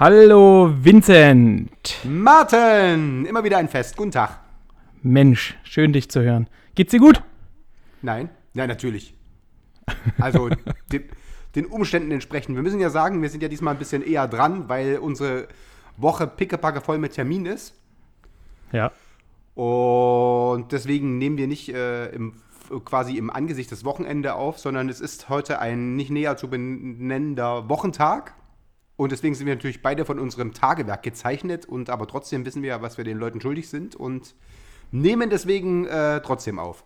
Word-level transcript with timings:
Hallo 0.00 0.72
Vincent. 0.82 1.98
Martin! 2.04 3.26
Immer 3.26 3.44
wieder 3.44 3.58
ein 3.58 3.68
Fest. 3.68 3.98
Guten 3.98 4.12
Tag. 4.12 4.40
Mensch, 5.02 5.58
schön 5.62 5.92
dich 5.92 6.08
zu 6.08 6.22
hören. 6.22 6.48
Geht's 6.74 6.92
dir 6.92 7.00
gut? 7.00 7.22
Nein? 8.00 8.30
Nein, 8.54 8.68
natürlich. 8.70 9.12
Also 10.18 10.48
den, 10.90 11.04
den 11.54 11.66
Umständen 11.66 12.12
entsprechend. 12.12 12.56
Wir 12.56 12.62
müssen 12.62 12.80
ja 12.80 12.88
sagen, 12.88 13.20
wir 13.20 13.28
sind 13.28 13.42
ja 13.42 13.50
diesmal 13.50 13.74
ein 13.74 13.78
bisschen 13.78 14.00
eher 14.00 14.26
dran, 14.26 14.70
weil 14.70 14.96
unsere 14.96 15.48
Woche 15.98 16.26
pickepacke 16.26 16.80
voll 16.80 16.96
mit 16.96 17.12
Termin 17.12 17.44
ist. 17.44 17.74
Ja. 18.72 18.92
Und 19.54 20.72
deswegen 20.72 21.18
nehmen 21.18 21.36
wir 21.36 21.46
nicht 21.46 21.68
äh, 21.68 22.06
im, 22.06 22.36
quasi 22.86 23.18
im 23.18 23.28
Angesicht 23.28 23.70
des 23.70 23.84
Wochenende 23.84 24.32
auf, 24.32 24.60
sondern 24.60 24.88
es 24.88 25.02
ist 25.02 25.28
heute 25.28 25.58
ein 25.58 25.94
nicht 25.94 26.10
näher 26.10 26.38
zu 26.38 26.48
benennender 26.48 27.68
Wochentag. 27.68 28.32
Und 29.00 29.12
deswegen 29.12 29.34
sind 29.34 29.46
wir 29.46 29.54
natürlich 29.54 29.80
beide 29.80 30.04
von 30.04 30.18
unserem 30.18 30.52
Tagewerk 30.52 31.02
gezeichnet 31.02 31.64
und 31.64 31.88
aber 31.88 32.06
trotzdem 32.06 32.44
wissen 32.44 32.60
wir 32.60 32.68
ja, 32.68 32.82
was 32.82 32.98
wir 32.98 33.04
den 33.06 33.16
Leuten 33.16 33.40
schuldig 33.40 33.70
sind 33.70 33.96
und 33.96 34.34
nehmen 34.90 35.30
deswegen 35.30 35.86
äh, 35.86 36.20
trotzdem 36.20 36.58
auf. 36.58 36.84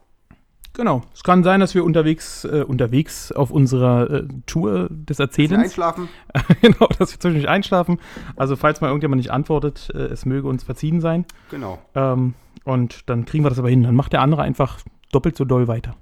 Genau. 0.75 1.03
Es 1.13 1.25
kann 1.25 1.43
sein, 1.43 1.59
dass 1.59 1.75
wir 1.75 1.85
unterwegs, 1.85 2.45
äh, 2.45 2.63
unterwegs 2.63 3.33
auf 3.33 3.51
unserer 3.51 4.09
äh, 4.09 4.29
Tour 4.47 4.87
des 4.93 5.19
Erzählens. 5.19 5.65
einschlafen. 5.65 6.09
genau, 6.61 6.87
dass 7.01 7.11
wir 7.13 7.19
zwischendurch 7.19 7.49
einschlafen. 7.49 7.99
Also, 8.37 8.55
falls 8.55 8.81
mal 8.81 8.87
irgendjemand 8.87 9.19
nicht 9.19 9.33
antwortet, 9.33 9.91
äh, 9.93 9.99
es 9.99 10.25
möge 10.25 10.47
uns 10.47 10.63
verziehen 10.63 11.01
sein. 11.01 11.25
Genau. 11.51 11.81
Ähm, 11.97 12.35
und 12.63 13.11
dann 13.11 13.25
kriegen 13.25 13.45
wir 13.45 13.49
das 13.49 13.59
aber 13.59 13.71
hin. 13.71 13.83
Dann 13.83 13.97
macht 13.97 14.13
der 14.13 14.21
andere 14.23 14.43
einfach 14.43 14.79
doppelt 15.11 15.37
so 15.37 15.45
doll 15.45 15.67
weiter. 15.67 15.97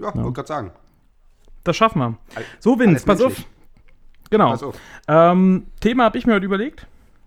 Ja, 0.00 0.14
wollte 0.14 0.32
gerade 0.32 0.48
sagen. 0.48 0.70
Das 1.62 1.76
schaffen 1.76 1.98
wir. 1.98 2.16
All- 2.36 2.44
So, 2.58 2.78
Vince, 2.78 3.04
pass 3.04 3.20
auf. 3.20 3.44
Genau. 4.32 4.72
Ähm, 5.08 5.66
Thema 5.80 6.04
habe 6.04 6.18
ich 6.18 6.26
mir 6.26 6.32
heute 6.34 6.46
überlegt, 6.46 6.86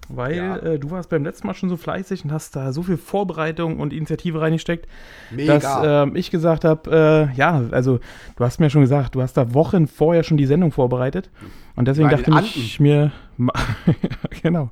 weil 0.09 0.36
Ja. 0.36 0.58
äh, 0.58 0.80
du 0.80 0.92
warst 0.92 1.09
beim 1.09 1.23
letzten 1.23 1.48
Mal 1.48 1.53
schon 1.53 1.70
so 1.70 1.78
fleißig 1.78 2.25
und 2.25 2.31
hast 2.31 2.56
da 2.56 2.73
so 2.73 2.84
viel 2.84 2.98
Vorbereitung 2.98 3.80
und 3.80 3.94
Initiative 3.94 4.42
reingesteckt, 4.42 4.88
Mega. 5.31 5.53
dass 5.59 5.80
ähm, 5.83 6.16
ich 6.16 6.31
gesagt 6.31 6.66
habe, 6.66 7.30
äh, 7.31 7.38
ja, 7.38 7.61
also 7.72 8.00
du 8.36 8.44
hast 8.44 8.59
mir 8.59 8.70
schon 8.70 8.81
gesagt, 8.81 9.16
du 9.16 9.22
hast 9.22 9.38
da 9.38 9.53
Wochen 9.53 9.88
vorher 9.88 10.23
schon 10.23 10.38
die 10.38 10.45
Sendung 10.48 10.72
vorbereitet 10.72 11.30
und 11.76 11.88
deswegen 11.88 12.09
Bei 12.09 12.16
dachte 12.17 12.31
den 12.31 12.44
ich 12.44 12.80
mir, 12.80 13.11
genau, 14.42 14.70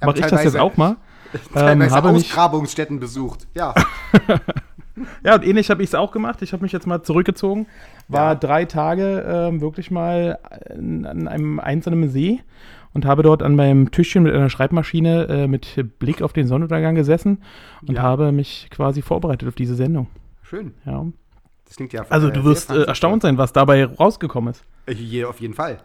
mache 0.00 0.20
ich 0.20 0.26
das 0.26 0.44
jetzt 0.44 0.56
auch 0.56 0.76
mal. 0.76 0.96
Ähm, 1.56 1.90
habe 1.90 2.12
mich, 2.12 2.26
Ausgrabungsstätten 2.26 3.00
besucht. 3.00 3.46
Ja. 3.54 3.72
ja, 5.24 5.34
und 5.34 5.44
ähnlich 5.46 5.70
habe 5.70 5.82
ich 5.82 5.90
es 5.90 5.94
auch 5.94 6.12
gemacht. 6.12 6.42
Ich 6.42 6.52
habe 6.52 6.62
mich 6.62 6.72
jetzt 6.72 6.86
mal 6.86 7.02
zurückgezogen, 7.02 7.66
war 8.08 8.32
Ja. 8.32 8.34
drei 8.34 8.64
Tage 8.64 9.24
ähm, 9.26 9.60
wirklich 9.60 9.90
mal 9.90 10.38
an 10.70 11.06
an 11.06 11.28
einem 11.28 11.60
einsamen 11.60 12.08
See 12.10 12.40
und 12.94 13.04
habe 13.06 13.22
dort 13.22 13.42
an 13.42 13.56
meinem 13.56 13.90
Tischchen 13.90 14.22
mit 14.22 14.34
einer 14.34 14.50
Schreibmaschine 14.50 15.24
äh, 15.28 15.46
mit 15.48 15.98
Blick 15.98 16.20
auf 16.22 16.32
den 16.32 16.46
Sonnenuntergang 16.46 16.94
gesessen 16.94 17.42
und 17.86 17.96
Ja. 17.96 18.02
habe 18.02 18.32
mich 18.32 18.68
quasi 18.70 19.00
vorbereitet 19.02 19.48
auf 19.48 19.54
diese 19.54 19.74
Sendung. 19.74 20.08
Schön. 20.42 20.74
Ja. 20.84 21.06
Das 21.64 21.76
klingt 21.76 21.94
ja. 21.94 22.04
Also 22.10 22.28
äh, 22.28 22.32
du 22.32 22.44
wirst 22.44 22.70
äh, 22.70 22.82
erstaunt 22.82 23.22
sein, 23.22 23.38
was 23.38 23.52
dabei 23.54 23.86
rausgekommen 23.86 24.50
ist. 24.52 24.62
Äh, 24.86 24.92
je- 24.92 25.24
Auf 25.24 25.40
jeden 25.40 25.54
Fall. 25.54 25.78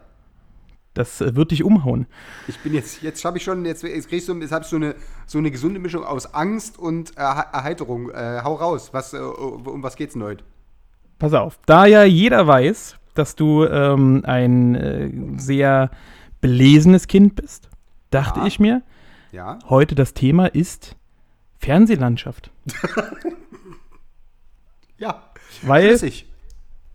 Das 0.98 1.20
äh, 1.20 1.36
wird 1.36 1.52
dich 1.52 1.62
umhauen. 1.62 2.06
Ich 2.48 2.58
bin 2.58 2.74
jetzt, 2.74 3.02
jetzt 3.02 3.24
habe 3.24 3.38
ich 3.38 3.44
schon, 3.44 3.64
jetzt, 3.64 3.84
jetzt 3.84 4.08
kriegst 4.08 4.28
du, 4.28 4.34
jetzt 4.40 4.50
habe 4.50 4.64
ich 4.64 4.68
so 4.70 4.74
eine, 4.76 4.96
so 5.26 5.38
eine 5.38 5.52
gesunde 5.52 5.78
Mischung 5.78 6.02
aus 6.04 6.34
Angst 6.34 6.76
und 6.76 7.12
Erhe- 7.16 7.52
Erheiterung. 7.52 8.10
Äh, 8.10 8.40
hau 8.42 8.54
raus. 8.54 8.88
Was, 8.92 9.12
äh, 9.14 9.18
um 9.18 9.80
was 9.84 9.94
geht's 9.94 10.14
denn 10.14 10.24
heute? 10.24 10.42
Pass 11.20 11.34
auf, 11.34 11.58
da 11.66 11.86
ja 11.86 12.02
jeder 12.02 12.48
weiß, 12.48 12.96
dass 13.14 13.36
du 13.36 13.64
ähm, 13.64 14.22
ein 14.24 14.74
äh, 14.74 15.10
sehr 15.40 15.90
belesenes 16.40 17.06
Kind 17.06 17.36
bist, 17.36 17.68
dachte 18.10 18.40
Ja. 18.40 18.46
ich 18.46 18.58
mir, 18.58 18.82
Ja. 19.30 19.58
heute 19.68 19.94
das 19.94 20.14
Thema 20.14 20.46
ist 20.46 20.96
Fernsehlandschaft. 21.58 22.50
Ja. 24.98 25.22
Weil, 25.62 25.90
Flüssig. 25.90 26.26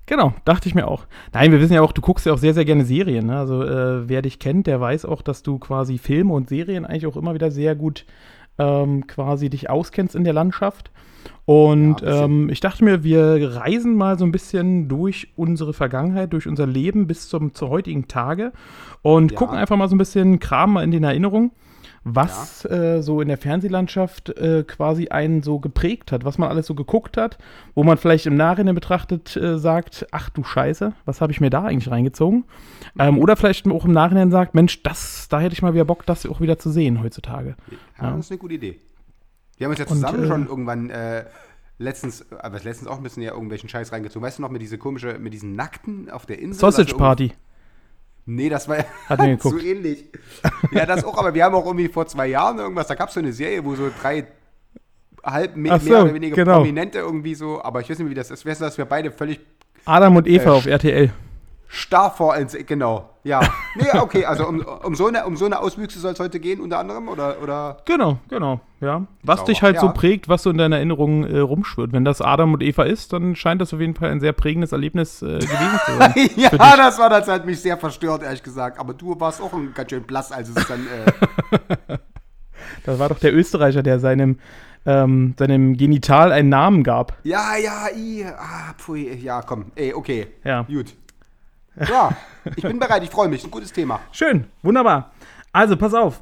Genau, 0.06 0.34
dachte 0.46 0.68
ich 0.69 0.75
mir 0.75 0.88
auch. 0.88 1.06
Nein, 1.34 1.52
wir 1.52 1.59
wissen 1.62 1.74
ja 1.74 1.81
auch, 1.81 1.91
du 1.91 2.02
guckst 2.02 2.25
ja 2.25 2.34
auch 2.34 2.38
sehr, 2.38 2.53
sehr 2.53 2.66
gerne 2.66 2.86
Serien. 2.86 3.28
Ne? 3.28 3.38
Also 3.38 3.64
äh, 3.64 4.08
wer 4.08 4.22
dich 4.22 4.40
kennt, 4.40 4.68
der 4.68 4.80
weiß 4.81 5.06
auch, 5.06 5.22
dass 5.22 5.44
du 5.44 5.59
quasi 5.59 5.97
Filme 5.97 6.34
und 6.34 6.50
Serien 6.50 6.86
eigentlich 6.86 7.08
auch 7.08 7.18
immer 7.18 7.34
wieder 7.34 7.52
sehr 7.52 7.75
gut 7.75 8.06
ähm, 8.58 9.08
quasi 9.08 9.50
dich 9.50 9.69
auskennst 9.69 10.16
in 10.16 10.24
der 10.24 10.34
Landschaft. 10.34 10.91
Und 11.46 12.02
Ja, 12.02 12.25
ähm, 12.25 12.50
ich 12.50 12.59
dachte 12.59 12.84
mir, 12.86 13.03
wir 13.03 13.56
reisen 13.56 13.96
mal 13.96 14.18
so 14.18 14.25
ein 14.25 14.31
bisschen 14.31 14.88
durch 14.88 15.34
unsere 15.36 15.74
Vergangenheit, 15.74 16.31
durch 16.34 16.47
unser 16.47 16.68
Leben 16.68 17.08
bis 17.08 17.28
zum 17.28 17.53
zu 17.53 17.70
heutigen 17.70 18.08
Tage 18.08 18.53
und 19.02 19.31
Ja. 19.31 19.38
gucken 19.38 19.58
einfach 19.58 19.75
mal 19.75 19.90
so 19.90 19.96
ein 19.96 19.97
bisschen, 19.97 20.40
kramen 20.40 20.74
mal 20.75 20.84
in 20.84 20.91
den 20.91 21.03
Erinnerungen, 21.03 21.52
was 22.03 22.66
äh, 22.66 23.02
so 23.02 23.22
in 23.22 23.30
der 23.30 23.38
Fernsehlandschaft 23.38 24.30
äh, 24.38 24.64
quasi 24.64 25.08
einen 25.08 25.41
so 25.41 25.59
geprägt 25.59 26.12
hat, 26.12 26.25
was 26.25 26.38
man 26.38 26.50
alles 26.50 26.68
so 26.68 26.75
geguckt 26.75 27.16
hat, 27.18 27.38
wo 27.75 27.84
man 27.84 27.97
vielleicht 27.97 28.25
im 28.25 28.36
Nachhinein 28.36 28.75
betrachtet 28.75 29.36
äh, 29.38 29.58
sagt, 29.58 30.06
ach 30.12 30.30
du 30.30 30.44
Scheiße, 30.44 30.94
was 31.06 31.22
habe 31.22 31.31
ich 31.31 31.40
mir 31.40 31.50
da 31.50 31.64
eigentlich 31.64 31.90
reingezogen? 31.90 32.44
Ähm, 33.00 33.18
oder 33.19 33.36
vielleicht 33.38 33.68
auch 33.68 33.86
im 33.86 33.94
Nachhinein 33.94 34.31
sagt, 34.31 34.53
Mensch, 34.53 34.84
das, 34.84 35.28
da 35.30 35.40
hätte 35.40 35.53
ich 35.53 35.62
mal 35.62 35.74
wieder 35.74 35.86
Bock, 35.86 36.06
das 36.06 36.25
auch 36.25 36.41
wieder 36.41 36.59
zu 36.59 36.72
sehen 36.72 37.02
heutzutage. 37.02 37.56
Ja, 37.97 38.03
Ja. 38.03 38.16
das 38.18 38.25
ist 38.25 38.31
eine 38.31 38.38
gute 38.40 38.56
Idee. 38.56 38.80
Wir 39.58 39.66
haben 39.66 39.72
uns 39.72 39.80
ja 39.80 39.85
Und, 39.85 39.96
zusammen 39.96 40.24
äh, 40.24 40.28
schon 40.28 40.47
irgendwann 40.47 40.90
äh, 40.90 41.25
letztens, 41.78 42.25
aber 42.31 42.59
letztens 42.59 42.88
auch 42.88 42.97
ein 42.97 43.03
bisschen 43.03 43.24
ja 43.24 43.31
irgendwelchen 43.31 43.70
Scheiß 43.70 43.91
reingezogen. 43.91 44.25
Weißt 44.25 44.40
du 44.40 44.41
noch, 44.41 44.50
mit 44.50 44.62
diese 44.62 44.78
komische, 44.78 45.20
mit 45.20 45.34
diesen 45.34 45.56
Nackten 45.56 46.09
auf 46.09 46.25
der 46.25 46.40
Insel? 46.40 46.59
Sausage 46.59 46.88
Also 46.88 46.97
Party. 46.97 47.31
Nee, 48.25 48.50
das 48.50 48.67
war 48.67 48.78
so 49.39 49.59
ähnlich. 49.59 50.06
Ja, 50.72 50.85
das 50.85 51.03
auch, 51.03 51.17
aber 51.17 51.34
wir 51.34 51.44
haben 51.44 51.56
auch 51.56 51.66
irgendwie 51.66 51.89
vor 51.89 52.07
zwei 52.07 52.28
Jahren 52.28 52.57
irgendwas, 52.57 52.88
da 52.88 52.95
gab 52.95 53.09
es 53.09 53.16
so 53.16 53.19
eine 53.19 53.34
Serie, 53.34 53.63
wo 53.63 53.75
so 53.75 53.89
drei 54.01 54.25
halb 55.23 55.56
me 55.56 55.72
Ach 55.72 55.81
so, 55.81 55.89
mehr 55.89 56.03
oder 56.03 56.13
weniger 56.13 56.35
genau. 56.35 56.57
Prominente 56.57 57.00
irgendwie 57.00 57.35
so, 57.35 57.61
aber 57.61 57.81
ich 57.81 57.89
weiß 57.89 58.00
nicht, 58.00 58.09
wie 58.09 58.13
das 58.13 58.31
ist. 58.31 58.45
Weißt 58.45 58.61
du, 58.61 58.66
dass 58.66 58.78
wir 58.78 58.85
beide 58.85 59.11
völlig 59.11 59.39
Adam 59.85 60.16
und 60.16 60.28
Eva 60.28 60.51
Äh, 60.51 60.57
auf 60.57 60.66
RTL. 60.66 61.11
Starr 61.73 62.11
vor 62.11 62.38
uns, 62.38 62.56
genau. 62.67 63.09
Ja. 63.23 63.41
Nee, 63.75 64.00
okay, 64.00 64.25
also 64.25 64.47
um, 64.47 64.59
um, 64.59 64.95
so, 64.95 65.07
eine, 65.07 65.25
um 65.25 65.35
so 65.35 65.45
eine 65.45 65.59
Auswüchse 65.59 66.00
soll 66.00 66.13
es 66.13 66.19
heute 66.19 66.39
gehen, 66.39 66.61
unter 66.61 66.78
anderem, 66.78 67.07
oder? 67.07 67.41
oder? 67.41 67.78
Genau, 67.85 68.19
genau, 68.29 68.59
ja. 68.79 69.07
Was 69.23 69.39
Sauber, 69.39 69.51
dich 69.51 69.63
halt 69.63 69.79
so 69.79 69.88
ja. 69.88 69.91
prägt, 69.91 70.29
was 70.29 70.44
so 70.44 70.51
in 70.51 70.57
deiner 70.57 70.75
Erinnerung 70.75 71.25
äh, 71.25 71.39
rumschwirrt. 71.39 71.91
Wenn 71.91 72.06
das 72.06 72.22
Adam 72.22 72.53
und 72.53 72.61
Eva 72.61 72.84
ist, 72.84 73.11
dann 73.13 73.35
scheint 73.35 73.59
das 73.59 73.73
auf 73.73 73.79
jeden 73.79 73.95
Fall 73.95 74.11
ein 74.11 74.19
sehr 74.19 74.34
prägendes 74.34 74.72
Erlebnis 74.72 75.22
äh, 75.22 75.39
gewesen 75.39 75.79
zu 75.85 75.97
sein. 75.97 76.13
ja, 76.35 76.50
das 76.78 77.00
war 77.00 77.09
das 77.09 77.28
hat 77.28 77.45
mich 77.45 77.59
sehr 77.59 77.78
verstört, 77.78 78.22
ehrlich 78.22 78.44
gesagt. 78.44 78.79
Aber 78.79 78.94
du 78.94 79.19
warst 79.19 79.41
auch 79.41 79.53
ein 79.53 79.73
ganz 79.73 79.90
schön 79.90 80.03
blass, 80.03 80.31
als 80.31 80.50
es 80.50 80.67
dann. 80.67 80.85
Äh, 80.85 81.97
Das 82.85 83.00
war 83.00 83.09
doch 83.09 83.19
der 83.19 83.34
Österreicher, 83.34 83.84
der 83.84 84.00
seinem, 84.00 84.40
ähm, 84.85 85.35
seinem 85.38 85.78
Genital 85.78 86.31
einen 86.31 86.50
Namen 86.50 86.84
gab. 86.84 87.17
ja, 87.23 87.57
ja, 87.57 87.88
i, 87.95 88.25
ah, 88.25 88.73
pfui, 88.78 89.13
ja, 89.16 89.41
komm, 89.41 89.72
ey, 89.75 89.94
okay. 89.94 90.28
Ja. 90.44 90.63
Gut. 90.63 90.95
Ja, 91.75 92.16
ich 92.56 92.63
bin 92.63 92.79
bereit, 92.79 93.03
ich 93.03 93.09
freue 93.09 93.29
mich. 93.29 93.44
Ein 93.44 93.51
gutes 93.51 93.72
Thema. 93.72 94.00
Schön, 94.11 94.45
wunderbar. 94.61 95.11
Also, 95.51 95.78
pass 95.78 95.94
auf. 95.94 96.20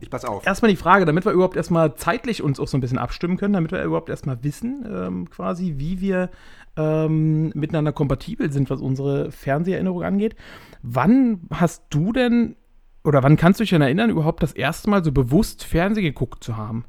Ich 0.00 0.10
pass 0.10 0.24
auf. 0.24 0.46
Erstmal 0.46 0.70
die 0.70 0.76
Frage, 0.76 1.04
damit 1.04 1.24
wir 1.24 1.32
überhaupt 1.32 1.56
erstmal 1.56 1.94
zeitlich 1.96 2.42
uns 2.42 2.60
auch 2.60 2.68
so 2.68 2.76
ein 2.76 2.80
bisschen 2.80 2.98
abstimmen 2.98 3.36
können, 3.36 3.54
damit 3.54 3.72
wir 3.72 3.82
überhaupt 3.82 4.08
erstmal 4.08 4.42
wissen, 4.44 4.86
ähm, 4.88 5.30
quasi, 5.30 5.74
wie 5.78 6.00
wir 6.00 6.30
ähm, 6.76 7.50
miteinander 7.54 7.92
kompatibel 7.92 8.52
sind, 8.52 8.70
was 8.70 8.80
unsere 8.80 9.32
Fernseherinnerung 9.32 10.04
angeht. 10.04 10.36
Wann 10.82 11.40
hast 11.52 11.84
du 11.90 12.12
denn 12.12 12.54
oder 13.04 13.22
wann 13.22 13.36
kannst 13.36 13.58
du 13.58 13.62
dich 13.62 13.70
denn 13.70 13.82
erinnern, 13.82 14.10
überhaupt 14.10 14.42
das 14.42 14.52
erste 14.52 14.90
Mal 14.90 15.02
so 15.02 15.12
bewusst 15.12 15.64
Fernsehen 15.64 16.04
geguckt 16.04 16.44
zu 16.44 16.56
haben? 16.56 16.84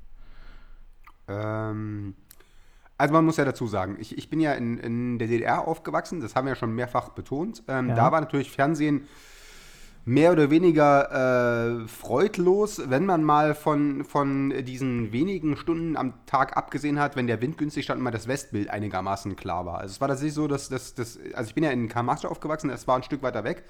Ähm, 1.28 2.16
also 3.00 3.14
man 3.14 3.26
muss 3.26 3.38
ja 3.38 3.46
dazu 3.46 3.66
sagen, 3.66 3.98
ich, 4.00 4.16
ich 4.18 4.30
bin 4.30 4.40
ja 4.40 4.54
in, 4.54 4.78
in 4.78 5.18
der 5.18 5.28
DDR 5.28 5.68
aufgewachsen, 5.68 6.20
das 6.22 6.36
haben 6.36 6.46
wir 6.46 6.52
ja 6.52 6.56
schon 6.56 6.76
mehrfach 6.76 7.10
betont. 7.10 7.64
Ähm, 7.68 7.90
Ja. 7.90 7.96
Da 7.96 8.12
war 8.12 8.22
natürlich 8.22 8.52
Fernsehen 8.52 9.08
mehr 10.06 10.32
oder 10.32 10.50
weniger 10.50 11.82
äh, 11.84 11.88
freudlos, 11.88 12.82
wenn 12.90 13.06
man 13.06 13.24
mal 13.24 13.54
von, 13.54 14.04
von 14.06 14.50
diesen 14.66 15.12
wenigen 15.12 15.56
Stunden 15.56 15.96
am 15.98 16.14
Tag 16.26 16.58
abgesehen 16.58 17.00
hat, 17.00 17.16
wenn 17.16 17.28
der 17.28 17.42
Wind 17.42 17.58
günstig 17.58 17.84
stand 17.84 18.00
und 18.00 18.04
mal 18.04 18.12
das 18.12 18.28
Westbild 18.28 18.70
einigermaßen 18.70 19.36
klar 19.36 19.66
war. 19.66 19.80
Also 19.80 19.94
es 19.94 20.02
war 20.02 20.08
tatsächlich 20.08 20.34
so, 20.34 20.48
dass, 20.48 20.70
dass, 20.70 20.96
dass 20.96 21.20
also 21.34 21.48
ich 21.50 21.54
bin 21.56 21.64
ja 21.64 21.70
in 21.72 21.90
Karl 21.90 22.04
Marx 22.04 22.26
aufgewachsen, 22.26 22.70
das 22.70 22.88
war 22.88 22.96
ein 22.96 23.04
Stück 23.04 23.22
weiter 23.22 23.44
weg. 23.44 23.64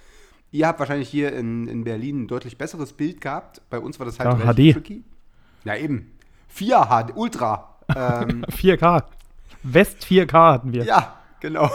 Ihr 0.52 0.66
habt 0.68 0.80
wahrscheinlich 0.80 1.10
hier 1.10 1.34
in, 1.34 1.68
in 1.68 1.84
Berlin 1.84 2.24
ein 2.24 2.28
deutlich 2.28 2.58
besseres 2.58 2.94
Bild 2.94 3.22
gehabt. 3.22 3.62
Bei 3.70 3.80
uns 3.80 4.00
war 4.00 4.06
das 4.06 4.20
halt 4.20 4.40
Ja, 4.40 4.54
HD. 4.54 4.74
tricky. 4.74 5.04
Ja, 5.66 5.76
eben. 5.76 6.12
4 6.48 6.86
HD, 6.86 7.12
Ultra. 7.16 7.76
ähm, 7.96 8.46
4K. 8.50 9.04
West 9.64 10.06
4K 10.06 10.54
hatten 10.54 10.74
wir. 10.74 10.84
ja, 10.84 11.20
genau. 11.40 11.70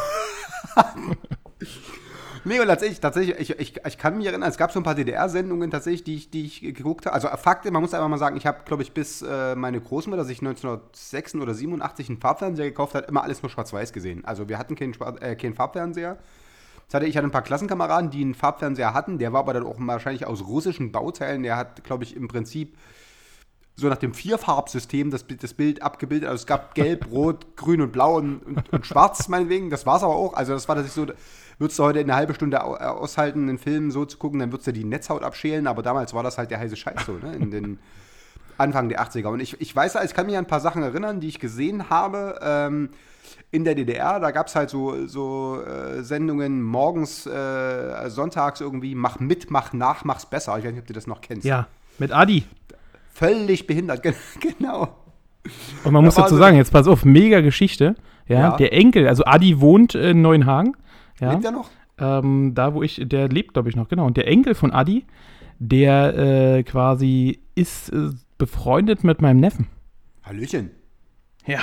nee, 2.44 2.60
und 2.60 2.66
tatsächlich, 2.66 3.00
tatsächlich 3.00 3.38
ich, 3.38 3.58
ich, 3.58 3.81
ich 3.86 3.98
kann 3.98 4.16
mich 4.16 4.26
erinnern, 4.26 4.48
es 4.48 4.56
gab 4.56 4.72
so 4.72 4.81
ein 4.81 4.82
paar 4.82 4.94
DDR-Sendungen 4.94 5.70
tatsächlich, 5.70 6.04
die 6.04 6.16
ich, 6.16 6.31
die 6.31 6.46
ich 6.46 6.60
geguckt 6.60 7.06
habe. 7.06 7.14
Also 7.14 7.28
Fakt, 7.28 7.70
man 7.70 7.82
muss 7.82 7.94
einfach 7.94 8.08
mal 8.08 8.19
sagen, 8.19 8.36
ich 8.36 8.46
habe, 8.46 8.58
glaube 8.64 8.82
ich, 8.82 8.92
bis 8.92 9.22
äh, 9.22 9.54
meine 9.54 9.81
Großmutter 9.81 10.25
sich 10.25 10.40
1986 10.40 11.40
oder 11.40 11.54
87 11.54 12.08
einen 12.08 12.19
Farbfernseher 12.19 12.66
gekauft 12.66 12.94
hat, 12.94 13.08
immer 13.08 13.22
alles 13.22 13.42
nur 13.42 13.50
schwarz-weiß 13.50 13.92
gesehen. 13.92 14.25
Also 14.25 14.48
wir 14.48 14.58
hatten 14.58 14.76
keinen, 14.76 14.94
äh, 15.20 15.36
keinen 15.36 15.54
Farbfernseher. 15.54 16.19
Hatte 16.92 17.06
ich 17.06 17.16
hatte 17.16 17.26
ein 17.26 17.32
paar 17.32 17.42
Klassenkameraden, 17.42 18.10
die 18.10 18.20
einen 18.20 18.34
Farbfernseher 18.34 18.94
hatten. 18.94 19.19
Der 19.19 19.32
war 19.32 19.40
aber 19.40 19.52
dann 19.52 19.66
auch 19.66 19.76
wahrscheinlich 19.78 20.26
aus 20.26 20.46
russischen 20.46 20.92
Bauteilen. 20.92 21.42
Der 21.42 21.56
hat, 21.56 21.82
glaube 21.82 22.04
ich, 22.04 22.14
im 22.14 22.28
Prinzip 22.28 22.76
so 23.76 23.88
nach 23.88 23.97
dem 23.97 24.15
Vierfarbsystem 24.15 25.11
das, 25.11 25.25
Bild- 25.25 25.43
das 25.43 25.55
Bild 25.55 25.82
abgebildet. 25.82 26.29
Also 26.29 26.43
es 26.43 26.47
gab 26.47 26.75
gelb, 26.75 27.06
rot, 27.11 27.56
grün 27.56 27.81
und 27.81 27.93
blau 27.93 28.17
und, 28.17 28.38
und, 28.44 28.73
und 28.73 28.87
schwarz 28.87 29.29
meinetwegen. 29.29 29.71
Das 29.71 29.85
war 29.87 29.97
es 29.97 30.03
aber 30.03 30.15
auch. 30.15 30.35
Also 30.35 30.53
das 30.53 30.69
war 30.69 30.76
tatsächlich 30.76 31.09
so, 31.09 31.15
würdest 31.59 31.79
du 31.79 31.82
heute 31.85 31.99
eine 32.00 32.15
halbe 32.15 32.35
Stunde 32.35 32.59
äh, 32.59 32.61
aushalten, 32.61 33.49
einen 33.49 33.59
Film 33.59 33.91
so 33.91 34.05
zu 34.05 34.17
gucken, 34.19 34.38
dann 34.38 34.53
würdest 34.53 34.69
du 34.69 34.73
die 34.73 34.85
Netzhaut 34.85 35.23
abschälen. 35.25 35.67
Aber 35.67 35.82
damals 35.82 36.15
war 36.15 36.23
das 36.23 36.38
halt 36.38 36.50
der 36.53 36.61
heiße 36.61 36.76
Scheiß 36.76 37.05
so, 37.06 37.12
ne? 37.15 37.35
In 37.35 37.50
den 37.50 37.79
Anfang 38.59 38.88
der 38.88 39.03
80er. 39.05 39.26
Und 39.26 39.41
ich, 39.41 39.61
ich 39.61 39.75
weiß, 39.75 39.97
ich 40.05 40.15
kann 40.15 40.27
mich 40.27 40.37
an 40.37 40.44
ein 40.44 40.49
paar 40.49 40.61
Sachen 40.61 40.82
erinnern, 40.85 41.19
die 41.20 41.27
ich 41.27 41.41
gesehen 41.41 41.91
habe. 41.91 42.38
Ähm, 42.43 42.91
in 43.50 43.65
der 43.65 43.75
DDR, 43.75 44.20
da 44.20 44.31
gab 44.31 44.47
es 44.47 44.55
halt 44.55 44.70
so, 44.70 45.06
so 45.09 45.61
äh, 45.62 46.03
Sendungen 46.05 46.62
morgens, 46.62 47.27
äh, 47.27 48.09
sonntags 48.11 48.61
irgendwie, 48.61 48.94
mach 48.94 49.19
mit, 49.19 49.50
mach 49.50 49.73
nach, 49.73 50.05
mach's 50.05 50.27
besser. 50.27 50.56
Ich 50.59 50.65
weiß 50.65 50.73
nicht, 50.73 50.82
ob 50.82 50.87
du 50.87 50.93
das 50.93 51.06
noch 51.09 51.20
kennst. 51.20 51.44
Ja, 51.44 51.67
mit 51.99 52.12
Adi. 52.12 52.44
Völlig 53.14 53.66
behindert, 53.66 54.02
ge- 54.02 54.12
genau. 54.40 54.88
Und 55.84 55.93
man 55.93 56.05
muss 56.05 56.14
dazu 56.16 56.34
so- 56.34 56.40
sagen, 56.40 56.56
jetzt 56.56 56.72
pass 56.72 56.87
auf, 56.88 57.05
mega 57.05 57.40
Geschichte. 57.40 57.94
Ja, 58.26 58.38
Ja. 58.40 58.56
der 58.56 58.72
Enkel, 58.72 59.06
also 59.08 59.25
Adi 59.25 59.61
wohnt 59.61 59.94
in 59.94 60.20
Neuenhagen. 60.22 60.76
Ja, 61.20 61.32
Lebt 61.32 61.44
er 61.44 61.52
noch? 61.52 61.70
ähm, 61.99 62.52
da 62.55 62.75
wo 62.75 62.82
ich, 62.82 63.00
der 63.05 63.28
lebt, 63.28 63.52
glaube 63.55 63.69
ich, 63.69 63.76
noch, 63.76 63.88
genau. 63.88 64.06
Und 64.06 64.16
der 64.16 64.26
Enkel 64.26 64.55
von 64.55 64.72
Adi, 64.72 65.05
der 65.58 66.16
äh, 66.58 66.62
quasi 66.64 67.40
ist 67.55 67.90
äh, 67.93 68.11
befreundet 68.38 69.05
mit 69.05 69.22
meinem 69.22 69.38
Neffen. 69.40 69.69
Hallöchen. 70.25 70.70
Ja, 71.46 71.60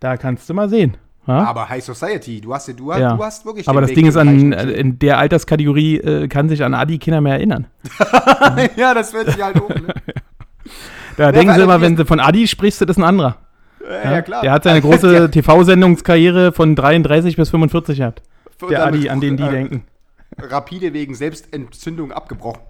da 0.00 0.16
kannst 0.16 0.50
du 0.50 0.54
mal 0.54 0.68
sehen. 0.68 0.96
Ja? 1.26 1.44
Aber 1.44 1.68
High 1.68 1.84
Society, 1.84 2.40
du 2.40 2.52
hast, 2.52 2.68
du, 2.78 2.90
Ja. 2.92 3.14
du 3.14 3.22
hast 3.22 3.44
wirklich 3.46 3.68
Aber 3.68 3.80
das 3.80 3.90
Weg 3.90 3.96
Ding 3.96 4.06
ist, 4.06 4.16
an, 4.16 4.50
gezeichnet. 4.50 4.76
in 4.76 4.98
der 4.98 5.18
Alterskategorie 5.18 5.98
äh, 5.98 6.28
kann 6.28 6.48
sich 6.48 6.64
an 6.64 6.74
Adi 6.74 6.98
Kinder 6.98 7.20
mehr 7.20 7.34
erinnern. 7.34 7.68
ja, 8.76 8.92
das 8.94 9.12
wird 9.12 9.30
sich 9.30 9.42
halt 9.42 9.54
ne? 9.56 9.94
Da 11.20 11.32
denken 11.32 11.54
sie 11.54 11.60
immer, 11.60 11.80
wenn 11.82 11.96
sie 11.96 12.06
von 12.06 12.18
Adi 12.18 12.46
sprichst, 12.46 12.80
das 12.80 12.90
ist 12.90 12.96
ein 12.96 13.04
anderer. 13.04 13.36
Ja, 13.82 14.12
ja, 14.12 14.22
klar. 14.22 14.40
Der 14.42 14.52
hat 14.52 14.64
seine 14.64 14.80
große 14.80 15.30
TV-Sendungskarriere 15.32 16.52
von 16.52 16.74
33 16.74 17.36
bis 17.36 17.50
45 17.50 17.98
gehabt. 17.98 18.22
Der 18.68 18.86
Adi, 18.86 19.08
an 19.10 19.20
den 19.20 19.36
die 19.36 19.42
äh, 19.42 19.50
denken. 19.50 19.84
Rapide 20.38 20.94
wegen 20.94 21.14
Selbstentzündung 21.14 22.12
abgebrochen. 22.12 22.62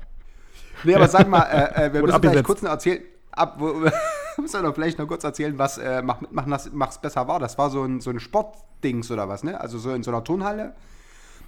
Nee, 0.83 0.95
aber 0.95 1.09
sag 1.09 1.29
mal, 1.29 1.43
äh, 1.43 1.87
äh, 1.87 1.93
wir 1.93 2.01
müssen 2.01 2.07
vielleicht 2.07 2.15
abgesetzt. 2.15 2.45
kurz 2.45 2.63
noch 2.63 2.71
erzählen, 2.71 3.03
ab, 3.31 3.57
wo, 3.59 3.83
wir 3.83 3.93
müssen 4.39 4.63
noch 4.63 4.75
vielleicht 4.75 4.99
noch 4.99 5.07
kurz 5.07 5.23
erzählen, 5.23 5.57
was 5.57 5.79
äh, 5.79 6.03
mach, 6.03 6.21
mach, 6.31 6.47
mach's 6.73 7.01
besser 7.01 7.29
war. 7.29 7.39
Das 7.39 7.57
war 7.57 7.71
so 7.71 7.85
ein, 7.85 8.01
so 8.01 8.11
ein 8.11 8.19
Sportdings 8.19 9.11
oder 9.13 9.29
was, 9.29 9.45
ne? 9.45 9.61
Also 9.61 9.79
so 9.79 9.93
in 9.93 10.03
so 10.03 10.11
einer 10.11 10.25
Turnhalle. 10.25 10.75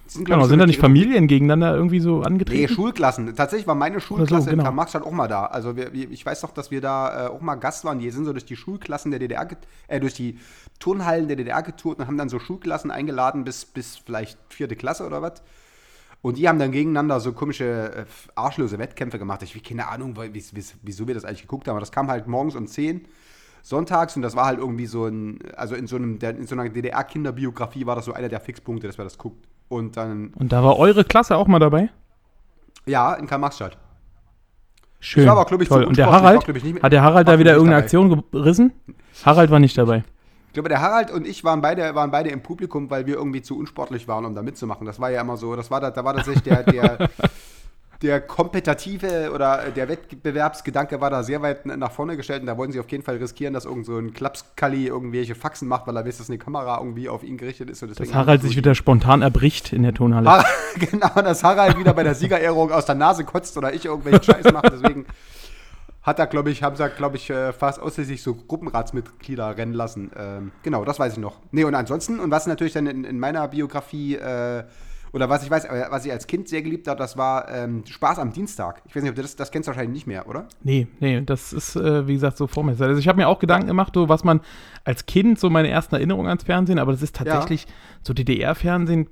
Sind, 0.05 0.25
Genau, 0.25 0.41
so 0.41 0.49
sind 0.49 0.59
da 0.59 0.65
nicht 0.65 0.79
Familien 0.79 1.27
gegeneinander 1.27 1.75
irgendwie 1.75 1.99
so 1.99 2.19
Nee, 2.19 2.25
angetreten? 2.25 2.73
Schulklassen. 2.73 3.35
Tatsächlich 3.35 3.67
war 3.67 3.75
meine 3.75 3.99
Schulklasse 3.99 4.49
genau. 4.49 4.61
in 4.61 4.65
Karl-Marx-Stadt 4.65 5.03
auch 5.03 5.11
mal 5.11 5.27
da. 5.27 5.45
Also 5.45 5.75
wir, 5.75 5.93
ich 5.93 6.25
weiß 6.25 6.41
doch, 6.41 6.51
dass 6.51 6.71
wir 6.71 6.81
da 6.81 7.27
äh, 7.27 7.29
auch 7.29 7.41
mal 7.41 7.55
Gast 7.55 7.85
waren. 7.85 7.99
Die 7.99 8.09
sind 8.11 8.25
so 8.25 8.33
durch 8.33 8.45
die 8.45 8.55
Schulklassen 8.55 9.11
der 9.11 9.19
DDR, 9.19 9.47
äh, 9.87 9.99
durch 9.99 10.13
die 10.13 10.37
Turnhallen 10.79 11.27
der 11.27 11.37
DDR 11.37 11.61
getourt 11.63 11.99
und 11.99 12.07
haben 12.07 12.17
dann 12.17 12.29
so 12.29 12.39
Schulklassen 12.39 12.91
eingeladen 12.91 13.43
bis, 13.43 13.65
bis 13.65 13.97
vielleicht 13.97 14.37
vierte 14.49 14.75
Klasse 14.75 15.05
oder 15.05 15.21
was. 15.21 15.41
Und 16.21 16.37
die 16.37 16.47
haben 16.47 16.59
dann 16.59 16.71
gegeneinander 16.71 17.19
so 17.19 17.33
komische 17.33 17.65
äh, 17.93 18.05
arschlose 18.35 18.79
Wettkämpfe 18.79 19.19
gemacht. 19.19 19.43
Ich 19.43 19.53
habe 19.55 19.63
keine 19.63 19.89
Ahnung, 19.89 20.17
wieso 20.17 21.07
wir 21.07 21.13
das 21.13 21.25
eigentlich 21.25 21.41
geguckt 21.41 21.67
haben. 21.67 21.73
Aber 21.73 21.81
das 21.81 21.91
kam 21.91 22.09
halt 22.09 22.27
morgens 22.27 22.55
um 22.55 22.67
10 22.67 23.05
sonntags 23.61 24.15
und 24.15 24.21
das 24.21 24.35
war 24.35 24.45
halt 24.45 24.59
irgendwie 24.59 24.85
so 24.85 25.05
ein, 25.05 25.39
also 25.55 25.73
in 25.75 25.87
so 25.87 25.95
einem, 25.95 26.19
in 26.21 26.45
so 26.47 26.55
einer 26.55 26.69
DDR-Kinderbiografie 26.69 27.85
war 27.85 27.95
das 27.95 28.05
so 28.05 28.13
einer 28.13 28.29
der 28.29 28.41
Fixpunkte, 28.41 28.87
dass 28.87 28.97
wir 28.97 29.05
das 29.05 29.17
guckt. 29.17 29.47
Und 29.73 29.97
dann, 29.97 30.31
Und 30.35 30.51
da 30.53 30.63
war 30.63 30.77
eure 30.77 31.03
Klasse 31.03 31.35
auch 31.35 31.47
mal 31.47 31.59
dabei? 31.59 31.89
ja, 32.85 33.13
in 33.13 33.27
Karl-Marx-Stadt. 33.27 33.77
Schön. 34.99 35.25
war 35.25 35.33
aber, 35.37 35.45
glaub 35.45 35.61
ich, 35.61 35.67
Toll. 35.67 35.83
Und 35.83 35.97
der 35.97 36.05
Harald? 36.11 36.47
war, 36.47 36.55
ich, 36.55 36.63
mit- 36.63 36.83
hat 36.83 36.93
der 36.93 37.01
Harald 37.01 37.27
da 37.27 37.39
wieder 37.39 37.51
ich, 37.51 37.55
irgendeine 37.57 37.77
nicht 37.77 37.83
Aktion 37.85 38.23
gerissen? 38.31 38.71
Harald 39.25 39.51
war 39.51 39.59
nicht 39.59 39.77
dabei. 39.77 40.03
Ich 40.47 40.53
glaube, 40.53 40.69
der 40.69 40.81
Harald 40.81 41.11
und 41.11 41.27
ich 41.27 41.43
waren 41.43 41.61
beide, 41.61 41.95
waren 41.95 42.11
beide 42.11 42.29
im 42.29 42.41
Publikum, 42.43 42.89
weil 42.89 43.05
wir 43.07 43.15
irgendwie 43.15 43.41
zu 43.41 43.57
unsportlich 43.57 44.07
waren, 44.07 44.23
um 44.25 44.35
da 44.35 44.41
mitzumachen. 44.43 44.85
Das 44.85 44.99
war 44.99 45.09
ja 45.11 45.21
immer 45.21 45.35
so, 45.35 45.55
das 45.55 45.71
war 45.71 45.81
da, 45.81 45.91
da 45.91 46.03
war 46.05 46.13
tatsächlich 46.15 46.43
der, 46.43 46.63
der, 46.63 47.09
der 48.03 48.19
kompetitive 48.19 49.31
oder 49.33 49.71
der 49.71 49.87
Wettbewerbsgedanke 49.87 50.99
war 50.99 51.09
da 51.09 51.23
sehr 51.23 51.41
weit 51.41 51.65
nach 51.65 51.91
vorne 51.91 52.17
gestellt 52.17 52.41
und 52.41 52.47
da 52.47 52.57
wollten 52.57 52.73
sie 52.73 52.79
auf 52.79 52.91
jeden 52.91 53.03
Fall 53.03 53.15
riskieren, 53.15 53.53
dass 53.53 53.63
irgend 53.63 53.85
so 53.85 53.97
ein 53.97 54.13
Klapskalli 54.13 54.87
irgendwelche 54.87 55.35
Faxen 55.35 55.69
macht, 55.69 55.87
weil 55.87 55.95
er 55.95 56.05
weiß, 56.05 56.17
dass 56.17 56.29
eine 56.29 56.37
Kamera 56.37 56.79
irgendwie 56.79 57.07
auf 57.07 57.23
ihn 57.23 57.37
gerichtet 57.37 57.69
ist. 57.69 57.81
Und 57.81 57.97
Dass 57.97 58.13
Harald 58.13 58.41
sich 58.41 58.57
wieder 58.57 58.75
spontan 58.75 59.21
erbricht 59.21 59.71
in 59.71 59.83
der 59.83 59.93
Turnhalle. 59.93 60.29
Har 60.29 60.45
genau, 60.75 61.13
dass 61.15 61.43
Harald 61.43 61.79
wieder 61.79 61.93
bei 61.93 62.03
der 62.03 62.13
Siegerehrung 62.13 62.71
aus 62.71 62.85
der 62.85 62.95
Nase 62.95 63.23
kotzt 63.23 63.57
oder 63.57 63.73
ich 63.73 63.85
irgendwelchen 63.85 64.23
Scheiß 64.23 64.51
mache. 64.51 64.69
Deswegen 64.71 65.05
hat 66.01 66.19
er, 66.19 66.27
glaube 66.27 66.51
ich, 66.51 66.61
haben 66.61 66.75
sie, 66.75 66.89
glaube 66.89 67.15
ich, 67.15 67.29
äh, 67.29 67.53
fast 67.53 67.79
ausschließlich 67.79 68.21
so 68.21 68.35
Gruppenratsmitglieder 68.35 69.55
rennen 69.57 69.73
lassen. 69.73 70.11
Ähm, 70.17 70.51
genau, 70.61 70.83
das 70.83 70.99
weiß 70.99 71.13
ich 71.13 71.19
noch. 71.19 71.39
Nee, 71.51 71.63
und 71.63 71.73
ansonsten, 71.73 72.19
und 72.19 72.29
was 72.29 72.45
natürlich 72.47 72.73
dann 72.73 72.87
in, 72.87 73.05
in 73.05 73.17
meiner 73.17 73.47
Biografie, 73.47 74.15
äh, 74.15 74.65
oder 75.13 75.29
was 75.29 75.43
ich 75.43 75.49
weiß, 75.51 75.65
äh, 75.65 75.85
was 75.89 76.05
ich 76.05 76.11
als 76.11 76.27
Kind 76.27 76.49
sehr 76.49 76.61
geliebt 76.61 76.87
habe, 76.87 76.97
das 76.97 77.15
war 77.17 77.49
ähm, 77.49 77.83
Spaß 77.85 78.19
am 78.19 78.33
Dienstag. 78.33 78.81
Ich 78.85 78.95
weiß 78.95 79.03
nicht, 79.03 79.11
ob 79.11 79.15
du 79.15 79.21
das, 79.21 79.35
das 79.35 79.51
kennst 79.51 79.67
du 79.67 79.71
wahrscheinlich 79.71 79.93
nicht 79.93 80.07
mehr, 80.07 80.27
oder? 80.27 80.47
Nee, 80.63 80.87
nee, 80.99 81.21
das 81.21 81.53
ist, 81.53 81.75
äh, 81.75 82.07
wie 82.07 82.13
gesagt, 82.15 82.37
so 82.37 82.47
vor 82.47 82.63
mir. 82.63 82.71
Also 82.71 82.97
ich 82.97 83.07
habe 83.07 83.17
mir 83.17 83.27
auch 83.27 83.39
Gedanken 83.39 83.67
gemacht, 83.67 83.93
so 83.95 84.09
was 84.09 84.23
man 84.23 84.41
als 84.83 85.05
Kind, 85.05 85.39
so 85.39 85.49
meine 85.49 85.69
ersten 85.69 85.95
Erinnerungen 85.95 86.27
ans 86.27 86.43
Fernsehen, 86.43 86.79
aber 86.79 86.91
das 86.91 87.01
ist 87.01 87.15
tatsächlich 87.15 87.67
so 88.01 88.13
DDR-Fernsehen, 88.13 89.07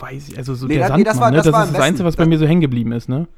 weiß 0.00 0.28
ich, 0.30 0.36
also 0.38 0.54
so 0.54 0.66
Nee, 0.66 0.74
der 0.78 0.88
das- 0.88 0.96
nee, 0.98 1.04
das 1.04 1.16
Sandmann, 1.16 1.20
war- 1.26 1.30
ne? 1.30 1.36
das 1.38 1.44
das 1.46 1.52
war 1.54 1.64
ist 1.64 1.74
das 1.74 1.82
Einzige, 1.82 2.04
was 2.06 2.16
bei 2.16 2.26
mir 2.26 2.38
so 2.38 2.46
hängen 2.46 2.60
geblieben 2.60 2.92
ist, 2.92 3.08
ne? 3.08 3.28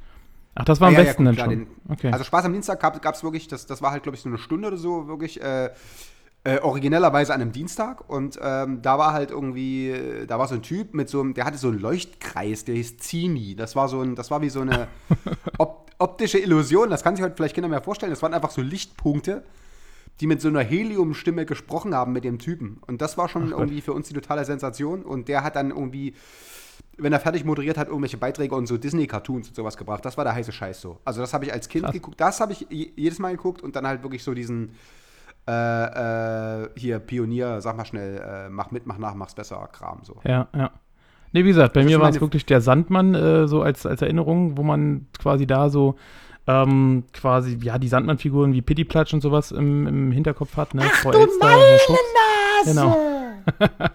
Ach, 0.54 0.64
das 0.64 0.80
war 0.80 0.88
am 0.88 0.94
Ja, 0.94 1.00
ja, 1.00 1.06
Westen 1.06 1.24
gut, 1.24 1.26
dann 1.28 1.34
klar, 1.34 1.46
schon. 1.50 1.58
den- 1.58 1.66
okay. 1.90 2.10
Also 2.12 2.24
Spaß 2.24 2.46
am 2.46 2.52
Dienstag 2.54 2.80
gab 2.80 3.14
es 3.14 3.22
wirklich, 3.22 3.46
das, 3.46 3.66
das 3.66 3.82
war 3.82 3.90
halt, 3.90 4.02
glaube 4.04 4.16
ich, 4.16 4.23
so 4.23 4.30
eine 4.30 4.38
Stunde 4.38 4.68
oder 4.68 4.78
so, 4.78 5.06
wirklich 5.06 5.42
äh, 5.42 5.68
äh, 6.46 6.60
originellerweise 6.60 7.34
an 7.34 7.40
einem 7.42 7.50
Dienstag. 7.52 8.08
Und 8.08 8.38
ähm, 8.40 8.80
da 8.80 8.98
war 8.98 9.12
halt 9.12 9.30
irgendwie, 9.32 9.92
da 10.28 10.38
war 10.38 10.46
so 10.46 10.54
ein 10.54 10.62
Typ 10.62 10.94
mit 10.94 11.08
so 11.08 11.20
einem, 11.20 11.34
der 11.34 11.44
hatte 11.44 11.58
so 11.58 11.68
einen 11.68 11.80
Leuchtkreis, 11.80 12.64
der 12.64 12.76
hieß 12.76 12.98
Zini. 12.98 13.56
Das 13.56 13.74
war 13.74 13.88
so 13.88 14.00
ein, 14.00 14.14
das 14.14 14.30
war 14.30 14.40
wie 14.42 14.48
so 14.48 14.60
eine 14.60 14.86
op 15.58 15.84
optische 15.98 16.38
Illusion, 16.38 16.90
das 16.90 17.02
kann 17.02 17.16
sich 17.16 17.24
heute 17.24 17.34
vielleicht 17.36 17.54
keiner 17.56 17.68
mehr 17.68 17.80
vorstellen. 17.80 18.10
Das 18.12 18.22
waren 18.22 18.34
einfach 18.34 18.50
so 18.50 18.60
Lichtpunkte, 18.60 19.42
die 20.20 20.26
mit 20.26 20.42
so 20.42 20.48
einer 20.48 20.60
Heliumstimme 20.60 21.46
gesprochen 21.46 21.94
haben 21.94 22.12
mit 22.12 22.22
dem 22.22 22.38
Typen. 22.38 22.78
Und 22.86 23.00
das 23.00 23.16
war 23.16 23.30
schon 23.30 23.50
irgendwie 23.50 23.80
für 23.80 23.94
uns 23.94 24.06
die 24.08 24.14
totale 24.14 24.44
Sensation. 24.44 25.02
Und 25.02 25.28
der 25.28 25.42
hat 25.42 25.56
dann 25.56 25.70
irgendwie 25.70 26.14
wenn 26.98 27.12
er 27.12 27.20
fertig 27.20 27.44
moderiert 27.44 27.76
hat, 27.76 27.88
irgendwelche 27.88 28.16
Beiträge 28.16 28.54
und 28.54 28.66
so 28.66 28.78
Disney-Cartoons 28.78 29.48
und 29.48 29.54
sowas 29.54 29.76
gebracht. 29.76 30.02
Das 30.04 30.16
war 30.16 30.24
der 30.24 30.34
heiße 30.34 30.50
Scheiß 30.52 30.80
so. 30.80 30.98
Also 31.04 31.20
das 31.20 31.34
habe 31.34 31.44
ich 31.44 31.52
als 31.52 31.68
Kind 31.68 31.84
Krass. 31.84 31.92
geguckt. 31.92 32.18
Das 32.20 32.40
habe 32.40 32.52
ich 32.54 32.66
je- 32.70 32.90
jedes 32.96 33.18
Mal 33.18 33.32
geguckt 33.36 33.60
und 33.62 33.76
dann 33.76 33.86
halt 33.86 34.02
wirklich 34.02 34.22
so 34.24 34.32
diesen 34.32 34.72
äh, 35.48 36.62
äh, 36.64 36.68
hier 36.76 36.98
Pionier, 36.98 37.60
sag 37.60 37.76
mal 37.76 37.84
schnell, 37.84 38.18
äh, 38.18 38.48
mach 38.48 38.70
mit, 38.70 38.86
mach 38.86 38.98
nach, 38.98 39.14
mach's 39.14 39.34
besser, 39.34 39.68
Kram 39.72 40.00
so. 40.02 40.16
Ja, 40.24 40.48
ja. 40.54 40.70
Nee, 41.32 41.44
wie 41.44 41.48
gesagt, 41.48 41.74
bei 41.74 41.80
Das 41.82 41.90
mir 41.90 42.00
war 42.00 42.08
es 42.08 42.14
meine- 42.16 42.20
wirklich 42.22 42.46
der 42.46 42.60
Sandmann, 42.60 43.14
äh, 43.14 43.46
so 43.46 43.62
als, 43.62 43.84
als 43.86 44.00
Erinnerung, 44.02 44.56
wo 44.56 44.62
man 44.62 45.06
quasi 45.18 45.46
da 45.46 45.68
so 45.68 45.96
ähm, 46.48 47.04
quasi, 47.12 47.58
ja, 47.60 47.76
die 47.78 47.88
Sandmann-Figuren 47.88 48.52
wie 48.52 48.62
Pittiplatsch 48.62 49.12
und 49.12 49.20
sowas 49.20 49.50
im, 49.50 49.86
im 49.86 50.12
Hinterkopf 50.12 50.56
hat, 50.56 50.74
ne? 50.74 50.82
Ach, 50.86 50.92
Frau 50.94 51.10
Elster, 51.10 51.48
Herr 51.48 51.78
Fuchs. 51.80 52.00
Genau. 52.66 52.96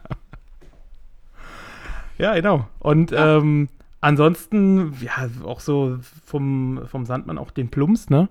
ja, 2.17 2.34
genau. 2.36 2.67
Und 2.79 3.13
ähm, 3.15 3.70
ansonsten, 4.01 4.93
ja, 5.01 5.29
auch 5.46 5.60
so 5.60 5.98
vom, 6.25 6.81
vom 6.88 7.05
Sandmann 7.05 7.38
auch 7.38 7.51
den 7.51 7.70
Plumps, 7.70 8.10
ne? 8.10 8.29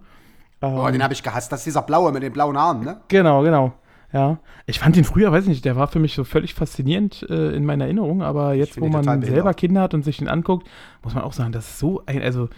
Ähm, 0.63 0.75
Oh, 0.75 0.91
den 0.91 1.03
habe 1.03 1.13
ich 1.15 1.23
gehasst. 1.23 1.51
Das 1.53 1.61
ist 1.61 1.67
dieser 1.67 1.83
blaue 1.83 2.13
mit 2.13 2.23
den 2.23 2.33
blauen 2.33 2.57
Haaren, 2.59 2.81
ne? 2.85 3.01
Genau, 3.09 3.43
genau. 3.43 3.73
Ja. 4.13 4.39
Ich 4.67 4.81
fand 4.81 4.97
den 4.97 5.05
früher, 5.05 5.31
weiß 5.33 5.45
ich 5.45 5.49
nicht, 5.51 5.65
der 5.65 5.77
war 5.77 5.87
für 5.89 6.01
mich 6.01 6.15
so 6.15 6.25
völlig 6.25 6.55
faszinierend 6.55 7.25
äh, 7.31 7.55
in 7.55 7.65
meiner 7.65 7.85
Erinnerung, 7.85 8.23
aber 8.23 8.55
jetzt, 8.55 8.81
wo 8.81 8.89
man 8.89 9.05
selber 9.05 9.19
behindert. 9.21 9.57
Kinder 9.57 9.81
hat 9.83 9.95
und 9.95 10.03
sich 10.05 10.19
den 10.19 10.29
anguckt, 10.29 10.69
muss 11.05 11.15
man 11.15 11.23
auch 11.23 11.33
sagen, 11.33 11.53
das 11.53 11.69
ist 11.69 11.79
so 11.79 12.03
ein, 12.07 12.21
also 12.21 12.49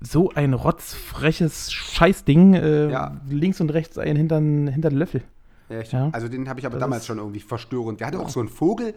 so 0.00 0.30
ein 0.34 0.54
rotzfreches 0.54 1.72
Scheißding, 1.72 2.54
äh, 2.54 2.90
Ja. 2.90 3.20
links 3.28 3.60
und 3.60 3.70
rechts 3.70 3.98
ein 3.98 4.16
hinter 4.16 4.40
den 4.40 4.66
Löffel. 4.98 5.22
Echt? 5.68 5.92
Ja. 5.92 6.08
Also 6.12 6.28
den 6.28 6.48
habe 6.48 6.60
ich 6.60 6.66
aber 6.66 6.74
Das 6.76 6.80
damals 6.82 7.06
schon 7.06 7.18
irgendwie 7.18 7.40
verstörend. 7.40 8.00
Der 8.00 8.06
hatte 8.08 8.18
auch 8.20 8.28
so 8.28 8.40
einen 8.40 8.48
Vogel 8.48 8.94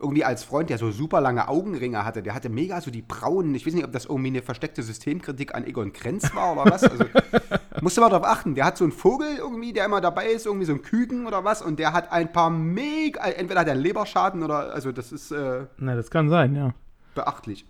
irgendwie 0.00 0.24
als 0.24 0.44
Freund, 0.44 0.70
der 0.70 0.78
so 0.78 0.90
super 0.90 1.20
lange 1.20 1.48
Augenringe 1.48 2.04
hatte. 2.04 2.22
Der 2.22 2.34
hatte 2.34 2.48
mega 2.48 2.80
so 2.80 2.90
die 2.90 3.02
braunen, 3.02 3.54
ich 3.54 3.66
weiß 3.66 3.74
nicht, 3.74 3.84
ob 3.84 3.92
das 3.92 4.06
irgendwie 4.06 4.28
eine 4.28 4.42
versteckte 4.42 4.82
Systemkritik 4.82 5.54
an 5.54 5.64
Egon 5.64 5.92
Krenz 5.92 6.34
war 6.34 6.52
oder 6.52 6.70
was. 6.70 6.84
Also, 6.84 7.04
musste 7.80 8.00
mal 8.00 8.08
drauf 8.08 8.24
achten. 8.24 8.54
Der 8.54 8.64
hat 8.64 8.76
so 8.76 8.84
einen 8.84 8.92
Vogel 8.92 9.28
irgendwie, 9.38 9.72
der 9.72 9.84
immer 9.84 10.00
dabei 10.00 10.26
ist, 10.28 10.46
irgendwie 10.46 10.66
so 10.66 10.72
ein 10.72 10.82
Küken 10.82 11.26
oder 11.26 11.44
was. 11.44 11.62
Und 11.62 11.78
der 11.78 11.92
hat 11.92 12.10
ein 12.12 12.32
paar 12.32 12.50
mega, 12.50 13.24
entweder 13.26 13.60
hat 13.60 13.66
er 13.68 13.74
einen 13.74 13.82
Leberschaden 13.82 14.42
oder, 14.42 14.72
also 14.74 14.92
das 14.92 15.12
ist 15.12 15.30
äh, 15.30 15.66
Na, 15.78 15.94
das 15.94 16.10
kann 16.10 16.28
sein, 16.28 16.54
ja. 16.56 16.72
beachtlich. 17.14 17.66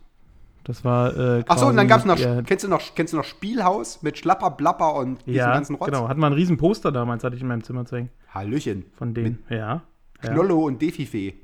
Das 0.65 0.85
war. 0.85 1.17
Äh, 1.17 1.45
Ach 1.49 1.57
so, 1.59 1.67
und 1.67 1.77
dann 1.77 1.89
gab 1.89 2.01
es 2.01 2.05
noch, 2.05 2.17
der- 2.17 2.43
kennst 2.43 2.65
du 2.65 2.69
noch, 2.69 2.83
kennst 2.95 3.13
du 3.15 3.17
noch 3.17 3.25
Spielhaus 3.25 4.03
mit 4.03 4.19
Schlapper, 4.19 4.51
Blapper 4.51 4.95
und 4.95 5.21
diesem 5.27 5.35
Ja, 5.39 5.55
ganzen 5.55 5.75
Rotz? 5.77 5.87
genau. 5.91 6.07
Hat 6.09 6.19
man 6.19 6.33
ein 6.33 6.37
riesen 6.37 6.59
Poster 6.59 6.93
damals, 6.93 7.25
hatte 7.25 7.35
ich 7.35 7.43
in 7.43 7.49
meinem 7.49 7.65
Zimmer 7.65 7.87
zu 7.87 7.97
hängen. 7.97 8.11
Hallöchen. 8.35 8.85
Von 8.97 9.15
denen. 9.15 9.43
Ja. 9.49 9.57
ja. 9.57 9.83
Knollo 10.21 10.59
und 10.67 10.83
Defifee. 10.83 11.35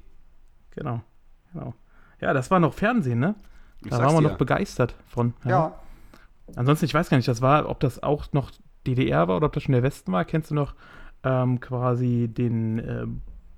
Genau. 0.77 1.01
genau. 1.53 1.75
Ja, 2.21 2.33
das 2.33 2.51
war 2.51 2.61
noch 2.61 2.73
Fernsehen, 2.75 3.19
ne? 3.19 3.35
Da 3.83 3.99
waren 3.99 4.15
wir 4.15 4.21
dir. 4.23 4.29
noch 4.29 4.39
begeistert 4.39 4.95
von. 5.09 5.35
Ja. 5.45 5.75
Ansonsten, 6.55 6.85
ich 6.87 6.95
weiß 6.95 7.11
gar 7.11 7.17
nicht, 7.17 7.29
das 7.29 7.43
war, 7.43 7.69
ob 7.69 7.81
das 7.81 8.03
auch 8.03 8.33
noch 8.33 8.51
DDR 8.87 9.27
war 9.29 9.37
oder 9.37 9.47
ob 9.47 9.53
das 9.53 9.65
schon 9.65 9.73
der 9.73 9.83
Westen 9.83 10.13
war. 10.13 10.25
Kennst 10.25 10.51
du 10.51 10.55
noch 10.55 10.75
ähm, 11.25 11.59
quasi 11.61 12.29
den 12.29 12.79
äh, 12.79 13.07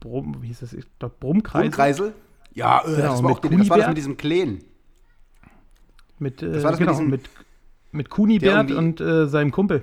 Brumm, 0.01 0.37
wie 0.43 0.47
hieß 0.49 0.61
das? 0.61 0.73
Ich 0.73 0.87
glaube, 0.99 1.15
Brummkreis. 1.21 1.63
Brummkreisel? 1.63 2.15
Ja, 2.55 2.81
äh, 2.81 2.97
Genau, 2.97 2.97
das, 2.97 3.23
war 3.23 3.29
mit 3.31 3.31
auch, 3.39 3.41
das 3.59 3.71
war 3.71 3.79
das 3.79 3.89
mit 3.89 3.97
diesem 3.99 4.17
Kleen. 4.17 4.65
Mit, 6.19 6.43
äh, 6.43 6.53
Das 6.53 6.63
war 6.65 6.71
das 6.73 6.81
mit 6.81 6.89
genau, 6.89 6.99
diesem- 6.99 7.11
mit, 7.11 7.29
mit 7.93 8.11
Kunibert 8.11 8.71
und 8.71 9.01
äh, 9.01 9.27
seinem 9.29 9.51
Kumpel. 9.53 9.83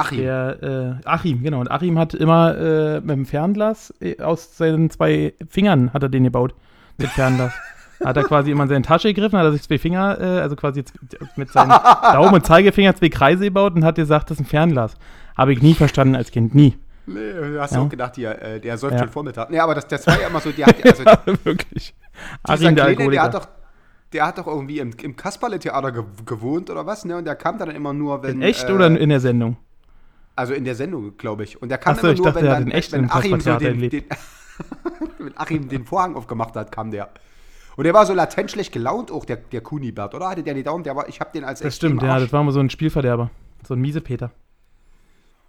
Achim. 0.00 0.18
Der 0.18 0.98
äh, 1.02 1.06
Achim, 1.08 1.42
genau. 1.42 1.60
Und 1.60 1.70
Achim 1.70 1.98
hat 1.98 2.14
immer 2.14 2.56
äh, 2.56 3.00
mit 3.00 3.10
dem 3.10 3.26
Fernglas 3.26 3.92
äh, 4.00 4.20
aus 4.22 4.56
seinen 4.56 4.90
zwei 4.90 5.34
Fingern 5.48 5.92
hat 5.92 6.02
er 6.02 6.08
den 6.08 6.24
gebaut. 6.24 6.54
Mit 6.98 7.08
Fernglas. 7.10 7.52
hat 8.04 8.16
er 8.16 8.24
quasi 8.24 8.50
immer 8.50 8.62
in 8.64 8.68
seine 8.68 8.82
Tasche 8.82 9.12
gegriffen, 9.12 9.38
hat 9.38 9.44
er 9.44 9.52
sich 9.52 9.62
zwei 9.62 9.78
Finger, 9.78 10.18
äh, 10.20 10.40
also 10.40 10.56
quasi 10.56 10.84
mit 11.36 11.50
seinem 11.50 11.70
Daumen 12.12 12.34
und 12.34 12.46
Zeigefinger 12.46 12.94
zwei 12.96 13.08
Kreise 13.10 13.44
gebaut 13.44 13.74
und 13.74 13.84
hat 13.84 13.96
gesagt, 13.96 14.30
das 14.30 14.38
ist 14.38 14.44
ein 14.44 14.46
Fernglas. 14.46 14.94
Habe 15.36 15.52
ich 15.52 15.62
nie 15.62 15.74
verstanden 15.74 16.14
als 16.16 16.30
Kind, 16.30 16.54
nie. 16.54 16.76
Nee, 17.06 17.32
du 17.32 17.60
hast 17.60 17.74
Ja. 17.74 17.80
auch 17.80 17.88
gedacht, 17.88 18.16
hier, 18.16 18.40
äh, 18.40 18.60
der 18.60 18.76
säuft 18.78 18.94
Ja. 18.94 19.00
schon 19.00 19.08
Vormittag. 19.08 19.50
Nee, 19.50 19.58
aber 19.58 19.74
das, 19.74 19.86
das 19.88 20.06
war 20.06 20.20
ja 20.20 20.28
immer 20.28 20.40
so, 20.40 20.50
der 20.52 20.66
hat, 20.66 20.76
also, 20.84 21.02
Wirklich. 21.44 21.94
dieser 22.46 22.66
Achim, 22.66 22.76
der 22.76 22.94
Kleine, 22.94 23.10
der 23.10 23.22
hat 23.22 23.34
doch, 23.34 23.48
der 24.12 24.26
hat 24.26 24.38
doch 24.38 24.46
irgendwie 24.46 24.78
im, 24.78 24.92
im 25.02 25.16
Kasperle-Theater 25.16 25.92
ge 25.92 26.02
gewohnt 26.26 26.68
oder 26.70 26.84
was, 26.86 27.04
ne? 27.04 27.16
Und 27.16 27.24
der 27.24 27.36
kam 27.36 27.58
dann 27.58 27.70
immer 27.70 27.92
nur, 27.92 28.22
wenn. 28.22 28.36
in 28.36 28.42
echt 28.42 28.68
äh, 28.68 28.72
oder 28.72 28.86
in 28.86 29.08
der 29.08 29.20
Sendung? 29.20 29.56
Also 30.40 30.54
in 30.54 30.64
der 30.64 30.74
Sendung, 30.74 31.18
glaube 31.18 31.44
ich. 31.44 31.60
Und 31.60 31.68
der 31.68 31.76
kam 31.76 31.92
Ach 31.92 32.00
so, 32.00 32.06
immer 32.06 32.14
ich 32.14 32.18
nur, 32.18 32.26
dachte, 32.28 32.40
wenn, 32.40 32.50
dann, 32.50 32.62
in 32.62 32.70
echt 32.70 32.92
wenn 32.92 33.04
im 33.04 33.10
Achim 33.10 33.40
so 33.40 33.56
den, 33.58 33.90
den 33.90 34.04
wenn 35.18 35.36
Achim 35.36 35.68
den 35.68 35.84
Vorhang 35.84 36.16
aufgemacht 36.16 36.56
hat, 36.56 36.72
kam 36.72 36.90
der. 36.90 37.10
Und 37.76 37.84
der 37.84 37.92
war 37.92 38.06
so 38.06 38.14
latent 38.14 38.50
schlecht 38.50 38.72
gelaunt 38.72 39.10
auch, 39.10 39.26
der, 39.26 39.36
der 39.36 39.60
Kunibert, 39.60 40.14
oder? 40.14 40.30
Hatte 40.30 40.42
der 40.42 40.54
die 40.54 40.62
Daumen? 40.62 40.82
Der 40.82 40.96
war, 40.96 41.10
ich 41.10 41.20
habe 41.20 41.28
den 41.34 41.44
als 41.44 41.60
Das 41.60 41.76
stimmt, 41.76 42.02
ja, 42.02 42.18
das 42.18 42.32
war 42.32 42.42
mal 42.42 42.52
so 42.52 42.60
ein 42.60 42.70
Spielverderber. 42.70 43.30
So 43.68 43.74
ein 43.74 43.82
Miesepeter. 43.82 44.30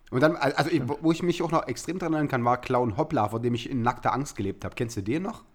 Und 0.10 0.19
dann, 0.19 0.36
also 0.36 0.69
ich, 0.69 0.81
wo 0.86 1.13
ich 1.13 1.24
mich 1.24 1.41
auch 1.41 1.51
noch 1.51 1.69
extrem 1.69 1.98
dran 1.98 2.12
erinnern 2.12 2.27
kann, 2.27 2.43
war 2.43 2.60
Clown 2.60 2.98
Hoppla, 2.98 3.29
vor 3.29 3.39
dem 3.39 3.53
ich 3.53 3.69
in 3.69 3.83
nackter 3.83 4.13
Angst 4.13 4.36
gelebt 4.36 4.65
habe. 4.65 4.75
Kennst 4.75 4.98
du 4.98 5.01
den 5.01 5.24
noch? 5.24 5.45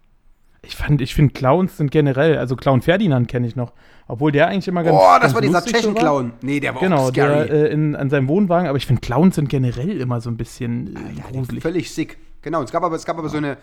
Ich 0.67 0.77
fand, 0.77 1.01
ich 1.01 1.15
finde 1.15 1.33
Clowns 1.33 1.77
sind 1.77 1.91
generell, 1.91 2.39
also 2.39 2.57
Clown 2.57 2.83
Ferdinand 2.83 3.29
kenne 3.29 3.47
ich 3.47 3.55
noch. 3.57 3.73
Obwohl 4.09 4.33
der 4.33 4.49
eigentlich 4.49 4.69
immer 4.69 4.83
ganz 4.85 4.97
Oh, 4.97 5.03
das 5.15 5.21
ganz 5.21 5.35
war 5.35 5.41
dieser 5.43 5.61
so 5.63 5.71
Tschechen-Clown. 5.71 6.33
Nee, 6.43 6.61
der 6.61 6.75
war 6.75 6.81
Genau, 6.83 7.07
auch 7.07 7.09
scary. 7.09 7.47
der 7.49 7.71
äh, 7.71 7.73
in, 7.73 7.97
an 7.97 8.11
seinem 8.11 8.29
Wohnwagen, 8.29 8.69
aber 8.69 8.77
ich 8.79 8.87
finde 8.87 9.01
Clowns 9.01 9.35
sind 9.37 9.49
generell 9.49 10.01
immer 10.01 10.21
so 10.21 10.31
ein 10.31 10.37
bisschen 10.37 10.95
äh, 10.97 11.19
Ja, 11.19 11.25
gruselig. 11.33 11.63
völlig 11.63 11.93
sick. 11.93 12.19
Genau, 12.43 12.63
es 12.63 12.71
gab 12.71 12.83
aber, 12.85 12.95
es 12.97 13.05
gab 13.05 13.19
aber 13.19 13.29
so 13.29 13.37
eine, 13.39 13.57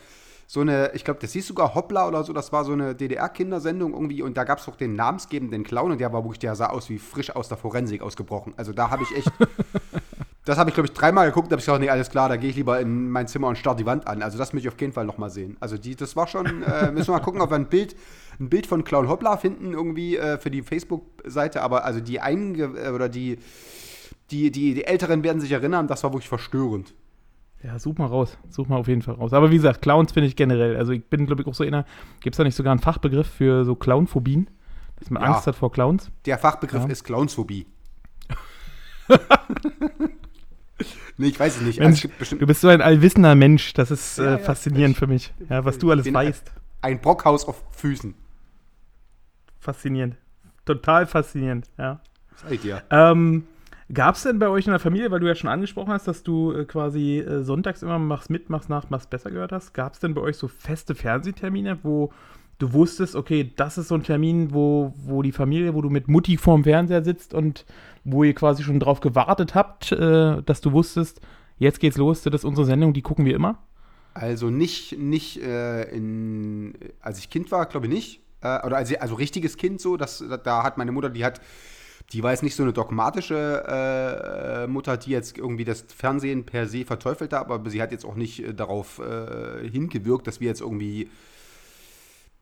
so 0.47 0.59
eine, 0.61 0.91
ich 0.93 1.05
glaube, 1.05 1.19
das 1.21 1.31
hieß 1.31 1.47
sogar 1.47 1.73
Hoppla 1.75 2.07
oder 2.07 2.23
so, 2.23 2.33
das 2.33 2.51
war 2.51 2.65
so 2.65 2.73
eine 2.73 2.93
DDR-Kindersendung 2.95 3.93
irgendwie 3.93 4.21
und 4.21 4.35
da 4.35 4.43
gab 4.43 4.59
es 4.59 4.65
doch 4.65 4.75
den 4.75 4.95
namensgebenden 4.95 5.63
Clown 5.63 5.91
und 5.91 6.01
der 6.01 6.11
war 6.11 6.23
wirklich, 6.23 6.39
der 6.39 6.55
sah 6.55 6.67
aus 6.67 6.89
wie 6.89 6.97
frisch 6.99 7.33
aus 7.33 7.47
der 7.47 7.57
Forensik 7.57 8.01
ausgebrochen. 8.01 8.53
Also 8.57 8.73
da 8.73 8.89
habe 8.89 9.03
ich 9.03 9.17
echt, 9.17 9.31
das 10.45 10.57
habe 10.57 10.69
ich 10.69 10.73
glaube 10.73 10.87
ich 10.87 10.93
dreimal 10.93 11.27
geguckt, 11.27 11.47
da 11.47 11.53
habe 11.53 11.59
ich 11.59 11.65
gesagt, 11.65 11.81
nee, 11.81 11.89
alles 11.89 12.09
klar, 12.09 12.29
da 12.29 12.35
gehe 12.37 12.49
ich 12.49 12.55
lieber 12.55 12.79
in 12.79 13.09
mein 13.09 13.27
Zimmer 13.27 13.47
und 13.47 13.57
starr 13.57 13.75
die 13.75 13.85
Wand 13.85 14.07
an. 14.07 14.21
Also 14.21 14.37
das 14.37 14.53
möchte 14.53 14.67
ich 14.67 14.73
auf 14.73 14.79
jeden 14.81 14.93
Fall 14.93 15.05
nochmal 15.05 15.29
sehen. 15.29 15.55
Also 15.59 15.77
die, 15.77 15.95
das 15.95 16.15
war 16.15 16.27
schon, 16.27 16.63
äh, 16.63 16.91
müssen 16.91 17.07
wir 17.07 17.13
mal 17.17 17.23
gucken, 17.23 17.41
ob 17.41 17.49
wir 17.51 17.55
ein 17.55 17.67
Bild, 17.67 17.95
ein 18.39 18.49
Bild 18.49 18.67
von 18.67 18.83
Clown 18.83 19.07
Hoppla 19.07 19.37
finden 19.37 19.73
irgendwie 19.73 20.17
äh, 20.17 20.37
für 20.37 20.51
die 20.51 20.61
Facebook-Seite, 20.61 21.61
aber 21.61 21.85
also 21.85 21.99
die 22.01 22.19
einge, 22.19 22.63
äh, 22.77 22.89
oder 22.89 23.07
die, 23.09 23.37
die, 24.31 24.51
die, 24.51 24.73
die 24.73 24.83
Älteren 24.85 25.23
werden 25.23 25.39
sich 25.41 25.51
erinnern, 25.51 25.87
das 25.87 26.03
war 26.03 26.11
wirklich 26.11 26.29
verstörend. 26.29 26.93
Ja, 27.63 27.79
such 27.79 27.97
mal 27.97 28.07
raus. 28.07 28.37
Such 28.49 28.67
mal 28.67 28.75
auf 28.75 28.89
jeden 28.89 29.01
Fall 29.01 29.15
raus. 29.15 29.31
Aber 29.31 29.49
wie 29.49 29.55
gesagt, 29.55 29.81
Clowns 29.81 30.11
finde 30.11 30.27
ich 30.27 30.35
generell. 30.35 30.75
Also 30.75 30.91
ich 30.91 31.05
bin, 31.05 31.25
glaube 31.25 31.43
ich, 31.43 31.47
auch 31.47 31.53
so 31.53 31.63
einer. 31.63 31.85
Gibt 32.19 32.33
es 32.33 32.37
da 32.37 32.43
nicht 32.43 32.55
sogar 32.55 32.71
einen 32.71 32.81
Fachbegriff 32.81 33.27
für 33.27 33.63
so 33.63 33.75
Clownphobien? 33.75 34.49
Dass 34.99 35.09
man 35.09 35.23
Ja. 35.23 35.29
Angst 35.29 35.47
hat 35.47 35.55
vor 35.55 35.71
Clowns? 35.71 36.11
Der 36.25 36.37
Fachbegriff 36.37 36.83
Ja. 36.83 36.89
ist 36.89 37.05
Clownsphobie. 37.05 37.65
nee, 41.17 41.27
ich 41.27 41.39
weiß 41.39 41.57
es 41.57 41.61
nicht. 41.61 41.81
Also, 41.81 41.89
Mensch, 41.89 42.17
bestimmt 42.17 42.41
du 42.41 42.47
bist 42.47 42.61
so 42.61 42.67
ein 42.67 42.81
allwissender 42.81 43.35
Mensch. 43.35 43.73
Das 43.73 43.91
ist 43.91 44.17
Ja, 44.17 44.23
äh, 44.23 44.31
ja, 44.31 44.37
faszinierend 44.37 44.97
für 44.97 45.07
mich. 45.07 45.33
Ja, 45.49 45.65
was 45.65 45.77
du 45.77 45.91
alles 45.91 46.11
weißt. 46.11 46.51
ein 46.81 47.01
Brockhaus 47.01 47.45
auf 47.45 47.63
Füßen. 47.71 48.13
Faszinierend. 49.59 50.15
Total 50.65 51.05
faszinierend, 51.07 51.69
ja. 51.77 52.01
Seid 52.35 52.63
ihr? 52.65 52.83
Ähm, 52.89 53.45
Gab 53.93 54.15
es 54.15 54.23
denn 54.23 54.39
bei 54.39 54.47
euch 54.47 54.65
in 54.65 54.71
der 54.71 54.79
Familie, 54.79 55.11
weil 55.11 55.19
du 55.19 55.27
ja 55.27 55.35
schon 55.35 55.49
angesprochen 55.49 55.91
hast, 55.91 56.07
dass 56.07 56.23
du 56.23 56.53
äh, 56.53 56.65
quasi 56.65 57.19
äh, 57.19 57.43
sonntags 57.43 57.83
immer 57.83 57.99
machst 57.99 58.29
mit, 58.29 58.49
machst 58.49 58.69
nach, 58.69 58.89
machst 58.89 59.09
besser 59.09 59.29
gehört 59.29 59.51
hast? 59.51 59.73
Gab 59.73 59.93
es 59.93 59.99
denn 59.99 60.13
bei 60.13 60.21
euch 60.21 60.37
so 60.37 60.47
feste 60.47 60.95
Fernsehtermine, 60.95 61.79
wo 61.83 62.11
du 62.63 62.71
wusstest, 62.71 63.15
okay, 63.15 63.51
das 63.57 63.77
ist 63.77 63.89
so 63.89 63.95
ein 63.95 64.03
Termin, 64.03 64.53
wo, 64.53 64.93
wo 64.95 65.21
die 65.21 65.33
Familie, 65.33 65.73
wo 65.73 65.81
du 65.81 65.89
mit 65.89 66.07
Mutti 66.07 66.37
vorm 66.37 66.63
Fernseher 66.63 67.03
sitzt 67.03 67.33
und 67.33 67.65
wo 68.05 68.23
ihr 68.23 68.33
quasi 68.33 68.63
schon 68.63 68.79
drauf 68.79 69.01
gewartet 69.01 69.53
habt, 69.53 69.91
äh, 69.91 70.41
dass 70.41 70.61
du 70.61 70.71
wusstest, 70.71 71.19
jetzt 71.57 71.81
geht's 71.81 71.97
los, 71.97 72.21
das 72.21 72.33
ist 72.33 72.45
unsere 72.45 72.65
Sendung, 72.65 72.93
die 72.93 73.01
gucken 73.01 73.25
wir 73.25 73.35
immer? 73.35 73.59
Also 74.13 74.49
nicht, 74.49 74.97
nicht 74.97 75.41
äh, 75.41 75.83
in, 75.89 76.73
als 77.01 77.19
ich 77.19 77.29
Kind 77.29 77.51
war, 77.51 77.65
glaube 77.65 77.87
ich 77.87 77.91
nicht. 77.91 78.21
Äh, 78.41 78.65
oder 78.65 78.77
als 78.77 78.89
ich, 78.91 79.01
also 79.01 79.15
richtiges 79.15 79.57
Kind 79.57 79.81
so, 79.81 79.97
das, 79.97 80.23
da 80.43 80.63
hat 80.63 80.77
meine 80.77 80.93
Mutter, 80.93 81.09
die 81.09 81.25
hat, 81.25 81.41
die 82.13 82.23
war 82.23 82.31
jetzt 82.31 82.43
nicht 82.43 82.55
so 82.55 82.63
eine 82.63 82.71
dogmatische 82.71 84.63
äh, 84.63 84.67
Mutter, 84.67 84.95
die 84.95 85.11
jetzt 85.11 85.37
irgendwie 85.37 85.65
das 85.65 85.83
Fernsehen 85.93 86.45
per 86.45 86.67
se 86.67 86.85
verteufelt 86.85 87.33
hat, 87.33 87.49
aber 87.49 87.69
sie 87.69 87.81
hat 87.81 87.91
jetzt 87.91 88.05
auch 88.05 88.15
nicht 88.15 88.39
äh, 88.39 88.53
darauf 88.53 88.99
äh, 88.99 89.67
hingewirkt, 89.67 90.27
dass 90.27 90.39
wir 90.39 90.47
jetzt 90.47 90.61
irgendwie 90.61 91.09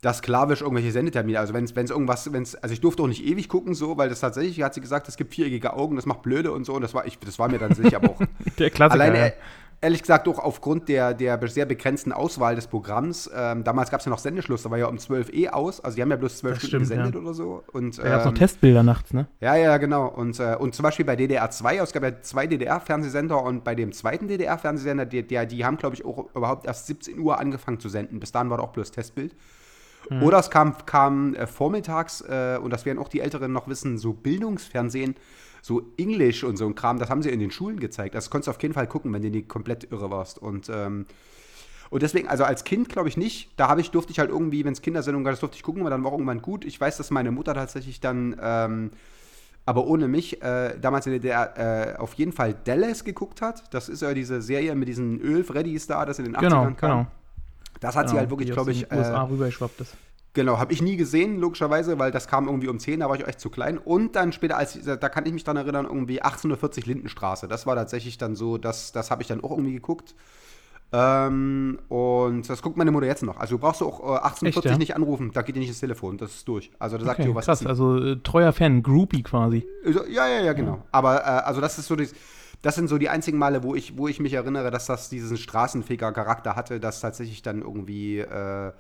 das 0.01 0.17
sklavisch 0.17 0.62
irgendwelche 0.62 0.91
Sendetermine, 0.91 1.39
also 1.39 1.53
wenn 1.53 1.63
es 1.65 1.91
irgendwas, 1.91 2.34
wenn 2.34 2.41
es, 2.41 2.55
also 2.55 2.74
ich 2.74 2.81
durfte 2.81 3.03
auch 3.03 3.08
nicht 3.08 3.24
ewig 3.24 3.48
gucken 3.48 3.75
so, 3.75 3.98
weil 3.98 4.10
das 4.10 4.20
tatsächlich, 4.20 4.62
hat 4.63 4.74
sie 4.74 4.81
gesagt, 4.81 5.08
es 5.08 5.15
gibt 5.15 5.34
viereckige 5.34 5.74
Augen, 5.74 5.96
das 5.96 6.08
macht 6.08 6.24
blöde 6.24 6.51
und 6.51 6.65
so 6.65 6.74
und 6.74 6.81
das 6.81 6.96
war, 6.96 7.05
ich, 7.05 7.20
das 7.20 7.38
war 7.38 7.50
mir 7.50 7.60
dann 7.60 7.75
sicher, 7.75 7.98
aber 7.98 8.10
auch 8.10 8.20
Der 8.58 8.72
Klassiker. 8.72 9.03
Alleine, 9.03 9.27
ja. 9.27 9.34
ehrlich 9.79 10.01
gesagt, 10.01 10.27
auch 10.27 10.39
aufgrund 10.39 10.89
der, 10.89 11.13
der 11.13 11.39
sehr 11.48 11.67
begrenzten 11.67 12.13
Auswahl 12.13 12.55
des 12.55 12.65
Programms. 12.65 13.29
Ähm, 13.31 13.63
damals 13.63 13.91
gab 13.91 14.00
es 14.00 14.08
ja 14.08 14.10
noch 14.10 14.17
Sendeschluss, 14.17 14.63
da 14.63 14.72
war 14.72 14.79
ja 14.79 14.88
um 14.88 14.98
12 14.98 15.31
eh 15.34 15.50
aus. 15.50 15.79
Also, 15.79 15.98
die 15.98 16.01
haben 16.01 16.10
ja 16.10 16.17
bloß 16.17 16.39
12 16.39 16.53
Das 16.55 16.67
Stunden 16.67 16.86
stimmt, 16.86 16.98
gesendet 16.98 17.13
ja. 17.13 17.22
oder 17.22 17.34
so. 17.36 17.63
Und, 17.72 18.00
Da 18.00 18.03
gab 18.03 18.20
es 18.20 18.25
noch 18.25 18.31
ähm, 18.31 18.38
Testbilder 18.39 18.81
nachts, 18.81 19.13
ne? 19.13 19.27
ja, 19.39 19.55
ja, 19.55 19.77
genau. 19.77 20.08
Und, 20.08 20.39
äh, 20.39 20.55
und 20.58 20.74
zum 20.74 20.81
Beispiel 20.81 21.05
bei 21.05 21.15
DDR 21.15 21.51
2, 21.51 21.77
es 21.77 21.91
gab 21.91 22.01
ja 22.01 22.20
zwei 22.22 22.48
DDR-Fernsehsender 22.48 23.39
und 23.43 23.63
bei 23.63 23.75
dem 23.75 23.91
zweiten 23.91 24.27
DDR-Fernsehsender, 24.27 25.05
der, 25.05 25.22
der, 25.22 25.46
die 25.46 25.63
haben, 25.63 25.77
glaube 25.77 25.96
ich, 25.96 26.03
auch 26.03 26.25
überhaupt 26.34 26.65
erst 26.65 26.88
17 26.88 27.20
Uhr 27.20 27.39
angefangen 27.39 27.79
zu 27.79 27.88
senden. 27.88 28.20
Bis 28.20 28.31
dahin 28.31 28.50
war 28.50 28.58
da 28.58 28.63
auch 28.63 28.74
bloß 28.74 28.89
Testbild. 28.89 29.36
Mhm. 30.10 30.24
Oder 30.24 30.39
es 30.39 30.50
kam, 30.50 30.75
kam 30.86 31.36
äh, 31.36 31.48
vormittags, 31.48 32.22
äh, 32.22 32.58
und 32.62 32.72
das 32.72 32.86
werden 32.86 33.00
auch 33.00 33.08
die 33.10 33.20
Älteren 33.22 33.51
noch 33.51 33.67
wissen, 33.67 33.98
so 33.98 34.13
Bildungsfernsehen, 34.13 35.15
so 35.62 35.84
Englisch 35.98 36.43
und 36.43 36.58
so 36.58 36.65
ein 36.65 36.75
Kram, 36.75 36.98
das 37.00 37.10
haben 37.10 37.22
sie 37.22 37.29
in 37.29 37.39
den 37.39 37.51
Schulen 37.51 37.79
gezeigt. 37.79 38.15
Das 38.15 38.29
konntest 38.29 38.48
du 38.48 38.51
auf 38.51 38.62
jeden 38.62 38.74
Fall 38.74 38.88
gucken, 38.88 39.13
wenn 39.13 39.22
du 39.22 39.29
nicht 39.29 39.48
komplett 39.48 39.91
irre 39.91 40.10
warst. 40.10 40.39
Und, 40.39 40.70
ähm, 40.74 41.05
und 41.91 42.01
deswegen, 42.01 42.27
also 42.29 42.43
als 42.46 42.63
Kind 42.63 42.89
glaube 42.89 43.10
ich 43.10 43.17
nicht. 43.17 43.51
Da 43.58 43.67
habe 43.67 43.81
ich, 43.81 43.91
durfte 43.91 44.12
ich 44.12 44.20
halt 44.20 44.29
irgendwie, 44.31 44.65
wenn 44.65 44.74
es 44.74 44.81
Kindersendungen 44.81 45.24
gab, 45.25 45.34
das 45.34 45.39
durfte 45.41 45.58
ich 45.58 45.63
gucken, 45.63 45.81
aber 45.81 45.89
dann 45.91 46.03
war 46.03 46.12
irgendwann 46.13 46.41
gut. 46.41 46.65
Ich 46.65 46.79
weiß, 46.79 46.98
dass 46.98 47.12
meine 47.12 47.31
Mutter 47.31 47.53
tatsächlich 47.53 48.00
dann, 48.00 48.36
ähm, 48.41 48.91
aber 49.65 49.86
ohne 49.86 50.08
mich, 50.08 50.41
äh, 50.41 50.79
damals 50.81 51.05
in 51.05 51.12
der 51.12 51.20
DDR, 51.20 51.93
äh, 51.93 51.98
auf 51.98 52.15
jeden 52.15 52.31
Fall 52.31 52.55
Dallas 52.63 53.03
geguckt 53.03 53.41
hat. 53.41 53.72
Das 53.74 53.88
ist 53.89 54.01
ja 54.01 54.13
diese 54.15 54.41
Serie 54.41 54.74
mit 54.74 54.88
diesen 54.88 55.20
Öl-Freddys 55.20 55.86
da, 55.86 56.05
das 56.05 56.17
in 56.17 56.25
den 56.25 56.36
80ern 56.36 56.41
Genau, 56.41 56.63
kam. 56.63 56.77
genau. 56.77 57.08
Das 57.82 57.98
hat 57.98 58.10
sie 58.10 58.16
Genau, 58.16 58.20
halt 58.20 58.30
wirklich, 58.30 58.52
glaube 58.52 58.72
ich, 58.72 58.88
den 58.88 58.94
USA 58.94 59.24
äh, 59.24 59.28
rübergeschwappt 59.28 59.82
ist. 59.82 59.98
Genau, 60.34 60.60
habe 60.60 60.72
ich 60.72 60.82
nie 60.82 60.96
gesehen, 60.96 61.40
logischerweise, 61.40 62.00
weil 62.00 62.12
das 62.12 62.26
kam 62.28 62.48
irgendwie 62.48 62.70
um 62.70 62.80
10, 62.80 63.02
da 63.02 63.10
war 63.10 63.18
ich 63.18 63.28
echt 63.28 63.42
zu 63.42 63.50
klein. 63.50 63.78
Und 63.78 64.16
dann 64.16 64.32
später, 64.32 64.56
als 64.58 64.80
da 64.82 65.10
kann 65.10 65.26
ich 65.26 65.34
mich 65.34 65.44
dran 65.44 65.58
erinnern, 65.58 65.86
irgendwie 65.86 66.22
1840 66.22 66.86
Lindenstraße. 66.86 67.50
Das 67.50 67.66
war 67.66 67.76
tatsächlich 67.76 68.18
dann 68.18 68.36
so, 68.38 68.58
das, 68.58 68.94
das 68.94 69.12
habe 69.12 69.22
ich 69.24 69.28
dann 69.28 69.44
auch 69.44 69.52
irgendwie 69.52 69.74
geguckt. 69.74 70.16
Ähm, 70.94 71.80
und 71.90 72.50
das 72.50 72.62
guckt 72.62 72.78
meine 72.78 72.92
Mutter 72.92 73.08
jetzt 73.08 73.24
noch. 73.24 73.38
Also 73.38 73.56
du 73.56 73.62
brauchst 73.62 73.82
du 73.82 73.88
auch 73.88 74.00
äh, 74.02 74.20
1840 74.20 74.58
Echt, 74.58 74.66
ja? 74.66 74.78
nicht 74.78 74.96
anrufen, 74.96 75.32
da 75.34 75.42
geht 75.42 75.56
dir 75.56 75.60
nicht 75.60 75.70
ins 75.70 75.80
Telefon, 75.80 76.18
das 76.18 76.36
ist 76.36 76.48
durch. 76.48 76.72
Also 76.80 76.98
da 76.98 77.06
sagt 77.06 77.20
Okay, 77.20 77.30
ihr, 77.30 77.36
was 77.36 77.46
krass, 77.46 77.66
also 77.66 77.98
äh, 77.98 78.18
treuer 78.24 78.54
Fan, 78.54 78.84
Groupie 78.84 79.24
quasi. 79.24 79.66
ja, 80.10 80.28
ja, 80.28 80.42
ja, 80.42 80.54
genau. 80.54 80.84
Aber 80.92 81.18
äh, 81.22 81.24
also 81.24 81.62
das 81.62 81.78
ist 81.80 81.88
so 81.88 81.96
das, 81.96 82.14
das 82.62 82.75
sind 82.75 82.88
so 82.88 82.98
die 82.98 83.10
einzigen 83.10 83.38
Male, 83.38 83.63
wo 83.63 83.75
ich, 83.75 83.98
wo 83.98 84.08
ich 84.08 84.20
mich 84.20 84.34
erinnere, 84.34 84.72
dass 84.72 84.86
das 84.86 85.10
diesen 85.10 85.38
Straßenfeger-Charakter 85.38 86.56
hatte, 86.56 86.80
dass 86.80 87.01
tatsächlich 87.01 87.41
dann 87.41 87.62
irgendwie 87.62 88.20
äh, 88.20 88.72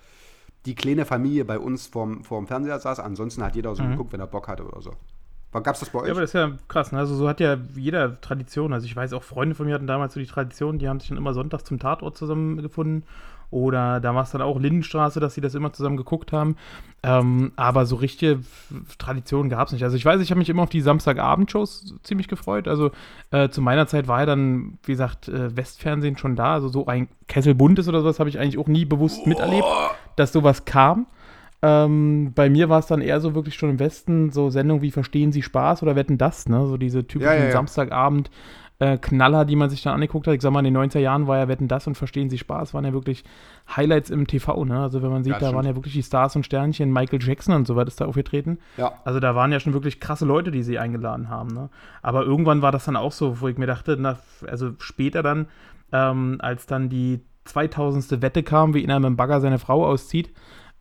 die 0.65 0.75
kleine 0.75 1.05
Familie 1.05 1.45
bei 1.45 1.57
uns 1.57 1.87
vorm, 1.87 2.23
vorm 2.23 2.47
Fernseher 2.47 2.79
saß. 2.79 2.99
Ansonsten 2.99 3.43
hat 3.43 3.55
jeder 3.55 3.75
so 3.75 3.83
geguckt, 3.83 4.13
wenn 4.13 4.19
er 4.19 4.27
Bock 4.27 4.47
hatte 4.47 4.63
oder 4.63 4.81
so. 4.81 4.93
Gab 5.51 5.75
es 5.75 5.81
das 5.81 5.89
bei 5.89 5.99
euch? 5.99 6.07
Ja, 6.07 6.13
aber 6.13 6.21
das 6.21 6.29
ist 6.29 6.35
ja 6.35 6.51
krass. 6.67 6.91
Ne? 6.91 6.99
Also 6.99 7.15
so 7.15 7.27
hat 7.27 7.39
ja 7.41 7.57
jeder 7.75 8.21
Tradition. 8.21 8.71
Also 8.71 8.85
ich 8.85 8.95
weiß 8.95 9.11
auch, 9.13 9.23
Freunde 9.23 9.53
von 9.53 9.65
mir 9.65 9.73
hatten 9.73 9.87
damals 9.87 10.13
so 10.13 10.19
die 10.19 10.25
Tradition, 10.25 10.79
die 10.79 10.87
haben 10.87 10.99
sich 10.99 11.09
dann 11.09 11.17
immer 11.17 11.33
sonntags 11.33 11.65
zum 11.65 11.77
Tatort 11.77 12.17
zusammengefunden. 12.17 13.03
Oder 13.51 13.99
da 13.99 14.15
war 14.15 14.23
es 14.23 14.31
dann 14.31 14.41
auch 14.41 14.59
Lindenstraße, 14.59 15.19
dass 15.19 15.35
sie 15.35 15.41
das 15.41 15.55
immer 15.55 15.73
zusammen 15.73 15.97
geguckt 15.97 16.31
haben. 16.31 16.55
Ähm, 17.03 17.51
aber 17.57 17.85
so 17.85 17.97
richtige 17.97 18.39
Traditionen 18.97 19.49
gab 19.49 19.67
es 19.67 19.73
nicht. 19.73 19.83
Also 19.83 19.97
ich 19.97 20.05
weiß, 20.05 20.21
ich 20.21 20.31
habe 20.31 20.39
mich 20.39 20.49
immer 20.49 20.63
auf 20.63 20.69
die 20.69 20.81
Samstagabendshows 20.81 21.95
ziemlich 22.03 22.27
gefreut. 22.27 22.67
Also 22.67 22.91
äh, 23.31 23.49
zu 23.49 23.61
meiner 23.61 23.87
Zeit 23.87 24.07
war 24.07 24.21
ja 24.21 24.25
dann, 24.25 24.77
wie 24.83 24.93
gesagt, 24.93 25.27
äh, 25.27 25.55
Westfernsehen 25.55 26.17
schon 26.17 26.35
da. 26.35 26.53
Also 26.53 26.69
so 26.69 26.85
ein 26.85 27.09
Kessel 27.27 27.53
Buntes 27.53 27.87
oder 27.89 28.01
sowas 28.01 28.19
habe 28.19 28.29
ich 28.29 28.39
eigentlich 28.39 28.57
auch 28.57 28.67
nie 28.67 28.85
bewusst 28.85 29.27
miterlebt, 29.27 29.67
dass 30.15 30.31
sowas 30.31 30.65
kam. 30.65 31.07
Ähm, 31.63 32.31
bei 32.33 32.49
mir 32.49 32.69
war 32.69 32.79
es 32.79 32.87
dann 32.87 33.01
eher 33.01 33.19
so 33.19 33.35
wirklich 33.35 33.55
schon 33.55 33.69
im 33.69 33.79
Westen, 33.79 34.31
so 34.31 34.49
Sendungen 34.49 34.81
wie 34.81 34.91
Verstehen 34.91 35.31
Sie 35.31 35.43
Spaß 35.43 35.83
oder 35.83 35.95
Wetten 35.95 36.17
das, 36.17 36.49
ne? 36.49 36.65
So 36.65 36.77
diese 36.77 37.05
typischen 37.05 37.33
Ja, 37.33 37.39
ja, 37.39 37.45
ja. 37.45 37.51
Samstagabend 37.51 38.31
äh, 38.81 38.97
Knaller, 38.97 39.45
die 39.45 39.55
man 39.55 39.69
sich 39.69 39.83
dann 39.83 39.93
angeguckt 39.93 40.25
hat. 40.25 40.33
Ich 40.33 40.41
sag 40.41 40.51
mal, 40.51 40.65
in 40.65 40.73
den 40.73 40.77
90er 40.77 40.97
Jahren 40.99 41.27
war 41.27 41.37
ja 41.37 41.47
Wetten 41.47 41.67
das 41.67 41.85
und 41.85 41.95
Verstehen 41.95 42.31
Sie 42.31 42.39
Spaß, 42.39 42.73
waren 42.73 42.83
ja 42.83 42.93
wirklich 42.93 43.23
Highlights 43.75 44.09
im 44.09 44.25
TV, 44.25 44.65
ne? 44.65 44.81
Also 44.81 45.03
wenn 45.03 45.11
man 45.11 45.23
sieht, 45.23 45.33
Ja, 45.33 45.39
da 45.39 45.45
stimmt. 45.47 45.55
waren 45.57 45.65
ja 45.67 45.75
wirklich 45.75 45.93
die 45.93 46.01
Stars 46.01 46.35
und 46.35 46.45
Sternchen, 46.45 46.91
Michael 46.91 47.21
Jackson 47.21 47.53
und 47.53 47.67
so 47.67 47.75
weiter 47.75 47.89
ist 47.89 48.01
da 48.01 48.05
aufgetreten. 48.05 48.57
ja. 48.77 48.91
Also 49.05 49.19
da 49.19 49.35
waren 49.35 49.51
ja 49.51 49.59
schon 49.59 49.73
wirklich 49.73 49.99
krasse 49.99 50.25
Leute, 50.25 50.49
die 50.49 50.63
sie 50.63 50.79
eingeladen 50.79 51.29
haben. 51.29 51.53
Ne? 51.53 51.69
Aber 52.01 52.23
irgendwann 52.23 52.61
war 52.63 52.71
das 52.71 52.85
dann 52.85 52.95
auch 52.95 53.11
so, 53.11 53.39
wo 53.39 53.47
ich 53.47 53.57
mir 53.59 53.67
dachte, 53.67 53.97
na, 53.99 54.17
also 54.47 54.71
später 54.79 55.21
dann, 55.21 55.47
ähm, 55.91 56.37
als 56.39 56.65
dann 56.65 56.89
die 56.89 57.19
2000. 57.45 58.21
Wette 58.21 58.41
kam, 58.43 58.73
wie 58.73 58.83
einer 58.83 58.99
mit 58.99 59.07
dem 59.09 59.15
Bagger 59.15 59.41
seine 59.41 59.59
Frau 59.59 59.85
auszieht, 59.85 60.31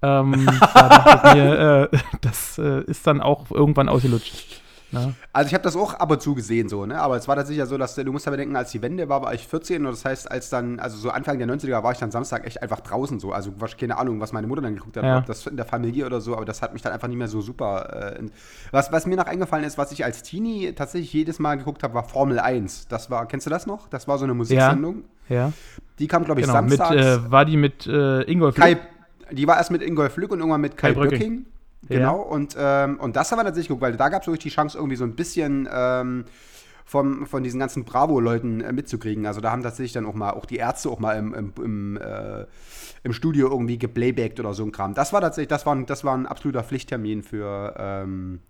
ähm, 0.03 0.47
da 0.75 0.89
dachte 0.89 1.29
ich 1.29 1.35
mir, 1.35 1.59
äh, 1.93 1.99
das 2.23 2.59
äh, 2.59 2.81
ist 2.85 3.07
dann 3.07 3.21
auch 3.21 3.51
irgendwann 3.51 3.89
ausgelutscht. 3.91 4.63
Ne? 4.93 5.15
Also 5.33 5.49
ich 5.49 5.55
habe 5.55 5.63
das 5.63 5.77
auch 5.77 5.95
ab 5.95 6.11
und 6.11 6.21
zu 6.21 6.35
gesehen 6.35 6.69
so, 6.69 6.85
ne? 6.87 7.01
Aber 7.01 7.17
es 7.17 7.29
war 7.29 7.37
tatsächlich 7.37 7.59
ja 7.61 7.67
so, 7.67 7.79
dass 7.79 7.95
du 7.95 8.05
musst 8.13 8.27
ja 8.27 8.31
bedenken, 8.33 8.57
als 8.57 8.71
die 8.73 8.83
Wende 8.83 9.09
war, 9.09 9.23
war 9.23 9.33
ich 9.35 9.47
14 9.47 9.85
und 9.87 9.93
das 9.93 10.05
heißt, 10.05 10.31
als 10.31 10.51
dann, 10.51 10.81
also 10.81 10.97
so 10.97 11.11
Anfang 11.11 11.39
der 11.39 11.47
90er 11.49 11.83
war 11.83 11.93
ich 11.93 11.99
dann 11.99 12.11
Samstag 12.11 12.47
echt 12.47 12.63
einfach 12.63 12.81
draußen 12.81 13.21
so. 13.21 13.33
Also 13.33 13.53
was- 13.59 13.77
keine 13.77 13.99
Ahnung, 13.99 14.21
was 14.21 14.33
meine 14.33 14.47
Mutter 14.47 14.63
dann 14.63 14.75
geguckt 14.75 14.97
hat, 14.97 15.05
Ja. 15.05 15.19
ob 15.19 15.27
das 15.27 15.47
in 15.47 15.57
der 15.57 15.67
Familie 15.67 16.07
oder 16.07 16.21
so, 16.21 16.35
aber 16.37 16.45
das 16.45 16.61
hat 16.63 16.73
mich 16.73 16.83
dann 16.83 16.93
einfach 16.93 17.09
nicht 17.09 17.19
mehr 17.19 17.29
so 17.29 17.41
super. 17.41 18.15
Äh, 18.19 18.25
was, 18.73 18.91
was 18.93 19.07
mir 19.07 19.17
noch 19.17 19.27
eingefallen 19.27 19.65
ist, 19.65 19.79
was 19.79 19.93
ich 19.93 20.05
als 20.05 20.23
Teenie 20.23 20.73
tatsächlich 20.73 21.13
jedes 21.13 21.39
Mal 21.39 21.57
geguckt 21.59 21.83
habe, 21.83 21.95
war 21.95 22.05
Formel 22.05 22.39
1. 22.41 22.89
Das 22.89 23.11
war, 23.11 23.27
kennst 23.27 23.47
du 23.47 23.51
das 23.51 23.67
noch? 23.67 23.89
Das 23.89 24.09
war 24.09 24.19
so 24.19 24.25
eine 24.25 24.35
Musiksendung. 24.35 25.05
Ja, 25.29 25.53
Die 26.01 26.09
kam, 26.09 26.25
glaube 26.25 26.41
ich, 26.41 26.47
genau. 26.49 26.61
Mit, 26.63 26.79
samstags. 26.79 27.01
äh, 27.27 27.31
war 27.31 27.45
die 27.45 27.57
mit 27.57 27.87
äh, 27.87 28.23
Ingolf 28.23 28.57
Kai, 28.57 28.71
Lück? 28.73 28.81
die 29.31 29.47
war 29.47 29.57
erst 29.59 29.71
mit 29.71 29.81
Ingolf 29.83 30.17
Lück 30.17 30.33
und 30.33 30.41
irgendwann 30.41 30.61
mit 30.61 30.77
Kai, 30.77 30.89
Kai 30.89 30.95
Brücking. 30.95 31.19
Brücking. 31.19 31.47
Ja. 31.89 31.97
Genau, 31.97 32.21
und, 32.21 32.57
ähm, 32.59 33.01
und 33.01 33.17
das 33.17 33.31
haben 33.33 33.39
wir 33.39 33.45
tatsächlich 33.45 33.69
geguckt, 33.69 33.83
weil 33.83 33.97
da 33.97 34.09
gab 34.11 34.23
es 34.23 34.29
wirklich 34.29 34.43
die 34.53 34.55
Chance, 34.55 34.77
irgendwie 34.77 34.97
so 34.97 35.05
ein 35.05 35.15
bisschen 35.17 35.69
ähm, 35.73 36.25
vom, 36.85 37.27
von 37.27 37.43
diesen 37.43 37.59
ganzen 37.59 37.85
Bravo-Leuten 37.85 38.61
äh, 38.61 38.73
mitzukriegen. 38.73 39.25
Also 39.27 39.41
da 39.41 39.51
haben 39.51 39.63
tatsächlich 39.63 39.93
dann 39.93 40.07
auch 40.07 40.15
mal, 40.15 40.31
auch 40.33 40.45
die 40.45 40.57
Ärzte 40.57 40.91
auch 40.91 40.99
mal 40.99 41.15
im, 41.17 41.33
im, 41.35 41.53
im, 41.63 41.97
äh, 41.97 42.47
im 43.03 43.13
Studio 43.13 43.49
irgendwie 43.49 43.79
geplaybacked 43.79 44.41
oder 44.41 44.53
so 44.55 44.63
ein 44.65 44.73
Kram. 44.73 44.95
Das 44.95 45.13
war 45.13 45.21
tatsächlich, 45.21 45.49
das 45.49 45.65
war, 45.67 45.75
ein- 45.75 45.87
das 45.87 46.05
war 46.05 46.15
ein 46.17 46.27
absoluter 46.27 46.63
Pflichttermin 46.63 47.23
für, 47.23 47.75
ähm, 47.79 48.41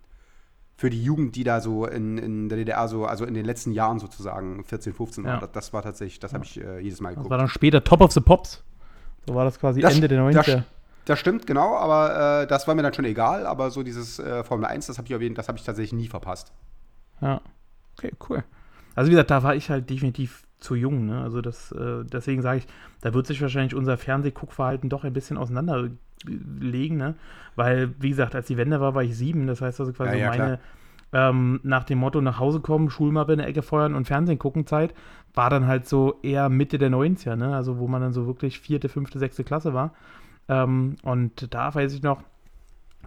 für 0.75 0.89
die 0.89 1.01
Jugend, 1.03 1.35
die 1.35 1.43
da 1.43 1.61
so 1.61 1.85
in, 1.85 2.17
in 2.17 2.49
der 2.49 2.57
DDR 2.57 2.87
so, 2.87 3.05
also 3.05 3.23
in 3.25 3.33
den 3.35 3.45
letzten 3.45 3.71
Jahren 3.71 3.99
sozusagen, 3.99 4.63
14, 4.65 4.93
15 4.93 5.23
war. 5.23 5.33
Ja. 5.35 5.39
Das, 5.39 5.51
das 5.51 5.73
war 5.73 5.83
tatsächlich, 5.83 6.19
das 6.19 6.33
habe 6.33 6.43
ich 6.43 6.59
äh, 6.59 6.79
jedes 6.79 6.99
Mal 6.99 7.09
Das 7.09 7.15
geguckt. 7.17 7.29
war 7.31 7.37
dann 7.37 7.47
später 7.47 7.83
Top 7.83 8.01
of 8.01 8.11
the 8.11 8.19
Pops. 8.21 8.63
So 9.27 9.35
war 9.35 9.45
das 9.45 9.59
quasi 9.59 9.79
Das- 9.81 9.93
Ende 9.95 10.07
der 10.07 10.29
das- 10.31 10.47
90er. 10.47 10.63
Das 11.05 11.19
stimmt, 11.19 11.47
genau, 11.47 11.75
aber 11.75 12.41
äh, 12.43 12.47
das 12.47 12.67
war 12.67 12.75
mir 12.75 12.83
dann 12.83 12.93
schon 12.93 13.05
egal. 13.05 13.45
Aber 13.45 13.71
so 13.71 13.83
dieses 13.83 14.19
äh, 14.19 14.43
Formel 14.43 14.65
1, 14.65 14.87
das 14.87 14.97
habe 14.97 15.07
ich, 15.07 15.19
jeden- 15.19 15.35
das 15.35 15.47
hab 15.47 15.55
ich 15.55 15.63
tatsächlich 15.63 15.93
nie 15.93 16.07
verpasst. 16.07 16.51
Ja. 17.21 17.41
Okay, 17.97 18.11
cool. 18.29 18.43
Also 18.95 19.07
wie 19.09 19.13
gesagt, 19.13 19.31
da 19.31 19.43
war 19.43 19.55
ich 19.55 19.69
halt 19.69 19.89
definitiv 19.89 20.43
zu 20.59 20.75
jung, 20.75 21.05
ne? 21.05 21.21
Also 21.21 21.41
das, 21.41 21.71
äh, 21.71 22.03
deswegen 22.05 22.41
sage 22.41 22.59
ich, 22.59 22.67
da 23.01 23.13
wird 23.13 23.27
sich 23.27 23.41
wahrscheinlich 23.41 23.75
unser 23.75 23.97
Fernsehguckverhalten 23.97 24.89
doch 24.89 25.03
ein 25.03 25.13
bisschen 25.13 25.37
auseinanderlegen, 25.37 26.97
ne? 26.97 27.15
Weil, 27.55 27.93
wie 27.99 28.09
gesagt, 28.09 28.35
als 28.35 28.47
die 28.47 28.57
Wende 28.57 28.79
war, 28.79 28.95
war 28.95 29.03
ich 29.03 29.15
sieben. 29.17 29.47
Das 29.47 29.61
heißt 29.61 29.79
also 29.79 29.93
quasi 29.93 30.17
Ja, 30.17 30.19
ja, 30.19 30.27
meine, 30.27 30.59
ähm, 31.13 31.59
nach 31.63 31.83
dem 31.83 31.99
Motto 31.99 32.21
nach 32.21 32.39
Hause 32.39 32.59
kommen, 32.61 32.89
Schulmappe 32.89 33.33
in 33.33 33.39
der 33.39 33.47
Ecke 33.47 33.61
feuern 33.61 33.95
und 33.95 34.05
Fernsehen 34.05 34.39
gucken 34.39 34.65
Zeit, 34.65 34.93
war 35.33 35.49
dann 35.49 35.67
halt 35.67 35.87
so 35.87 36.19
eher 36.21 36.49
Mitte 36.49 36.77
der 36.77 36.89
90er, 36.89 37.35
ne? 37.35 37.55
Also 37.55 37.79
wo 37.79 37.87
man 37.87 38.01
dann 38.01 38.13
so 38.13 38.27
wirklich 38.27 38.59
vierte, 38.59 38.89
fünfte, 38.89 39.19
sechste 39.19 39.43
Klasse 39.43 39.73
war. 39.73 39.93
Ähm, 40.49 40.95
und 41.03 41.53
da 41.53 41.73
weiß 41.73 41.93
ich 41.93 42.01
noch, 42.03 42.21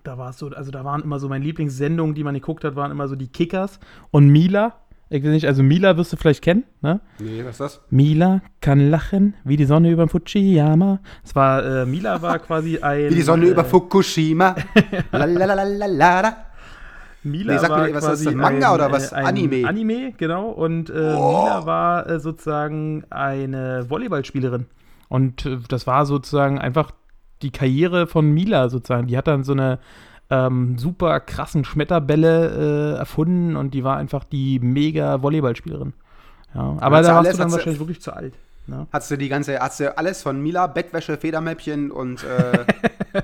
da 0.03 0.19
war 0.19 0.31
es 0.31 0.39
so, 0.39 0.49
also 0.49 0.71
da 0.71 0.85
waren 0.85 1.03
immer 1.03 1.19
so 1.19 1.29
meine 1.29 1.45
Lieblingssendungen, 1.45 2.15
die 2.15 2.25
man 2.25 2.35
geguckt 2.35 2.65
hat, 2.65 2.77
waren 2.77 2.91
immer 2.91 3.09
so 3.09 3.17
die 3.17 3.29
Kickers 3.29 3.81
und 4.11 4.29
Mila. 4.29 4.75
Ich 5.11 5.23
weiß 5.23 5.31
nicht, 5.31 5.47
also 5.47 5.63
Mila 5.63 5.97
wirst 5.97 6.13
du 6.13 6.17
vielleicht 6.17 6.43
kennen, 6.43 6.65
ne? 6.81 7.01
Nee, 7.19 7.45
was 7.45 7.53
ist 7.53 7.61
das? 7.61 7.81
Mila 7.91 8.41
kann 8.61 8.91
lachen 8.91 9.35
wie 9.45 9.57
die 9.57 9.67
Sonne 9.67 9.91
über 9.91 10.09
Fujiyama. 10.09 10.99
Es 11.23 11.35
war, 11.37 11.65
äh, 11.65 11.87
Mila 11.87 12.21
war 12.23 12.39
quasi 12.39 12.79
ein. 12.83 13.11
Wie 13.11 13.15
die 13.17 13.23
Sonne 13.23 13.47
äh, 13.47 13.51
über 13.51 13.65
Fukushima. 13.65 14.57
Lalalala. 15.13 16.37
Mila 17.23 17.53
Nee, 17.55 17.59
sag 17.59 17.71
mir, 17.71 17.77
war 17.77 17.95
was 17.95 17.95
ist 18.05 18.05
quasi 18.09 18.25
das, 18.27 18.35
Manga 18.35 18.69
ein, 18.69 18.75
oder 18.75 18.93
was? 18.93 19.13
ein 19.13 19.27
Anime? 19.27 19.67
Anime, 19.69 20.13
genau. 20.17 20.49
Und 20.51 20.91
äh, 20.91 21.15
Oh. 21.17 21.43
Mila 21.43 21.67
war 21.67 22.09
äh, 22.09 22.19
sozusagen 22.21 23.05
eine 23.11 23.89
Volleyballspielerin. 23.89 24.67
Und 25.09 25.47
äh, 25.47 25.59
das 25.69 25.87
war 25.87 26.07
sozusagen 26.07 26.59
einfach 26.59 26.91
die 27.45 27.51
Karriere 27.51 28.07
von 28.07 28.33
Mila 28.33 28.69
sozusagen. 28.69 29.07
Die 29.07 29.17
hat 29.17 29.29
dann 29.29 29.45
so 29.45 29.53
eine 29.53 29.79
ähm, 30.31 30.79
super 30.79 31.21
krassen 31.21 31.65
Schmetterbälle 31.65 32.95
äh, 32.95 32.99
erfunden 32.99 33.57
und 33.57 33.75
die 33.75 33.85
war 33.85 33.97
einfach 33.97 34.25
die 34.25 34.59
mega 34.59 35.23
Volleyballspielerin. 35.23 35.93
Ja, 36.55 36.77
aber 36.81 37.03
da 37.03 37.17
warst 37.17 37.35
du 37.35 37.37
dann 37.37 37.53
wahrscheinlich 37.53 37.81
wirklich 37.81 38.01
zu 38.01 38.13
alt. 38.13 38.35
Ne? 38.67 38.87
Hast 38.93 39.11
du 39.11 39.19
die 39.19 39.29
ganze, 39.29 39.59
hast 39.59 39.81
du 39.81 39.97
alles 39.97 40.23
von 40.23 40.41
Mila, 40.43 40.67
Bettwäsche, 40.67 41.19
Federmäppchen 41.19 41.91
und 41.91 42.25
äh, 42.25 42.65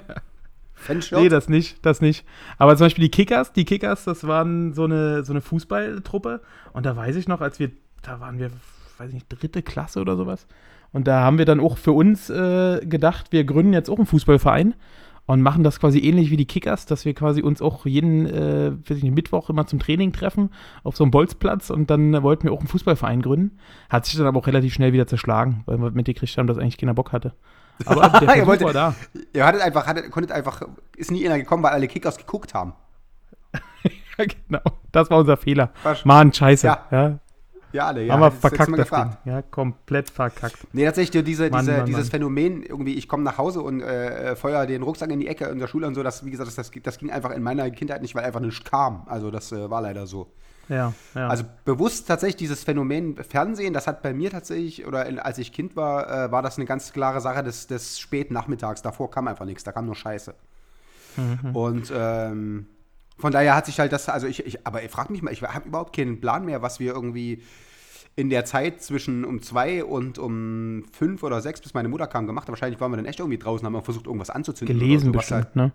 Fanshirt? 0.75 1.21
Nee, 1.21 1.29
das 1.29 1.49
nicht, 1.49 1.85
das 1.85 2.01
nicht. 2.01 2.27
Aber 2.59 2.77
zum 2.77 2.87
Beispiel 2.87 3.05
die 3.05 3.11
Kickers, 3.11 3.53
die 3.53 3.65
Kickers, 3.65 4.05
das 4.05 4.27
waren 4.27 4.75
so 4.75 4.85
eine, 4.85 5.25
so 5.25 5.33
eine 5.33 5.41
Fußballtruppe. 5.41 6.41
Und 6.73 6.85
da 6.85 6.97
weiß 6.97 7.17
ich 7.17 7.29
noch, 7.29 7.41
als 7.41 7.59
wir, 7.59 7.71
da 8.03 8.21
waren 8.21 8.39
wir, 8.39 8.51
weiß 8.99 9.09
ich 9.09 9.15
nicht, 9.15 9.27
dritte 9.29 9.63
Klasse 9.63 10.01
oder 10.01 10.17
sowas. 10.17 10.47
Und 10.92 11.07
da 11.07 11.20
haben 11.20 11.38
wir 11.38 11.44
dann 11.44 11.61
auch 11.61 11.76
für 11.79 11.92
uns 11.92 12.31
äh, 12.31 12.81
gedacht, 12.85 13.33
wir 13.33 13.44
gründen 13.44 13.72
jetzt 13.72 13.88
auch 13.88 13.96
einen 13.98 14.07
Fußballverein 14.07 14.74
und 15.26 15.42
machen 15.42 15.62
das 15.62 15.79
quasi 15.79 16.00
ähnlich 16.00 16.31
wie 16.31 16.37
die 16.37 16.46
Kickers, 16.46 16.87
dass 16.87 17.05
wir 17.05 17.14
quasi 17.14 17.42
uns 17.42 17.62
auch 17.62 17.87
jeden, 17.87 18.26
äh, 18.26 18.70
nicht, 18.88 19.14
Mittwoch 19.14 19.50
immer 19.50 19.66
zum 19.68 19.79
Training 19.79 20.12
treffen 20.12 20.50
auf 20.83 20.96
so 20.96 21.05
einem 21.05 21.12
Bolzplatz 21.12 21.70
und 21.70 21.90
dann 21.90 22.20
wollten 22.24 22.44
wir 22.44 22.53
auch 22.53 22.59
einen 22.59 22.66
Fußballverein 22.68 23.22
gründen. 23.22 23.59
Hat 23.88 24.07
sich 24.07 24.16
dann 24.16 24.26
aber 24.26 24.40
auch 24.40 24.46
relativ 24.48 24.74
schnell 24.74 24.92
wieder 24.92 25.07
zerschlagen, 25.07 25.62
weil 25.66 25.79
wir 25.79 25.90
mitgekriegt 25.92 26.37
haben, 26.37 26.48
dass 26.48 26.59
eigentlich 26.59 26.79
keiner 26.79 26.94
Bock 26.94 27.12
hatte. 27.12 27.35
Aber 27.87 28.09
der 28.09 28.22
Ihr 28.22 28.29
Versuch 28.29 28.46
wolltet- 28.48 28.66
war 28.66 28.72
da. 28.72 28.94
Ihr 29.33 29.46
hattet 29.46 29.61
einfach, 29.61 29.87
hattet, 29.87 30.11
konntet 30.11 30.33
einfach, 30.33 30.62
ist 30.96 31.12
nie 31.12 31.24
einer 31.26 31.38
gekommen, 31.38 31.62
weil 31.62 31.70
alle 31.72 31.87
Kickers 31.87 32.16
geguckt 32.18 32.53
haben. 32.55 32.72
Ja, 34.18 34.26
genau. 34.26 34.61
Das 34.92 35.09
war 35.09 35.16
unser 35.18 35.38
Fehler. 35.38 35.70
Mann, 36.05 36.31
scheiße. 36.33 36.66
Ja. 36.66 36.87
Ja. 36.90 37.18
Ja, 37.73 37.87
alle, 37.87 38.05
ja. 38.05 38.15
Haben 38.15 38.21
wir 38.21 38.31
verkackt 38.31 38.71
das 38.71 38.77
gefragt. 38.77 39.19
Ding. 39.25 39.33
Ja, 39.33 39.43
komplett 39.43 40.11
verkackt. 40.11 40.67
Nee, 40.73 40.85
tatsächlich 40.85 41.25
diese, 41.25 41.51
Mann, 41.51 41.61
diese, 41.61 41.77
Mann, 41.77 41.87
dieses 41.87 42.05
Mann. 42.05 42.11
Phänomen, 42.11 42.63
irgendwie, 42.63 42.95
ich 42.95 43.09
komme 43.09 43.23
nach 43.23 43.39
Hause 43.39 43.63
und 43.63 43.81
äh, 43.81 44.35
feuer 44.37 44.67
den 44.67 44.83
Rucksack 44.83 45.11
in 45.11 45.21
die 45.21 45.29
Ecke 45.29 45.47
in 45.47 45.59
der 45.59 45.67
Schule 45.69 45.87
und 45.87 45.95
so, 45.95 46.03
das, 46.03 46.25
wie 46.25 46.31
gesagt, 46.31 46.49
das, 46.49 46.57
das, 46.57 46.71
das 46.83 46.99
ging 46.99 47.11
einfach 47.11 47.31
in 47.31 47.43
meiner 47.43 47.71
Kindheit 47.71 48.03
nicht, 48.03 48.15
weil 48.15 48.25
einfach 48.25 48.41
nichts 48.41 48.65
kam. 48.65 49.03
Also 49.07 49.31
das 49.31 49.53
äh, 49.53 49.71
war 49.71 49.83
leider 49.83 50.07
so. 50.07 50.29
Ja, 50.69 50.93
ja. 51.15 51.29
Also 51.29 51.45
bewusst 51.65 52.07
tatsächlich 52.07 52.37
dieses 52.37 52.63
Phänomen 52.63 53.17
Fernsehen, 53.17 53.75
das 53.75 53.89
hat 53.89 54.03
bei 54.03 54.15
mir 54.15 54.31
tatsächlich, 54.31 54.87
oder 54.87 55.05
in, 55.07 55.19
als 55.19 55.39
ich 55.39 55.53
Kind 55.53 55.75
war, 55.75 56.27
äh, 56.27 56.31
war 56.31 56.43
das 56.43 56.59
eine 56.59 56.65
ganz 56.65 56.93
klare 56.93 57.21
Sache 57.21 57.43
des, 57.43 57.67
des 57.67 57.99
späten 57.99 58.35
Nachmittags. 58.35 58.81
Davor 58.81 59.11
kam 59.11 59.27
einfach 59.27 59.47
nichts, 59.47 59.65
da 59.65 59.73
kam 59.73 59.87
nur 59.87 59.97
Scheiße. 59.97 60.33
Mhm. 61.17 61.57
Und 61.57 61.93
ähm, 61.93 62.67
von 63.21 63.33
daher 63.33 63.55
hat 63.55 63.67
sich 63.67 63.79
halt 63.79 63.93
das, 63.93 64.09
also 64.09 64.27
ich, 64.27 64.45
ich 64.47 64.67
aber 64.67 64.83
ich 64.83 64.91
frag 64.91 65.11
mich 65.11 65.23
mal, 65.23 65.33
ich 65.33 65.43
habe 65.43 65.69
überhaupt 65.69 65.95
keinen 65.95 66.21
Plan 66.21 66.45
mehr, 66.45 66.63
was 66.63 66.81
wir 66.81 66.95
irgendwie 66.95 67.43
in 68.17 68.29
der 68.29 68.45
Zeit 68.45 68.83
zwischen 68.83 69.25
um 69.25 69.43
zwei 69.43 69.85
und 69.85 70.19
um 70.19 70.85
fünf 70.93 71.23
oder 71.23 71.41
sechs, 71.41 71.61
bis 71.61 71.75
meine 71.75 71.89
Mutter 71.89 72.07
kam, 72.07 72.27
gemacht 72.27 72.47
haben. 72.47 72.53
Wahrscheinlich 72.53 72.81
waren 72.81 72.93
wir 72.93 72.97
dann 72.97 73.07
echt 73.07 73.21
irgendwie 73.21 73.39
draußen, 73.39 73.65
haben 73.65 73.73
wir 73.73 73.83
versucht, 73.83 74.07
irgendwas 74.07 74.31
anzuzünden. 74.31 74.79
Gelesen 74.79 75.13
so, 75.13 75.15
was 75.15 75.29
bestimmt, 75.29 75.57
ne? 75.57 75.73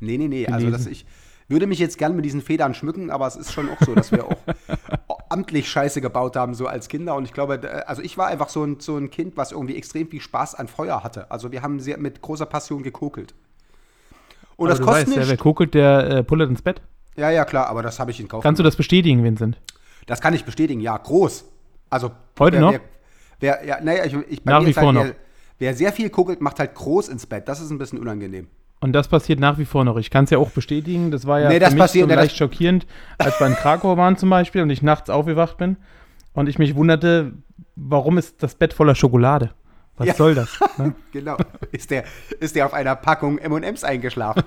Nee, 0.00 0.18
nee, 0.18 0.28
nee. 0.28 0.46
Also 0.46 0.66
Gelesen. 0.66 0.72
dass 0.72 0.86
ich 0.86 1.06
würde 1.48 1.66
mich 1.66 1.78
jetzt 1.78 1.98
gern 1.98 2.16
mit 2.16 2.24
diesen 2.24 2.40
Federn 2.40 2.74
schmücken, 2.74 3.10
aber 3.10 3.26
es 3.26 3.36
ist 3.36 3.52
schon 3.52 3.68
auch 3.68 3.78
so, 3.84 3.94
dass 3.94 4.10
wir 4.12 4.24
auch 4.24 4.38
amtlich 5.28 5.68
Scheiße 5.68 6.00
gebaut 6.00 6.36
haben, 6.36 6.54
so 6.54 6.66
als 6.66 6.88
Kinder. 6.88 7.14
Und 7.16 7.24
ich 7.24 7.32
glaube, 7.32 7.86
also 7.86 8.02
ich 8.02 8.16
war 8.16 8.28
einfach 8.28 8.48
so 8.48 8.64
ein, 8.64 8.80
so 8.80 8.96
ein 8.96 9.10
Kind, 9.10 9.36
was 9.36 9.52
irgendwie 9.52 9.76
extrem 9.76 10.08
viel 10.08 10.20
Spaß 10.20 10.54
an 10.54 10.68
Feuer 10.68 11.04
hatte. 11.04 11.30
Also 11.30 11.52
wir 11.52 11.62
haben 11.62 11.80
sehr 11.80 11.98
mit 11.98 12.22
großer 12.22 12.46
Passion 12.46 12.82
gekokelt. 12.82 13.34
Und 14.56 14.68
Aber 14.70 14.78
das 14.78 14.86
kostet 14.86 15.06
weißt, 15.08 15.16
ja, 15.16 15.22
wer 15.22 15.30
nicht. 15.32 15.40
kokelt, 15.40 15.74
der 15.74 16.06
äh, 16.10 16.22
pullert 16.24 16.48
ins 16.50 16.62
Bett. 16.62 16.80
Ja, 17.16 17.30
ja, 17.30 17.44
klar, 17.44 17.66
aber 17.68 17.82
das 17.82 17.98
habe 18.00 18.10
ich 18.10 18.20
in 18.20 18.28
Kauf 18.28 18.42
Kannst 18.42 18.58
du 18.58 18.62
das 18.64 18.76
bestätigen, 18.76 19.22
Vincent? 19.22 19.58
Das 20.06 20.20
kann 20.20 20.34
ich 20.34 20.44
bestätigen, 20.44 20.80
ja, 20.80 20.96
groß. 20.96 21.44
Also 21.90 22.10
Heute 22.38 22.56
wer, 22.56 22.60
noch? 22.60 22.72
Wer, 22.72 22.80
wer, 23.40 23.64
ja, 23.66 23.80
naja, 23.80 24.04
ich, 24.04 24.14
ich, 24.28 24.42
bei 24.42 24.52
Nach 24.52 24.60
mir 24.60 24.66
wie 24.66 24.70
ist 24.70 24.78
vor 24.78 24.86
halt, 24.86 24.94
noch. 24.94 25.04
Wer, 25.04 25.14
wer 25.58 25.74
sehr 25.74 25.92
viel 25.92 26.10
kokelt, 26.10 26.40
macht 26.40 26.58
halt 26.58 26.74
groß 26.74 27.08
ins 27.08 27.26
Bett. 27.26 27.48
Das 27.48 27.60
ist 27.60 27.70
ein 27.70 27.78
bisschen 27.78 27.98
unangenehm. 27.98 28.48
Und 28.80 28.92
das 28.92 29.08
passiert 29.08 29.40
nach 29.40 29.56
wie 29.58 29.64
vor 29.64 29.84
noch. 29.84 29.96
Ich 29.96 30.10
kann 30.10 30.24
es 30.24 30.30
ja 30.30 30.38
auch 30.38 30.50
bestätigen. 30.50 31.10
Das 31.10 31.26
war 31.26 31.40
ja 31.40 31.48
Nee, 31.48 31.54
für 31.54 31.60
das 31.60 31.70
mich 31.72 31.78
passiert- 31.80 32.02
so 32.04 32.08
nee, 32.08 32.20
leicht 32.20 32.36
schockierend, 32.36 32.86
als 33.18 33.38
wir 33.40 33.46
in 33.46 33.54
Krakau 33.54 33.96
waren 33.96 34.16
zum 34.16 34.28
Beispiel 34.28 34.60
und 34.62 34.70
ich 34.70 34.82
nachts 34.82 35.08
aufgewacht 35.08 35.56
bin 35.56 35.76
und 36.34 36.48
ich 36.48 36.58
mich 36.58 36.74
wunderte, 36.74 37.32
warum 37.76 38.18
ist 38.18 38.42
das 38.42 38.56
Bett 38.56 38.74
voller 38.74 38.94
Schokolade? 38.94 39.50
Was 39.96 40.08
Ja. 40.08 40.14
soll 40.14 40.34
das? 40.34 40.58
Ne? 40.76 40.94
Genau. 41.12 41.36
Ist 41.70 41.90
der, 41.92 42.02
ist 42.40 42.56
der 42.56 42.66
auf 42.66 42.74
einer 42.74 42.96
Packung 42.96 43.38
M&M's 43.38 43.84
eingeschlafen? 43.84 44.42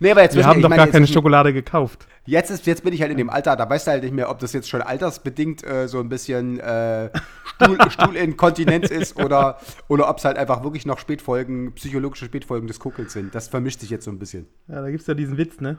nee, 0.00 0.10
aber 0.10 0.22
jetzt 0.22 0.34
Wir 0.34 0.44
haben 0.44 0.56
ich 0.58 0.62
doch 0.62 0.68
meine, 0.68 0.82
gar 0.82 0.88
keine 0.90 1.04
ist- 1.04 1.12
Schokolade 1.12 1.52
gekauft. 1.52 2.08
Jetzt, 2.24 2.50
ist, 2.50 2.66
jetzt 2.66 2.82
bin 2.84 2.92
ich 2.92 3.00
halt 3.00 3.10
in 3.12 3.18
dem 3.18 3.30
Alter, 3.30 3.54
da 3.56 3.68
weißt 3.68 3.86
du 3.86 3.90
halt 3.92 4.02
nicht 4.04 4.12
mehr, 4.14 4.28
ob 4.30 4.38
das 4.40 4.52
jetzt 4.52 4.68
schon 4.68 4.80
altersbedingt 4.82 5.64
äh, 5.64 5.86
so 5.88 5.98
ein 6.00 6.08
bisschen 6.08 6.58
äh, 6.60 7.10
Stuhl, 7.56 7.78
Stuhlinkontinenz 7.90 8.90
ist 8.90 9.16
oder, 9.16 9.58
oder 9.88 10.08
ob 10.08 10.18
es 10.18 10.24
halt 10.24 10.36
einfach 10.36 10.62
wirklich 10.64 10.86
noch 10.86 10.98
Spätfolgen, 10.98 11.72
psychologische 11.74 12.24
Spätfolgen 12.26 12.66
des 12.68 12.78
Kuckels 12.80 13.12
sind. 13.12 13.34
Das 13.34 13.48
vermischt 13.48 13.80
sich 13.80 13.90
jetzt 13.90 14.04
so 14.04 14.10
ein 14.10 14.18
bisschen. 14.18 14.46
Ja, 14.68 14.82
da 14.82 14.90
gibt 14.90 15.00
es 15.02 15.06
ja 15.06 15.14
diesen 15.14 15.36
Witz, 15.36 15.60
ne? 15.60 15.78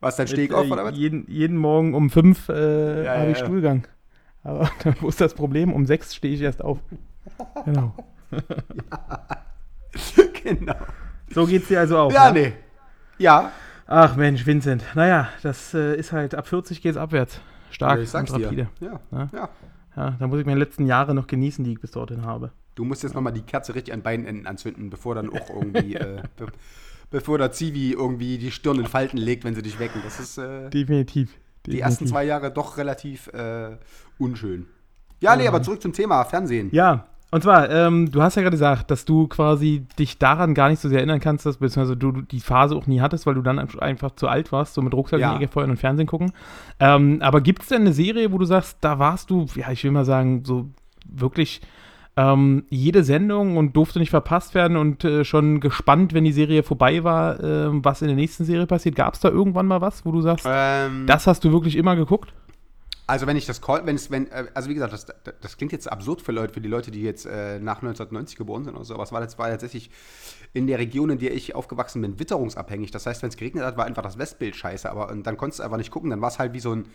Was, 0.00 0.16
dann 0.16 0.26
stehe 0.26 0.44
ich 0.44 0.50
Mit, 0.50 0.58
auf 0.58 0.66
äh, 0.66 0.72
oder 0.72 0.84
was? 0.84 0.96
jeden, 0.96 1.28
jeden 1.30 1.56
Morgen 1.56 1.94
um 1.94 2.10
fünf 2.10 2.48
äh, 2.48 3.04
Ja, 3.04 3.18
habe 3.18 3.30
ich 3.30 3.38
ja. 3.38 3.44
Stuhlgang. 3.44 3.86
Aber 4.42 4.68
wo 5.00 5.08
ist 5.08 5.20
das 5.20 5.34
Problem? 5.34 5.72
Um 5.72 5.86
sechs 5.86 6.14
stehe 6.14 6.34
ich 6.34 6.40
erst 6.40 6.62
auf. 6.62 6.78
Genau. 7.64 7.94
genau. 10.42 10.74
So 11.30 11.46
geht's 11.46 11.68
dir 11.68 11.80
also 11.80 11.98
auch. 11.98 12.12
Ja, 12.12 12.30
ne? 12.30 12.40
nee. 12.40 12.52
Ja, 13.18 13.52
Ach 13.94 14.16
Mensch, 14.16 14.46
Vincent. 14.46 14.82
Naja, 14.94 15.28
das 15.42 15.74
äh, 15.74 15.96
ist 15.96 16.12
halt, 16.12 16.34
ab 16.34 16.48
40 16.48 16.80
geht's 16.80 16.96
abwärts. 16.96 17.40
Stark 17.70 18.00
ich 18.00 18.08
sag's 18.08 18.30
und 18.30 18.38
dir. 18.38 18.46
rapide. 18.46 18.68
Ja, 18.80 19.00
Ja. 19.10 19.28
ja. 19.32 19.48
Ja, 19.94 20.16
da 20.18 20.26
muss 20.26 20.40
ich 20.40 20.46
meine 20.46 20.58
letzten 20.58 20.86
Jahre 20.86 21.14
noch 21.14 21.26
genießen, 21.26 21.62
die 21.64 21.72
ich 21.72 21.80
bis 21.80 21.90
dorthin 21.90 22.24
habe. 22.24 22.50
Du 22.74 22.84
musst 22.86 23.02
jetzt 23.02 23.14
nochmal 23.14 23.34
die 23.34 23.42
Kerze 23.42 23.74
richtig 23.74 23.92
an 23.92 24.00
beiden 24.00 24.24
Enden 24.24 24.46
anzünden, 24.46 24.88
bevor 24.88 25.14
dann 25.14 25.28
auch 25.28 25.50
irgendwie, 25.50 25.96
äh, 25.96 26.22
be 26.38 26.46
bevor 27.10 27.36
der 27.36 27.52
Zivi 27.52 27.92
irgendwie 27.92 28.38
die 28.38 28.50
Stirn 28.50 28.78
in 28.80 28.86
Falten 28.86 29.18
legt, 29.18 29.44
wenn 29.44 29.54
sie 29.54 29.60
dich 29.60 29.78
wecken. 29.78 30.00
Das 30.02 30.18
ist 30.18 30.38
äh, 30.38 30.70
Definitiv. 30.70 31.36
die 31.66 31.80
ersten 31.80 32.06
zwei 32.06 32.24
Jahre 32.24 32.50
doch 32.50 32.78
relativ 32.78 33.26
äh, 33.34 33.76
unschön. 34.18 34.64
Ja, 35.20 35.36
nee, 35.36 35.46
aber 35.46 35.62
zurück 35.62 35.82
zum 35.82 35.92
Thema 35.92 36.24
Fernsehen. 36.24 36.70
Ja, 36.72 37.08
und 37.32 37.42
zwar, 37.42 37.68
ähm, 37.70 38.12
du 38.12 38.22
hast 38.22 38.36
ja 38.36 38.42
gerade 38.42 38.54
gesagt, 38.54 38.90
dass 38.90 39.04
du 39.04 39.26
quasi 39.26 39.84
dich 39.98 40.18
daran 40.18 40.54
gar 40.54 40.68
nicht 40.68 40.80
so 40.80 40.88
sehr 40.88 40.98
erinnern 40.98 41.18
kannst, 41.18 41.44
dass, 41.46 41.56
beziehungsweise 41.56 41.96
du 41.96 42.12
die 42.12 42.40
Phase 42.40 42.76
auch 42.76 42.86
nie 42.86 43.00
hattest, 43.00 43.26
weil 43.26 43.34
du 43.34 43.42
dann 43.42 43.58
einfach 43.58 44.12
zu 44.12 44.28
alt 44.28 44.52
warst, 44.52 44.74
so 44.74 44.82
mit 44.82 44.94
Rucksack 44.94 45.18
Ja. 45.18 45.32
und 45.32 45.38
Egefeuer 45.38 45.64
und 45.64 45.78
Fernsehen 45.78 46.06
gucken. 46.06 46.32
Ähm, 46.78 47.18
aber 47.22 47.40
gibt 47.40 47.62
es 47.62 47.68
denn 47.68 47.80
eine 47.80 47.92
Serie, 47.94 48.30
wo 48.32 48.38
du 48.38 48.44
sagst, 48.44 48.76
da 48.82 48.98
warst 48.98 49.30
du, 49.30 49.46
ja, 49.56 49.70
ich 49.72 49.82
will 49.82 49.90
mal 49.90 50.04
sagen, 50.04 50.44
so 50.44 50.68
wirklich 51.08 51.60
ähm, 52.14 52.64
jede 52.68 53.02
Sendung 53.04 53.56
und 53.56 53.74
durfte 53.74 53.98
nicht 53.98 54.10
verpasst 54.10 54.54
werden 54.54 54.76
und 54.76 55.02
äh, 55.02 55.24
schon 55.24 55.60
gespannt, 55.60 56.12
wenn 56.12 56.24
die 56.24 56.32
Serie 56.32 56.62
vorbei 56.62 57.02
war, 57.04 57.42
ähm, 57.42 57.82
was 57.82 58.02
in 58.02 58.08
der 58.08 58.16
nächsten 58.16 58.44
Serie 58.44 58.66
passiert? 58.66 58.94
Gab 58.96 59.14
es 59.14 59.20
da 59.20 59.30
irgendwann 59.30 59.66
mal 59.66 59.80
was, 59.80 60.04
wo 60.04 60.12
du 60.12 60.20
sagst, 60.20 60.46
Ähm, 60.46 61.06
das 61.06 61.26
hast 61.26 61.42
du 61.44 61.52
wirklich 61.52 61.76
immer 61.76 61.96
geguckt? 61.96 62.34
Also 63.06 63.26
wenn 63.26 63.36
ich 63.36 63.46
das 63.46 63.60
call, 63.60 63.84
wenn 63.84 63.96
es, 63.96 64.10
wenn, 64.10 64.30
äh, 64.30 64.46
also 64.54 64.68
wie 64.68 64.74
gesagt, 64.74 64.92
das, 64.92 65.06
das 65.40 65.56
klingt 65.56 65.72
jetzt 65.72 65.90
absurd 65.90 66.22
für 66.22 66.32
Leute, 66.32 66.54
für 66.54 66.60
die 66.60 66.68
Leute, 66.68 66.90
die 66.90 67.02
jetzt 67.02 67.26
äh, 67.26 67.58
nach 67.58 67.82
1990 67.82 68.36
geboren 68.36 68.64
sind 68.64 68.74
oder 68.74 68.84
so, 68.84 68.94
aber 68.94 69.02
es 69.02 69.12
war, 69.12 69.20
das 69.20 69.38
war 69.38 69.50
tatsächlich 69.50 69.90
in 70.52 70.66
der 70.66 70.78
Region, 70.78 71.10
in 71.10 71.18
der 71.18 71.34
ich 71.34 71.54
aufgewachsen 71.54 72.00
bin, 72.00 72.18
witterungsabhängig. 72.18 72.90
Das 72.90 73.06
heißt, 73.06 73.22
wenn 73.22 73.30
es 73.30 73.36
geregnet 73.36 73.64
hat, 73.64 73.76
war 73.76 73.86
einfach 73.86 74.02
das 74.02 74.18
Westbild 74.18 74.54
scheiße, 74.54 74.88
aber 74.88 75.10
und 75.10 75.26
dann 75.26 75.36
konntest 75.36 75.60
du 75.60 75.64
einfach 75.64 75.78
nicht 75.78 75.90
gucken, 75.90 76.10
dann 76.10 76.20
war 76.20 76.28
es 76.28 76.38
halt 76.38 76.52
wie 76.52 76.60
so 76.60 76.74
ein, 76.74 76.86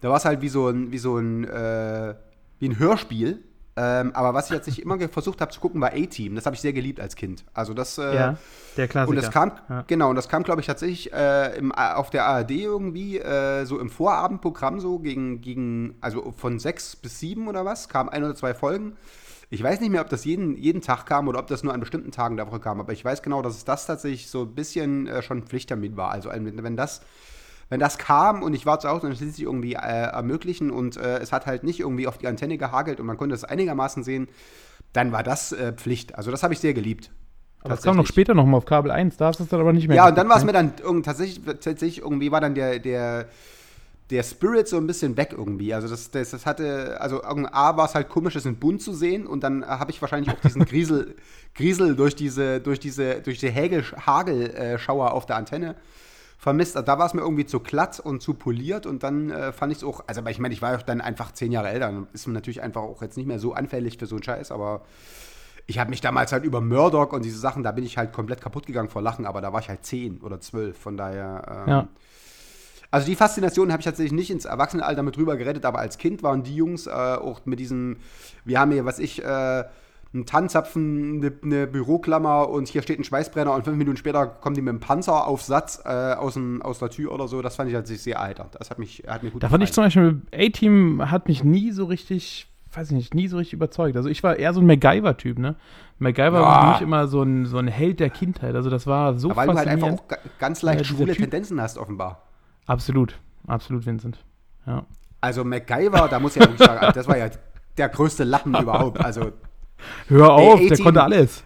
da 0.00 0.10
war 0.10 0.16
es 0.18 0.24
halt 0.24 0.42
wie 0.42 0.48
so 0.48 0.68
ein, 0.68 0.92
wie 0.92 0.98
so 0.98 1.16
ein, 1.16 1.44
äh, 1.44 2.14
wie 2.58 2.68
ein 2.68 2.78
Hörspiel. 2.78 3.42
Ähm, 3.74 4.14
aber 4.14 4.34
was 4.34 4.46
ich 4.46 4.52
jetzt 4.56 4.66
nicht 4.66 4.80
immer 4.80 4.98
versucht 5.08 5.40
habe 5.40 5.50
zu 5.50 5.58
gucken, 5.58 5.80
war 5.80 5.92
A-Team. 5.94 6.34
Das 6.34 6.44
habe 6.44 6.54
ich 6.54 6.60
sehr 6.60 6.74
geliebt 6.74 7.00
als 7.00 7.16
Kind. 7.16 7.44
Also 7.54 7.72
das, 7.72 7.96
äh, 7.96 8.14
ja, 8.14 8.36
der 8.76 8.86
Klassiker. 8.86 9.08
und 9.10 9.16
das 9.16 9.30
kam, 9.30 9.52
Ja. 9.68 9.84
genau, 9.86 10.10
und 10.10 10.16
das 10.16 10.28
kam, 10.28 10.42
glaube 10.42 10.60
ich, 10.60 10.66
tatsächlich 10.66 11.10
äh, 11.12 11.56
im, 11.56 11.72
A- 11.72 11.94
auf 11.94 12.10
der 12.10 12.26
ARD 12.26 12.50
irgendwie, 12.50 13.18
äh, 13.18 13.64
so 13.64 13.78
im 13.80 13.88
Vorabendprogramm, 13.88 14.78
so 14.78 14.98
gegen, 14.98 15.40
gegen, 15.40 15.96
also 16.02 16.32
von 16.36 16.58
sechs 16.58 16.96
bis 16.96 17.18
sieben 17.18 17.48
oder 17.48 17.64
was, 17.64 17.88
kam 17.88 18.10
ein 18.10 18.22
oder 18.22 18.34
zwei 18.34 18.52
Folgen. 18.52 18.96
Ich 19.48 19.62
weiß 19.62 19.80
nicht 19.80 19.90
mehr, 19.90 20.00
ob 20.02 20.08
das 20.08 20.24
jeden, 20.24 20.56
jeden 20.56 20.80
Tag 20.82 21.06
kam 21.06 21.28
oder 21.28 21.38
ob 21.38 21.46
das 21.46 21.62
nur 21.62 21.72
an 21.74 21.80
bestimmten 21.80 22.10
Tagen 22.10 22.36
der 22.36 22.46
Woche 22.48 22.60
kam, 22.60 22.80
aber 22.80 22.92
ich 22.92 23.04
weiß 23.04 23.22
genau, 23.22 23.40
dass 23.42 23.56
es 23.56 23.64
das 23.64 23.86
tatsächlich 23.86 24.28
so 24.28 24.42
ein 24.42 24.54
bisschen 24.54 25.06
äh, 25.06 25.22
schon 25.22 25.42
Pflichttermin 25.44 25.96
war. 25.96 26.10
Also 26.10 26.30
wenn, 26.30 26.62
wenn 26.62 26.76
das 26.76 27.02
wenn 27.72 27.80
das 27.80 27.96
kam 27.96 28.42
und 28.42 28.52
ich 28.52 28.66
war 28.66 28.80
zu 28.80 28.88
Hause, 28.90 29.08
dann 29.08 29.16
ließ 29.16 29.34
sich 29.34 29.44
irgendwie 29.44 29.72
äh, 29.72 29.78
ermöglichen 29.78 30.70
und 30.70 30.98
äh, 30.98 31.20
es 31.20 31.32
hat 31.32 31.46
halt 31.46 31.64
nicht 31.64 31.80
irgendwie 31.80 32.06
auf 32.06 32.18
die 32.18 32.26
Antenne 32.26 32.58
gehagelt 32.58 33.00
und 33.00 33.06
man 33.06 33.16
konnte 33.16 33.34
es 33.34 33.44
einigermaßen 33.44 34.04
sehen, 34.04 34.28
dann 34.92 35.10
war 35.10 35.22
das 35.22 35.52
äh, 35.52 35.72
Pflicht. 35.72 36.14
Also 36.14 36.30
das 36.30 36.42
habe 36.42 36.52
ich 36.52 36.60
sehr 36.60 36.74
geliebt. 36.74 37.10
Aber 37.62 37.70
das 37.70 37.82
kam 37.82 37.96
noch 37.96 38.06
später 38.06 38.34
nochmal 38.34 38.58
auf 38.58 38.66
Kabel 38.66 38.90
1, 38.90 39.16
da 39.16 39.28
hast 39.28 39.38
du 39.38 39.44
es 39.44 39.48
dann 39.48 39.60
aber 39.60 39.72
nicht 39.72 39.88
mehr 39.88 39.96
Ja, 39.96 40.08
und 40.08 40.18
dann 40.18 40.28
war 40.28 40.36
es 40.36 40.42
geguckt, 40.42 40.62
mir 40.62 40.70
dann 40.74 40.84
irgend, 40.84 41.06
tatsächlich, 41.06 41.42
tatsächlich 41.46 42.00
irgendwie 42.00 42.30
war 42.30 42.42
dann 42.42 42.54
der, 42.54 42.78
der, 42.78 43.28
der 44.10 44.22
Spirit 44.22 44.68
so 44.68 44.76
ein 44.76 44.86
bisschen 44.86 45.16
weg 45.16 45.34
irgendwie. 45.34 45.72
Also 45.72 45.88
das, 45.88 46.10
das, 46.10 46.32
das 46.32 46.44
hatte, 46.44 47.00
also 47.00 47.22
A 47.24 47.76
war 47.78 47.86
es 47.86 47.94
halt 47.94 48.10
komisch, 48.10 48.34
das 48.34 48.44
in 48.44 48.56
bunt 48.56 48.82
zu 48.82 48.92
sehen 48.92 49.26
und 49.26 49.42
dann 49.42 49.62
äh, 49.62 49.66
habe 49.66 49.92
ich 49.92 50.02
wahrscheinlich 50.02 50.30
auch 50.30 50.40
diesen 50.40 50.66
Griesel, 50.66 51.14
Griesel 51.54 51.96
durch 51.96 52.14
diese, 52.14 52.60
durch 52.60 52.80
diese, 52.80 53.22
durch 53.22 53.38
die 53.38 53.50
Hagel, 53.50 53.82
Hagelschauer 53.82 55.14
auf 55.14 55.24
der 55.24 55.36
Antenne 55.36 55.76
vermisst. 56.42 56.76
Also 56.76 56.84
Da 56.84 56.98
war 56.98 57.06
es 57.06 57.14
mir 57.14 57.20
irgendwie 57.20 57.46
zu 57.46 57.60
glatt 57.60 58.00
und 58.00 58.20
zu 58.20 58.34
poliert 58.34 58.84
und 58.84 59.04
dann 59.04 59.30
äh, 59.30 59.52
fand 59.52 59.70
ich 59.70 59.78
es 59.78 59.84
auch, 59.84 60.02
also 60.08 60.20
aber 60.20 60.30
ich 60.32 60.40
meine, 60.40 60.52
ich 60.52 60.60
war 60.60 60.72
ja 60.72 60.78
dann 60.78 61.00
einfach 61.00 61.30
zehn 61.30 61.52
Jahre 61.52 61.68
älter, 61.68 61.86
dann 61.86 62.08
ist 62.12 62.26
man 62.26 62.34
natürlich 62.34 62.60
einfach 62.62 62.82
auch 62.82 63.00
jetzt 63.00 63.16
nicht 63.16 63.26
mehr 63.26 63.38
so 63.38 63.54
anfällig 63.54 63.96
für 63.96 64.06
so 64.06 64.16
einen 64.16 64.24
Scheiß, 64.24 64.50
aber 64.50 64.82
ich 65.68 65.78
habe 65.78 65.90
mich 65.90 66.00
damals 66.00 66.32
halt 66.32 66.44
über 66.44 66.60
Murdoch 66.60 67.12
und 67.12 67.24
diese 67.24 67.38
Sachen, 67.38 67.62
da 67.62 67.70
bin 67.70 67.84
ich 67.84 67.96
halt 67.96 68.12
komplett 68.12 68.40
kaputt 68.40 68.66
gegangen 68.66 68.88
vor 68.88 69.02
Lachen, 69.02 69.24
aber 69.24 69.40
da 69.40 69.52
war 69.52 69.60
ich 69.60 69.68
halt 69.68 69.86
zehn 69.86 70.20
oder 70.20 70.40
zwölf, 70.40 70.76
von 70.76 70.96
daher. 70.96 71.64
Ähm, 71.64 71.70
Ja. 71.70 71.88
Also 72.90 73.06
die 73.06 73.14
Faszination 73.14 73.70
habe 73.70 73.80
ich 73.80 73.86
tatsächlich 73.86 74.12
nicht 74.12 74.30
ins 74.30 74.44
Erwachsenenalter 74.44 75.02
mit 75.02 75.16
rüber 75.16 75.36
gerettet, 75.36 75.64
aber 75.64 75.78
als 75.78 75.96
Kind 75.96 76.24
waren 76.24 76.42
die 76.42 76.56
Jungs 76.56 76.88
äh, 76.88 76.90
auch 76.90 77.46
mit 77.46 77.60
diesem, 77.60 77.98
wir 78.44 78.58
haben 78.60 78.72
hier, 78.72 78.84
was 78.84 78.98
ich, 78.98 79.24
äh, 79.24 79.64
einen 80.14 80.26
Tannzapfen, 80.26 81.16
eine, 81.24 81.32
eine 81.42 81.66
Büroklammer 81.66 82.48
und 82.50 82.68
hier 82.68 82.82
steht 82.82 82.98
ein 82.98 83.04
Schweißbrenner 83.04 83.54
und 83.54 83.64
fünf 83.64 83.76
Minuten 83.78 83.96
später 83.96 84.26
kommen 84.26 84.54
die 84.54 84.60
mit 84.60 84.72
dem 84.72 84.80
Panzer 84.80 85.26
auf 85.26 85.42
Satz 85.42 85.80
äh, 85.84 85.88
aus, 85.88 86.34
dem, 86.34 86.60
aus 86.62 86.78
der 86.80 86.90
Tür 86.90 87.12
oder 87.12 87.28
so. 87.28 87.40
Das 87.40 87.56
fand 87.56 87.70
ich 87.70 87.74
tatsächlich 87.74 88.02
sehr 88.02 88.20
alter. 88.20 88.48
Das 88.58 88.68
hat 88.70 88.78
mich, 88.78 89.04
hat 89.06 89.22
mir 89.22 89.30
gut 89.30 89.42
Da 89.42 89.48
fand 89.48 89.62
ich 89.64 89.72
zum 89.72 89.84
Beispiel, 89.84 90.20
A-Team 90.34 91.10
hat 91.10 91.28
mich 91.28 91.44
nie 91.44 91.70
so 91.72 91.86
richtig, 91.86 92.46
weiß 92.74 92.90
ich 92.90 92.96
nicht, 92.96 93.14
nie 93.14 93.26
so 93.28 93.38
richtig 93.38 93.54
überzeugt. 93.54 93.96
Also 93.96 94.10
ich 94.10 94.22
war 94.22 94.36
eher 94.36 94.52
so 94.52 94.60
ein 94.60 94.66
MacGyver-Typ, 94.66 95.38
ne? 95.38 95.56
MacGyver 95.98 96.40
Ja. 96.40 96.42
war 96.42 96.62
für 96.64 96.72
mich 96.72 96.82
immer 96.82 97.06
so 97.06 97.22
ein, 97.22 97.46
so 97.46 97.56
ein 97.56 97.68
Held 97.68 97.98
der 98.00 98.10
Kindheit. 98.10 98.54
Also 98.54 98.68
das 98.68 98.86
war 98.86 99.14
so 99.18 99.34
weil 99.34 99.46
du 99.48 99.54
halt 99.56 99.68
einfach 99.68 99.92
auch 99.92 100.08
ga- 100.08 100.18
ganz 100.38 100.60
leicht 100.62 100.80
Ja, 100.80 100.84
schwule 100.84 101.14
Tendenzen 101.16 101.58
hast, 101.60 101.78
offenbar. 101.78 102.22
absolut, 102.66 103.18
absolut, 103.46 103.86
Vincent. 103.86 104.18
Ja. 104.66 104.84
Also 105.22 105.42
MacGyver, 105.44 106.08
da 106.08 106.18
muss 106.20 106.36
ich 106.36 106.42
ja 106.42 106.48
wirklich 106.50 106.66
sagen, 106.66 106.92
das 106.94 107.08
war 107.08 107.16
ja 107.16 107.30
der 107.78 107.88
größte 107.88 108.24
Lappen 108.24 108.54
überhaupt. 108.60 109.02
Also, 109.02 109.32
Hör 110.08 110.32
auf, 110.32 110.60
der 110.60 110.78
konnte 110.78 111.02
alles. 111.02 111.44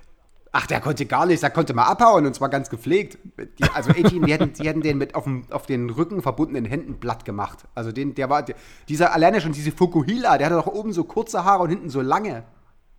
ach, 0.52 0.66
der 0.66 0.80
konnte 0.80 1.04
gar 1.06 1.26
nichts, 1.26 1.42
der 1.42 1.50
konnte 1.50 1.74
mal 1.74 1.84
abhauen 1.84 2.24
und 2.26 2.34
zwar 2.34 2.48
ganz 2.48 2.70
gepflegt. 2.70 3.18
Die, 3.58 3.64
also 3.74 3.90
A-Team, 3.90 4.24
die 4.26 4.32
hätten, 4.32 4.52
die 4.54 4.66
hätten 4.68 4.80
den 4.80 4.96
mit 4.98 5.14
auf, 5.14 5.24
dem, 5.24 5.44
auf 5.50 5.66
den 5.66 5.90
Rücken 5.90 6.22
verbundenen 6.22 6.64
Händen 6.64 6.98
platt 6.98 7.24
gemacht. 7.24 7.58
Also 7.74 7.92
den, 7.92 8.14
der 8.14 8.30
war, 8.30 8.42
der, 8.42 8.56
dieser 8.88 9.12
alleine 9.12 9.40
schon, 9.40 9.52
diese 9.52 9.70
Fukuhila, 9.72 10.38
der 10.38 10.46
hatte 10.46 10.56
doch 10.56 10.66
oben 10.66 10.92
so 10.92 11.04
kurze 11.04 11.44
Haare 11.44 11.62
und 11.64 11.68
hinten 11.70 11.90
so 11.90 12.00
lange. 12.00 12.44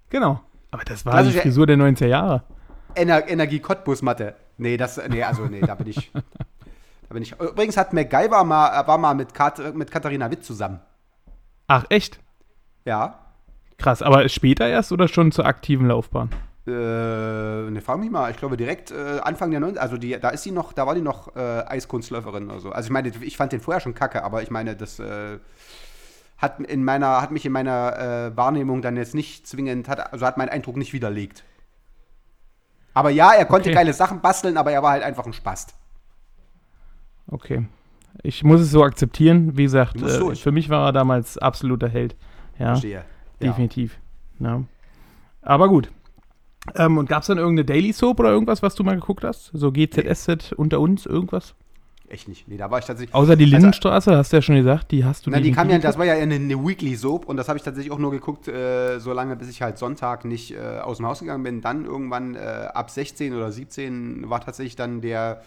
Genau. 0.09 0.39
Aber 0.71 0.83
das 0.83 1.05
war 1.05 1.13
Klassische- 1.13 1.33
die 1.37 1.41
Frisur 1.41 1.65
der 1.65 1.77
90er 1.77 2.07
Jahre. 2.07 2.43
Ener 2.95 3.27
Energie-Cottbus-Matte. 3.27 4.35
Nee, 4.57 4.77
das, 4.77 4.99
nee, 5.09 5.23
also 5.23 5.45
nee, 5.45 5.61
da 5.61 5.75
bin 5.75 5.87
ich. 5.87 6.11
Da 6.13 7.13
bin 7.13 7.23
ich. 7.23 7.39
Übrigens 7.39 7.77
hat 7.77 7.93
MacGyver 7.93 8.43
mal, 8.43 8.85
war 8.87 8.97
mal 8.97 9.13
mit, 9.15 9.33
Kat, 9.33 9.73
mit 9.75 9.89
Katharina 9.91 10.29
Witt 10.29 10.43
zusammen. 10.43 10.79
Ach, 11.67 11.85
echt? 11.89 12.19
Ja. 12.85 13.19
Krass. 13.77 14.01
Aber 14.01 14.27
später 14.29 14.67
erst 14.67 14.91
oder 14.91 15.07
schon 15.07 15.31
zur 15.31 15.45
aktiven 15.45 15.87
Laufbahn? 15.87 16.29
Äh, 16.65 16.71
ne, 16.71 17.81
frag 17.83 17.99
mich 17.99 18.09
mal. 18.09 18.29
Ich 18.31 18.37
glaube 18.37 18.57
direkt 18.57 18.91
äh, 18.91 19.19
Anfang 19.21 19.51
der 19.51 19.59
90 19.59 19.81
also 19.81 19.97
die, 19.97 20.19
da 20.19 20.29
ist 20.29 20.43
sie 20.43 20.51
noch, 20.51 20.73
da 20.73 20.85
war 20.85 20.95
die 20.95 21.01
noch 21.01 21.35
äh, 21.35 21.39
Eiskunstläuferin 21.65 22.49
oder 22.49 22.59
so. 22.59 22.71
Also 22.71 22.87
ich 22.87 22.91
meine, 22.91 23.09
ich 23.21 23.37
fand 23.37 23.51
den 23.53 23.61
vorher 23.61 23.79
schon 23.79 23.93
kacke, 23.93 24.23
aber 24.23 24.41
ich 24.43 24.51
meine, 24.51 24.75
das 24.75 24.99
äh, 24.99 25.37
hat 26.37 26.59
in 26.59 26.83
meiner, 26.83 27.21
hat 27.21 27.31
mich 27.31 27.45
in 27.45 27.51
meiner 27.51 27.97
äh, 28.31 28.37
Wahrnehmung 28.37 28.81
dann 28.81 28.97
jetzt 28.97 29.15
nicht 29.15 29.47
zwingend, 29.47 29.87
hat, 29.87 30.11
also 30.11 30.25
hat 30.25 30.37
meinen 30.37 30.49
Eindruck 30.49 30.75
nicht 30.75 30.91
widerlegt. 30.91 31.43
Aber 32.93 33.11
ja, 33.11 33.31
er 33.31 33.45
konnte 33.45 33.69
Okay. 33.69 33.75
geile 33.75 33.93
Sachen 33.93 34.21
basteln, 34.21 34.57
aber 34.57 34.71
er 34.71 34.83
war 34.83 34.91
halt 34.91 35.03
einfach 35.03 35.25
ein 35.25 35.33
Spast. 35.33 35.75
Okay. 37.29 37.65
Ich 38.23 38.43
muss 38.43 38.59
es 38.59 38.71
so 38.71 38.83
akzeptieren. 38.83 39.55
Wie 39.57 39.63
gesagt, 39.63 40.01
äh, 40.01 40.35
für 40.35 40.51
mich 40.51 40.69
war 40.69 40.87
er 40.87 40.91
damals 40.93 41.37
absoluter 41.37 41.87
Held. 41.87 42.15
Ja. 42.57 42.69
Verstehe. 42.69 43.05
Definitiv. 43.41 43.97
Ja. 44.39 44.63
Aber 45.41 45.69
gut. 45.69 45.89
Ähm, 46.75 46.97
und 46.97 47.07
gab 47.07 47.21
es 47.21 47.27
dann 47.27 47.37
irgendeine 47.37 47.65
Daily 47.65 47.93
Soap 47.93 48.19
oder 48.19 48.29
irgendwas, 48.31 48.61
was 48.61 48.75
du 48.75 48.83
mal 48.83 48.95
geguckt 48.95 49.23
hast? 49.23 49.51
So 49.53 49.71
GZSZ 49.71 50.51
unter 50.53 50.79
uns, 50.79 51.05
irgendwas? 51.05 51.55
echt 52.09 52.27
nicht. 52.29 52.47
Nee, 52.47 52.55
da 52.55 52.71
war 52.71 52.79
ich 52.79 52.85
tatsächlich. 52.85 53.13
Außer 53.13 53.35
die 53.35 53.43
Also- 53.43 53.55
Lindenstraße, 53.55 54.15
hast 54.15 54.31
du 54.31 54.37
ja 54.37 54.41
schon 54.41 54.55
gesagt, 54.55 54.91
die 54.91 55.03
hast 55.03 55.25
du 55.25 55.29
Na, 55.29 55.37
die 55.39 55.49
nicht 55.49 55.55
kam 55.57 55.69
ja, 55.69 55.77
das 55.77 55.97
war 55.97 56.05
ja 56.05 56.13
eine, 56.13 56.35
eine 56.35 56.55
Weekly 56.65 56.95
Soap 56.95 57.25
und 57.25 57.35
das 57.37 57.49
habe 57.49 57.57
ich 57.57 57.63
tatsächlich 57.63 57.91
auch 57.91 57.97
nur 57.97 58.11
geguckt, 58.11 58.47
äh, 58.47 58.99
so 58.99 59.11
lange, 59.11 59.35
bis 59.35 59.49
ich 59.49 59.61
halt 59.61 59.77
Sonntag 59.77 60.23
nicht 60.23 60.51
äh, 60.55 60.79
aus 60.79 60.97
dem 60.97 61.05
Haus 61.05 61.19
gegangen 61.19 61.43
bin. 61.43 61.59
Dann 61.61 61.83
irgendwann 61.85 62.35
äh, 62.35 62.39
ab 62.73 62.89
16 62.91 63.33
oder 63.35 63.51
17 63.51 64.29
war 64.29 64.39
tatsächlich 64.39 64.77
dann 64.77 65.01
der, 65.01 65.41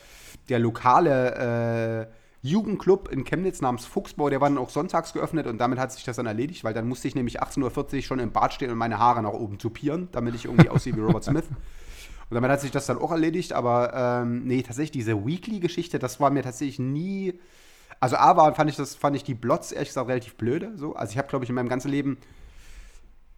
der 0.51 0.59
lokale 0.59 2.07
äh, 2.11 2.20
Jugendclub 2.43 3.11
in 3.11 3.25
Chemnitz 3.25 3.61
namens 3.61 3.85
Fuchsbau, 3.85 4.31
der 4.31 4.41
war 4.41 4.49
dann 4.49 4.59
auch 4.59 4.71
sonntags 4.71 5.13
geöffnet 5.13 5.47
und 5.47 5.59
damit 5.59 5.79
hat 5.79 5.93
sich 5.93 6.05
das 6.05 6.17
dann 6.17 6.27
erledigt, 6.27 6.65
weil 6.65 6.73
dann 6.73 6.89
musste 6.89 7.07
ich 7.07 7.15
nämlich 7.15 7.43
18.40 7.43 7.97
Uhr 7.97 8.03
schon 8.03 8.19
im 8.19 8.33
Bad 8.33 8.55
stehen 8.55 8.71
und 8.71 8.79
meine 8.79 8.99
Haare 8.99 9.23
nach 9.23 9.33
oben 9.33 9.59
tupieren, 9.59 10.09
damit 10.13 10.35
ich 10.35 10.47
irgendwie 10.47 10.69
aussehe 10.71 10.97
wie 10.97 11.01
Robert 11.01 11.25
Smith. 11.25 11.45
Und 12.31 12.37
damit 12.37 12.53
hat 12.53 12.61
sich 12.61 12.71
das 12.71 12.87
dann 12.87 12.99
auch 12.99 13.11
erledigt, 13.11 13.53
aber 13.53 14.23
ähm, 14.23 14.45
nee, 14.45 14.63
tatsächlich 14.63 14.93
diese 14.93 15.27
Weekly-Geschichte, 15.27 15.99
das 15.99 16.21
war 16.21 16.31
mir 16.31 16.45
tatsächlich 16.45 16.79
nie. 16.79 17.35
Also 17.99 18.15
A 18.15 18.37
war, 18.37 18.55
fand 18.55 18.71
ich 18.71 18.77
das, 18.77 18.95
fand 18.95 19.17
ich 19.17 19.25
die 19.25 19.35
Blots 19.35 19.73
ehrlich 19.73 19.89
gesagt 19.89 20.09
relativ 20.09 20.37
blöde. 20.37 20.71
So. 20.77 20.95
Also 20.95 21.11
ich 21.11 21.19
habe, 21.19 21.27
glaube 21.27 21.45
ich, 21.45 21.49
in 21.49 21.57
meinem 21.57 21.69
ganzen 21.69 21.91
Leben 21.91 22.19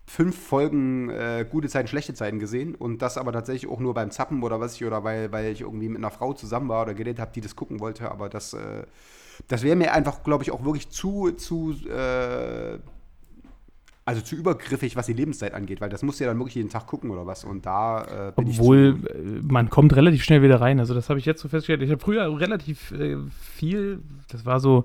fünf 0.06 0.36
Folgen 0.36 1.10
äh, 1.10 1.46
gute 1.48 1.68
Zeiten, 1.68 1.88
schlechte 1.88 2.14
Zeiten 2.14 2.38
gesehen 2.38 2.74
und 2.74 3.02
das 3.02 3.16
aber 3.16 3.32
tatsächlich 3.32 3.70
auch 3.70 3.80
nur 3.80 3.94
beim 3.94 4.10
Zappen 4.10 4.42
oder 4.42 4.60
was 4.60 4.74
ich, 4.74 4.84
oder 4.84 5.04
weil, 5.04 5.32
weil 5.32 5.52
ich 5.52 5.60
irgendwie 5.60 5.88
mit 5.88 5.98
einer 5.98 6.10
Frau 6.10 6.32
zusammen 6.32 6.68
war 6.68 6.82
oder 6.82 6.94
geredet 6.94 7.20
habe, 7.20 7.32
die 7.34 7.40
das 7.40 7.56
gucken 7.56 7.80
wollte, 7.80 8.10
aber 8.10 8.28
das, 8.28 8.52
äh, 8.52 8.84
das 9.48 9.62
wäre 9.62 9.76
mir 9.76 9.92
einfach, 9.92 10.22
glaube 10.22 10.44
ich, 10.44 10.50
auch 10.50 10.64
wirklich 10.64 10.90
zu, 10.90 11.30
zu, 11.32 11.74
äh, 11.88 12.78
also 14.04 14.20
zu 14.20 14.34
übergriffig, 14.34 14.96
was 14.96 15.06
die 15.06 15.12
Lebenszeit 15.12 15.54
angeht, 15.54 15.80
weil 15.80 15.88
das 15.88 16.02
musst 16.02 16.18
du 16.18 16.24
ja 16.24 16.30
dann 16.30 16.38
wirklich 16.38 16.56
jeden 16.56 16.68
Tag 16.68 16.86
gucken 16.86 17.10
oder 17.10 17.24
was 17.26 17.44
und 17.44 17.64
da 17.64 18.28
äh, 18.28 18.32
bin 18.32 18.48
ich 18.48 18.58
Obwohl, 18.58 19.00
zu, 19.00 19.08
äh, 19.08 19.40
man 19.42 19.70
kommt 19.70 19.94
relativ 19.94 20.24
schnell 20.24 20.42
wieder 20.42 20.60
rein. 20.60 20.80
Also 20.80 20.92
das 20.92 21.08
habe 21.08 21.20
ich 21.20 21.24
jetzt 21.24 21.40
so 21.40 21.48
festgestellt. 21.48 21.82
Ich 21.82 21.90
habe 21.90 22.02
früher 22.02 22.40
relativ 22.40 22.90
äh, 22.90 23.16
viel, 23.30 24.00
das 24.28 24.44
war 24.44 24.58
so 24.58 24.84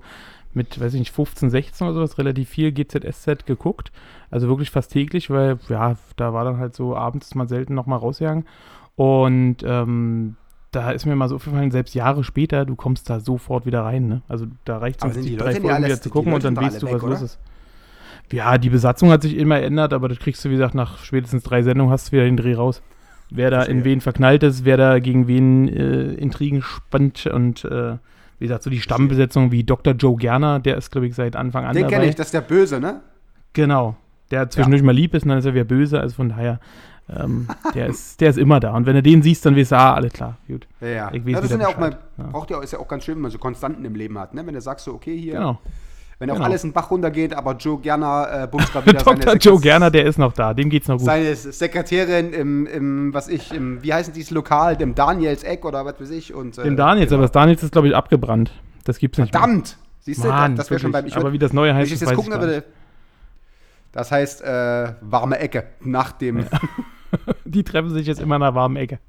mit, 0.58 0.78
weiß 0.78 0.92
ich 0.92 0.98
nicht, 0.98 1.12
15, 1.12 1.48
16 1.48 1.86
oder 1.86 1.94
sowas, 1.94 2.18
relativ 2.18 2.50
viel 2.50 2.72
GZSZ 2.72 3.46
geguckt. 3.46 3.90
Also 4.30 4.48
wirklich 4.48 4.70
fast 4.70 4.92
täglich, 4.92 5.30
weil, 5.30 5.58
ja, 5.70 5.96
da 6.16 6.34
war 6.34 6.44
dann 6.44 6.58
halt 6.58 6.74
so 6.74 6.94
abends 6.94 7.34
mal 7.34 7.48
selten 7.48 7.74
noch 7.74 7.86
mal 7.86 7.96
rausgegangen. 7.96 8.44
Und 8.96 9.58
ähm, 9.64 10.36
da 10.72 10.90
ist 10.90 11.06
mir 11.06 11.16
mal 11.16 11.28
so 11.28 11.36
aufgefallen, 11.36 11.70
selbst 11.70 11.94
Jahre 11.94 12.24
später, 12.24 12.66
du 12.66 12.76
kommst 12.76 13.08
da 13.08 13.20
sofort 13.20 13.64
wieder 13.64 13.82
rein. 13.82 14.08
Ne? 14.08 14.22
Also 14.28 14.46
da 14.64 14.78
reicht 14.78 15.02
es, 15.02 15.14
die 15.14 15.30
die 15.30 15.36
drei 15.36 15.52
Leute 15.52 15.60
Folgen 15.62 15.84
wieder 15.84 16.00
zu 16.00 16.10
gucken 16.10 16.32
und 16.32 16.44
dann 16.44 16.56
weißt 16.56 16.82
du, 16.82 16.86
was 16.86 16.94
weg, 16.94 17.02
los 17.02 17.22
ist. 17.22 17.38
Ja, 18.30 18.58
die 18.58 18.68
Besatzung 18.68 19.10
hat 19.10 19.22
sich 19.22 19.36
immer 19.36 19.60
ändert, 19.60 19.94
aber 19.94 20.08
das 20.08 20.18
kriegst 20.18 20.44
du, 20.44 20.50
wie 20.50 20.54
gesagt, 20.54 20.74
nach 20.74 21.02
spätestens 21.04 21.44
drei 21.44 21.62
Sendungen 21.62 21.90
hast 21.90 22.08
du 22.08 22.12
wieder 22.12 22.24
den 22.24 22.36
Dreh 22.36 22.54
raus. 22.54 22.82
Wer 23.30 23.50
da 23.50 23.62
in 23.62 23.84
wen 23.84 24.00
verknallt 24.00 24.42
ist, 24.42 24.64
wer 24.64 24.76
da 24.76 24.98
gegen 24.98 25.28
wen 25.28 25.68
äh, 25.68 26.12
Intrigen 26.14 26.62
spannt 26.62 27.26
und 27.26 27.64
äh, 27.64 27.96
wie 28.38 28.46
gesagt, 28.46 28.62
so 28.62 28.70
die 28.70 28.80
Stammbesetzung 28.80 29.50
wie 29.50 29.64
Dr. 29.64 29.94
Joe 29.94 30.16
Gerner, 30.16 30.60
der 30.60 30.76
ist, 30.76 30.90
glaube 30.90 31.06
ich, 31.06 31.14
seit 31.14 31.36
Anfang 31.36 31.64
an 31.64 31.74
Den 31.74 31.88
kenne 31.88 32.06
ich, 32.06 32.14
das 32.14 32.28
ist 32.28 32.34
der 32.34 32.40
Böse, 32.40 32.80
ne? 32.80 33.00
Genau. 33.52 33.96
Der 34.30 34.50
zwischendurch 34.50 34.82
mal 34.82 34.94
lieb 34.94 35.14
ist 35.14 35.22
und 35.22 35.30
dann 35.30 35.38
ist 35.38 35.46
er 35.46 35.54
wieder 35.54 35.64
böse, 35.64 36.00
also 36.00 36.14
von 36.14 36.28
daher, 36.28 36.60
ähm, 37.08 37.48
der, 37.74 37.86
ist, 37.86 38.20
der 38.20 38.30
ist 38.30 38.38
immer 38.38 38.60
da. 38.60 38.74
Und 38.74 38.86
wenn 38.86 38.94
du 38.94 39.02
den 39.02 39.22
siehst, 39.22 39.46
dann 39.46 39.56
weißt 39.56 39.72
du, 39.72 39.76
ah, 39.76 39.94
alles 39.94 40.12
klar, 40.12 40.36
gut. 40.46 40.66
Ja, 40.80 40.88
ja. 40.88 41.10
Ich 41.12 41.24
weiß 41.24 41.32
ja 41.32 41.40
das 41.40 41.50
sind 41.50 41.60
ja 41.60 41.68
auch 41.68 41.78
mal. 41.78 41.98
Ja. 42.18 42.24
braucht 42.24 42.50
ja, 42.50 42.62
ist 42.62 42.72
ja 42.72 42.78
auch 42.78 42.88
ganz 42.88 43.04
schön, 43.04 43.14
wenn 43.14 43.22
man 43.22 43.30
so 43.30 43.38
Konstanten 43.38 43.84
im 43.84 43.94
Leben 43.94 44.18
hat, 44.18 44.34
ne? 44.34 44.46
Wenn 44.46 44.54
du 44.54 44.60
sagst 44.60 44.84
so, 44.84 44.94
okay, 44.94 45.18
hier, 45.18 45.34
Genau. 45.34 45.58
Wenn 46.18 46.30
auch 46.30 46.34
genau. 46.34 46.46
alles 46.46 46.64
in 46.64 46.70
den 46.70 46.74
Bach 46.74 46.90
runtergeht, 46.90 47.32
aber 47.32 47.54
Joe 47.56 47.78
Gerner 47.80 48.44
äh, 48.44 48.46
bumst 48.48 48.72
grad 48.72 48.86
wieder 48.86 49.02
Dr. 49.02 49.36
Joe 49.36 49.56
Sekre- 49.56 49.62
Gerner, 49.62 49.90
der 49.90 50.04
ist 50.04 50.18
noch 50.18 50.32
da, 50.32 50.52
dem 50.52 50.68
geht's 50.68 50.88
noch 50.88 50.96
gut. 50.96 51.06
seine 51.06 51.34
Sekretärin 51.36 52.32
im, 52.32 52.66
im, 52.66 53.14
was 53.14 53.28
ich, 53.28 53.52
im, 53.52 53.82
wie 53.82 53.94
heißt 53.94 54.14
dieses 54.14 54.30
Lokal, 54.30 54.76
dem 54.76 54.94
Daniels 54.94 55.44
Eck 55.44 55.64
oder 55.64 55.84
was 55.84 56.00
weiß 56.00 56.10
ich. 56.10 56.34
Und, 56.34 56.58
äh, 56.58 56.64
Den 56.64 56.76
Daniels, 56.76 57.10
genau. 57.10 57.18
aber 57.18 57.22
das 57.24 57.32
Daniels 57.32 57.62
ist, 57.62 57.72
glaube 57.72 57.88
ich, 57.88 57.94
abgebrannt. 57.94 58.52
Das 58.84 58.98
gibt's 58.98 59.18
nicht 59.18 59.32
mehr. 59.32 59.40
Verdammt! 59.40 59.76
Siehst 60.00 60.24
du, 60.24 60.28
Mann, 60.28 60.56
das 60.56 60.70
wäre 60.70 60.80
schon 60.80 60.90
beim. 60.90 61.06
Ich 61.06 61.16
aber 61.16 61.32
wie 61.34 61.38
das 61.38 61.52
neue 61.52 61.74
heißt, 61.74 61.92
ich 61.92 61.92
das 61.92 62.00
jetzt 62.00 62.10
weiß 62.10 62.16
gucken 62.16 62.32
ich 62.32 62.40
würde. 62.40 62.64
Das 63.92 64.10
heißt, 64.10 64.42
äh, 64.42 64.94
warme 65.02 65.38
Ecke 65.38 65.64
nach 65.80 66.12
dem. 66.12 66.46
Die 67.44 67.62
treffen 67.62 67.90
sich 67.90 68.06
jetzt 68.06 68.20
immer 68.20 68.36
in 68.36 68.42
einer 68.42 68.54
warmen 68.54 68.76
Ecke. 68.76 69.00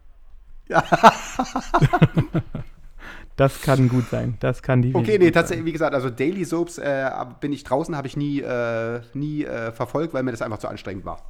das 3.39 3.61
kann 3.61 3.87
gut 3.87 4.09
sein. 4.09 4.35
Das 4.41 4.61
kann 4.61 4.81
die. 4.81 4.93
Okay, 4.93 5.17
nee, 5.17 5.31
tatsächlich, 5.31 5.65
wie 5.65 5.71
gesagt, 5.71 5.93
also 5.93 6.09
Daily 6.09 6.43
Soaps 6.43 6.77
äh, 6.77 7.09
bin 7.39 7.53
ich 7.53 7.63
draußen, 7.63 7.95
habe 7.95 8.07
ich 8.07 8.17
nie, 8.17 8.41
äh, 8.41 8.99
nie 9.13 9.45
äh, 9.45 9.71
verfolgt, 9.71 10.13
weil 10.13 10.23
mir 10.23 10.31
das 10.31 10.41
einfach 10.41 10.57
zu 10.57 10.67
anstrengend 10.67 11.05
war. 11.05 11.21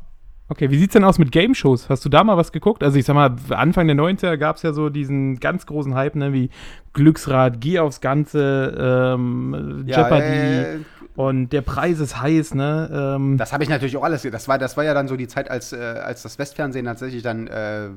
Okay, 0.51 0.71
wie 0.71 0.79
sieht's 0.79 0.93
denn 0.93 1.03
aus 1.03 1.19
mit 1.19 1.31
Game 1.31 1.53
Shows? 1.53 1.89
Hast 1.89 2.03
du 2.03 2.09
da 2.09 2.23
mal 2.23 2.35
was 2.35 2.51
geguckt? 2.51 2.83
Also 2.83 2.97
ich 2.97 3.05
sag 3.05 3.13
mal, 3.13 3.35
Anfang 3.49 3.85
der 3.85 3.95
90er 3.95 4.37
gab 4.37 4.55
es 4.55 4.63
ja 4.63 4.73
so 4.73 4.89
diesen 4.89 5.39
ganz 5.39 5.67
großen 5.67 5.93
Hype, 5.93 6.15
ne, 6.15 6.33
wie 6.33 6.49
Glücksrad, 6.93 7.61
Geh 7.61 7.77
aufs 7.77 8.01
Ganze, 8.01 9.13
ähm, 9.15 9.83
Jeopardy 9.85 10.25
äh, 10.25 10.79
und 11.15 11.49
der 11.49 11.61
Preis 11.61 11.99
ist 11.99 12.19
heiß, 12.19 12.55
ne? 12.55 12.89
Ähm, 12.91 13.37
Das 13.37 13.53
habe 13.53 13.63
ich 13.63 13.69
natürlich 13.69 13.95
auch 13.97 14.03
alles. 14.03 14.23
Das 14.23 14.47
war, 14.47 14.57
das 14.57 14.75
war 14.75 14.83
ja 14.83 14.95
dann 14.95 15.07
so 15.07 15.15
die 15.15 15.27
Zeit, 15.27 15.51
als, 15.51 15.73
äh, 15.73 15.77
als 15.77 16.23
das 16.23 16.39
Westfernsehen 16.39 16.85
tatsächlich 16.85 17.21
dann 17.21 17.45
äh, 17.45 17.89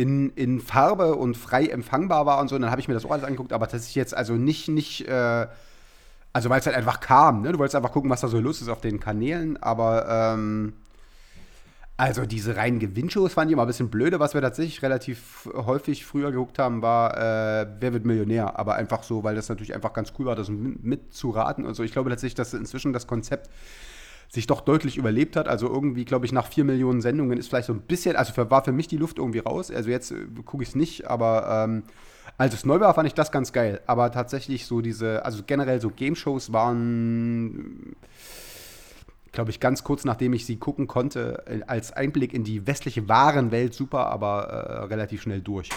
in, 0.00 0.30
in 0.30 0.60
Farbe 0.60 1.14
und 1.14 1.36
frei 1.36 1.66
empfangbar 1.66 2.24
war 2.24 2.40
und 2.40 2.48
so. 2.48 2.54
Und 2.56 2.62
dann 2.62 2.70
habe 2.70 2.80
ich 2.80 2.88
mir 2.88 2.94
das 2.94 3.04
auch 3.04 3.10
alles 3.10 3.24
angeguckt, 3.24 3.52
aber 3.52 3.66
das 3.66 3.82
ist 3.82 3.94
jetzt 3.94 4.16
also 4.16 4.32
nicht, 4.34 4.68
nicht 4.68 5.06
äh, 5.06 5.46
also 6.32 6.48
weil 6.48 6.60
es 6.60 6.66
halt 6.66 6.76
einfach 6.76 7.00
kam. 7.00 7.42
Ne? 7.42 7.52
Du 7.52 7.58
wolltest 7.58 7.76
einfach 7.76 7.92
gucken, 7.92 8.08
was 8.08 8.22
da 8.22 8.28
so 8.28 8.40
los 8.40 8.62
ist 8.62 8.68
auf 8.68 8.80
den 8.80 8.98
Kanälen, 8.98 9.62
aber 9.62 10.08
ähm, 10.08 10.72
also 11.98 12.24
diese 12.24 12.56
reinen 12.56 12.78
Gewinnshows 12.78 13.34
fand 13.34 13.50
ich 13.50 13.52
immer 13.52 13.64
ein 13.64 13.66
bisschen 13.66 13.90
blöde. 13.90 14.20
Was 14.20 14.32
wir 14.32 14.40
tatsächlich 14.40 14.80
relativ 14.82 15.50
häufig 15.54 16.06
früher 16.06 16.30
geguckt 16.30 16.58
haben, 16.58 16.80
war 16.80 17.18
äh, 17.18 17.66
Wer 17.78 17.92
wird 17.92 18.06
Millionär? 18.06 18.58
Aber 18.58 18.76
einfach 18.76 19.02
so, 19.02 19.22
weil 19.22 19.34
das 19.34 19.50
natürlich 19.50 19.74
einfach 19.74 19.92
ganz 19.92 20.14
cool 20.18 20.24
war, 20.24 20.34
das 20.34 20.48
mit- 20.48 20.82
mitzuraten 20.82 21.66
und 21.66 21.74
so. 21.74 21.82
Ich 21.82 21.92
glaube 21.92 22.08
tatsächlich, 22.08 22.36
dass 22.36 22.54
inzwischen 22.54 22.94
das 22.94 23.06
Konzept 23.06 23.50
sich 24.30 24.46
doch 24.46 24.60
deutlich 24.60 24.96
überlebt 24.96 25.36
hat. 25.36 25.48
Also 25.48 25.68
irgendwie, 25.68 26.04
glaube 26.04 26.24
ich, 26.24 26.32
nach 26.32 26.46
vier 26.46 26.64
Millionen 26.64 27.00
Sendungen 27.00 27.36
ist 27.36 27.48
vielleicht 27.48 27.66
so 27.66 27.72
ein 27.72 27.80
bisschen, 27.80 28.14
also 28.14 28.32
für, 28.32 28.48
war 28.50 28.64
für 28.64 28.72
mich 28.72 28.86
die 28.86 28.96
Luft 28.96 29.18
irgendwie 29.18 29.40
raus. 29.40 29.70
Also 29.72 29.90
jetzt 29.90 30.12
äh, 30.12 30.24
gucke 30.44 30.62
ich 30.62 30.70
es 30.70 30.74
nicht, 30.76 31.08
aber 31.08 31.66
ähm, 31.66 31.82
als 32.38 32.54
es 32.54 32.64
neu 32.64 32.78
war, 32.78 32.94
fand 32.94 33.08
ich 33.08 33.14
das 33.14 33.32
ganz 33.32 33.52
geil. 33.52 33.80
Aber 33.86 34.12
tatsächlich 34.12 34.66
so 34.66 34.80
diese, 34.82 35.24
also 35.24 35.42
generell 35.44 35.80
so 35.80 35.90
Game-Shows 35.90 36.52
waren, 36.52 37.96
glaube 39.32 39.50
ich, 39.50 39.58
ganz 39.58 39.82
kurz 39.82 40.04
nachdem 40.04 40.32
ich 40.32 40.46
sie 40.46 40.56
gucken 40.56 40.86
konnte, 40.86 41.42
äh, 41.46 41.62
als 41.66 41.92
Einblick 41.92 42.32
in 42.32 42.44
die 42.44 42.68
westliche 42.68 43.08
Warenwelt 43.08 43.74
super, 43.74 44.06
aber 44.06 44.44
äh, 44.44 44.84
relativ 44.84 45.22
schnell 45.22 45.40
durch. 45.40 45.70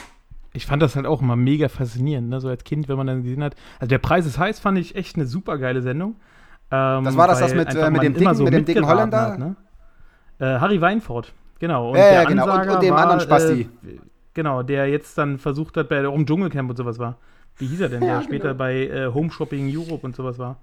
ich 0.54 0.68
fand 0.68 0.84
das 0.84 0.96
halt 0.96 1.08
auch 1.08 1.24
immer 1.24 1.36
mega 1.36 1.70
faszinierend, 1.70 2.30
ne? 2.30 2.40
So 2.40 2.50
als 2.50 2.64
Kind, 2.64 2.88
wenn 2.88 2.98
man 2.98 3.08
dann 3.08 3.24
gesehen 3.24 3.44
hat. 3.44 3.56
Also 3.80 3.90
der 3.90 3.98
Preis 3.98 4.28
ist 4.28 4.38
heiß, 4.38 4.60
fand 4.60 4.78
ich 4.78 4.94
echt 4.96 5.16
eine 5.16 5.26
super 5.26 5.58
geile 5.58 5.82
Sendung. 5.82 6.18
Ähm, 6.76 7.04
Das 7.04 7.16
war 7.18 7.28
das, 7.28 7.40
das 7.40 7.54
mit, 7.54 7.76
äh, 7.76 7.92
mit 7.92 8.02
dem 8.02 8.14
dicken- 8.16 8.44
mit 8.44 8.54
dem 8.54 8.66
dicken 8.66 8.88
Holländer? 8.88 9.22
Hat, 9.34 9.38
ne? 9.40 9.56
äh, 10.40 10.46
Harry 10.60 10.82
Weinfurt, 10.82 11.32
genau. 11.60 11.92
Und 11.92 11.98
Ja, 11.98 12.06
ja, 12.06 12.12
der 12.22 12.26
genau. 12.26 12.52
Und- 12.52 12.68
und 12.68 12.82
dem 12.82 12.94
war, 12.96 13.02
anderen 13.04 13.20
Spasti. 13.22 13.62
Äh, 13.86 14.00
genau, 14.34 14.64
der 14.64 14.88
jetzt 14.88 15.16
dann 15.18 15.38
versucht 15.38 15.78
hat, 15.78 15.88
bei 15.90 16.08
auch 16.08 16.16
im 16.16 16.26
Dschungelcamp 16.26 16.70
und 16.72 16.76
sowas 16.78 16.98
war. 16.98 17.18
Wie 17.58 17.68
hieß 17.68 17.82
er 17.82 17.90
denn, 17.90 18.02
der 18.10 18.22
später 18.24 18.56
bei 18.56 18.88
äh, 18.88 19.08
Home 19.14 19.30
Shopping 19.30 19.72
Europe 19.78 20.04
und 20.04 20.16
sowas 20.16 20.40
war? 20.40 20.58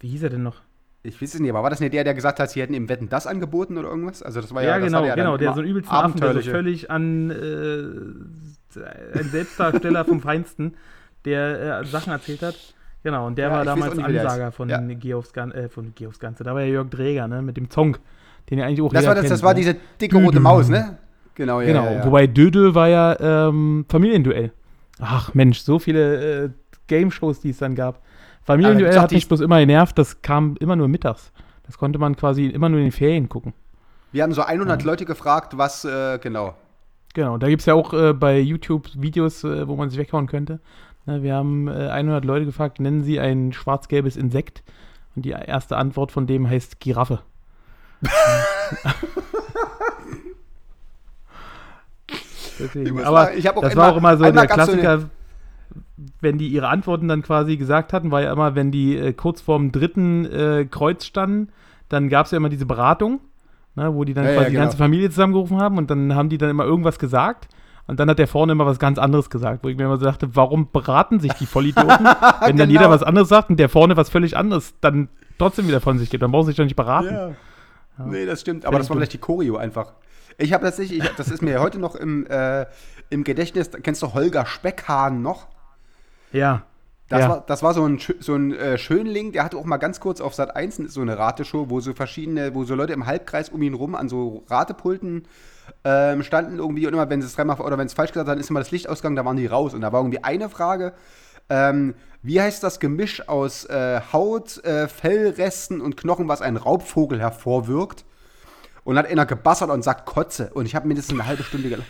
Wie 0.00 0.08
hieß 0.08 0.24
er 0.24 0.30
denn 0.30 0.42
noch? 0.42 0.56
Ich 1.02 1.22
weiß 1.22 1.32
es 1.32 1.40
nicht, 1.40 1.48
aber 1.50 1.62
war 1.62 1.70
das 1.70 1.80
nicht 1.80 1.94
der, 1.94 2.04
der 2.04 2.12
gesagt 2.12 2.38
hat, 2.40 2.50
sie 2.50 2.60
hätten 2.60 2.74
ihm 2.74 2.90
Wetten 2.90 3.08
das 3.08 3.26
angeboten 3.26 3.78
oder 3.78 3.88
irgendwas? 3.88 4.22
Also 4.22 4.42
das 4.42 4.52
war 4.54 4.62
ja, 4.62 4.72
Ja, 4.76 4.78
genau, 4.78 5.06
ja 5.06 5.14
genau, 5.14 5.38
der 5.38 5.54
so 5.54 5.60
ein 5.60 5.66
übelsten 5.66 5.96
Affen, 5.96 6.20
der 6.20 6.34
so 6.34 6.50
völlig 6.50 6.90
an 6.90 7.30
äh, 7.30 9.18
ein 9.18 9.24
Selbstdarsteller 9.30 10.04
vom 10.10 10.20
Feinsten, 10.20 10.74
der 11.24 11.80
äh, 11.80 11.84
Sachen 11.86 12.12
erzählt 12.12 12.42
hat. 12.42 12.74
Genau, 13.02 13.26
und 13.26 13.38
der 13.38 13.48
Ja, 13.48 13.54
war 13.54 13.64
damals 13.64 13.94
nicht, 13.94 14.04
Ansager 14.04 14.52
von, 14.52 14.68
Ja. 14.68 14.80
Gan 15.32 15.52
äh, 15.52 15.68
von 15.68 15.92
Geh 15.94 16.06
aufs 16.06 16.18
Ganze. 16.18 16.44
Da 16.44 16.54
war 16.54 16.62
ja 16.62 16.68
Jörg 16.68 16.90
Dräger, 16.90 17.28
ne, 17.28 17.40
mit 17.40 17.56
dem 17.56 17.70
Zong, 17.70 17.96
den 18.50 18.58
ja 18.58 18.66
eigentlich 18.66 18.82
auch 18.82 18.92
Das 18.92 19.06
war, 19.06 19.14
das, 19.14 19.22
kennt, 19.22 19.32
das 19.32 19.42
war 19.42 19.54
ne? 19.54 19.60
diese 19.60 19.76
dicke 20.00 20.16
rote 20.16 20.32
Düdü. 20.32 20.40
Maus, 20.40 20.68
ne? 20.68 20.98
Genau, 21.34 21.60
ja. 21.60 21.66
Genau, 21.68 21.84
ja, 21.84 21.92
ja. 21.92 22.04
wobei 22.04 22.26
Dödel 22.26 22.74
war 22.74 22.88
ja 22.88 23.48
ähm, 23.48 23.86
Familienduell. 23.88 24.52
Ach 24.98 25.32
Mensch, 25.32 25.60
so 25.60 25.78
viele 25.78 26.44
äh, 26.44 26.50
Game-Shows, 26.88 27.40
die 27.40 27.50
es 27.50 27.58
dann 27.58 27.74
gab. 27.74 28.02
Familienduell 28.42 28.98
hat 28.98 29.12
mich 29.12 29.26
bloß 29.26 29.40
immer 29.40 29.58
genervt, 29.60 29.96
das 29.96 30.20
kam 30.22 30.56
immer 30.60 30.76
nur 30.76 30.88
mittags. 30.88 31.32
Das 31.64 31.78
konnte 31.78 31.98
man 31.98 32.16
quasi 32.16 32.46
immer 32.46 32.68
nur 32.68 32.80
in 32.80 32.86
den 32.86 32.92
Ferien 32.92 33.28
gucken. 33.28 33.54
Wir 34.12 34.24
haben 34.24 34.32
so 34.32 34.42
100 34.42 34.82
Leute 34.82 35.04
gefragt, 35.04 35.56
was, 35.56 35.84
äh, 35.84 36.18
genau. 36.18 36.54
Genau, 37.14 37.38
da 37.38 37.48
gibt 37.48 37.60
es 37.60 37.66
ja 37.66 37.74
auch 37.74 37.92
äh, 37.92 38.12
bei 38.12 38.38
YouTube 38.38 38.88
Videos, 38.96 39.44
äh, 39.44 39.66
wo 39.66 39.76
man 39.76 39.88
sich 39.90 39.98
weghauen 39.98 40.26
könnte. 40.26 40.60
Ne, 41.06 41.22
wir 41.22 41.34
haben 41.34 41.68
äh, 41.68 41.88
100 41.88 42.24
Leute 42.24 42.44
gefragt, 42.46 42.80
nennen 42.80 43.02
sie 43.02 43.18
ein 43.20 43.52
schwarz-gelbes 43.52 44.16
Insekt. 44.16 44.62
Und 45.16 45.24
die 45.24 45.30
erste 45.30 45.76
Antwort 45.76 46.12
von 46.12 46.26
dem 46.26 46.48
heißt 46.48 46.78
Giraffe. 46.80 47.20
Deswegen. 52.58 53.02
Aber 53.04 53.24
sagen, 53.26 53.38
ich 53.38 53.44
das 53.44 53.56
einmal- 53.56 53.76
war 53.76 53.92
auch 53.92 53.96
immer 53.96 54.16
so 54.16 54.24
der 54.24 54.32
gab's 54.32 54.50
so 54.50 54.54
Klassiker, 54.78 55.08
wenn 56.20 56.38
die 56.38 56.48
ihre 56.48 56.68
Antworten 56.68 57.08
dann 57.08 57.22
quasi 57.22 57.56
gesagt 57.56 57.92
hatten, 57.92 58.10
war 58.10 58.22
ja 58.22 58.32
immer, 58.32 58.54
wenn 58.54 58.70
die 58.70 58.96
äh, 58.96 59.12
kurz 59.12 59.40
vorm 59.40 59.72
dritten 59.72 60.24
äh, 60.26 60.66
Kreuz 60.70 61.04
standen, 61.04 61.48
dann 61.88 62.08
gab 62.08 62.26
es 62.26 62.32
ja 62.32 62.36
immer 62.36 62.48
diese 62.48 62.66
Beratung, 62.66 63.20
ne, 63.74 63.94
wo 63.94 64.04
die 64.04 64.14
dann 64.14 64.24
Ja, 64.24 64.30
ja, 64.30 64.36
quasi 64.36 64.46
die 64.50 64.52
genau. 64.52 64.64
ganze 64.64 64.76
Familie 64.78 65.10
zusammengerufen 65.10 65.58
haben 65.58 65.78
und 65.78 65.90
dann 65.90 66.14
haben 66.14 66.28
die 66.28 66.38
dann 66.38 66.50
immer 66.50 66.64
irgendwas 66.64 66.98
gesagt. 66.98 67.48
Und 67.90 67.98
dann 67.98 68.08
hat 68.08 68.20
der 68.20 68.28
vorne 68.28 68.52
immer 68.52 68.66
was 68.66 68.78
ganz 68.78 68.98
anderes 68.98 69.30
gesagt, 69.30 69.64
wo 69.64 69.68
ich 69.68 69.76
mir 69.76 69.82
immer 69.82 69.96
so 69.96 70.04
dachte, 70.04 70.36
warum 70.36 70.70
beraten 70.70 71.18
sich 71.18 71.32
die 71.32 71.46
Vollidioten, 71.46 72.06
wenn 72.40 72.56
dann 72.56 72.68
Genau. 72.68 72.70
jeder 72.70 72.88
was 72.88 73.02
anderes 73.02 73.28
sagt 73.28 73.50
und 73.50 73.56
der 73.56 73.68
vorne 73.68 73.96
was 73.96 74.08
völlig 74.08 74.36
anderes 74.36 74.74
dann 74.80 75.08
trotzdem 75.38 75.66
wieder 75.66 75.80
von 75.80 75.98
sich 75.98 76.08
gibt. 76.08 76.22
Dann 76.22 76.30
braucht 76.30 76.46
sich 76.46 76.54
doch 76.54 76.62
nicht 76.62 76.76
beraten. 76.76 77.12
Ja. 77.12 77.34
Nee, 78.06 78.26
das 78.26 78.42
stimmt. 78.42 78.64
Aber 78.64 78.78
das 78.78 78.88
war 78.88 78.96
vielleicht 78.96 79.14
die 79.14 79.18
Choreo 79.18 79.56
einfach. 79.56 79.94
Ich 80.38 80.52
habe 80.52 80.64
tatsächlich, 80.64 81.02
ich, 81.02 81.08
das 81.16 81.30
ist 81.30 81.42
mir 81.42 81.60
heute 81.60 81.80
noch 81.80 81.96
im, 81.96 82.28
äh, 82.28 82.66
im 83.10 83.24
Gedächtnis, 83.24 83.70
kennst 83.82 84.02
du 84.02 84.14
Holger 84.14 84.46
Speckhahn 84.46 85.20
noch? 85.20 85.48
Ja. 86.30 86.62
Das, 87.08 87.22
ja. 87.22 87.28
war, 87.28 87.44
das 87.44 87.64
war 87.64 87.74
so 87.74 87.84
ein, 87.84 87.98
so 88.20 88.36
ein 88.36 88.54
äh, 88.54 88.78
Schönling, 88.78 89.32
der 89.32 89.42
hatte 89.42 89.56
auch 89.56 89.64
mal 89.64 89.78
ganz 89.78 89.98
kurz 89.98 90.20
auf 90.20 90.32
Sat 90.36 90.54
1 90.54 90.76
so 90.76 91.00
eine 91.00 91.18
Rateshow, 91.18 91.68
wo 91.68 91.80
so 91.80 91.92
verschiedene, 91.92 92.54
wo 92.54 92.62
so 92.62 92.76
Leute 92.76 92.92
im 92.92 93.06
Halbkreis 93.06 93.48
um 93.48 93.60
ihn 93.62 93.74
rum 93.74 93.96
an 93.96 94.08
so 94.08 94.44
Ratepulten 94.48 95.24
ähm, 95.84 96.22
standen 96.22 96.58
irgendwie 96.58 96.86
und 96.86 96.92
immer, 96.92 97.08
wenn 97.10 97.20
sie 97.20 97.26
es 97.26 97.34
dreimal 97.34 97.60
oder 97.60 97.78
wenn 97.78 97.86
es 97.86 97.94
falsch 97.94 98.12
gesagt 98.12 98.28
hat, 98.28 98.34
dann 98.34 98.40
ist 98.40 98.50
immer 98.50 98.60
das 98.60 98.70
Licht 98.70 98.88
ausgegangen, 98.88 99.16
da 99.16 99.24
waren 99.24 99.36
die 99.36 99.46
raus. 99.46 99.74
Und 99.74 99.80
da 99.80 99.92
war 99.92 100.00
irgendwie 100.00 100.22
eine 100.22 100.48
Frage, 100.48 100.92
ähm, 101.48 101.94
wie 102.22 102.40
heißt 102.40 102.62
das 102.62 102.80
Gemisch 102.80 103.28
aus 103.28 103.64
äh, 103.64 104.00
Haut, 104.12 104.62
äh, 104.64 104.88
Fellresten 104.88 105.80
und 105.80 105.96
Knochen, 105.96 106.28
was 106.28 106.42
ein 106.42 106.56
Raubvogel 106.56 107.20
hervorwirkt? 107.20 108.04
Und 108.84 108.96
hat 108.96 109.06
einer 109.06 109.26
gebassert 109.26 109.70
und 109.70 109.82
sagt 109.82 110.06
Kotze. 110.06 110.50
Und 110.54 110.66
ich 110.66 110.74
habe 110.74 110.88
mindestens 110.88 111.18
eine 111.18 111.28
halbe 111.28 111.42
Stunde 111.42 111.68
gelacht. 111.68 111.88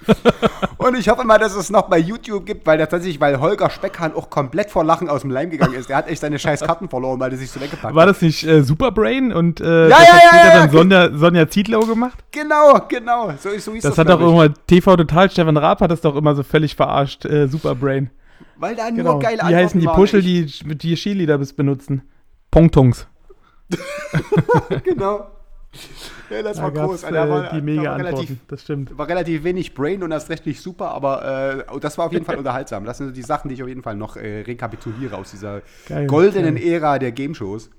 Und 0.77 0.97
ich 0.97 1.09
hoffe 1.09 1.25
mal, 1.25 1.37
dass 1.37 1.55
es 1.55 1.69
noch 1.69 1.89
bei 1.89 1.97
YouTube 1.97 2.45
gibt, 2.45 2.65
weil 2.65 2.77
das 2.77 2.89
tatsächlich, 2.89 3.19
weil 3.19 3.39
Holger 3.39 3.69
Speckhahn 3.69 4.13
auch 4.15 4.29
komplett 4.29 4.71
vor 4.71 4.83
Lachen 4.83 5.09
aus 5.09 5.21
dem 5.21 5.29
Leim 5.31 5.49
gegangen 5.49 5.73
ist. 5.73 5.89
Der 5.89 5.97
hat 5.97 6.07
echt 6.07 6.21
seine 6.21 6.39
scheiß 6.39 6.61
Karten 6.61 6.89
verloren, 6.89 7.19
weil 7.19 7.31
er 7.31 7.37
sich 7.37 7.51
so 7.51 7.59
weggepackt 7.59 7.93
War 7.93 8.03
hat. 8.03 8.09
das 8.09 8.21
nicht 8.21 8.43
äh, 8.45 8.63
Superbrain 8.63 9.33
und 9.33 9.59
äh, 9.59 9.89
Ja, 9.89 9.89
das 9.89 9.99
ja, 9.99 10.13
hat 10.13 10.23
ja, 10.23 10.29
später 10.29 10.45
ja, 10.47 10.53
dann 10.59 10.67
ja. 10.67 10.77
Sonja, 11.09 11.17
Sonja 11.17 11.49
Zietlow 11.49 11.85
gemacht? 11.85 12.23
Genau, 12.31 12.79
genau. 12.87 13.33
So, 13.39 13.49
so 13.59 13.73
hieß 13.73 13.83
Das 13.83 13.95
das, 13.95 13.97
hat 13.97 14.09
doch 14.09 14.19
irgendwann 14.21 14.53
TV 14.67 14.95
Total, 14.95 15.29
Stefan 15.29 15.57
Raab 15.57 15.81
hat 15.81 15.91
das 15.91 16.01
doch 16.01 16.15
immer 16.15 16.33
so 16.35 16.43
völlig 16.43 16.75
verarscht, 16.75 17.25
äh, 17.25 17.47
Superbrain. 17.47 18.09
Weil 18.57 18.75
da 18.75 18.89
Genau. 18.89 19.13
nur 19.13 19.19
geile 19.21 19.41
Wie 19.47 19.55
heißen 19.55 19.79
die 19.79 19.87
Puschel, 19.87 20.21
die 20.21 20.45
die 20.45 21.25
bis 21.37 21.53
benutzen? 21.53 22.01
Pongtongs. 22.51 23.07
Genau. 24.83 25.27
Ja, 26.29 26.41
das 26.41 26.61
war 26.61 26.71
Da 26.71 26.85
groß. 26.85 27.01
gab's, 27.01 27.13
Da 27.13 27.25
äh, 27.25 27.29
war, 27.29 27.49
die 27.51 27.57
da 27.57 27.61
mega 27.63 27.83
war 27.91 27.97
relativ. 27.99 28.37
Das 28.47 28.61
stimmt. 28.63 28.97
war 28.97 29.07
relativ 29.07 29.43
wenig 29.43 29.73
Brain 29.73 30.01
und 30.03 30.09
das 30.09 30.29
recht 30.29 30.45
nicht 30.45 30.61
super, 30.61 30.89
aber 30.91 31.65
äh, 31.69 31.79
das 31.79 31.97
war 31.97 32.05
auf 32.07 32.13
jeden 32.13 32.25
Fall 32.25 32.35
unterhaltsam. 32.37 32.85
Das 32.85 32.97
sind 32.97 33.07
so 33.07 33.13
die 33.13 33.21
Sachen, 33.21 33.49
die 33.49 33.55
ich 33.55 33.63
auf 33.63 33.69
jeden 33.69 33.83
Fall 33.83 33.95
noch 33.95 34.15
äh, 34.17 34.41
rekapituliere 34.41 35.15
aus 35.17 35.31
dieser 35.31 35.61
Geil, 35.87 36.07
goldenen 36.07 36.55
geil. 36.55 36.67
Ära 36.67 36.99
der 36.99 37.11
Game-Shows. 37.11 37.69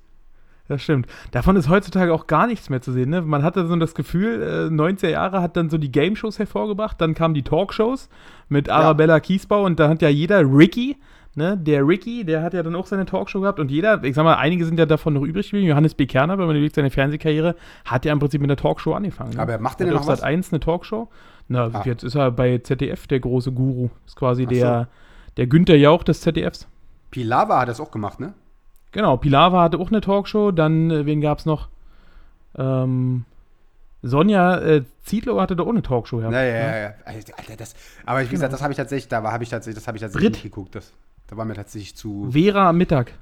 Das 0.68 0.82
stimmt. 0.82 1.08
Davon 1.32 1.56
ist 1.56 1.68
heutzutage 1.68 2.14
auch 2.14 2.28
gar 2.28 2.46
nichts 2.46 2.70
mehr 2.70 2.80
zu 2.80 2.92
sehen. 2.92 3.10
Ne? 3.10 3.22
Man 3.22 3.42
hatte 3.42 3.66
so 3.66 3.74
das 3.74 3.92
Gefühl, 3.96 4.40
äh, 4.40 4.72
90er 4.72 5.08
Jahre 5.08 5.42
hat 5.42 5.56
dann 5.56 5.68
so 5.68 5.78
die 5.78 5.90
Game-Shows 5.90 6.38
hervorgebracht, 6.38 7.00
dann 7.00 7.14
kamen 7.14 7.34
die 7.34 7.42
Talkshows 7.42 8.08
mit 8.48 8.68
Arabella 8.70 9.18
Kiesbau 9.18 9.64
und 9.64 9.80
da 9.80 9.88
hat 9.88 10.00
ja 10.00 10.08
jeder 10.08 10.42
Ricky, 10.42 10.96
ne? 11.34 11.56
der 11.56 11.86
Ricky, 11.86 12.24
der 12.24 12.42
hat 12.42 12.54
ja 12.54 12.62
dann 12.62 12.74
auch 12.74 12.86
seine 12.86 13.06
Talkshow 13.06 13.40
gehabt 13.40 13.60
und 13.60 13.70
jeder, 13.70 14.02
ich 14.04 14.14
sag 14.14 14.24
mal, 14.24 14.34
einige 14.34 14.64
sind 14.64 14.78
ja 14.78 14.86
davon 14.86 15.14
noch 15.14 15.22
übrig 15.22 15.50
geblieben. 15.50 15.68
Johannes 15.68 15.94
B. 15.94 16.06
Kerner, 16.06 16.38
wenn 16.38 16.46
man 16.46 16.56
überlegt, 16.56 16.74
seine 16.74 16.90
Fernsehkarriere, 16.90 17.54
hat 17.84 18.04
ja 18.04 18.12
im 18.12 18.18
Prinzip 18.18 18.40
mit 18.40 18.50
der 18.50 18.56
Talkshow 18.56 18.94
angefangen. 18.94 19.34
Ne? 19.34 19.40
Aber 19.40 19.58
macht 19.58 19.80
der 19.80 19.86
Hat 19.86 19.92
denn 19.92 20.00
noch 20.00 20.06
was? 20.06 20.20
Sat 20.20 20.26
1 20.28 20.52
eine 20.52 20.60
Talkshow? 20.60 21.08
Na, 21.48 21.70
Ah. 21.72 21.82
jetzt 21.84 22.04
ist 22.04 22.14
er 22.14 22.30
bei 22.30 22.58
ZDF 22.58 23.06
der 23.06 23.20
große 23.20 23.52
Guru. 23.52 23.88
Ist 24.06 24.16
quasi 24.16 24.44
so. 24.44 24.50
der, 24.50 24.88
der 25.36 25.46
Günther 25.46 25.76
Jauch 25.76 26.02
des 26.04 26.20
ZDFs. 26.20 26.68
Pilava 27.10 27.60
hat 27.60 27.68
das 27.68 27.80
auch 27.80 27.90
gemacht, 27.90 28.20
ne? 28.20 28.34
Genau, 28.92 29.16
Pilava 29.16 29.62
hatte 29.62 29.78
auch 29.78 29.88
eine 29.88 30.00
Talkshow, 30.00 30.50
dann, 30.52 30.90
äh, 30.90 31.06
wen 31.06 31.20
gab's 31.20 31.46
noch? 31.46 31.68
Ähm, 32.56 33.24
Sonja 34.02 34.58
äh, 34.58 34.84
Zietlow 35.04 35.40
hatte 35.40 35.56
da 35.56 35.62
auch 35.64 35.68
eine 35.68 35.82
Talkshow 35.82 36.18
gehabt. 36.18 36.32
Ja, 36.34 36.42
ja, 36.42 36.54
ja. 36.54 36.76
ja. 36.80 36.94
Alter, 37.04 37.56
das, 37.56 37.74
aber 38.06 38.22
wie 38.22 38.28
gesagt, 38.28 38.52
das 38.52 38.62
habe 38.62 38.72
ich 38.72 38.76
tatsächlich, 38.76 39.08
da 39.08 39.22
habe 39.22 39.44
ich 39.44 39.50
tatsächlich, 39.50 39.76
das 39.76 39.86
habe 39.86 39.98
ich 39.98 40.02
tatsächlich 40.02 40.32
Brit. 40.32 40.42
nicht 40.44 40.54
geguckt. 40.54 40.74
Das, 40.74 40.92
da 41.30 41.36
war 41.36 41.44
mir 41.44 41.54
tatsächlich 41.54 41.94
zu. 41.94 42.28
Vera 42.32 42.68
am 42.68 42.76
Mittag. 42.76 43.12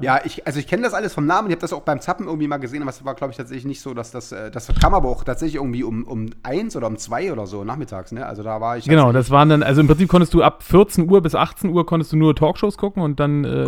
Ja, 0.00 0.20
ich, 0.24 0.46
also 0.46 0.58
ich 0.58 0.66
kenne 0.66 0.82
das 0.82 0.94
alles 0.94 1.12
vom 1.12 1.26
Namen. 1.26 1.48
Ich 1.48 1.52
habe 1.52 1.60
das 1.60 1.72
auch 1.72 1.82
beim 1.82 2.00
Zappen 2.00 2.26
irgendwie 2.26 2.48
mal 2.48 2.56
gesehen, 2.58 2.80
aber 2.80 2.90
es 2.90 3.04
war, 3.04 3.14
glaube 3.14 3.30
ich, 3.30 3.36
tatsächlich 3.36 3.66
nicht 3.66 3.80
so, 3.80 3.92
dass 3.92 4.10
das, 4.10 4.32
äh, 4.32 4.50
das 4.50 4.68
kam 4.80 4.94
aber 4.94 5.08
auch 5.08 5.24
tatsächlich 5.24 5.56
irgendwie 5.56 5.84
um, 5.84 6.04
um 6.04 6.30
eins 6.42 6.76
oder 6.76 6.86
um 6.86 6.96
zwei 6.96 7.30
oder 7.32 7.46
so 7.46 7.64
nachmittags, 7.64 8.12
ne? 8.12 8.24
Also 8.24 8.42
da 8.42 8.60
war 8.60 8.78
ich. 8.78 8.86
Genau, 8.86 9.12
das 9.12 9.30
waren 9.30 9.48
dann, 9.48 9.62
also 9.62 9.80
im 9.80 9.86
Prinzip 9.86 10.08
konntest 10.08 10.32
du 10.32 10.42
ab 10.42 10.62
14 10.62 11.10
Uhr 11.10 11.20
bis 11.22 11.34
18 11.34 11.70
Uhr 11.70 11.84
konntest 11.84 12.12
du 12.12 12.16
nur 12.16 12.34
Talkshows 12.34 12.78
gucken 12.78 13.02
und 13.02 13.20
dann 13.20 13.44
äh, 13.44 13.66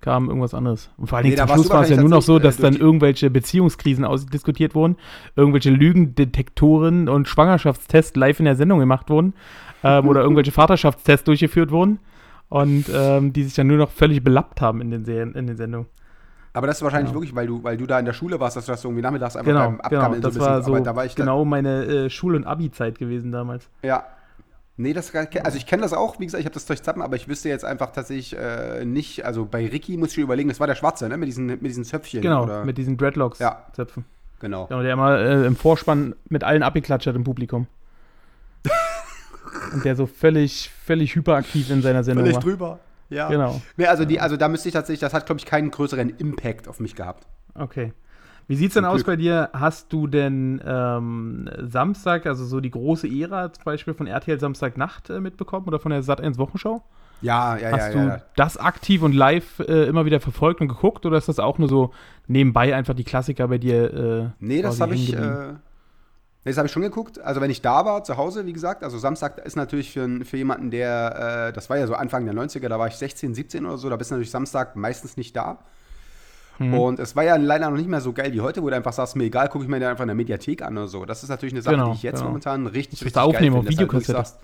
kam 0.00 0.28
irgendwas 0.28 0.52
anderes. 0.52 0.90
Und 0.98 1.08
vor 1.08 1.18
allen 1.18 1.24
Nee, 1.24 1.34
Dingen 1.34 1.46
da 1.46 1.54
zum 1.54 1.62
Schluss 1.62 1.70
war 1.70 1.82
es 1.82 1.90
ja 1.90 1.96
nur 1.96 2.10
noch 2.10 2.22
so, 2.22 2.38
dass 2.38 2.58
äh, 2.58 2.62
dann 2.62 2.76
irgendwelche 2.76 3.30
Beziehungskrisen 3.30 4.04
ausdiskutiert 4.04 4.74
wurden, 4.74 4.96
irgendwelche 5.34 5.70
Lügendetektoren 5.70 7.08
und 7.08 7.26
Schwangerschaftstests 7.26 8.16
live 8.16 8.38
in 8.38 8.44
der 8.44 8.56
Sendung 8.56 8.80
gemacht 8.80 9.08
wurden 9.08 9.32
ähm, 9.82 10.08
oder 10.08 10.22
irgendwelche 10.22 10.52
Vaterschaftstests 10.52 11.24
durchgeführt 11.24 11.70
wurden 11.70 11.98
und 12.48 12.86
ähm, 12.92 13.32
die 13.32 13.44
sich 13.44 13.54
dann 13.54 13.66
nur 13.66 13.78
noch 13.78 13.90
völlig 13.90 14.22
belappt 14.22 14.60
haben 14.60 14.80
in 14.80 14.90
den, 14.90 15.04
Serien, 15.04 15.34
in 15.34 15.46
den 15.46 15.56
Sendungen. 15.56 15.88
Aber 16.52 16.66
das 16.66 16.76
ist 16.78 16.82
wahrscheinlich 16.82 17.12
wirklich, 17.12 17.34
weil 17.34 17.46
du, 17.46 17.62
weil 17.62 17.76
du 17.76 17.86
da 17.86 17.98
in 17.98 18.06
der 18.06 18.14
Schule 18.14 18.40
warst, 18.40 18.56
dass 18.56 18.64
du 18.64 18.72
das 18.72 18.82
irgendwie 18.82 19.02
nachmittags 19.02 19.36
einfach 19.36 19.52
Genau, 19.52 19.64
beim 19.66 19.72
genau, 19.72 19.84
Abgammeln 19.84 20.22
das 20.22 20.34
so 20.34 20.40
ein 20.40 20.40
bisschen, 20.40 20.54
war 20.54 20.62
so 20.62 20.72
war 20.96 21.04
dann- 21.06 21.14
genau 21.14 21.44
meine 21.44 21.84
äh, 21.84 22.10
Schul- 22.10 22.34
und 22.34 22.46
Abi-Zeit 22.46 22.98
gewesen 22.98 23.30
damals. 23.30 23.68
Ja. 23.82 24.04
Nee, 24.78 24.92
das 24.92 25.14
also 25.14 25.56
ich 25.56 25.66
kenne 25.66 25.82
das 25.82 25.94
auch, 25.94 26.18
wie 26.20 26.26
gesagt, 26.26 26.40
ich 26.40 26.44
habe 26.46 26.52
das 26.54 26.66
durch 26.66 26.82
Zappen, 26.82 27.00
aber 27.00 27.16
ich 27.16 27.28
wüsste 27.28 27.48
jetzt 27.48 27.64
einfach 27.64 27.92
tatsächlich 27.92 28.36
äh, 28.38 28.84
nicht, 28.84 29.24
also 29.24 29.46
bei 29.46 29.66
Ricky 29.66 29.96
muss 29.96 30.12
ich 30.12 30.18
überlegen, 30.18 30.50
das 30.50 30.60
war 30.60 30.66
der 30.66 30.74
Schwarze, 30.74 31.08
ne, 31.08 31.16
mit 31.16 31.28
diesen, 31.28 31.46
mit 31.46 31.62
diesen 31.62 31.84
Zöpfchen. 31.84 32.20
Genau, 32.20 32.44
oder? 32.44 32.64
mit 32.64 32.76
diesen 32.76 32.98
Dreadlocks-Zöpfen. 32.98 34.04
genau. 34.38 34.66
Genau, 34.66 34.82
der 34.82 34.92
immer 34.92 35.18
äh, 35.18 35.46
im 35.46 35.56
Vorspann 35.56 36.14
mit 36.28 36.44
allen 36.44 36.62
abgeklatscht 36.62 37.06
hat 37.06 37.16
im 37.16 37.24
Publikum. 37.24 37.66
Und 39.76 39.84
der 39.84 39.96
so 39.96 40.06
völlig, 40.06 40.70
völlig 40.84 41.14
hyperaktiv 41.14 41.70
in 41.70 41.82
seiner 41.82 42.04
Sendung 42.04 42.24
Völlig 42.24 42.36
war. 42.36 42.42
drüber. 42.42 42.78
Ja. 43.08 43.28
Genau. 43.28 43.60
Nee, 43.76 43.86
also, 43.86 44.04
die, 44.04 44.20
also 44.20 44.36
da 44.36 44.48
müsste 44.48 44.68
ich 44.68 44.72
tatsächlich, 44.74 45.00
das 45.00 45.14
hat, 45.14 45.26
glaube 45.26 45.38
ich, 45.38 45.46
keinen 45.46 45.70
größeren 45.70 46.10
Impact 46.18 46.68
auf 46.68 46.80
mich 46.80 46.94
gehabt. 46.96 47.26
Okay. 47.54 47.92
Wie 48.48 48.56
sieht's 48.56 48.74
denn 48.74 48.84
Zum 48.84 48.92
aus 48.92 49.04
bei 49.04 49.16
dir? 49.16 49.50
Hast 49.52 49.92
du 49.92 50.06
denn 50.06 50.60
ähm, 50.64 51.50
Samstag, 51.62 52.26
also 52.26 52.44
so 52.44 52.60
die 52.60 52.70
große 52.70 53.08
Ära 53.08 53.52
zum 53.52 53.64
Beispiel 53.64 53.94
von 53.94 54.06
RTL 54.06 54.38
Samstagnacht 54.38 55.10
äh, 55.10 55.20
mitbekommen 55.20 55.66
oder 55.66 55.80
von 55.80 55.90
der 55.90 56.02
Sat1 56.02 56.38
Wochenschau? 56.38 56.84
Ja, 57.22 57.56
ja, 57.56 57.72
Hast 57.72 57.88
ja, 57.88 57.92
du 57.92 58.08
ja. 58.08 58.22
das 58.36 58.56
aktiv 58.56 59.02
und 59.02 59.14
live 59.14 59.60
äh, 59.60 59.84
immer 59.86 60.04
wieder 60.04 60.20
verfolgt 60.20 60.60
und 60.60 60.68
geguckt 60.68 61.06
oder 61.06 61.16
ist 61.16 61.28
das 61.28 61.38
auch 61.38 61.58
nur 61.58 61.68
so 61.68 61.92
nebenbei 62.28 62.76
einfach 62.76 62.94
die 62.94 63.04
Klassiker 63.04 63.48
bei 63.48 63.58
dir? 63.58 63.94
Äh, 63.94 64.28
Nee, 64.38 64.62
das 64.62 64.80
habe 64.80 64.94
ich, 64.94 65.14
äh, 65.14 65.54
das 66.52 66.58
habe 66.58 66.66
ich 66.66 66.72
schon 66.72 66.82
geguckt. 66.82 67.18
Also 67.20 67.40
wenn 67.40 67.50
ich 67.50 67.62
da 67.62 67.84
war, 67.84 68.04
zu 68.04 68.16
Hause, 68.16 68.46
wie 68.46 68.52
gesagt, 68.52 68.84
also 68.84 68.98
Samstag 68.98 69.38
ist 69.44 69.56
natürlich 69.56 69.92
für, 69.92 70.24
für 70.24 70.36
jemanden, 70.36 70.70
der, 70.70 71.48
äh, 71.48 71.52
das 71.52 71.68
war 71.70 71.76
ja 71.78 71.86
so 71.86 71.94
Anfang 71.94 72.24
der 72.24 72.34
90er, 72.34 72.68
da 72.68 72.78
war 72.78 72.86
ich 72.88 72.94
16, 72.96 73.34
17 73.34 73.66
oder 73.66 73.78
so, 73.78 73.88
da 73.90 73.96
bist 73.96 74.10
du 74.10 74.14
natürlich 74.14 74.30
Samstag 74.30 74.76
meistens 74.76 75.16
nicht 75.16 75.34
da. 75.36 75.58
Mhm. 76.58 76.74
Und 76.74 76.98
es 77.00 77.14
war 77.16 77.24
ja 77.24 77.36
leider 77.36 77.68
noch 77.70 77.76
nicht 77.76 77.88
mehr 77.88 78.00
so 78.00 78.12
geil 78.12 78.32
wie 78.32 78.40
heute, 78.40 78.62
wo 78.62 78.70
du 78.70 78.76
einfach 78.76 78.92
sagst, 78.92 79.16
mir 79.16 79.24
egal, 79.24 79.48
gucke 79.48 79.64
ich 79.64 79.70
mir 79.70 79.78
den 79.78 79.88
einfach 79.88 80.02
in 80.04 80.08
der 80.08 80.14
Mediathek 80.14 80.62
an 80.62 80.76
oder 80.78 80.86
so. 80.88 81.04
Das 81.04 81.22
ist 81.22 81.28
natürlich 81.28 81.52
eine 81.52 81.62
Sache, 81.62 81.74
Genau, 81.76 81.90
die 81.90 81.96
ich 81.96 82.02
jetzt 82.02 82.16
genau. 82.18 82.28
momentan 82.28 82.66
richtig, 82.66 83.00
richtig 83.00 83.12
du 83.12 83.20
aufnehmen 83.20 83.54
geil 83.54 83.60
auf 83.60 83.64
halt 83.66 83.72
Videokassette. 83.72 84.12
sagst, 84.12 84.38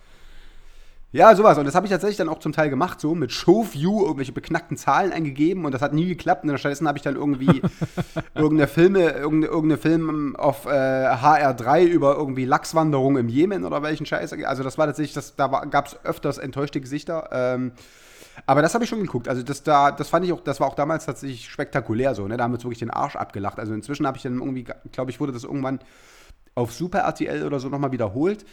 ja, 1.12 1.34
sowas. 1.36 1.58
Und 1.58 1.66
das 1.66 1.74
habe 1.74 1.86
ich 1.86 1.92
tatsächlich 1.92 2.16
dann 2.16 2.30
auch 2.30 2.38
zum 2.38 2.52
Teil 2.52 2.70
gemacht, 2.70 2.98
so 2.98 3.14
mit 3.14 3.32
Showview, 3.32 4.02
irgendwelche 4.02 4.32
beknackten 4.32 4.78
Zahlen 4.78 5.12
eingegeben 5.12 5.66
und 5.66 5.72
das 5.72 5.82
hat 5.82 5.92
nie 5.92 6.06
geklappt. 6.06 6.44
Und 6.44 6.58
stattdessen 6.58 6.88
habe 6.88 6.96
ich 6.96 7.04
dann 7.04 7.16
irgendwie 7.16 7.60
irgendeine 8.34 8.66
Filme, 8.66 9.10
irgendeine, 9.10 9.52
irgendeine 9.52 9.76
Film 9.76 10.36
auf 10.36 10.64
äh, 10.64 10.70
HR3 10.70 11.84
über 11.84 12.16
irgendwie 12.16 12.46
Lachswanderung 12.46 13.18
im 13.18 13.28
Jemen 13.28 13.66
oder 13.66 13.82
welchen 13.82 14.06
Scheiß. 14.06 14.32
Also 14.44 14.62
das 14.62 14.78
war 14.78 14.86
tatsächlich, 14.86 15.12
das, 15.12 15.36
da 15.36 15.48
gab 15.48 15.88
es 15.88 15.98
öfters 16.02 16.38
enttäuschte 16.38 16.80
Gesichter. 16.80 17.28
Ähm, 17.30 17.72
aber 18.46 18.62
das 18.62 18.72
habe 18.72 18.84
ich 18.84 18.90
schon 18.90 19.00
geguckt. 19.00 19.28
Also 19.28 19.42
das 19.42 19.62
da, 19.62 19.90
das 19.90 20.08
fand 20.08 20.24
ich 20.24 20.32
auch, 20.32 20.40
das 20.40 20.60
war 20.60 20.68
auch 20.68 20.74
damals 20.74 21.04
tatsächlich 21.04 21.50
spektakulär 21.50 22.14
so. 22.14 22.26
Ne? 22.26 22.38
Da 22.38 22.44
haben 22.44 22.52
wir 22.52 22.56
uns 22.56 22.64
wirklich 22.64 22.78
den 22.78 22.90
Arsch 22.90 23.16
abgelacht. 23.16 23.58
Also 23.58 23.74
inzwischen 23.74 24.06
habe 24.06 24.16
ich 24.16 24.22
dann 24.22 24.38
irgendwie, 24.38 24.64
glaube 24.92 25.10
ich, 25.10 25.20
wurde 25.20 25.32
das 25.32 25.44
irgendwann 25.44 25.80
auf 26.54 26.72
Super 26.72 27.00
RTL 27.00 27.44
oder 27.44 27.60
so 27.60 27.68
nochmal 27.68 27.92
wiederholt. 27.92 28.46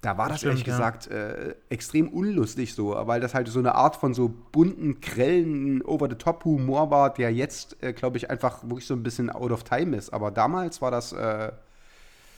Da 0.00 0.16
war 0.16 0.28
das, 0.28 0.38
Stimmt, 0.38 0.52
ehrlich 0.52 0.66
ja. 0.66 0.74
gesagt 0.74 1.08
äh, 1.08 1.56
extrem 1.70 2.08
unlustig 2.08 2.74
so, 2.74 2.90
weil 2.90 3.20
das 3.20 3.34
halt 3.34 3.48
so 3.48 3.58
eine 3.58 3.74
Art 3.74 3.96
von 3.96 4.14
so 4.14 4.32
bunten, 4.52 5.00
grellen, 5.00 5.82
over-the-top-Humor 5.82 6.90
war, 6.90 7.12
der 7.12 7.32
jetzt, 7.32 7.82
äh, 7.82 7.92
glaube 7.92 8.16
ich, 8.16 8.30
einfach 8.30 8.62
wirklich 8.62 8.86
so 8.86 8.94
ein 8.94 9.02
bisschen 9.02 9.28
out 9.28 9.50
of 9.50 9.64
time 9.64 9.96
ist. 9.96 10.10
Aber 10.10 10.30
damals 10.30 10.80
war 10.80 10.92
das, 10.92 11.12
äh, 11.12 11.50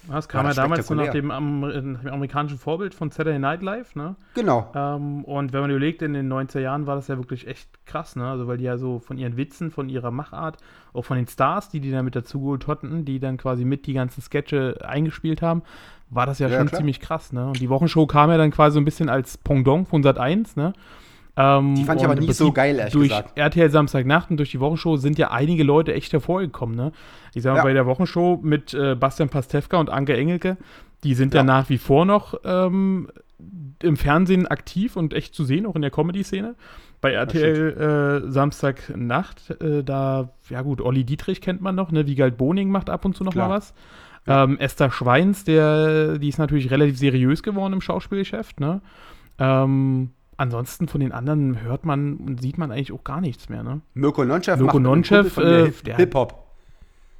Das 0.09 0.29
kam 0.29 0.43
ja 0.45 0.49
das 0.49 0.57
damals 0.57 0.87
so 0.87 0.95
nach 0.95 1.11
dem, 1.11 1.31
Amer 1.31 1.69
nach 1.83 2.01
dem 2.01 2.13
amerikanischen 2.13 2.59
Vorbild 2.59 2.95
von 2.95 3.11
Saturday 3.11 3.39
Night 3.39 3.63
Live, 3.63 3.95
ne? 3.95 4.17
genau. 4.35 4.71
Ähm, 4.75 5.25
und 5.25 5.53
wenn 5.53 5.61
man 5.61 5.71
überlegt, 5.71 6.03
in 6.03 6.15
den 6.15 6.33
90er 6.33 6.61
Jahren 6.61 6.87
war 6.87 6.97
das 6.97 7.09
ja 7.09 7.17
wirklich 7.19 7.47
echt 7.47 7.69
krass, 7.87 8.17
ne? 8.17 8.27
Also 8.27 8.47
weil 8.49 8.57
die 8.57 8.65
ja 8.65 8.79
so 8.79 8.99
von 8.99 9.19
ihren 9.19 9.37
Witzen, 9.37 9.71
von 9.71 9.89
ihrer 9.89 10.11
Machart, 10.11 10.57
auch 10.93 11.03
von 11.03 11.17
den 11.17 11.29
Stars, 11.29 11.69
die 11.69 11.81
die 11.81 11.91
da 11.91 12.03
mit 12.03 12.17
dazugeholt 12.17 12.67
hatten, 12.67 13.05
die 13.05 13.21
dann 13.21 13.37
quasi 13.37 13.65
mit 13.65 13.87
die 13.87 13.93
ganzen 13.93 14.23
Sketche 14.23 14.79
eingespielt 14.83 15.43
haben, 15.43 15.63
war 16.09 16.27
das 16.27 16.39
ja, 16.39 16.49
Ja, 16.49 16.59
schon 16.59 16.69
klar. 16.69 16.79
ziemlich 16.79 17.01
krass, 17.01 17.33
ne? 17.33 17.47
Und 17.49 17.61
die 17.61 17.69
Wochenshow 17.69 18.07
kam 18.07 18.31
ja 18.31 18.37
dann 18.39 18.51
quasi 18.51 18.75
so 18.75 18.81
ein 18.81 18.85
bisschen 18.85 19.09
als 19.09 19.39
Pendant 19.39 19.89
von 19.89 20.03
Sat 20.03 20.19
1, 20.19 20.57
ne? 20.57 20.73
Ähm, 21.59 21.75
Die 21.75 21.85
fand 21.85 22.01
ich 22.01 22.05
aber 22.07 22.15
nie 22.17 22.33
so 22.33 22.53
geil, 22.53 22.77
ehrlich 22.79 22.93
durch 22.93 23.09
gesagt. 23.09 23.39
RTL 23.39 23.71
Samstagnacht 23.71 24.31
und 24.31 24.37
durch 24.37 24.51
die 24.51 24.61
Wochenshow 24.61 24.97
sind 24.97 25.19
ja 25.19 25.31
einige 25.31 25.63
Leute 25.65 25.95
echt 25.95 26.13
hervorgekommen. 26.13 26.77
Ne? 26.77 26.93
Ich 27.35 27.43
sag 27.43 27.53
mal, 27.53 27.59
Ja. 27.59 27.63
bei 27.65 27.73
der 27.73 27.87
Wochenshow 27.87 28.39
mit 28.43 28.75
äh, 28.75 28.95
Bastian 28.95 29.29
Pastewka 29.29 29.79
und 29.79 29.91
Anke 29.91 30.17
Engelke, 30.17 30.57
die 31.05 31.15
sind 31.15 31.33
ja, 31.35 31.41
Ja. 31.41 31.45
nach 31.45 31.69
wie 31.71 31.79
vor 31.79 32.05
noch 32.05 32.35
ähm, 32.45 33.09
im 33.83 33.97
Fernsehen 33.97 34.47
aktiv 34.47 34.97
und 34.97 35.15
echt 35.15 35.35
zu 35.35 35.45
sehen, 35.45 35.65
auch 35.67 35.75
in 35.77 35.83
der 35.83 35.91
Comedy-Szene. 35.91 36.55
Bei 37.01 37.13
RTL 37.13 38.25
äh, 38.27 38.31
Samstagnacht, 38.31 39.51
äh, 39.63 39.83
da, 39.83 40.31
ja 40.51 40.61
gut, 40.63 40.83
Olli 40.83 41.05
Dietrich 41.05 41.41
kennt 41.41 41.63
man 41.63 41.75
noch, 41.75 41.91
ne? 41.93 42.07
Wiegald 42.07 42.37
Boning 42.37 42.71
macht 42.71 42.91
ab 42.91 43.05
und 43.07 43.17
zu 43.17 43.25
noch 43.25 43.33
Klar. 43.33 43.49
mal 43.49 43.55
was. 43.57 43.73
Ähm, 44.27 44.59
Esther 44.59 44.91
Schweins, 44.91 45.45
der, 45.45 46.19
die 46.19 46.29
ist 46.29 46.39
natürlich 46.39 46.71
relativ 46.71 46.99
seriös 46.99 47.43
geworden 47.43 47.73
im 47.73 47.81
Schauspielgeschäft, 47.81 48.61
ne? 48.61 48.83
Ähm, 49.39 50.11
ansonsten 50.41 50.89
von 50.89 51.01
den 51.01 51.13
anderen 51.13 51.61
hört 51.63 51.85
man 51.85 52.17
und 52.17 52.41
sieht 52.41 52.59
man 52.59 52.73
eigentlich 52.73 52.93
auch 52.93 53.05
gar 53.05 53.21
nichts 53.21 53.49
mehr, 53.49 53.63
ne? 53.63 53.81
Mirko 53.95 54.25
Nonchev 54.25 54.57
Mirko 54.59 54.79
macht 54.79 54.83
Nonchev, 54.85 55.37
äh, 55.41 55.65
Hip- 55.67 55.85
der- 55.85 55.97
Hip-Hop. 55.97 56.47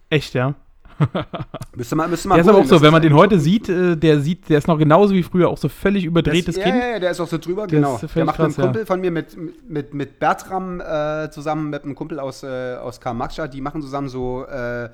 Echt, 0.09 0.35
ja. 0.35 0.55
Müsste 1.77 1.97
man, 1.97 2.11
müsste 2.11 2.29
man 2.29 2.37
Der 2.37 2.45
ist 2.45 2.49
aber 2.49 2.59
auch 2.59 2.65
so, 2.67 2.83
wenn 2.83 2.93
man 2.93 3.01
den 3.01 3.15
heute 3.15 3.39
sieht, 3.39 3.69
äh, 3.71 3.97
der 3.97 4.21
sieht, 4.21 4.49
der 4.51 4.59
ist 4.59 4.69
noch 4.69 4.77
genauso 4.79 5.15
wie 5.15 5.23
früher, 5.23 5.49
auch 5.49 5.57
so 5.57 5.69
völlig 5.71 6.05
überdrehtes 6.05 6.57
das, 6.57 6.65
Kind. 6.65 6.77
Ja, 6.77 6.83
ja, 6.83 6.91
ja, 6.93 6.99
der 6.99 7.11
ist 7.13 7.21
auch 7.21 7.27
so 7.29 7.39
drüber, 7.39 7.67
Der 7.67 7.79
genau. 7.79 7.95
ist 7.95 8.01
völlig 8.01 8.15
Der 8.15 8.25
macht 8.27 8.37
krass, 8.37 8.45
einem 8.47 8.55
ja. 8.59 8.63
Kumpel 8.65 8.87
von 8.87 9.01
mir, 9.01 9.11
mit, 9.11 9.37
mit, 9.69 9.95
mit 9.95 10.19
Bertram 10.19 10.81
äh, 10.81 11.31
zusammen, 11.31 11.71
mit 11.71 11.85
einem 11.85 11.95
Kumpel 11.95 12.21
aus, 12.21 12.43
äh, 12.43 12.75
aus 12.77 13.01
Karl 13.01 13.15
Marxstadt, 13.15 13.55
die 13.55 13.61
machen 13.63 13.81
zusammen 13.81 14.09
so 14.11 14.45
äh, 14.47 14.91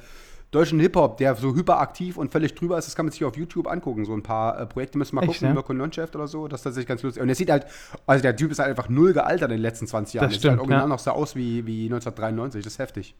deutschen 0.52 0.78
Hip-Hop, 0.80 1.16
der 1.18 1.34
so 1.34 1.54
hyperaktiv 1.54 2.16
und 2.16 2.30
völlig 2.32 2.54
drüber 2.54 2.78
ist. 2.78 2.86
Das 2.86 2.94
kann 2.94 3.06
man 3.06 3.12
sich 3.12 3.24
auf 3.24 3.36
YouTube 3.36 3.66
angucken. 3.66 4.04
So 4.04 4.14
ein 4.14 4.22
paar 4.22 4.58
äh, 4.60 4.66
Projekte 4.66 4.96
müssen 4.96 5.12
wir 5.16 5.22
mal 5.22 5.28
Echt, 5.30 5.34
gucken, 5.40 5.48
ja? 5.48 5.54
Mirko 5.54 5.72
Nonchef 5.74 6.14
oder 6.14 6.26
so. 6.28 6.48
Das 6.48 6.60
ist 6.60 6.64
tatsächlich 6.64 6.88
ganz 6.88 7.02
lustig. 7.02 7.20
Und 7.20 7.26
der 7.28 7.36
sieht 7.36 7.50
halt, 7.50 7.66
also 8.06 8.22
der 8.22 8.34
Typ 8.36 8.50
ist 8.52 8.58
halt 8.58 8.70
einfach 8.70 8.88
null 8.88 9.12
gealtert 9.12 9.50
in 9.50 9.56
den 9.56 9.62
letzten 9.62 9.86
20 9.86 10.14
Jahren. 10.14 10.24
Das 10.26 10.32
Der 10.34 10.38
stimmt, 10.38 10.42
sieht 10.42 10.50
halt 10.52 10.60
original 10.60 10.82
ja. 10.82 10.86
noch 10.88 10.98
so 10.98 11.10
aus 11.10 11.34
wie, 11.36 11.66
wie 11.66 11.84
1993. 11.86 12.62
Das 12.64 12.74
ist 12.74 12.78
heftig. 12.78 13.14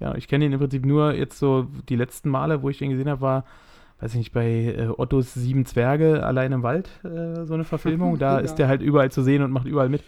Ja, 0.00 0.14
ich 0.14 0.26
kenne 0.28 0.44
ihn 0.46 0.52
im 0.52 0.58
Prinzip 0.58 0.84
nur 0.86 1.12
jetzt 1.14 1.38
so 1.38 1.66
die 1.88 1.96
letzten 1.96 2.28
Male, 2.30 2.62
wo 2.62 2.68
ich 2.70 2.78
den 2.78 2.90
gesehen 2.90 3.08
habe, 3.08 3.20
war, 3.20 3.44
weiß 4.00 4.12
ich 4.12 4.18
nicht, 4.18 4.32
bei 4.32 4.74
äh, 4.76 4.88
Ottos 4.96 5.34
Sieben 5.34 5.66
Zwerge 5.66 6.24
allein 6.24 6.52
im 6.52 6.62
Wald, 6.62 6.88
äh, 7.04 7.44
so 7.44 7.54
eine 7.54 7.64
Verfilmung. 7.64 8.18
Da 8.18 8.34
Ja. 8.38 8.44
ist 8.44 8.56
der 8.56 8.68
halt 8.68 8.80
überall 8.82 9.10
zu 9.12 9.22
sehen 9.22 9.42
und 9.42 9.50
macht 9.50 9.66
überall 9.66 9.88
mit. 9.88 10.02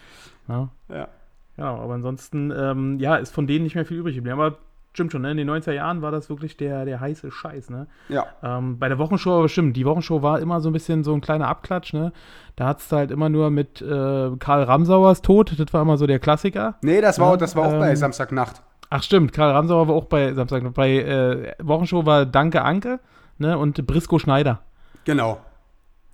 Ja, 0.48 0.70
Ja. 0.88 1.08
ja 1.56 1.74
aber 1.74 1.94
ansonsten, 1.94 2.52
ähm, 2.56 2.98
ja, 2.98 3.16
ist 3.16 3.32
von 3.34 3.46
denen 3.46 3.64
nicht 3.64 3.74
mehr 3.74 3.84
viel 3.84 3.98
übrig 3.98 4.14
geblieben. 4.16 4.38
Aber 4.40 4.58
stimmt 4.96 5.12
schon, 5.12 5.22
ne? 5.22 5.30
in 5.30 5.36
den 5.36 5.50
90er 5.50 5.72
Jahren 5.72 6.00
war 6.00 6.10
das 6.10 6.30
wirklich 6.30 6.56
der, 6.56 6.86
der 6.86 7.00
heiße 7.00 7.30
Scheiß, 7.30 7.68
ne? 7.68 7.86
Ja. 8.08 8.26
Ähm, 8.42 8.78
bei 8.78 8.88
der 8.88 8.98
Wochenshow 8.98 9.38
aber 9.38 9.48
stimmt, 9.48 9.76
die 9.76 9.84
Wochenshow 9.84 10.22
war 10.22 10.40
immer 10.40 10.60
so 10.60 10.70
ein 10.70 10.72
bisschen 10.72 11.04
so 11.04 11.12
ein 11.12 11.20
kleiner 11.20 11.48
Abklatsch, 11.48 11.92
ne? 11.92 12.12
Da 12.56 12.66
hat 12.66 12.80
es 12.80 12.90
halt 12.90 13.10
immer 13.10 13.28
nur 13.28 13.50
mit 13.50 13.82
äh, 13.82 14.30
Karl 14.38 14.62
Ramsauers 14.62 15.20
Tod, 15.20 15.54
das 15.58 15.72
war 15.74 15.82
immer 15.82 15.98
so 15.98 16.06
der 16.06 16.18
Klassiker. 16.18 16.76
Nee, 16.80 17.02
das 17.02 17.18
war, 17.18 17.32
Ja, 17.32 17.36
das 17.36 17.54
war 17.54 17.66
auch 17.66 17.78
bei 17.78 17.90
ähm, 17.90 17.96
Samstagnacht. 17.96 18.62
Ach 18.88 19.02
stimmt, 19.02 19.34
Karl 19.34 19.52
Ramsauer 19.52 19.88
war 19.88 19.94
auch 19.94 20.06
bei 20.06 20.32
Samstag. 20.32 20.72
Bei 20.72 20.90
äh, 20.90 21.52
Wochenshow 21.62 22.06
war 22.06 22.24
Danke 22.24 22.62
Anke 22.62 22.98
ne, 23.36 23.58
und 23.58 23.86
Brisco 23.86 24.18
Schneider. 24.18 24.60
Genau. 25.04 25.40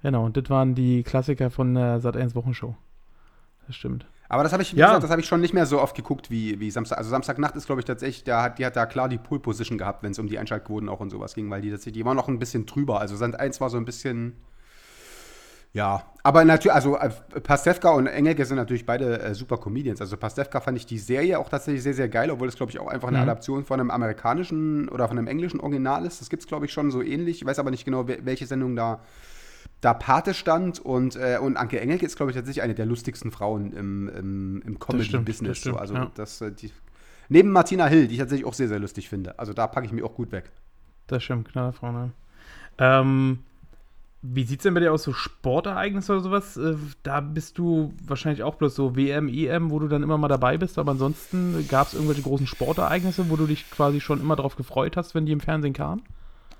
Genau, 0.03 0.24
und 0.24 0.37
das 0.37 0.51
waren 0.51 0.74
die 0.74 1.05
Klassiker 1.05 1.51
von 1.51 1.74
der 1.74 2.01
Sat1 2.01 2.35
Wochenshow. 2.35 2.74
Das 3.68 3.76
stimmt. 3.76 4.07
Aber 4.33 4.43
das 4.45 4.53
habe 4.55 4.62
ich, 4.62 4.74
wie 4.74 4.78
Ja. 4.80 4.87
gesagt, 4.87 5.05
das 5.05 5.11
habe 5.11 5.20
ich 5.20 5.26
schon 5.28 5.43
nicht 5.43 5.53
mehr 5.53 5.66
so 5.66 5.78
oft 5.80 5.95
geguckt 5.95 6.30
wie, 6.30 6.59
wie 6.59 6.70
Samstag. 6.70 6.97
Also 6.97 7.11
Samstagnacht 7.11 7.55
ist, 7.55 7.66
glaube 7.66 7.83
ich, 7.83 7.85
tatsächlich, 7.85 8.24
da 8.24 8.43
hat, 8.45 8.59
die 8.59 8.64
hat 8.64 8.76
da 8.76 8.87
klar 8.87 9.09
die 9.11 9.18
Pole 9.18 9.41
Position 9.41 9.76
gehabt, 9.76 10.03
wenn 10.03 10.12
es 10.12 10.18
um 10.18 10.26
die 10.26 10.39
Einschaltquoten 10.39 10.89
auch 10.89 11.01
und 11.01 11.11
sowas 11.11 11.35
ging, 11.35 11.51
weil 11.51 11.61
die 11.61 11.70
tatsächlich, 11.70 11.95
die 12.01 12.05
waren 12.07 12.16
noch 12.16 12.28
ein 12.28 12.39
bisschen 12.39 12.64
drüber. 12.64 12.99
Also 12.99 13.14
Sand 13.14 13.39
1 13.39 13.61
war 13.61 13.68
so 13.68 13.76
ein 13.76 13.85
bisschen. 13.85 14.33
Ja, 15.74 16.03
aber 16.22 16.45
natürlich, 16.45 16.74
also 16.74 16.99
äh, 16.99 17.09
Pastewka 17.43 17.91
und 17.93 18.07
Engelke 18.07 18.45
sind 18.45 18.57
natürlich 18.57 18.85
beide 18.85 19.20
äh, 19.20 19.35
super 19.35 19.57
Comedians. 19.57 20.03
Also 20.03 20.18
Pastewka 20.18 20.61
fand 20.61 20.76
ich 20.76 20.85
die 20.85 20.99
Serie 20.99 21.39
auch 21.39 21.49
tatsächlich 21.49 21.83
sehr, 21.83 21.95
sehr 21.95 22.09
geil, 22.11 22.30
obwohl 22.30 22.49
es, 22.49 22.57
glaube 22.57 22.70
ich, 22.72 22.78
auch 22.78 22.89
einfach 22.89 23.09
eine 23.09 23.18
Mhm. 23.18 23.22
Adaption 23.24 23.64
von 23.64 23.80
einem 23.80 23.91
amerikanischen 23.91 24.89
oder 24.91 25.09
von 25.09 25.16
einem 25.18 25.28
englischen 25.28 25.61
Original 25.61 26.05
ist. 26.05 26.20
Das 26.20 26.28
gibt 26.28 26.43
es, 26.43 26.47
glaube 26.47 26.66
ich, 26.66 26.72
schon 26.72 26.91
so 26.91 27.01
ähnlich. 27.03 27.41
Ich 27.41 27.47
weiß 27.47 27.59
aber 27.59 27.70
nicht 27.70 27.87
genau, 27.87 28.03
wel- 28.03 28.20
welche 28.24 28.47
Sendung 28.47 28.76
da, 28.76 29.01
da 29.83 29.93
Pate 29.93 30.33
stand. 30.33 30.80
Und, 30.80 31.16
äh, 31.16 31.39
und 31.39 31.59
Anke 31.59 31.78
Engelke 31.78 32.07
ist, 32.07 32.16
glaube 32.16 32.30
ich, 32.30 32.37
tatsächlich 32.37 32.62
eine 32.62 32.74
der 32.74 32.87
lustigsten 32.87 33.30
Frauen 33.30 33.72
im, 33.72 34.09
im, 34.09 34.62
im 34.64 34.78
Comedy-Business. 34.78 35.62
so. 35.62 35.76
Also 35.76 35.95
ja. 35.95 36.11
das, 36.14 36.41
äh, 36.41 36.53
die, 36.53 36.70
neben 37.28 37.51
Martina 37.51 37.87
Hill, 37.87 38.09
die 38.09 38.14
ich 38.14 38.20
tatsächlich 38.20 38.47
auch 38.47 38.55
sehr, 38.55 38.68
sehr 38.68 38.78
lustig 38.78 39.11
finde. 39.11 39.39
Also 39.39 39.53
da 39.53 39.66
packe 39.66 39.85
ich 39.87 39.93
mich 39.93 40.03
auch 40.03 40.14
gut 40.14 40.33
weg. 40.33 40.51
Das 41.09 41.22
stimmt, 41.22 41.49
Knallerfrau, 41.49 41.93
ne? 41.93 42.12
Ähm, 42.78 43.41
wie 44.22 44.45
sieht's 44.45 44.62
denn 44.62 44.72
bei 44.72 44.80
dir 44.80 44.93
aus, 44.93 45.03
so 45.03 45.12
Sportereignisse 45.12 46.12
oder 46.12 46.22
sowas? 46.22 46.57
Äh, 46.57 46.76
da 47.03 47.20
bist 47.20 47.59
du 47.59 47.93
wahrscheinlich 48.07 48.45
auch 48.45 48.55
bloß 48.55 48.74
so 48.74 48.95
WM, 48.95 49.28
EM, 49.28 49.70
wo 49.70 49.80
du 49.80 49.89
dann 49.89 50.05
immer 50.05 50.16
mal 50.16 50.28
dabei 50.28 50.59
bist, 50.59 50.78
aber 50.78 50.93
ansonsten 50.93 51.66
gab 51.68 51.89
es 51.89 51.95
irgendwelche 51.95 52.22
großen 52.22 52.47
Sportereignisse, 52.47 53.28
wo 53.28 53.37
du 53.37 53.47
dich 53.47 53.68
quasi 53.70 54.01
schon 54.01 54.20
immer 54.20 54.37
drauf 54.37 54.55
gefreut 54.55 54.97
hast, 54.97 55.16
wenn 55.16 55.26
die 55.26 55.33
im 55.33 55.41
Fernsehen 55.41 55.72
kamen? 55.72 56.03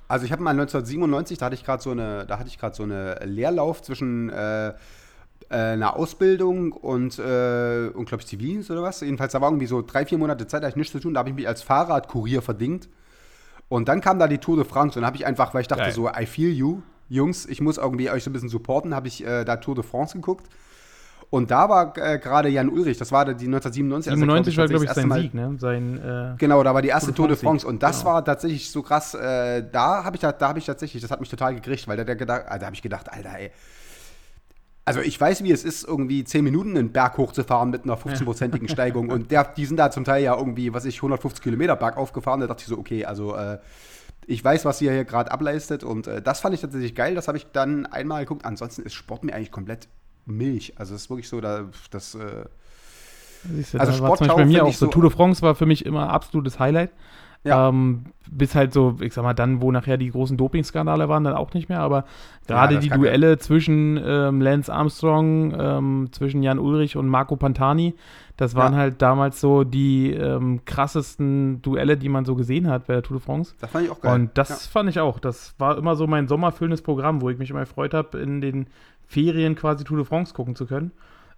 Also 0.09 0.26
ich 0.26 0.32
habe 0.32 0.42
mal 0.42 0.50
1997, 0.50 1.38
da 1.38 1.46
hatte 1.46 1.55
ich 1.55 1.64
gerade 1.64 1.82
so 1.82 1.90
eine, 1.90 2.26
da 2.26 2.38
hatte 2.38 2.48
ich 2.48 2.59
gerade 2.59 2.74
so 2.74 2.82
eine 2.82 3.18
Leerlauf 3.24 3.82
zwischen 3.82 4.30
äh, 4.30 4.68
äh, 4.68 4.74
einer 5.50 5.96
Ausbildung 5.96 6.72
und, 6.72 7.18
äh, 7.18 7.90
und 7.94 8.07
glaube 8.07 8.22
ich, 8.22 8.26
Zivildienst 8.26 8.70
oder 8.70 8.82
was. 8.82 9.00
Jedenfalls, 9.00 9.32
da 9.32 9.40
war 9.40 9.50
irgendwie 9.50 9.66
so 9.66 9.82
drei, 9.82 10.07
vier 10.07 10.18
Monate 10.18 10.46
Zeit, 10.46 10.62
da 10.62 10.66
hatte 10.66 10.74
ich 10.74 10.76
nichts 10.76 10.92
zu 10.92 11.00
tun. 11.00 11.14
Da 11.14 11.20
habe 11.20 11.28
ich 11.28 11.34
mich 11.34 11.46
als 11.46 11.62
Fahrradkurier 11.62 12.42
verdingt. 12.42 12.88
Und 13.68 13.88
dann 13.88 14.00
kam 14.00 14.18
da 14.18 14.28
die 14.28 14.38
Tour 14.38 14.57
de 14.57 14.64
France 14.64 14.98
und 14.98 15.07
habe 15.07 15.16
ich 15.16 15.24
einfach, 15.24 15.55
weil 15.55 15.62
ich 15.62 15.68
dachte 15.68 15.84
Geil. 15.84 15.92
so, 15.92 16.09
I 16.09 16.26
feel 16.26 16.50
you, 16.53 16.82
Jungs, 17.09 17.46
ich 17.46 17.61
muss 17.61 17.78
irgendwie 17.78 18.11
euch 18.11 18.24
so 18.24 18.30
ein 18.30 18.32
bisschen 18.32 18.48
supporten, 18.48 18.94
habe 18.94 19.09
ich 19.09 19.24
äh, 19.24 19.44
da 19.44 19.57
Tour 19.57 19.74
de 19.74 19.84
France 19.84 20.14
geguckt. 20.14 20.46
Und 21.33 21.51
da 21.51 21.66
war 21.70 21.97
äh, 21.97 22.18
gerade 22.18 22.51
Jan 22.51 22.68
Ulrich, 22.68 22.99
das 22.99 23.11
war 23.11 23.24
die 23.24 23.47
1997. 23.47 24.12
als 24.12 24.18
er, 24.18 24.18
97 24.18 24.59
war, 24.59 24.68
glaube 24.68 24.85
ich, 24.85 24.91
sein 24.91 25.11
Sieg, 25.12 25.33
ne? 25.33 25.57
Sein, 25.59 25.99
äh, 25.99 26.35
Genau, 26.37 26.62
da 26.62 26.74
war 26.74 26.83
die 26.83 26.91
erste 26.91 27.14
Tour 27.14 27.26
de. 27.26 27.39
France 27.39 27.66
und 27.66 27.83
das 27.83 28.01
Genau. 28.01 28.12
war 28.12 28.22
tatsächlich 28.22 28.70
so 28.70 28.83
krass. 28.83 29.14
Äh, 29.14 29.64
da 29.72 30.05
habe 30.05 30.14
ich, 30.16 30.20
da, 30.20 30.30
da 30.30 30.49
hab 30.51 30.59
ich 30.59 30.66
tatsächlich, 30.66 31.01
das 31.01 31.11
hat 31.11 31.20
mich 31.20 31.30
total 31.30 31.55
gekriegt, 31.55 31.89
weil 31.89 31.97
da, 31.97 32.05
der 32.05 32.16
gedacht, 32.16 32.45
ah, 32.49 32.59
da 32.59 32.66
habe 32.66 32.76
ich 32.76 32.83
gedacht, 32.83 33.11
Alter, 33.11 33.30
ey. 33.39 33.51
Also 34.85 35.01
ich 35.01 35.18
weiß, 35.18 35.43
wie 35.43 35.53
es 35.53 35.64
ist, 35.64 35.85
irgendwie 35.89 36.22
10 36.22 36.45
Minuten 36.45 36.76
einen 36.76 36.93
Berg 36.93 37.16
hochzufahren 37.16 37.70
mit 37.70 37.85
einer 37.85 37.97
15-prozentigen 37.97 38.68
Steigung 38.68 39.09
und 39.09 39.30
der, 39.30 39.45
die 39.45 39.64
sind 39.64 39.78
da 39.78 39.91
zum 39.91 40.05
Teil 40.05 40.22
ja 40.22 40.37
irgendwie, 40.37 40.74
was 40.74 40.85
ich, 40.85 40.97
150 40.99 41.43
Kilometer 41.43 41.76
bergauf 41.76 42.12
gefahren. 42.12 42.41
Da 42.41 42.47
dachte 42.47 42.61
ich 42.61 42.68
so, 42.68 42.76
okay, 42.76 43.07
also 43.07 43.35
äh, 43.37 43.57
ich 44.26 44.45
weiß, 44.45 44.66
was 44.66 44.83
ihr 44.83 44.93
hier 44.93 45.07
gerade 45.07 45.30
ableistet 45.30 45.83
und 45.83 46.09
äh, 46.09 46.20
das 46.20 46.41
fand 46.41 46.55
ich 46.55 46.61
tatsächlich 46.61 46.95
geil. 46.95 47.14
Das 47.14 47.26
habe 47.26 47.39
ich 47.39 47.47
dann 47.53 47.87
einmal 47.87 48.20
geguckt. 48.24 48.45
Ansonsten 48.45 48.83
ist 48.83 48.93
Sport 48.93 49.24
mir 49.24 49.35
eigentlich 49.35 49.51
komplett 49.51 49.89
Milch. 50.27 50.75
Also 50.77 50.95
es 50.95 51.03
ist 51.03 51.11
wirklich 51.11 51.29
so, 51.29 51.41
da, 51.41 51.64
das, 51.91 52.14
äh, 52.14 52.45
Siehst 53.45 53.75
du, 53.75 53.79
Also 53.79 53.93
da 53.93 53.99
war 54.01 54.09
zum 54.16 54.27
Sportschau 54.27 54.37
Beispiel 54.37 54.45
bei 54.59 54.62
mir 54.62 54.64
auch 54.64 54.73
so. 54.73 54.87
Tour 54.87 55.03
de 55.03 55.11
France 55.11 55.43
war 55.43 55.55
für 55.57 55.66
mich 55.66 55.85
immer 55.85 56.11
absolutes 56.11 56.61
Highlight. 56.61 56.91
Ja. 57.45 57.68
Ähm, 57.70 58.05
bis 58.31 58.55
halt 58.55 58.73
so, 58.73 58.99
ich 59.01 59.12
sag 59.12 59.25
mal, 59.25 59.35
dann, 59.35 59.61
wo 59.61 59.73
nachher 59.73 59.97
die 59.97 60.11
großen 60.12 60.37
Dopingskandale 60.37 61.09
waren, 61.09 61.25
dann 61.25 61.35
auch 61.35 61.53
nicht 61.55 61.68
mehr. 61.68 61.81
Aber 61.81 62.05
gerade 62.47 62.77
das 62.77 62.85
die 62.85 62.91
Duelle 62.91 63.37
zwischen 63.39 64.01
ähm, 64.05 64.41
Lance 64.41 64.73
Armstrong, 64.73 65.53
ähm, 65.59 66.09
zwischen 66.12 66.45
Jan 66.45 66.61
Ulrich 66.61 66.97
und 66.97 67.09
Marco 67.09 67.35
Pantani, 67.35 67.95
das 68.37 68.55
waren 68.55 68.75
Ja. 68.75 68.79
halt 68.79 69.03
damals 69.03 69.41
so 69.41 69.64
die 69.64 70.12
ähm, 70.12 70.64
krassesten 70.64 71.61
Duelle, 71.62 71.97
die 71.97 72.09
man 72.09 72.25
so 72.25 72.37
gesehen 72.37 72.68
hat 72.68 72.87
bei 72.87 72.95
der 72.95 73.03
Tour 73.03 73.16
de 73.16 73.27
France. 73.27 73.55
das 73.61 73.70
fand 73.73 73.87
ich 73.87 73.91
auch 73.91 74.01
geil. 74.01 74.14
Und 74.14 74.31
das 74.39 74.49
Ja. 74.49 74.57
fand 74.70 74.89
ich 74.89 75.01
auch. 75.01 75.18
Das 75.18 75.57
war 75.59 75.77
immer 75.77 75.97
so 75.97 76.07
mein 76.07 76.29
sommerfüllendes 76.29 76.83
Programm, 76.83 77.23
wo 77.23 77.29
ich 77.29 77.39
mich 77.39 77.51
immer 77.51 77.61
gefreut 77.61 77.93
habe, 77.93 78.18
in 78.20 78.41
den 78.41 78.68
Ferien 79.13 79.55
quasi 79.55 79.85
Tour 79.85 79.99
de 79.99 80.07
France 80.07 80.33
gucken 80.33 80.57
zu 80.57 80.67
können. 80.67 80.93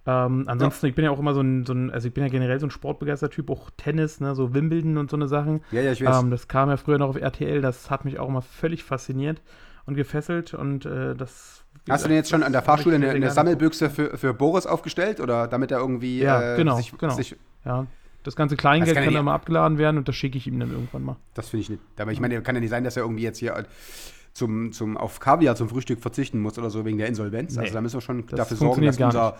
Ähm, 0.07 0.43
ansonsten, 0.47 0.85
ich 0.85 0.95
bin 0.95 1.03
ja 1.03 1.11
auch 1.11 1.19
immer 1.19 1.33
so 1.33 1.41
ein, 1.41 1.65
so 1.65 1.73
ein, 1.73 1.89
also 1.89 2.07
ich 2.07 2.13
bin 2.13 2.23
ja 2.23 2.29
generell 2.29 2.59
so 2.59 2.67
ein 2.67 2.71
sportbegeisterter 2.71 3.33
Typ, 3.33 3.49
auch 3.49 3.71
Tennis, 3.75 4.19
ne, 4.19 4.35
so 4.35 4.53
Wimbledon 4.53 4.97
und 4.97 5.09
so 5.09 5.17
eine 5.17 5.27
Sachen. 5.27 5.61
Ja, 5.71 5.81
ja, 5.81 5.91
ich 5.91 6.05
weiß. 6.05 6.21
Ähm, 6.21 6.29
das 6.29 6.47
kam 6.47 6.69
ja 6.69 6.77
früher 6.77 6.99
noch 6.99 7.09
auf 7.09 7.15
RTL, 7.19 7.61
das 7.61 7.89
hat 7.89 8.05
mich 8.05 8.19
auch 8.19 8.29
immer 8.29 8.43
völlig 8.43 8.83
fasziniert 8.83 9.41
und 9.87 9.95
gefesselt 9.95 10.53
und 10.53 10.85
äh, 10.85 11.15
das. 11.15 11.63
Hast 11.89 12.05
du 12.05 12.07
denn 12.07 12.17
jetzt 12.17 12.29
schon 12.29 12.43
an 12.43 12.51
der 12.51 12.61
Fahrschule 12.61 12.95
eine, 12.95 13.09
eine 13.09 13.31
Sammelbüchse 13.31 13.89
für, 13.89 14.17
für 14.17 14.33
Boris 14.33 14.65
aufgestellt 14.65 15.19
oder 15.19 15.47
damit 15.47 15.71
er 15.71 15.79
irgendwie 15.79 16.19
Ja, 16.19 16.53
äh, 16.53 16.57
genau, 16.57 16.77
sich, 16.77 16.95
genau. 16.97 17.13
sich 17.13 17.35
Ja, 17.63 17.85
das 18.23 18.35
ganze 18.35 18.55
Kleingeld 18.55 18.89
Das 18.89 18.95
kann 18.95 19.03
kann, 19.05 19.13
ja 19.13 19.19
dann 19.19 19.25
mal 19.25 19.35
abgeladen 19.35 19.77
werden 19.77 19.97
und 19.97 20.07
das 20.07 20.15
schicke 20.15 20.37
ich 20.37 20.47
ihm 20.47 20.59
dann 20.59 20.71
irgendwann 20.71 21.03
mal. 21.03 21.15
Das 21.33 21.49
finde 21.49 21.61
ich 21.61 21.69
nicht. 21.69 21.81
Aber 21.99 22.11
ich 22.11 22.19
meine, 22.19 22.41
kann 22.41 22.55
ja 22.55 22.61
nicht 22.61 22.69
sein, 22.69 22.83
dass 22.83 22.95
er 22.97 23.03
irgendwie 23.03 23.23
jetzt 23.23 23.39
hier 23.39 23.55
zum, 24.35 24.73
zum, 24.73 24.97
auf 24.97 25.19
Kaviar 25.19 25.55
zum 25.55 25.69
Frühstück 25.69 26.01
verzichten 26.01 26.41
muss 26.41 26.57
oder 26.59 26.69
so 26.69 26.83
wegen 26.85 26.97
der 26.97 27.07
Insolvenz. 27.07 27.55
Nee, 27.55 27.61
also 27.61 27.73
da 27.73 27.81
müssen 27.81 27.95
wir 27.95 28.01
schon 28.01 28.27
dafür 28.27 28.57
sorgen, 28.57 28.85
dass 28.85 28.99
unser, 28.99 29.37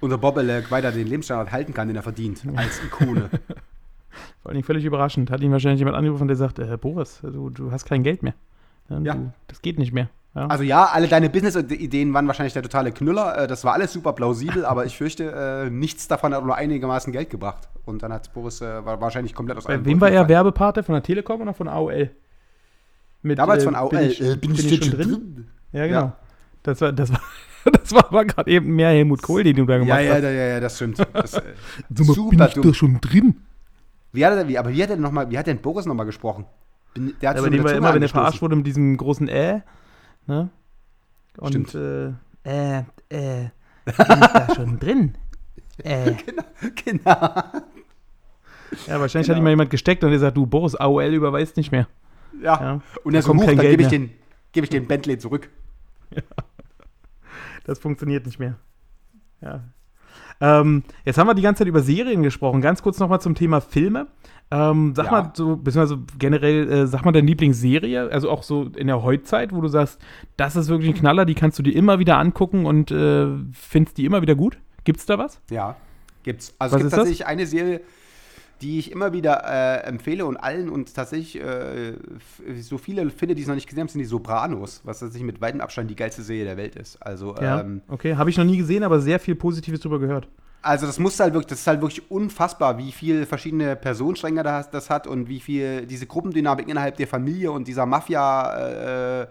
unser 0.00 0.18
Bobbele 0.18 0.62
weiter 0.68 0.92
den 0.92 1.06
Lebensstandard 1.06 1.50
halten 1.50 1.72
kann, 1.72 1.88
den 1.88 1.96
er 1.96 2.02
verdient. 2.02 2.42
Als 2.54 2.80
Ikone. 2.84 3.30
Vor 4.42 4.52
allem 4.52 4.62
völlig 4.62 4.84
überraschend. 4.84 5.30
Hat 5.30 5.40
ihn 5.40 5.50
wahrscheinlich 5.50 5.78
jemand 5.78 5.96
angerufen, 5.96 6.28
der 6.28 6.36
sagt, 6.36 6.58
äh, 6.58 6.76
Boris, 6.76 7.20
du, 7.22 7.48
du 7.48 7.72
hast 7.72 7.86
kein 7.86 8.02
Geld 8.02 8.22
mehr. 8.22 8.34
Ja, 8.90 8.98
Ja. 8.98 9.14
Du, 9.14 9.32
das 9.46 9.62
geht 9.62 9.78
nicht 9.78 9.94
mehr. 9.94 10.10
Ja. 10.34 10.46
Also 10.46 10.62
ja, 10.62 10.84
alle 10.84 11.08
deine 11.08 11.30
Business-Ideen 11.30 12.12
waren 12.12 12.26
wahrscheinlich 12.26 12.52
der 12.52 12.62
totale 12.62 12.92
Knüller. 12.92 13.38
Äh, 13.38 13.46
Das 13.46 13.64
war 13.64 13.72
alles 13.72 13.94
super 13.94 14.12
plausibel, 14.12 14.66
aber 14.66 14.84
ich 14.84 14.98
fürchte, 14.98 15.32
äh, 15.66 15.70
nichts 15.70 16.06
davon 16.06 16.34
hat 16.34 16.44
nur 16.44 16.54
einigermaßen 16.54 17.12
Geld 17.14 17.30
gebracht. 17.30 17.68
Und 17.86 18.02
dann 18.02 18.12
hat 18.12 18.30
Boris 18.34 18.60
äh, 18.60 18.84
wahrscheinlich 18.84 19.34
komplett 19.34 19.56
aus 19.56 19.64
Bei 19.64 19.72
allen 19.74 19.86
wem 19.86 20.00
war 20.02 20.10
er. 20.10 20.28
Werbepate? 20.28 20.82
Von 20.82 20.94
der 20.94 21.02
Telekom 21.02 21.40
oder 21.40 21.54
von 21.54 21.68
AOL? 21.68 22.10
Mit, 23.22 23.38
Damals 23.38 23.62
äh, 23.62 23.66
von 23.66 23.74
AOL. 23.74 23.90
Bin 23.90 24.00
ich, 24.10 24.20
Äh, 24.20 24.36
bin 24.36 24.54
ich 24.54 24.84
schon 24.84 24.90
drin? 24.90 25.46
Ja, 25.72 25.86
genau. 25.86 26.00
Ja. 26.00 26.16
Das 26.62 26.80
war, 26.80 26.92
das 26.92 27.12
war 27.12 27.20
das 27.72 27.92
war 27.92 28.06
aber 28.06 28.24
gerade 28.24 28.50
eben 28.50 28.74
mehr 28.74 28.88
Helmut 28.90 29.22
Kohl, 29.22 29.44
den 29.44 29.54
du 29.56 29.64
da 29.64 29.78
gemacht 29.78 29.88
Ja, 29.88 30.00
ja, 30.00 30.14
hast. 30.14 30.22
ja, 30.22 30.30
ja, 30.30 30.60
das 30.60 30.76
stimmt. 30.76 30.98
Das, 31.12 31.34
äh, 31.34 31.42
Sag 31.94 32.06
mal, 32.16 32.28
bin 32.28 32.40
ich 32.42 32.54
da 32.54 32.74
schon 32.74 33.00
drin? 33.00 33.36
wie 34.12 34.26
hat 34.26 34.34
er, 34.34 34.46
wie, 34.48 34.58
aber 34.58 34.70
wie 34.72 34.82
hat 34.82 34.90
er 34.90 34.96
noch 34.96 35.12
mal, 35.12 35.30
wie 35.30 35.38
hat 35.38 35.46
denn 35.46 35.58
Boris 35.58 35.86
nochmal 35.86 36.06
gesprochen? 36.06 36.44
Bin, 36.94 37.14
der 37.20 37.30
hat 37.30 37.36
Ja, 37.36 37.42
so 37.42 37.48
dem 37.48 37.64
war 37.64 37.72
immer, 37.72 37.94
wenn 37.94 38.02
er 38.02 38.08
verarscht 38.08 38.42
wurde 38.42 38.56
mit 38.56 38.66
diesem 38.66 38.96
großen 38.96 39.28
Äh, 39.28 39.60
ne? 40.26 40.50
Und, 41.38 41.68
Stimmt. 41.70 41.74
äh, 41.74 42.08
äh, 42.44 42.78
äh, 43.08 43.48
bin 43.84 43.94
ich 43.96 44.26
da 44.26 44.48
schon 44.54 44.78
drin? 44.78 45.14
Äh. 45.84 46.12
Genau. 46.84 47.10
Ja, 48.86 49.00
wahrscheinlich 49.00 49.30
hat 49.30 49.36
ihm 49.38 49.42
mal 49.42 49.50
jemand 49.50 49.70
gesteckt 49.70 50.04
und 50.04 50.12
er 50.12 50.18
sagt, 50.18 50.36
du, 50.36 50.44
Boris, 50.46 50.74
AOL 50.74 51.14
überweist 51.14 51.56
nicht 51.56 51.72
mehr. 51.72 51.88
Ja. 52.40 52.60
Ja. 52.60 52.80
Und 53.04 53.14
er 53.14 53.22
so, 53.22 53.32
dann 53.34 53.58
gebe 53.58 53.82
ich, 53.82 53.88
den, 53.88 54.10
geb 54.52 54.64
ich 54.64 54.70
den 54.70 54.86
Bentley 54.86 55.18
zurück. 55.18 55.48
Das 57.64 57.78
funktioniert 57.78 58.26
nicht 58.26 58.38
mehr. 58.40 58.56
Ja. 59.40 59.60
Ähm, 60.40 60.82
jetzt 61.04 61.16
haben 61.18 61.28
wir 61.28 61.34
die 61.34 61.42
ganze 61.42 61.60
Zeit 61.60 61.68
über 61.68 61.80
Serien 61.80 62.22
gesprochen. 62.24 62.60
Ganz 62.60 62.82
kurz 62.82 62.98
nochmal 62.98 63.20
zum 63.20 63.36
Thema 63.36 63.60
Filme. 63.60 64.08
Ähm, 64.50 64.94
sag 64.96 65.06
Ja. 65.06 65.10
mal 65.12 65.32
so, 65.34 65.56
beziehungsweise 65.56 66.02
generell, 66.18 66.68
äh, 66.70 66.86
sag 66.88 67.04
mal 67.04 67.12
deine 67.12 67.28
Lieblingsserie, 67.28 68.10
also 68.10 68.28
auch 68.30 68.42
so 68.42 68.64
in 68.64 68.88
der 68.88 69.02
Heutzeit, 69.02 69.52
wo 69.54 69.60
du 69.60 69.68
sagst, 69.68 70.00
das 70.36 70.56
ist 70.56 70.68
wirklich 70.68 70.90
ein 70.90 70.96
Knaller, 70.96 71.24
die 71.24 71.34
kannst 71.34 71.58
du 71.58 71.62
dir 71.62 71.74
immer 71.74 72.00
wieder 72.00 72.18
angucken 72.18 72.66
und 72.66 72.90
äh, 72.90 73.28
findest 73.52 73.96
die 73.98 74.04
immer 74.04 74.20
wieder 74.20 74.34
gut. 74.34 74.58
Gibt's 74.84 75.06
da 75.06 75.16
was? 75.18 75.40
Ja, 75.48 75.76
gibt's. 76.24 76.54
Also 76.58 76.74
Was 76.74 76.80
es 76.80 76.82
gibt 76.82 76.86
ist 76.86 76.92
das? 76.92 76.98
tatsächlich 76.98 77.26
eine 77.26 77.46
Serie, 77.46 77.80
die 78.62 78.78
ich 78.78 78.92
immer 78.92 79.12
wieder 79.12 79.42
äh, 79.44 79.86
empfehle 79.86 80.24
und 80.24 80.36
allen 80.36 80.68
und 80.68 80.94
tatsächlich 80.94 81.40
äh, 81.42 81.94
so 82.60 82.78
viele 82.78 83.10
finde, 83.10 83.34
die 83.34 83.42
es 83.42 83.48
noch 83.48 83.54
nicht 83.54 83.66
gesehen 83.68 83.80
haben, 83.82 83.88
sind 83.88 83.98
die 83.98 84.04
Sopranos, 84.04 84.80
was 84.84 85.00
tatsächlich 85.00 85.26
mit 85.26 85.40
weitem 85.40 85.60
Abstand 85.60 85.90
die 85.90 85.96
geilste 85.96 86.22
Serie 86.22 86.44
der 86.44 86.56
Welt 86.56 86.76
ist. 86.76 86.96
Also, 87.02 87.34
Ja. 87.40 87.60
ähm, 87.60 87.82
okay, 87.88 88.16
habe 88.16 88.30
ich 88.30 88.36
noch 88.38 88.44
nie 88.44 88.56
gesehen, 88.56 88.84
aber 88.84 89.00
sehr 89.00 89.18
viel 89.18 89.34
Positives 89.34 89.80
drüber 89.80 89.98
gehört. 89.98 90.28
also 90.64 90.86
das 90.86 91.00
muss 91.00 91.18
halt 91.18 91.34
wirklich, 91.34 91.48
das 91.48 91.58
ist 91.60 91.66
halt 91.66 91.80
wirklich 91.80 92.08
unfassbar, 92.08 92.78
wie 92.78 92.92
viel 92.92 93.26
verschiedene 93.26 93.74
Personenstränge 93.74 94.44
das, 94.44 94.70
das 94.70 94.90
hat 94.90 95.08
und 95.08 95.28
wie 95.28 95.40
viel 95.40 95.86
diese 95.86 96.06
Gruppendynamik 96.06 96.68
innerhalb 96.68 96.96
der 96.96 97.08
Familie 97.08 97.50
und 97.50 97.66
dieser 97.66 97.84
Mafia 97.84 99.22
äh, 99.22 99.26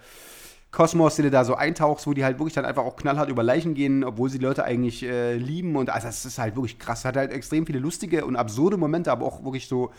Kosmos, 0.71 1.17
den 1.17 1.25
du 1.25 1.31
da 1.31 1.43
so 1.43 1.55
eintauchst, 1.55 2.07
wo 2.07 2.13
die 2.13 2.23
halt 2.23 2.39
wirklich 2.39 2.53
dann 2.53 2.63
einfach 2.63 2.83
auch 2.83 2.95
knallhart 2.95 3.29
über 3.29 3.43
Leichen 3.43 3.73
gehen, 3.73 4.05
obwohl 4.05 4.29
sie 4.29 4.37
Leute 4.37 4.63
eigentlich 4.63 5.03
äh, 5.03 5.35
lieben. 5.35 5.75
Und 5.75 5.89
also 5.89 6.07
das 6.07 6.25
ist 6.25 6.39
halt 6.39 6.55
wirklich 6.55 6.79
krass. 6.79 7.03
Hat 7.03 7.17
halt 7.17 7.31
extrem 7.31 7.65
viele 7.65 7.79
lustige 7.79 8.25
und 8.25 8.37
absurde 8.37 8.77
Momente, 8.77 9.11
aber 9.11 9.25
auch 9.25 9.43
wirklich 9.43 9.67
so. 9.67 9.91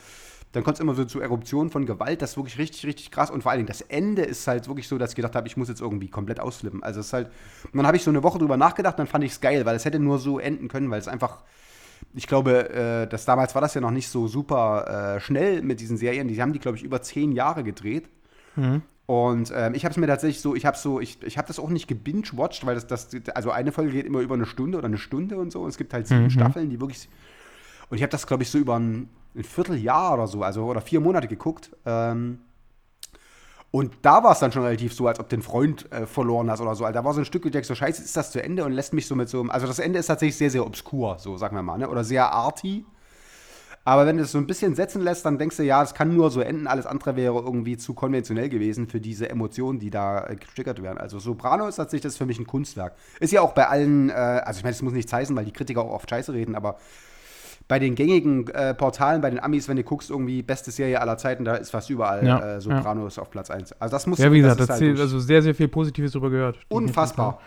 Dann 0.53 0.65
kommt 0.65 0.77
es 0.77 0.81
immer 0.81 0.95
so 0.95 1.07
zu 1.07 1.21
Eruptionen 1.21 1.71
von 1.71 1.87
Gewalt, 1.87 2.21
das 2.21 2.33
ist 2.33 2.37
wirklich 2.37 2.59
richtig, 2.59 2.85
richtig 2.85 3.11
krass. 3.11 3.31
Und 3.31 3.43
vor 3.43 3.51
allen 3.51 3.61
Dingen 3.61 3.69
das 3.69 3.81
Ende 3.81 4.21
ist 4.21 4.47
halt 4.47 4.69
wirklich 4.69 4.87
so, 4.87 4.99
dass 4.99 5.11
ich 5.11 5.17
gedacht 5.17 5.35
habe, 5.35 5.47
ich 5.47 5.57
muss 5.57 5.69
jetzt 5.69 5.81
irgendwie 5.81 6.09
komplett 6.09 6.41
ausflippen. 6.41 6.83
Also 6.83 7.01
es 7.01 7.07
ist 7.07 7.13
halt. 7.15 7.29
Und 7.65 7.77
dann 7.77 7.87
habe 7.87 7.97
ich 7.97 8.03
so 8.03 8.11
eine 8.11 8.23
Woche 8.23 8.39
drüber 8.39 8.59
nachgedacht, 8.59 8.99
dann 8.99 9.07
fand 9.07 9.25
ich 9.25 9.33
es 9.33 9.41
geil, 9.41 9.65
weil 9.65 9.77
es 9.77 9.85
hätte 9.87 9.99
nur 9.99 10.19
so 10.19 10.39
enden 10.39 10.69
können, 10.69 10.91
weil 10.91 11.01
es 11.01 11.09
einfach. 11.09 11.43
Ich 12.15 12.27
glaube, 12.27 12.69
äh, 12.71 13.07
das, 13.07 13.25
damals 13.25 13.55
war 13.55 13.63
das 13.63 13.75
ja 13.75 13.81
noch 13.81 13.93
nicht 13.93 14.09
so 14.09 14.27
super 14.27 15.17
äh, 15.17 15.21
schnell 15.21 15.63
mit 15.63 15.81
diesen 15.81 15.97
Serien. 15.97 16.29
Die 16.29 16.43
haben 16.43 16.53
die, 16.53 16.59
glaube 16.59 16.77
ich, 16.77 16.83
über 16.83 17.01
zehn 17.01 17.33
Jahre 17.33 17.63
gedreht. 17.63 18.09
Und 19.13 19.53
ähm, 19.55 19.75
ich 19.75 19.85
habe 19.85 19.93
es 19.93 19.99
mir 19.99 20.07
tatsächlich 20.07 20.41
so, 20.41 20.55
ich 20.55 20.65
habe 20.65 20.79
so, 20.79 20.99
ich, 20.99 21.23
ich 21.23 21.37
habe 21.37 21.47
das 21.47 21.59
auch 21.59 21.69
nicht 21.69 21.87
gebinged-watched, 21.87 22.65
weil 22.65 22.77
das, 22.77 22.87
das, 22.87 23.11
also 23.35 23.51
eine 23.51 23.71
Folge 23.71 23.93
geht 23.93 24.07
immer 24.07 24.21
über 24.21 24.37
eine 24.37 24.47
Stunde 24.47 24.79
oder 24.79 24.87
eine 24.87 24.97
Stunde 24.97 25.37
und 25.37 25.53
so. 25.53 25.61
Und 25.61 25.69
es 25.69 25.77
gibt 25.77 25.93
halt 25.93 26.07
sieben 26.07 26.31
Staffeln, 26.31 26.71
die 26.71 26.81
wirklich. 26.81 27.11
Und 27.91 27.99
ich 27.99 28.03
habe 28.03 28.11
das, 28.11 28.27
glaube 28.27 28.43
ich, 28.43 28.49
so 28.49 28.57
über 28.57 28.79
ein, 28.79 29.11
ein 29.35 29.45
Vierteljahr 29.45 30.15
oder 30.15 30.27
so, 30.27 30.43
also 30.43 30.65
oder 30.65 30.81
vier 30.81 31.01
Monate 31.01 31.29
geguckt. 31.29 31.77
Ähm, 31.85 32.39
und 33.71 33.93
da 34.01 34.25
war 34.25 34.33
es 34.33 34.39
dann 34.39 34.51
schon 34.51 34.63
relativ 34.63 34.95
so, 34.95 35.07
als 35.07 35.21
ob 35.21 35.29
du 35.29 35.37
den 35.37 35.43
Freund 35.43 35.93
äh, 35.93 36.07
verloren 36.07 36.51
hast 36.51 36.63
oder 36.63 36.75
so. 36.75 36.87
Also 36.87 36.95
da 36.95 37.05
war 37.05 37.13
so 37.13 37.21
ein 37.21 37.27
Stück, 37.27 37.45
wo 37.45 37.51
ich 37.51 37.67
so 37.67 37.75
scheiße, 37.75 38.03
ist 38.03 38.17
das 38.17 38.31
zu 38.31 38.43
Ende 38.43 38.65
und 38.65 38.73
lässt 38.73 38.95
mich 38.95 39.07
so 39.07 39.15
mit 39.15 39.29
so 39.29 39.41
einem. 39.41 39.51
Also 39.51 39.67
das 39.67 39.79
Ende 39.79 39.99
ist 39.99 40.07
tatsächlich 40.07 40.39
sehr, 40.39 40.51
sehr 40.51 40.65
obskur, 40.65 41.19
so 41.19 41.37
sagen 41.37 41.55
wir 41.55 41.63
mal, 41.63 41.77
ne? 41.77 41.91
Oder 41.91 42.03
sehr 42.03 42.33
arty. 42.33 42.87
Aber 43.85 44.07
wenn 44.07 44.17
du 44.17 44.23
es 44.23 44.33
so 44.33 44.39
ein 44.39 44.47
bisschen 44.47 44.75
setzen 44.75 45.03
lässt, 45.03 45.27
dann 45.27 45.39
denkst 45.39 45.57
du, 45.57 45.65
ja, 45.65 45.83
es 45.83 45.93
kann 45.95 46.15
nur 46.15 46.31
so 46.31 46.41
enden, 46.41 46.67
alles 46.69 46.87
andere 46.87 47.17
wäre 47.17 47.35
irgendwie 47.41 47.77
zu 47.77 47.95
konventionell 47.95 48.49
gewesen 48.49 48.87
für 48.87 49.01
diese 49.01 49.29
Emotionen, 49.29 49.81
die 49.81 49.91
da 49.91 50.27
äh, 50.27 50.37
gestickert 50.37 50.83
werden. 50.83 50.99
Also 50.99 51.19
Soprano 51.19 51.67
ist 51.67 51.77
tatsächlich 51.77 52.03
das 52.03 52.17
für 52.17 52.27
mich 52.27 52.39
ein 52.39 52.47
Kunstwerk. 52.47 52.95
Ist 53.19 53.33
ja 53.33 53.41
auch 53.41 53.53
bei 53.55 53.67
allen, 53.67 54.11
äh, 54.11 54.13
also 54.13 54.59
ich 54.59 54.65
meine, 54.65 54.75
das 54.75 54.83
muss 54.83 54.93
nichts 54.93 55.13
heißen, 55.13 55.35
weil 55.35 55.45
die 55.45 55.53
Kritiker 55.53 55.83
auch 55.83 55.91
oft 55.91 56.09
scheiße 56.09 56.33
reden, 56.33 56.55
aber 56.55 56.77
bei 57.69 57.79
den 57.79 57.95
gängigen 57.95 58.49
äh, 58.49 58.75
Portalen, 58.75 59.21
bei 59.21 59.31
den 59.31 59.41
Amis, 59.41 59.69
wenn 59.69 59.77
du 59.77 59.83
guckst, 59.83 60.11
irgendwie 60.11 60.43
beste 60.43 60.71
Serie 60.71 61.01
aller 61.01 61.17
Zeiten, 61.17 61.45
da 61.45 61.55
ist 61.55 61.71
fast 61.71 61.91
überall 61.91 62.27
Ja, 62.27 62.57
äh, 62.57 62.61
Sopranos 62.61 63.19
auf 63.19 63.31
Platz 63.31 63.51
1. 63.51 63.73
Also 63.81 63.93
das 63.93 64.07
muss 64.07 64.19
Ja, 64.19 64.31
wie 64.31 64.41
gesagt, 64.41 64.69
halt 64.69 64.99
also 64.99 65.19
sehr, 65.19 65.43
sehr 65.43 65.55
viel 65.55 65.69
Positives 65.69 66.13
drüber 66.13 66.31
gehört. 66.31 66.59
unfassbar. 66.69 67.41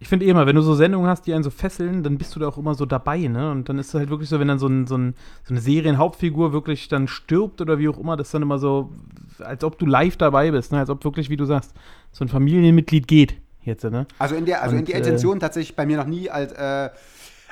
Ich 0.00 0.08
finde 0.08 0.26
eh 0.26 0.28
immer, 0.28 0.46
wenn 0.46 0.56
du 0.56 0.62
so 0.62 0.74
Sendungen 0.74 1.08
hast, 1.08 1.26
die 1.26 1.34
einen 1.34 1.44
so 1.44 1.50
fesseln, 1.50 2.02
dann 2.02 2.18
bist 2.18 2.34
du 2.34 2.40
da 2.40 2.48
auch 2.48 2.58
immer 2.58 2.74
so 2.74 2.84
dabei, 2.84 3.18
ne? 3.28 3.50
Und 3.50 3.68
dann 3.68 3.78
ist 3.78 3.88
es 3.88 3.94
halt 3.94 4.10
wirklich 4.10 4.28
so, 4.28 4.40
wenn 4.40 4.48
dann 4.48 4.58
so, 4.58 4.66
ein, 4.66 4.86
so, 4.86 4.96
ein, 4.96 5.14
so 5.44 5.54
eine 5.54 5.60
Serienhauptfigur 5.60 6.52
wirklich 6.52 6.88
dann 6.88 7.08
stirbt 7.08 7.60
oder 7.60 7.78
wie 7.78 7.88
auch 7.88 7.98
immer, 7.98 8.16
das 8.16 8.28
ist 8.28 8.34
dann 8.34 8.42
immer 8.42 8.58
so, 8.58 8.92
als 9.38 9.62
ob 9.62 9.78
du 9.78 9.86
live 9.86 10.16
dabei 10.16 10.50
bist, 10.50 10.72
ne? 10.72 10.78
Als 10.78 10.90
ob 10.90 11.04
wirklich, 11.04 11.30
wie 11.30 11.36
du 11.36 11.44
sagst, 11.44 11.72
so 12.12 12.24
ein 12.24 12.28
Familienmitglied 12.28 13.06
geht 13.06 13.36
jetzt, 13.62 13.84
ne? 13.84 14.06
Also 14.18 14.34
in 14.34 14.46
der, 14.46 14.62
also 14.62 14.74
in 14.74 14.80
Und, 14.80 14.88
die 14.88 14.92
äh, 14.92 14.98
Intention 14.98 15.40
tatsächlich 15.40 15.76
bei 15.76 15.86
mir 15.86 15.96
noch 15.96 16.06
nie 16.06 16.28
als, 16.28 16.52
äh, 16.52 16.90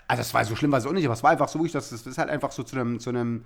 also 0.08 0.20
das 0.20 0.34
war 0.34 0.44
so 0.44 0.56
schlimm, 0.56 0.72
war 0.72 0.78
es 0.78 0.86
auch 0.86 0.92
nicht, 0.92 1.04
aber 1.04 1.14
es 1.14 1.22
war 1.22 1.30
einfach 1.30 1.48
so, 1.48 1.58
wirklich, 1.58 1.72
dass 1.72 1.90
das 1.90 2.06
ist 2.06 2.18
halt 2.18 2.28
einfach 2.28 2.50
so 2.50 2.64
zu 2.64 2.76
einem, 2.76 2.98
zu 2.98 3.10
einem, 3.10 3.44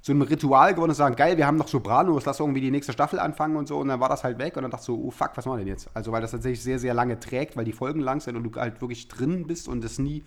zu 0.00 0.12
einem 0.12 0.22
Ritual 0.22 0.74
geworden, 0.74 0.92
zu 0.92 0.96
sagen, 0.96 1.16
geil, 1.16 1.36
wir 1.36 1.46
haben 1.46 1.56
noch 1.56 1.68
Sopranos, 1.68 2.24
lass 2.24 2.40
irgendwie 2.40 2.60
die 2.60 2.70
nächste 2.70 2.92
Staffel 2.92 3.18
anfangen 3.18 3.56
und 3.56 3.68
so, 3.68 3.78
und 3.78 3.88
dann 3.88 4.00
war 4.00 4.08
das 4.08 4.24
halt 4.24 4.38
weg 4.38 4.56
und 4.56 4.62
dann 4.62 4.70
dachte 4.70 4.82
ich 4.82 4.86
so, 4.86 4.98
oh 4.98 5.10
fuck, 5.10 5.32
was 5.34 5.44
machen 5.44 5.58
wir 5.58 5.64
denn 5.64 5.74
jetzt? 5.74 5.90
Also 5.94 6.10
weil 6.12 6.22
das 6.22 6.30
tatsächlich 6.30 6.62
sehr, 6.62 6.78
sehr 6.78 6.94
lange 6.94 7.20
trägt, 7.20 7.56
weil 7.56 7.64
die 7.64 7.72
Folgen 7.72 8.00
lang 8.00 8.20
sind 8.20 8.36
und 8.36 8.44
du 8.44 8.60
halt 8.60 8.80
wirklich 8.80 9.08
drin 9.08 9.46
bist 9.46 9.68
und 9.68 9.84
es 9.84 9.98
nie 9.98 10.24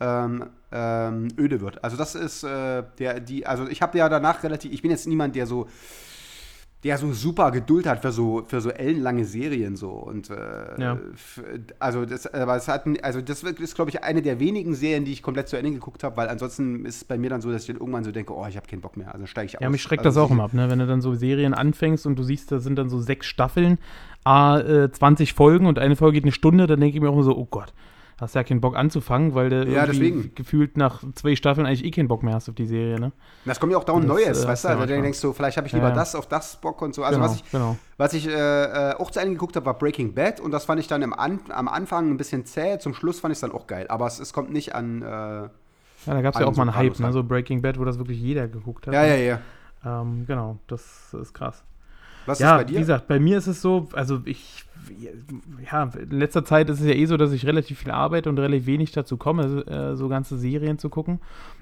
ähm, 0.00 0.50
ähm, 0.70 1.28
öde 1.38 1.60
wird. 1.60 1.82
Also 1.82 1.96
das 1.96 2.14
ist 2.14 2.44
äh, 2.44 2.82
der, 2.98 3.20
die, 3.20 3.46
also 3.46 3.66
ich 3.66 3.80
habe 3.80 3.96
ja 3.96 4.08
danach 4.08 4.42
relativ, 4.42 4.72
ich 4.72 4.82
bin 4.82 4.90
jetzt 4.90 5.06
niemand, 5.06 5.34
der 5.34 5.46
so 5.46 5.68
der 6.84 6.96
so 6.96 7.12
super 7.12 7.50
Geduld 7.50 7.86
hat 7.86 8.02
für 8.02 8.12
so, 8.12 8.44
für 8.46 8.60
so 8.60 8.70
ellenlange 8.70 9.24
Serien 9.24 9.74
so. 9.74 9.90
Und 9.90 10.30
äh, 10.30 10.80
Ja. 10.80 10.98
also 11.80 12.04
das, 12.04 12.26
aber 12.32 12.54
es 12.56 12.68
hat, 12.68 12.84
also 13.02 13.20
das 13.20 13.42
ist, 13.42 13.74
glaube 13.74 13.90
ich, 13.90 14.04
eine 14.04 14.22
der 14.22 14.38
wenigen 14.38 14.74
Serien, 14.74 15.04
die 15.04 15.12
ich 15.12 15.22
komplett 15.22 15.48
zu 15.48 15.56
Ende 15.56 15.72
geguckt 15.72 16.04
habe, 16.04 16.16
weil 16.16 16.28
ansonsten 16.28 16.84
ist 16.84 16.96
es 16.96 17.04
bei 17.04 17.18
mir 17.18 17.30
dann 17.30 17.40
so, 17.40 17.50
dass 17.50 17.62
ich 17.62 17.66
dann 17.66 17.78
irgendwann 17.78 18.04
so 18.04 18.12
denke, 18.12 18.32
oh, 18.32 18.46
ich 18.48 18.56
habe 18.56 18.66
keinen 18.68 18.80
Bock 18.80 18.96
mehr. 18.96 19.12
Also 19.12 19.26
steige 19.26 19.46
ich 19.46 19.56
aus. 19.56 19.62
Ja, 19.62 19.70
mich 19.70 19.82
schreckt 19.82 20.06
also, 20.06 20.20
das 20.20 20.26
auch 20.26 20.30
immer 20.30 20.44
ab, 20.44 20.54
ne? 20.54 20.70
Wenn 20.70 20.78
du 20.78 20.86
dann 20.86 21.00
so 21.00 21.14
Serien 21.14 21.52
anfängst 21.52 22.06
und 22.06 22.16
du 22.16 22.22
siehst, 22.22 22.52
da 22.52 22.60
sind 22.60 22.76
dann 22.76 22.88
so 22.90 23.00
sechs 23.00 23.26
Staffeln, 23.26 23.78
a, 24.22 24.60
äh, 24.60 24.92
20 24.92 25.34
Folgen 25.34 25.66
und 25.66 25.80
eine 25.80 25.96
Folge 25.96 26.14
geht 26.14 26.24
eine 26.24 26.32
Stunde, 26.32 26.68
dann 26.68 26.78
denke 26.78 26.94
ich 26.96 27.02
mir 27.02 27.08
auch 27.08 27.14
immer 27.14 27.24
so, 27.24 27.36
oh 27.36 27.48
Gott, 27.50 27.72
hast 28.20 28.34
ja 28.34 28.42
keinen 28.42 28.60
Bock 28.60 28.76
anzufangen, 28.76 29.34
weil 29.34 29.48
du 29.50 29.64
Ja, 29.68 29.86
gefühlt 29.86 30.76
nach 30.76 31.02
zwei 31.14 31.36
Staffeln 31.36 31.66
eigentlich 31.66 31.84
eh 31.84 31.90
keinen 31.90 32.08
Bock 32.08 32.22
mehr 32.22 32.34
hast 32.34 32.48
auf 32.48 32.54
die 32.54 32.66
Serie, 32.66 32.98
ne? 32.98 33.12
Das 33.44 33.60
kommt 33.60 33.72
ja 33.72 33.78
auch 33.78 33.84
dauernd 33.84 34.06
Neues, 34.06 34.44
äh, 34.44 34.48
weißt 34.48 34.64
du? 34.64 34.68
Also 34.68 34.86
dann 34.86 35.02
denkst 35.02 35.20
du, 35.20 35.32
vielleicht 35.32 35.56
habe 35.56 35.66
ich 35.66 35.72
lieber 35.72 35.88
ja. 35.88 35.94
das 35.94 36.14
auf 36.14 36.26
das 36.26 36.60
Bock 36.60 36.82
und 36.82 36.94
so. 36.94 37.04
Also 37.04 37.18
genau, 37.18 37.30
was 37.30 37.36
ich, 37.36 37.50
genau. 37.50 37.76
was 37.96 38.12
ich 38.14 38.28
äh, 38.28 38.32
äh, 38.32 38.94
auch 38.96 39.10
zu 39.10 39.20
Ende 39.20 39.34
geguckt 39.34 39.56
habe, 39.56 39.66
war 39.66 39.74
Breaking 39.74 40.14
Bad 40.14 40.40
und 40.40 40.50
das 40.50 40.64
fand 40.64 40.80
ich 40.80 40.88
dann 40.88 41.02
im 41.02 41.12
An 41.12 41.40
am 41.48 41.68
Anfang 41.68 42.10
ein 42.10 42.16
bisschen 42.16 42.44
zäh, 42.44 42.78
zum 42.78 42.94
Schluss 42.94 43.20
fand 43.20 43.32
ich 43.32 43.36
es 43.36 43.40
dann 43.40 43.52
auch 43.52 43.66
geil. 43.66 43.86
Aber 43.88 44.06
es, 44.06 44.18
es 44.18 44.32
kommt 44.32 44.52
nicht 44.52 44.74
an. 44.74 45.02
Äh, 45.02 45.06
Ja, 45.06 45.50
da 46.06 46.22
gab 46.22 46.34
es 46.34 46.40
ja 46.40 46.46
auch 46.46 46.56
mal 46.56 46.62
einen 46.62 46.76
Hype, 46.76 46.98
ne? 46.98 47.12
So 47.12 47.22
Breaking 47.22 47.62
Bad, 47.62 47.78
wo 47.78 47.84
das 47.84 47.98
wirklich 47.98 48.20
jeder 48.20 48.48
geguckt 48.48 48.86
hat. 48.86 48.94
ja, 48.94 49.04
ja, 49.04 49.16
ja. 49.16 49.40
Ähm, 49.84 50.24
genau, 50.26 50.58
das 50.66 51.14
ist 51.14 51.32
krass. 51.34 51.62
Was 52.28 52.38
ja, 52.38 52.56
ist 52.56 52.58
bei 52.58 52.64
dir? 52.64 52.74
wie 52.74 52.80
gesagt, 52.80 53.08
bei 53.08 53.18
mir 53.18 53.38
ist 53.38 53.46
es 53.46 53.60
so, 53.62 53.88
also 53.92 54.20
ich, 54.24 54.64
ja, 55.70 55.90
in 55.98 56.10
letzter 56.10 56.44
Zeit 56.44 56.68
ist 56.70 56.80
es 56.80 56.86
ja 56.86 56.94
eh 56.94 57.06
so, 57.06 57.16
dass 57.16 57.32
ich 57.32 57.46
relativ 57.46 57.80
viel 57.80 57.90
arbeite 57.90 58.28
und 58.28 58.38
relativ 58.38 58.66
wenig 58.66 58.92
dazu 58.92 59.16
komme, 59.16 59.64
äh, 59.66 59.96
so 59.96 60.08
ganze 60.08 60.38
Serien 60.38 60.78
zu 60.78 60.88
gucken. 60.88 61.20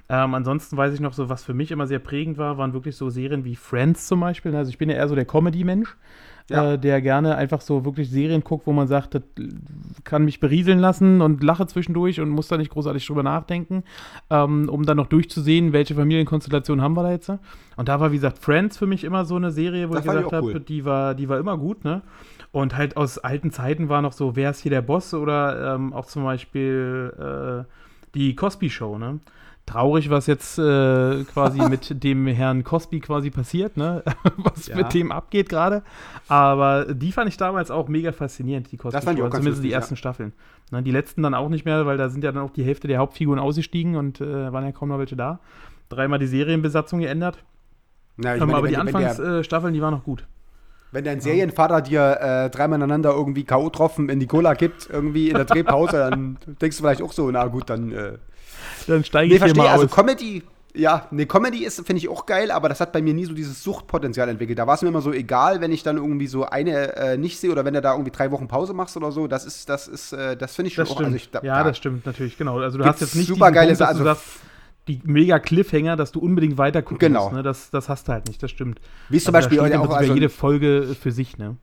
Ähm, 0.08 0.34
ansonsten 0.34 0.76
weiß 0.76 0.94
ich 0.94 1.00
noch 1.00 1.12
so, 1.12 1.28
was 1.28 1.44
für 1.44 1.54
mich 1.54 1.70
immer 1.70 1.86
sehr 1.86 1.98
prägend 1.98 2.38
war, 2.38 2.58
waren 2.58 2.72
wirklich 2.72 2.96
so 2.96 3.10
Serien 3.10 3.44
wie 3.44 3.56
Friends 3.56 4.06
zum 4.06 4.20
Beispiel. 4.20 4.54
Also 4.54 4.70
ich 4.70 4.78
bin 4.78 4.88
ja 4.88 4.96
eher 4.96 5.08
so 5.08 5.14
der 5.14 5.24
Comedy-Mensch, 5.24 5.96
Ja. 6.48 6.74
äh, 6.74 6.78
der 6.78 7.02
gerne 7.02 7.36
einfach 7.36 7.60
so 7.60 7.84
wirklich 7.84 8.08
Serien 8.08 8.44
guckt, 8.44 8.66
wo 8.66 8.72
man 8.72 8.86
sagt, 8.86 9.14
das 9.14 9.22
kann 10.04 10.24
mich 10.24 10.38
berieseln 10.38 10.78
lassen 10.78 11.20
und 11.20 11.42
lache 11.42 11.66
zwischendurch 11.66 12.20
und 12.20 12.28
muss 12.28 12.46
da 12.48 12.56
nicht 12.56 12.70
großartig 12.70 13.04
drüber 13.04 13.24
nachdenken, 13.24 13.82
ähm, 14.30 14.68
um 14.68 14.84
dann 14.86 14.96
noch 14.96 15.08
durchzusehen, 15.08 15.72
welche 15.72 15.94
Familienkonstellation 15.96 16.80
haben 16.80 16.94
wir 16.94 17.02
da 17.02 17.10
jetzt. 17.10 17.30
Und 17.76 17.88
da 17.88 17.98
war, 17.98 18.12
wie 18.12 18.16
gesagt, 18.16 18.38
Friends 18.38 18.78
für 18.78 18.86
mich 18.86 19.02
immer 19.02 19.24
so 19.24 19.34
eine 19.36 19.50
Serie, 19.50 19.88
wo 19.88 19.94
Das 19.94 20.04
ich 20.04 20.10
gesagt 20.10 20.32
habe, 20.32 20.46
cool. 20.46 20.60
die 20.60 20.84
war, 20.84 21.14
die 21.14 21.28
war 21.28 21.38
immer 21.38 21.58
gut, 21.58 21.84
ne? 21.84 22.02
Und 22.52 22.76
halt 22.76 22.96
aus 22.96 23.18
alten 23.18 23.50
Zeiten 23.50 23.88
war 23.88 24.00
noch 24.00 24.12
so, 24.12 24.36
wer 24.36 24.50
ist 24.50 24.60
hier 24.60 24.70
der 24.70 24.82
Boss 24.82 25.12
oder 25.14 25.74
ähm, 25.74 25.92
auch 25.92 26.06
zum 26.06 26.22
Beispiel 26.24 27.12
äh, 27.66 27.70
die 28.14 28.34
Cosby 28.36 28.70
Show, 28.70 28.98
ne? 28.98 29.18
Traurig, 29.66 30.10
was 30.10 30.28
jetzt 30.28 30.58
äh, 30.58 31.24
quasi 31.24 31.60
mit 31.68 32.02
dem 32.04 32.26
Herrn 32.28 32.62
Cosby 32.62 33.00
quasi 33.00 33.30
passiert, 33.30 33.76
ne? 33.76 34.04
was 34.36 34.68
Ja. 34.68 34.76
mit 34.76 34.94
dem 34.94 35.10
abgeht 35.10 35.48
gerade. 35.48 35.82
Aber 36.28 36.94
die 36.94 37.10
fand 37.10 37.28
ich 37.28 37.36
damals 37.36 37.70
auch 37.72 37.88
mega 37.88 38.12
faszinierend, 38.12 38.70
die 38.70 38.76
Cosby 38.76 38.92
Das 38.96 39.04
fand 39.04 39.18
ich 39.18 39.24
auch 39.24 39.30
ganz 39.30 39.42
Zumindest 39.42 39.62
die 39.64 39.68
lustig, 39.68 39.72
ja. 39.72 39.78
ersten 39.78 39.96
Staffeln. 39.96 40.32
Ne? 40.70 40.82
Die 40.82 40.92
letzten 40.92 41.22
dann 41.22 41.34
auch 41.34 41.48
nicht 41.48 41.64
mehr, 41.64 41.84
weil 41.84 41.96
da 41.96 42.08
sind 42.08 42.22
ja 42.22 42.30
dann 42.30 42.44
auch 42.44 42.52
die 42.52 42.62
Hälfte 42.62 42.86
der 42.86 42.98
Hauptfiguren 42.98 43.40
ausgestiegen 43.40 43.96
und 43.96 44.20
äh, 44.20 44.52
waren 44.52 44.64
ja 44.64 44.72
kaum 44.72 44.88
noch 44.88 44.98
welche 44.98 45.16
da. 45.16 45.40
Dreimal 45.88 46.20
die 46.20 46.26
Serienbesatzung 46.26 47.00
geändert. 47.00 47.42
Na, 48.16 48.36
meine, 48.36 48.54
aber 48.54 48.68
die 48.68 48.76
wenn, 48.76 48.86
der, 48.86 49.10
Anfangsstaffeln, 49.10 49.74
die 49.74 49.82
waren 49.82 49.94
noch 49.94 50.04
gut. 50.04 50.26
Wenn 50.92 51.04
dein 51.04 51.20
Serienvater 51.20 51.82
dir 51.82 52.18
äh, 52.20 52.50
dreimal 52.50 52.78
ineinander 52.78 53.10
irgendwie 53.10 53.44
K.O.-Tropfen 53.44 54.08
in 54.08 54.20
die 54.20 54.26
Cola 54.26 54.54
gibt, 54.54 54.88
irgendwie 54.88 55.28
in 55.28 55.34
der 55.34 55.44
Drehpause, 55.46 55.98
dann 55.98 56.38
denkst 56.60 56.76
du 56.78 56.82
vielleicht 56.84 57.02
auch 57.02 57.12
so, 57.12 57.30
na 57.30 57.46
gut, 57.48 57.68
dann. 57.68 57.92
Dann 58.86 59.04
steige 59.04 59.28
nee, 59.28 59.34
ich 59.36 59.42
hier 59.42 59.48
verstehe. 59.54 59.62
mal 59.64 59.70
Also 59.72 59.84
aus. 59.86 59.90
Comedy, 59.90 60.42
ja, 60.74 61.06
ne, 61.10 61.26
Comedy 61.26 61.64
ist, 61.64 61.76
finde 61.86 61.98
ich 61.98 62.08
auch 62.08 62.26
geil, 62.26 62.50
aber 62.50 62.68
das 62.68 62.80
hat 62.80 62.92
bei 62.92 63.00
mir 63.02 63.14
nie 63.14 63.24
so 63.24 63.32
dieses 63.34 63.62
Suchtpotenzial 63.62 64.28
entwickelt. 64.28 64.58
Da 64.58 64.66
war 64.66 64.74
es 64.74 64.82
mir 64.82 64.88
immer 64.88 65.00
so 65.00 65.12
egal, 65.12 65.60
wenn 65.60 65.72
ich 65.72 65.82
dann 65.82 65.96
irgendwie 65.96 66.26
so 66.26 66.44
eine 66.44 66.94
äh, 66.96 67.16
nicht 67.16 67.38
sehe 67.40 67.50
oder 67.50 67.64
wenn 67.64 67.74
du 67.74 67.80
da 67.80 67.92
irgendwie 67.92 68.10
drei 68.10 68.30
Wochen 68.30 68.46
Pause 68.48 68.74
machst 68.74 68.96
oder 68.96 69.10
so. 69.12 69.26
Das 69.26 69.44
ist, 69.46 69.68
das 69.68 69.88
ist, 69.88 70.12
äh, 70.12 70.36
das 70.36 70.54
finde 70.54 70.68
ich 70.68 70.74
schon 70.74 70.84
Das 70.84 70.94
auch. 70.94 71.00
Also 71.00 71.16
ich, 71.16 71.30
da, 71.30 71.40
ja, 71.42 71.58
da- 71.58 71.64
das 71.70 71.78
stimmt 71.78 72.04
natürlich, 72.06 72.36
genau. 72.36 72.58
Also 72.58 72.78
du 72.78 72.84
hast 72.84 73.00
jetzt 73.00 73.16
nicht 73.16 73.28
supergeile 73.28 73.68
diesen 73.70 73.86
Punkt, 73.86 74.00
also- 74.00 74.04
sagst, 74.04 74.24
die 74.88 75.00
mega 75.02 75.40
Cliffhanger, 75.40 75.96
dass 75.96 76.12
du 76.12 76.20
unbedingt 76.20 76.58
weiter 76.58 76.80
gucken 76.80 76.98
Genau. 77.08 77.24
musst. 77.24 77.34
Ne? 77.34 77.42
Das, 77.42 77.70
das 77.70 77.88
hast 77.88 78.06
du 78.06 78.12
halt 78.12 78.28
nicht, 78.28 78.40
das 78.42 78.52
stimmt. 78.52 78.80
Wie 79.08 79.16
es 79.16 79.24
zum 79.24 79.34
Also 79.34 79.48
da 79.48 79.56
Beispiel 79.56 79.72
im 79.74 79.80
auch, 79.80 79.90
also, 79.96 80.14
jede 80.14 80.28
Folge 80.28 80.94
für 81.00 81.10
sich, 81.10 81.38
ne? 81.38 81.56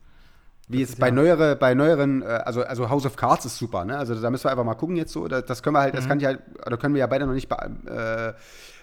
Wie 0.74 0.82
es 0.82 0.96
bei 0.96 1.12
neuere, 1.12 1.56
bei 1.56 1.74
neueren, 1.74 2.22
äh, 2.22 2.26
also, 2.26 2.64
also 2.64 2.90
House 2.90 3.06
of 3.06 3.16
Cards 3.16 3.46
ist 3.46 3.58
super, 3.58 3.86
ne? 3.86 3.98
Also 3.98 4.14
da 4.16 4.30
müssen 4.30 4.44
wir 4.46 4.52
einfach 4.52 4.66
mal 4.66 4.74
gucken 4.76 4.96
jetzt 4.98 5.14
so. 5.14 5.28
Da- 5.28 5.42
Das 5.42 5.64
können 5.64 5.76
wir 5.76 5.82
halt, 5.82 5.96
das 5.96 6.08
kann 6.08 6.20
ich 6.20 6.26
halt, 6.26 6.40
oder 6.66 6.78
können 6.78 6.94
wir 6.96 7.00
ja 7.00 7.08
beide 7.08 7.26
noch 7.26 7.34
nicht 7.34 7.50
äh, 7.52 8.34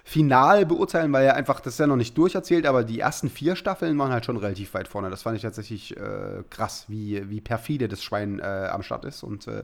final 0.03 0.65
beurteilen, 0.67 1.13
weil 1.13 1.27
ja 1.27 1.35
einfach, 1.35 1.61
das 1.61 1.75
ist 1.75 1.79
ja 1.79 1.87
noch 1.87 1.97
nicht 1.97 2.17
durcherzählt, 2.17 2.67
aber 2.67 2.83
die 2.85 2.99
ersten 2.99 3.29
vier 3.29 3.55
Staffeln 3.55 3.97
waren 3.99 4.11
halt 4.11 4.25
schon 4.25 4.39
relativ 4.39 4.73
weit 4.75 4.89
vorne. 4.89 5.11
Das 5.11 5.23
fand 5.23 5.37
ich 5.37 5.43
tatsächlich 5.43 5.97
äh, 5.97 6.01
krass, 6.49 6.87
wie, 6.89 7.29
wie 7.31 7.41
perfide 7.41 7.87
das 7.87 8.03
Schwein 8.03 8.39
äh, 8.41 8.43
am 8.73 8.83
Start 8.83 9.05
ist. 9.05 9.23
Und 9.23 9.47
äh, 9.47 9.63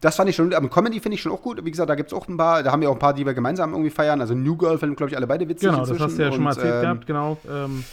das 0.00 0.16
fand 0.16 0.30
ich 0.30 0.36
schon, 0.36 0.54
aber 0.54 0.68
Comedy 0.70 1.00
finde 1.00 1.16
ich 1.16 1.22
schon 1.22 1.32
auch 1.32 1.42
gut. 1.42 1.62
Wie 1.64 1.70
gesagt, 1.70 1.90
da 1.90 1.94
gibt 1.96 2.10
es 2.12 2.16
auch 2.16 2.28
ein 2.28 2.36
paar, 2.36 2.62
da 2.62 2.70
haben 2.72 2.80
wir 2.80 2.88
auch 2.90 2.94
ein 2.94 3.00
paar, 3.00 3.12
die 3.12 3.26
wir 3.26 3.34
gemeinsam 3.34 3.72
irgendwie 3.72 3.90
feiern. 3.90 4.20
Also 4.20 4.34
New 4.34 4.56
Girl 4.56 4.78
finden, 4.78 4.94
glaube 4.96 5.10
ich, 5.10 5.16
alle 5.16 5.26
beide 5.26 5.48
witzig. 5.48 5.68
Genau, 5.68 5.84
das 5.84 5.98
hast 5.98 6.16
du 6.16 6.22
ja 6.22 6.32
schon 6.32 6.42
mal 6.42 6.50
inzwischen. 6.50 6.68
erzählt 6.70 6.84
Und, 6.84 6.90
ähm, 6.90 6.94
gehabt, 6.94 7.06
genau. 7.06 7.38
Ähm, 7.64 7.84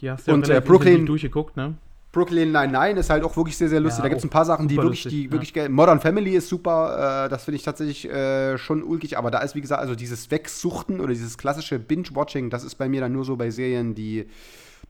die 0.00 0.10
hast 0.10 0.26
du 0.26 0.30
ja 0.30 0.34
und, 0.34 0.48
äh, 0.48 0.60
Brooklyn- 0.60 1.04
durchgeguckt, 1.06 1.56
ne? 1.56 1.74
Brooklyn 2.16 2.50
Nine-Nine 2.50 2.98
ist 2.98 3.10
halt 3.10 3.22
auch 3.24 3.36
wirklich 3.36 3.58
sehr, 3.58 3.68
sehr 3.68 3.78
lustig. 3.78 3.98
Ja, 3.98 4.04
da 4.04 4.08
gibt 4.08 4.20
es 4.20 4.24
ein 4.24 4.30
paar 4.30 4.46
Sachen, 4.46 4.68
die 4.68 4.76
wirklich, 4.76 5.04
lustig, 5.04 5.12
die 5.12 5.24
ja. 5.26 5.32
wirklich 5.32 5.52
geil. 5.52 5.68
Modern 5.68 6.00
Family 6.00 6.34
ist 6.34 6.48
super, 6.48 7.26
äh, 7.26 7.28
das 7.28 7.44
finde 7.44 7.56
ich 7.56 7.62
tatsächlich 7.62 8.08
äh, 8.08 8.56
schon 8.56 8.82
ulkig, 8.82 9.18
aber 9.18 9.30
da 9.30 9.40
ist, 9.40 9.54
wie 9.54 9.60
gesagt, 9.60 9.82
also 9.82 9.94
dieses 9.94 10.30
Wegsuchten 10.30 11.00
oder 11.00 11.12
dieses 11.12 11.36
klassische 11.36 11.78
Binge-Watching, 11.78 12.48
das 12.48 12.64
ist 12.64 12.76
bei 12.76 12.88
mir 12.88 13.02
dann 13.02 13.12
nur 13.12 13.26
so 13.26 13.36
bei 13.36 13.50
Serien, 13.50 13.94
die, 13.94 14.30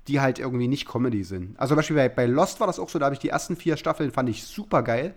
die 0.06 0.20
halt 0.20 0.38
irgendwie 0.38 0.68
nicht 0.68 0.86
Comedy 0.86 1.24
sind. 1.24 1.58
Also 1.58 1.70
zum 1.72 1.78
Beispiel 1.78 1.96
bei, 1.96 2.08
bei 2.08 2.26
Lost 2.26 2.60
war 2.60 2.68
das 2.68 2.78
auch 2.78 2.88
so, 2.88 3.00
da 3.00 3.06
habe 3.06 3.14
ich 3.14 3.20
die 3.20 3.30
ersten 3.30 3.56
vier 3.56 3.76
Staffeln, 3.76 4.12
fand 4.12 4.28
ich 4.28 4.44
super 4.44 4.84
geil. 4.84 5.16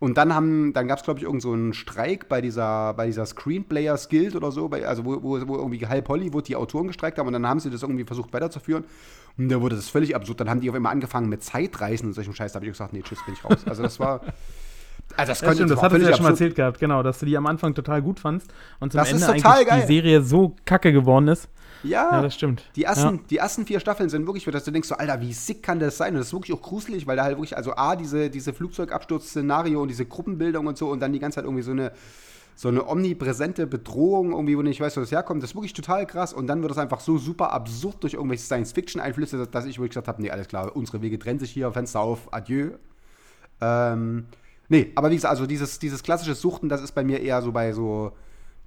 Und 0.00 0.16
dann 0.16 0.32
haben, 0.32 0.72
dann 0.72 0.86
gab 0.86 0.98
es, 0.98 1.04
glaube 1.04 1.18
ich, 1.18 1.24
irgend 1.24 1.42
so 1.42 1.52
einen 1.52 1.72
Streik 1.74 2.28
bei 2.28 2.40
dieser, 2.40 2.94
bei 2.94 3.06
dieser 3.06 3.26
Screenplayers 3.26 4.08
Guild 4.08 4.36
oder 4.36 4.52
so, 4.52 4.68
bei, 4.68 4.86
also 4.86 5.04
wo, 5.04 5.22
wo, 5.22 5.48
wo 5.48 5.56
irgendwie 5.56 5.84
halb 5.86 6.08
Hollywood 6.08 6.46
die 6.46 6.54
Autoren 6.54 6.86
gestreikt 6.86 7.18
haben 7.18 7.26
und 7.26 7.32
dann 7.32 7.46
haben 7.46 7.58
sie 7.58 7.68
das 7.68 7.82
irgendwie 7.82 8.04
versucht 8.04 8.32
weiterzuführen. 8.32 8.84
Und 9.36 9.48
da 9.48 9.60
wurde 9.60 9.74
das 9.76 9.88
völlig 9.88 10.14
absurd. 10.14 10.40
Dann 10.40 10.50
haben 10.50 10.60
die 10.60 10.70
auf 10.70 10.76
einmal 10.76 10.92
angefangen 10.92 11.28
mit 11.28 11.42
Zeitreisen 11.42 12.08
und 12.08 12.12
solchem 12.14 12.34
Scheiß. 12.34 12.52
Da 12.52 12.56
habe 12.56 12.66
ich 12.66 12.72
gesagt, 12.72 12.92
nee, 12.92 13.02
tschüss, 13.02 13.18
bin 13.24 13.34
ich 13.34 13.44
raus. 13.44 13.58
Also 13.66 13.82
das 13.82 13.98
war. 14.00 14.20
Also 15.16 15.30
das, 15.30 15.40
Ja, 15.40 15.46
könnte 15.46 15.56
stimmt, 15.62 15.70
das 15.70 15.78
hattest 15.82 15.92
du 15.94 16.00
völlig 16.00 16.10
ja 16.10 16.16
schon 16.16 16.24
mal 16.24 16.30
erzählt 16.30 16.54
gehabt, 16.54 16.80
genau, 16.80 17.02
dass 17.02 17.18
du 17.18 17.24
die 17.24 17.36
am 17.36 17.46
Anfang 17.46 17.72
total 17.72 18.02
gut 18.02 18.20
fandst 18.20 18.52
und 18.78 18.92
zum 18.92 18.98
Das 18.98 19.10
Ende 19.10 19.26
eigentlich 19.26 19.66
geil. 19.66 19.80
die 19.80 19.86
Serie 19.86 20.22
so 20.22 20.54
kacke 20.66 20.92
geworden 20.92 21.28
ist. 21.28 21.48
Ja, 21.82 22.10
Ja, 22.12 22.22
das 22.22 22.34
stimmt. 22.34 22.64
Die 22.76 22.84
ersten, 22.84 23.16
Ja. 23.16 23.20
die 23.30 23.36
ersten 23.36 23.66
vier 23.66 23.80
Staffeln 23.80 24.08
sind 24.08 24.26
wirklich, 24.26 24.44
dass 24.44 24.64
du 24.64 24.70
denkst, 24.70 24.88
so, 24.88 24.96
Alter, 24.96 25.20
wie 25.20 25.32
sick 25.32 25.62
kann 25.62 25.78
das 25.78 25.96
sein? 25.96 26.12
Und 26.14 26.18
das 26.18 26.28
ist 26.28 26.32
wirklich 26.32 26.56
auch 26.56 26.62
gruselig, 26.62 27.06
weil 27.06 27.16
da 27.16 27.24
halt 27.24 27.36
wirklich, 27.36 27.56
also 27.56 27.74
A, 27.76 27.94
diese, 27.96 28.30
diese 28.30 28.52
Flugzeugabsturz-Szenario 28.52 29.80
und 29.82 29.88
diese 29.88 30.04
Gruppenbildung 30.06 30.66
und 30.66 30.76
so 30.78 30.88
und 30.90 31.00
dann 31.00 31.12
die 31.12 31.18
ganze 31.18 31.36
Zeit 31.36 31.44
irgendwie 31.44 31.62
so 31.62 31.70
eine, 31.70 31.92
so 32.56 32.68
eine 32.68 32.88
omnipräsente 32.88 33.68
Bedrohung, 33.68 34.32
irgendwie, 34.32 34.56
wo 34.56 34.62
du 34.62 34.68
nicht 34.68 34.80
weißt, 34.80 34.96
wo 34.96 35.00
das 35.00 35.12
herkommt. 35.12 35.42
Das 35.42 35.50
ist 35.50 35.54
wirklich 35.56 35.74
total 35.74 36.06
krass. 36.06 36.32
Und 36.32 36.48
dann 36.48 36.60
wird 36.62 36.72
es 36.72 36.78
einfach 36.78 36.98
so 36.98 37.16
super 37.16 37.52
absurd 37.52 38.02
durch 38.02 38.14
irgendwelche 38.14 38.42
Science-Fiction-Einflüsse, 38.42 39.46
dass 39.46 39.64
ich 39.64 39.78
wirklich 39.78 39.90
gesagt 39.90 40.08
habe, 40.08 40.20
nee, 40.20 40.30
alles 40.30 40.48
klar, 40.48 40.74
unsere 40.74 41.00
Wege 41.00 41.18
trennen 41.20 41.38
sich 41.38 41.52
hier, 41.52 41.70
Fenster 41.72 42.00
auf, 42.00 42.32
adieu. 42.32 42.70
Ähm, 43.60 44.26
nee, 44.68 44.90
aber 44.94 45.10
wie 45.10 45.14
gesagt, 45.14 45.30
also 45.30 45.46
dieses, 45.46 45.78
dieses 45.78 46.02
klassische 46.02 46.34
Suchten, 46.34 46.68
das 46.68 46.82
ist 46.82 46.92
bei 46.92 47.04
mir 47.04 47.20
eher 47.20 47.42
so 47.42 47.52
bei 47.52 47.72
so, 47.72 48.12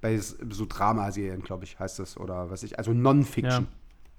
bei 0.01 0.17
so 0.17 0.65
Dramaserien, 0.67 1.41
glaube 1.43 1.63
ich, 1.63 1.79
heißt 1.79 1.99
das. 1.99 2.17
Oder 2.17 2.49
was 2.49 2.63
ich, 2.63 2.77
also 2.77 2.91
Non-Fiction. 2.93 3.67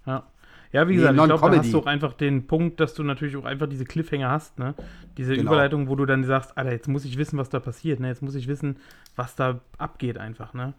Ja. 0.07 0.25
Ja, 0.73 0.89
wie 0.89 0.93
Nee, 0.93 0.97
gesagt, 1.01 1.19
ich 1.19 1.25
glaube, 1.25 1.51
da 1.51 1.59
hast 1.59 1.73
du 1.75 1.79
auch 1.81 1.87
einfach 1.87 2.15
den 2.15 2.47
Punkt, 2.47 2.81
dass 2.81 2.95
du 2.95 3.03
natürlich 3.03 3.37
auch 3.37 3.45
einfach 3.45 3.67
diese 3.67 3.85
Cliffhanger 3.85 4.31
hast, 4.31 4.59
ne? 4.59 4.75
Diese 5.19 5.35
Genau. 5.37 5.51
Überleitung, 5.51 5.87
wo 5.89 5.97
du 5.97 6.07
dann 6.07 6.25
sagst, 6.25 6.57
Alter, 6.57 6.73
jetzt 6.73 6.89
muss 6.89 7.05
ich 7.05 7.19
wissen, 7.19 7.37
was 7.39 7.51
da 7.51 7.61
passiert, 7.61 8.01
ne? 8.01 8.09
Jetzt 8.09 8.23
muss 8.23 8.35
ich 8.35 8.49
wissen, 8.49 8.79
was 9.15 9.35
da 9.37 9.61
abgeht 9.77 10.17
einfach, 10.17 10.55
ne? 10.55 10.73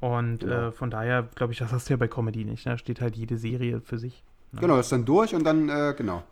Und 0.00 0.40
Genau. 0.40 0.68
äh, 0.68 0.72
von 0.72 0.90
daher, 0.90 1.28
glaube 1.34 1.54
ich, 1.54 1.58
das 1.60 1.72
hast 1.72 1.88
du 1.88 1.94
ja 1.94 1.96
bei 1.96 2.08
Comedy 2.08 2.44
nicht, 2.44 2.66
ne? 2.66 2.72
Da 2.72 2.78
steht 2.78 3.00
halt 3.00 3.16
jede 3.16 3.38
Serie 3.38 3.80
für 3.80 3.98
sich. 3.98 4.22
Genau, 4.52 4.76
das 4.76 4.86
ist 4.86 4.92
dann 4.92 5.06
durch 5.06 5.34
und 5.34 5.44
dann, 5.44 5.70
äh, 5.70 5.94
genau. 5.96 6.22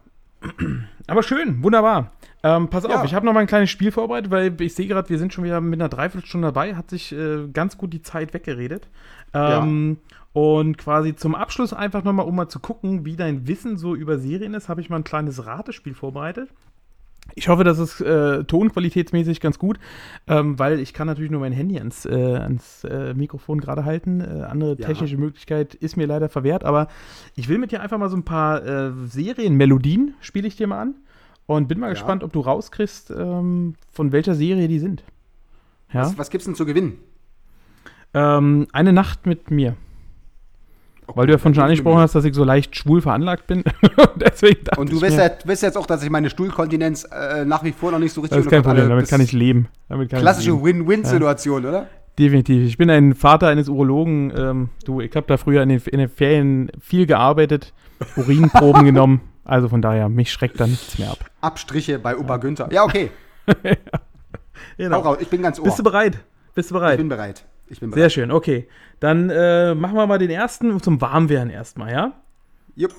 Aber 1.07 1.23
schön, 1.23 1.63
wunderbar. 1.63 2.13
Ähm, 2.43 2.69
pass 2.69 2.85
Ja. 2.85 2.97
auf, 2.99 3.05
ich 3.05 3.15
habe 3.15 3.25
noch 3.27 3.33
mal 3.33 3.41
ein 3.41 3.47
kleines 3.47 3.71
Spiel 3.71 3.93
vorbereitet, 3.93 4.31
weil 4.31 4.61
ich 4.61 4.75
sehe 4.75 4.87
gerade, 4.87 5.09
wir 5.09 5.19
sind 5.19 5.33
schon 5.33 5.45
wieder 5.45 5.61
mit 5.61 5.81
einer 5.81 5.89
Dreiviertelstunde 5.89 6.49
dabei, 6.49 6.75
hat 6.75 6.91
sich 6.91 7.13
äh, 7.13 7.47
ganz 7.53 7.79
gut 7.79 7.93
die 7.93 8.03
Zeit 8.03 8.35
weggeredet. 8.35 8.89
Ähm, 9.35 9.99
Und 10.33 10.77
quasi 10.79 11.15
zum 11.17 11.35
Abschluss 11.35 11.73
einfach 11.73 12.05
noch 12.05 12.13
mal, 12.13 12.23
um 12.23 12.37
mal 12.37 12.49
zu 12.49 12.61
gucken, 12.61 13.05
wie 13.05 13.17
dein 13.17 13.47
Wissen 13.49 13.79
so 13.79 13.95
über 13.95 14.19
Serien 14.19 14.53
ist, 14.55 14.69
habe 14.69 14.81
ich 14.81 14.91
mal 14.91 14.97
ein 14.97 15.05
kleines 15.05 15.47
Ratespiel 15.47 15.95
vorbereitet. 15.95 16.51
Ich 17.35 17.49
hoffe, 17.49 17.65
das 17.65 17.79
ist 17.79 18.01
äh, 18.01 18.45
tonqualitätsmäßig 18.45 19.41
ganz 19.41 19.59
gut, 19.59 19.79
ähm, 20.27 20.59
weil 20.59 20.81
ich 20.81 20.95
kann 20.95 21.07
natürlich 21.07 21.31
nur 21.31 21.41
mein 21.41 21.53
Handy 21.53 21.77
ans, 21.79 22.07
äh, 22.07 22.15
ans 22.15 22.85
äh, 22.85 23.13
Mikrofon 23.13 23.61
gerade 23.61 23.85
halten. 23.85 24.21
Äh, 24.23 24.45
andere 24.45 24.77
Ja. 24.79 24.87
technische 24.87 25.19
Möglichkeit 25.19 25.75
ist 25.75 25.97
mir 25.97 26.07
leider 26.07 26.29
verwehrt, 26.31 26.65
aber 26.65 26.89
ich 27.35 27.49
will 27.49 27.59
mit 27.59 27.73
dir 27.73 27.83
einfach 27.83 27.99
mal 27.99 28.09
so 28.09 28.17
ein 28.17 28.25
paar 28.25 28.65
äh, 28.65 28.91
Serienmelodien 29.07 30.15
spiele 30.21 30.49
ich 30.49 30.57
dir 30.57 30.67
mal 30.67 30.81
an 30.81 30.95
und 31.45 31.69
bin 31.69 31.79
mal 31.79 31.89
Ja. 31.89 31.93
gespannt, 31.93 32.25
ob 32.25 32.33
du 32.33 32.41
rauskriegst, 32.41 33.11
ähm, 33.11 33.75
von 33.93 34.13
welcher 34.13 34.35
Serie 34.35 34.67
die 34.69 34.79
sind. 34.79 35.05
Ja? 35.93 36.01
Was, 36.03 36.19
was 36.19 36.31
gibt's 36.31 36.47
denn 36.47 36.55
zu 36.55 36.65
gewinnen? 36.65 36.99
Ähm, 38.15 38.67
eine 38.73 38.93
Nacht 38.95 39.27
mit 39.27 39.51
mir. 39.51 39.77
Weil 41.15 41.27
du 41.27 41.33
ja 41.33 41.39
von 41.39 41.55
schon 41.55 41.65
angesprochen 41.65 41.99
hast, 41.99 42.15
dass 42.15 42.25
ich 42.25 42.35
so 42.35 42.45
leicht 42.45 42.77
schwul 42.77 43.01
veranlagt 43.01 43.47
bin. 43.47 43.63
Deswegen 44.17 44.67
Und 44.77 44.91
du 44.91 44.97
ich 44.97 45.03
weißt, 45.03 45.19
ja, 45.19 45.29
du 45.29 45.49
weißt 45.49 45.63
jetzt 45.63 45.79
auch, 45.79 45.87
dass 45.87 46.03
ich 46.03 46.11
meine 46.11 46.31
Stuhlkontinenz 46.31 47.05
äh, 47.05 47.45
nach 47.45 47.63
wie 47.63 47.73
vor 47.73 47.93
noch 47.93 47.99
nicht 47.99 48.13
so 48.13 48.21
richtig 48.21 48.39
das 48.39 48.47
ist 48.47 48.51
kein 48.51 48.63
Problem, 48.63 48.89
damit 48.89 49.09
kann 49.09 49.21
ich 49.21 49.33
leben. 49.33 49.69
Kann 49.89 50.01
ich 50.03 50.09
Klassische. 50.09 50.63
Win-Win-Situation, 50.63 51.65
oder? 51.65 51.87
Definitiv. 52.19 52.67
Ich 52.67 52.79
bin 52.79 52.91
ein 52.91 53.15
Vater 53.15 53.49
eines 53.49 53.69
Urologen. 53.69 54.33
Ähm, 54.37 54.69
du, 54.85 55.01
ich 55.01 55.15
habe 55.15 55.27
da 55.27 55.37
früher 55.37 55.63
in 55.63 55.69
den, 55.69 55.81
in 55.81 55.99
den 55.99 56.09
Ferien 56.09 56.73
viel 56.81 57.07
gearbeitet, 57.07 57.73
Urinproben 58.17 58.85
genommen. 58.85 59.21
Also 59.45 59.69
von 59.69 59.83
daher, 59.83 60.09
mich 60.09 60.33
schreckt 60.33 60.59
da 60.59 60.67
nichts 60.67 60.99
mehr 60.99 61.11
ab. 61.11 61.19
Abstriche 61.41 61.99
bei 61.99 62.17
Opa 62.17 62.39
Günther. 62.39 62.69
Ja, 62.73 62.85
okay. 62.85 63.11
Hau 64.91 65.01
raus. 65.01 65.19
Ich 65.21 65.29
bin 65.29 65.43
ganz 65.43 65.59
ohr. 65.59 65.67
Bist 65.67 65.79
du 65.79 65.83
bereit? 65.85 66.19
Bist 66.55 66.71
du 66.71 66.75
ich 66.75 66.81
bereit? 66.81 66.97
bin 66.99 67.09
bereit. 67.09 67.45
Ich 67.69 67.81
bin 67.81 67.91
Sehr 67.91 67.97
bereit. 68.03 68.13
schön, 68.13 68.31
okay. 68.31 68.69
Dann 69.01 69.29
äh, 69.31 69.75
machen 69.75 69.97
wir 69.97 70.07
mal 70.07 70.19
den 70.19 70.31
ersten 70.31 70.81
zum 70.81 71.01
Warmwerden 71.01 71.51
erstmal, 71.51 71.93
ja? 71.93 72.13
Jupp. 72.75 72.95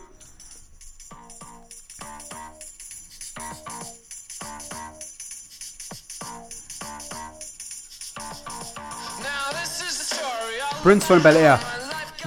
Prince 10.83 11.05
von 11.05 11.21
Bel 11.21 11.35
Air. 11.35 11.59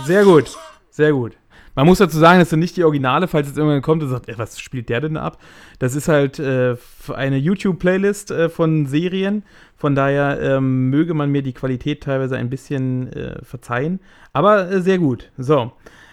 Sehr 0.05 0.25
gut, 0.25 0.57
sehr 0.91 1.13
gut. 1.13 1.40
Man 1.81 1.87
muss 1.87 1.97
dazu 1.97 2.19
sagen, 2.19 2.41
das 2.41 2.51
sind 2.51 2.61
nicht 2.61 2.77
die 2.77 2.85
Originale, 2.85 3.27
falls 3.27 3.49
jetzt 3.49 3.57
irgendwann 3.57 3.81
kommt 3.81 4.03
und 4.03 4.11
sagt, 4.11 4.29
ey, 4.29 4.37
was 4.37 4.61
spielt 4.61 4.91
der 4.91 5.01
denn 5.01 5.17
ab? 5.17 5.39
Das 5.79 5.95
ist 5.95 6.09
halt 6.09 6.39
äh, 6.39 6.77
eine 7.09 7.39
YouTube-Playlist 7.39 8.31
äh, 8.33 8.49
von 8.51 8.85
Serien. 8.85 9.45
Von 9.79 9.95
daher 9.95 10.39
ähm, 10.43 10.91
möge 10.91 11.15
man 11.15 11.31
mir 11.31 11.41
die 11.41 11.55
Qualität 11.55 12.03
teilweise 12.03 12.37
ein 12.37 12.51
bisschen 12.51 13.11
äh, 13.15 13.43
verzeihen. 13.43 14.01
Aber 14.35 14.71
äh, 14.71 14.83
sehr 14.83 14.99
gut. 14.99 15.31
So, 15.39 15.73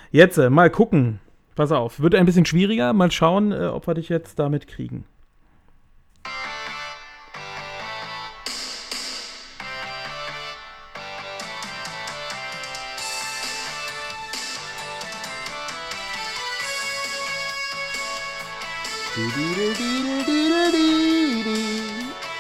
jetzt 0.10 0.38
äh, 0.38 0.50
mal 0.50 0.70
gucken. 0.70 1.20
Pass 1.56 1.74
auf, 1.74 2.00
wird 2.00 2.16
ein 2.16 2.26
bisschen 2.26 2.46
schwieriger. 2.46 2.94
Mal 2.94 3.12
schauen, 3.12 3.52
äh, 3.52 3.66
ob 3.66 3.88
wir 3.88 3.94
dich 3.96 4.08
jetzt 4.08 4.40
damit 4.40 4.68
kriegen. 4.68 5.04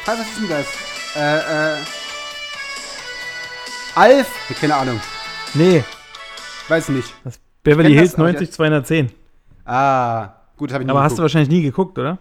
Was 0.07 0.19
ist 0.19 0.37
denn 0.39 0.49
das? 0.49 0.65
Äh, 1.15 1.75
äh. 1.75 1.77
Alf? 3.95 4.27
Keine 4.59 4.75
Ahnung. 4.75 4.99
Nee, 5.53 5.83
Weiß 6.67 6.89
nicht. 6.89 7.13
das 7.23 7.39
Beverly 7.63 7.93
Hills 7.93 8.11
das, 8.11 8.19
aber 8.19 8.29
ich- 8.29 8.35
90 8.35 8.51
210. 8.53 9.11
Ah, 9.65 10.33
gut, 10.55 10.71
habe 10.71 10.83
ich 10.83 10.87
nicht 10.87 10.91
Aber 10.91 11.03
hast 11.03 11.17
du 11.17 11.21
wahrscheinlich 11.23 11.49
nie 11.49 11.61
geguckt, 11.61 11.97
oder? 11.99 12.17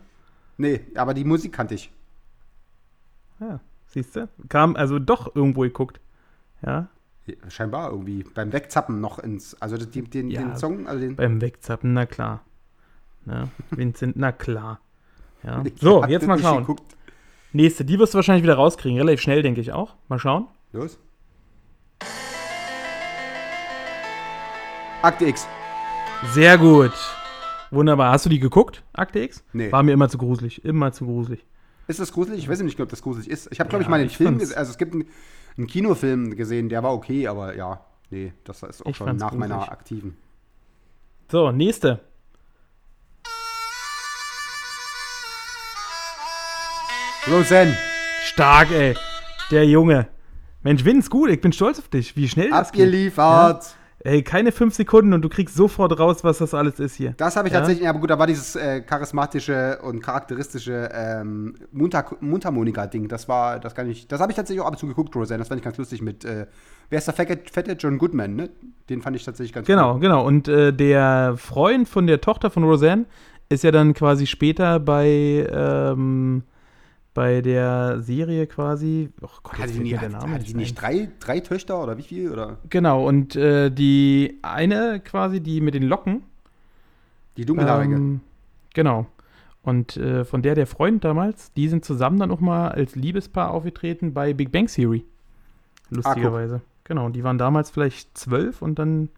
Nee, 0.58 0.80
aber 0.96 1.14
die 1.14 1.24
Musik 1.24 1.52
kannte 1.52 1.74
ich. 1.74 1.90
Ja, 3.40 3.60
siehst 3.86 4.16
du? 4.16 4.28
Kam 4.48 4.74
also 4.76 4.98
doch 4.98 5.34
irgendwo 5.34 5.60
geguckt. 5.62 6.00
Ja, 6.64 6.88
Scheinbar 7.48 7.90
irgendwie 7.90 8.22
beim 8.22 8.52
Wegzappen 8.52 9.00
noch 9.00 9.18
ins. 9.18 9.60
Also 9.60 9.76
den, 9.76 10.10
den, 10.10 10.30
Ja. 10.30 10.42
den 10.42 10.56
Song, 10.56 10.86
also 10.86 11.00
den. 11.00 11.16
beim 11.16 11.40
Wegzappen, 11.40 11.92
na 11.92 12.06
klar. 12.06 12.40
Ne? 13.24 13.48
Vincent, 13.70 14.16
na 14.16 14.30
klar. 14.32 14.78
Ja. 15.42 15.62
So, 15.80 16.04
jetzt 16.04 16.26
mal 16.26 16.38
schauen. 16.38 16.58
geguckt. 16.60 16.95
Nächste, 17.52 17.84
die 17.84 17.98
wirst 17.98 18.12
du 18.14 18.16
wahrscheinlich 18.16 18.42
wieder 18.42 18.54
rauskriegen. 18.56 18.98
Relativ 18.98 19.20
schnell, 19.20 19.42
denke 19.42 19.60
ich 19.60 19.72
auch. 19.72 19.94
Mal 20.08 20.18
schauen. 20.18 20.46
Los. 20.72 20.98
Akte 25.02 25.26
X. 25.26 25.46
Sehr 26.32 26.58
gut. 26.58 26.92
Wunderbar. 27.70 28.12
Hast 28.12 28.24
du 28.26 28.30
die 28.30 28.38
geguckt, 28.40 28.82
Akte 28.92 29.20
X? 29.20 29.44
Nee. 29.52 29.70
War 29.72 29.82
mir 29.82 29.92
immer 29.92 30.08
zu 30.08 30.18
gruselig. 30.18 30.64
Immer 30.64 30.92
zu 30.92 31.04
gruselig. 31.06 31.44
Ist 31.88 32.00
das 32.00 32.12
gruselig? 32.12 32.40
Ich 32.40 32.48
weiß 32.48 32.60
nicht, 32.62 32.80
ob 32.80 32.88
das 32.88 33.02
gruselig 33.02 33.30
ist. 33.30 33.48
Ich 33.52 33.60
habe, 33.60 33.68
glaube 33.70 33.82
Ja, 33.84 33.86
ich, 33.86 33.90
mal 33.90 33.98
den 33.98 34.06
ich 34.08 34.16
Film 34.16 34.38
gesehen. 34.38 34.56
Also 34.58 34.72
es 34.72 34.78
gibt 34.78 34.94
einen, 34.94 35.06
einen 35.56 35.66
Kinofilm 35.66 36.34
gesehen, 36.36 36.68
der 36.68 36.82
war 36.82 36.92
okay, 36.92 37.28
aber 37.28 37.54
ja, 37.54 37.80
nee, 38.10 38.32
das 38.44 38.62
ist 38.62 38.84
auch 38.84 38.90
Ich 38.90 38.96
schon 38.96 39.16
nach 39.16 39.32
meiner 39.32 39.56
gruselig. 39.56 39.72
aktiven. 39.72 40.16
So, 41.30 41.52
nächste. 41.52 42.00
Roseanne, 47.30 47.76
Stark, 48.24 48.70
ey. 48.70 48.94
Der 49.50 49.64
Junge. 49.66 50.06
Mensch, 50.62 50.84
Vince, 50.84 51.08
gut. 51.10 51.30
Ich 51.30 51.40
bin 51.40 51.52
stolz 51.52 51.78
auf 51.78 51.88
dich. 51.88 52.16
Wie 52.16 52.28
schnell 52.28 52.50
das 52.50 52.72
geht. 52.72 52.82
abgeliefert. 52.82 53.76
Ey, 54.00 54.22
keine 54.22 54.52
fünf 54.52 54.74
Sekunden 54.74 55.12
und 55.14 55.22
du 55.22 55.28
kriegst 55.28 55.56
sofort 55.56 55.98
raus, 55.98 56.22
was 56.22 56.38
das 56.38 56.54
alles 56.54 56.78
ist 56.78 56.94
hier. 56.94 57.14
Das 57.16 57.34
habe 57.34 57.48
ich 57.48 57.54
Ja? 57.54 57.58
tatsächlich, 57.60 57.84
ja, 57.84 57.90
aber 57.90 57.98
gut, 57.98 58.10
da 58.10 58.18
war 58.18 58.28
dieses 58.28 58.54
äh, 58.54 58.82
charismatische 58.82 59.80
und 59.82 60.00
charakteristische 60.00 60.88
ähm, 60.92 61.54
Mundhar- 61.74 62.16
Mundharmonika-Ding. 62.20 63.08
Das 63.08 63.26
war, 63.28 63.58
das 63.58 63.74
kann 63.74 63.90
ich, 63.90 64.06
das 64.06 64.20
habe 64.20 64.30
ich 64.30 64.36
tatsächlich 64.36 64.60
auch 64.62 64.66
ab 64.66 64.74
und 64.74 64.78
zu 64.78 64.86
geguckt, 64.86 65.14
Roseanne. 65.16 65.40
Das 65.40 65.48
fand 65.48 65.58
ich 65.60 65.64
ganz 65.64 65.76
lustig 65.78 66.02
mit, 66.02 66.24
äh, 66.24 66.46
wer 66.88 66.98
ist 66.98 67.08
der 67.08 67.14
fette, 67.14 67.38
fette 67.50 67.72
John 67.72 67.98
Goodman, 67.98 68.36
ne? 68.36 68.50
Den 68.88 69.02
fand 69.02 69.16
ich 69.16 69.24
tatsächlich 69.24 69.52
ganz 69.52 69.66
Genau, 69.66 69.94
cool. 69.94 70.00
genau. 70.00 70.24
Und 70.24 70.46
äh, 70.46 70.72
der 70.72 71.34
Freund 71.36 71.88
von 71.88 72.06
der 72.06 72.20
Tochter 72.20 72.50
von 72.50 72.62
Roseanne 72.62 73.06
ist 73.48 73.64
ja 73.64 73.72
dann 73.72 73.92
quasi 73.92 74.26
später 74.28 74.78
bei, 74.78 75.48
ähm, 75.52 76.44
bei 77.16 77.40
der 77.40 78.00
Serie 78.02 78.46
quasi. 78.46 79.10
Oh 79.20 79.26
Gott, 79.42 79.54
Hatte 79.54 79.62
jetzt 79.62 79.70
die, 79.72 79.74
fällt 79.74 79.82
nie, 79.84 79.92
mir 79.94 79.98
der 79.98 80.08
Name 80.10 80.32
hatte 80.34 80.44
die 80.44 80.54
nicht 80.54 80.56
nicht 80.56 80.80
drei, 80.80 81.08
drei 81.18 81.40
Töchter 81.40 81.82
oder 81.82 81.98
wie 81.98 82.02
viel? 82.02 82.30
Oder 82.30 82.58
Genau, 82.70 83.04
und 83.06 83.34
äh, 83.34 83.70
die 83.70 84.38
eine 84.42 85.00
quasi, 85.00 85.40
die 85.40 85.60
mit 85.60 85.74
den 85.74 85.82
Locken. 85.82 86.22
die 87.36 87.44
dunkelhaarige? 87.44 87.94
Ähm, 87.96 88.20
genau. 88.74 89.06
Und 89.62 89.96
äh, 89.96 90.24
von 90.24 90.42
der 90.42 90.54
der 90.54 90.66
Freund 90.68 91.02
damals, 91.04 91.52
die 91.54 91.68
sind 91.68 91.84
zusammen 91.84 92.20
dann 92.20 92.30
auch 92.30 92.38
mal 92.40 92.68
als 92.68 92.94
Liebespaar 92.94 93.50
aufgetreten 93.50 94.14
bei 94.14 94.32
Big 94.32 94.52
Bang 94.52 94.66
Theory. 94.68 95.04
Lustigerweise. 95.90 96.60
genau, 96.84 97.08
die 97.08 97.24
waren 97.24 97.38
damals 97.38 97.70
vielleicht 97.70 98.16
zwölf 98.16 98.62
und 98.62 98.78
dann 98.78 99.08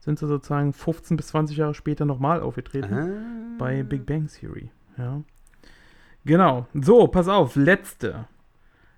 sind 0.00 0.18
sie 0.18 0.26
sozusagen 0.26 0.72
15 0.72 1.16
bis 1.16 1.28
20 1.28 1.56
Jahre 1.56 1.74
später 1.74 2.04
nochmal 2.04 2.40
aufgetreten 2.40 2.92
Ah. 2.94 3.56
bei 3.58 3.82
Big 3.82 4.04
Bang 4.06 4.26
Theory. 4.28 4.70
Ja. 4.98 5.22
Genau. 6.24 6.66
So, 6.74 7.06
pass 7.08 7.28
auf, 7.28 7.56
letzte. 7.56 8.26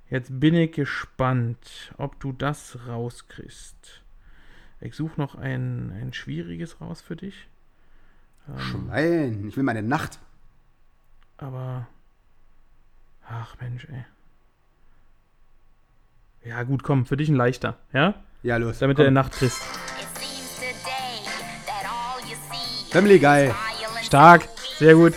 Jetzt 0.09 0.39
bin 0.39 0.55
ich 0.55 0.73
gespannt, 0.73 1.93
ob 1.99 2.21
du 2.21 2.33
das 2.33 2.79
rauskriegst. 2.87 4.03
Ich 4.81 4.95
suche 4.95 5.21
noch 5.21 5.35
ein, 5.35 5.91
ein 6.01 6.13
schwieriges 6.13 6.81
raus 6.81 7.01
für 7.01 7.17
dich. 7.17 7.49
Ähm, 8.49 8.87
Nein, 8.89 9.45
ich 9.49 9.57
will 9.57 9.65
meine 9.65 9.83
Nacht. 9.83 10.19
aber. 11.37 11.89
Ach 13.29 13.57
Mensch, 13.61 13.87
ey. 13.91 14.05
Ja, 16.49 16.63
gut, 16.63 16.85
komm, 16.85 17.07
für 17.07 17.17
dich 17.17 17.29
ein 17.29 17.35
leichter, 17.35 17.77
ja? 17.93 18.15
Ja, 18.45 18.57
los. 18.57 18.79
Damit 18.79 18.97
komm. 18.97 19.03
du 19.03 19.07
eine 19.09 19.15
Nacht 19.15 19.33
kriegst. 19.33 19.61
Family 22.93 23.19
Guy. 23.19 23.53
Stark, 24.03 24.49
sehr 24.79 24.95
gut. 24.95 25.15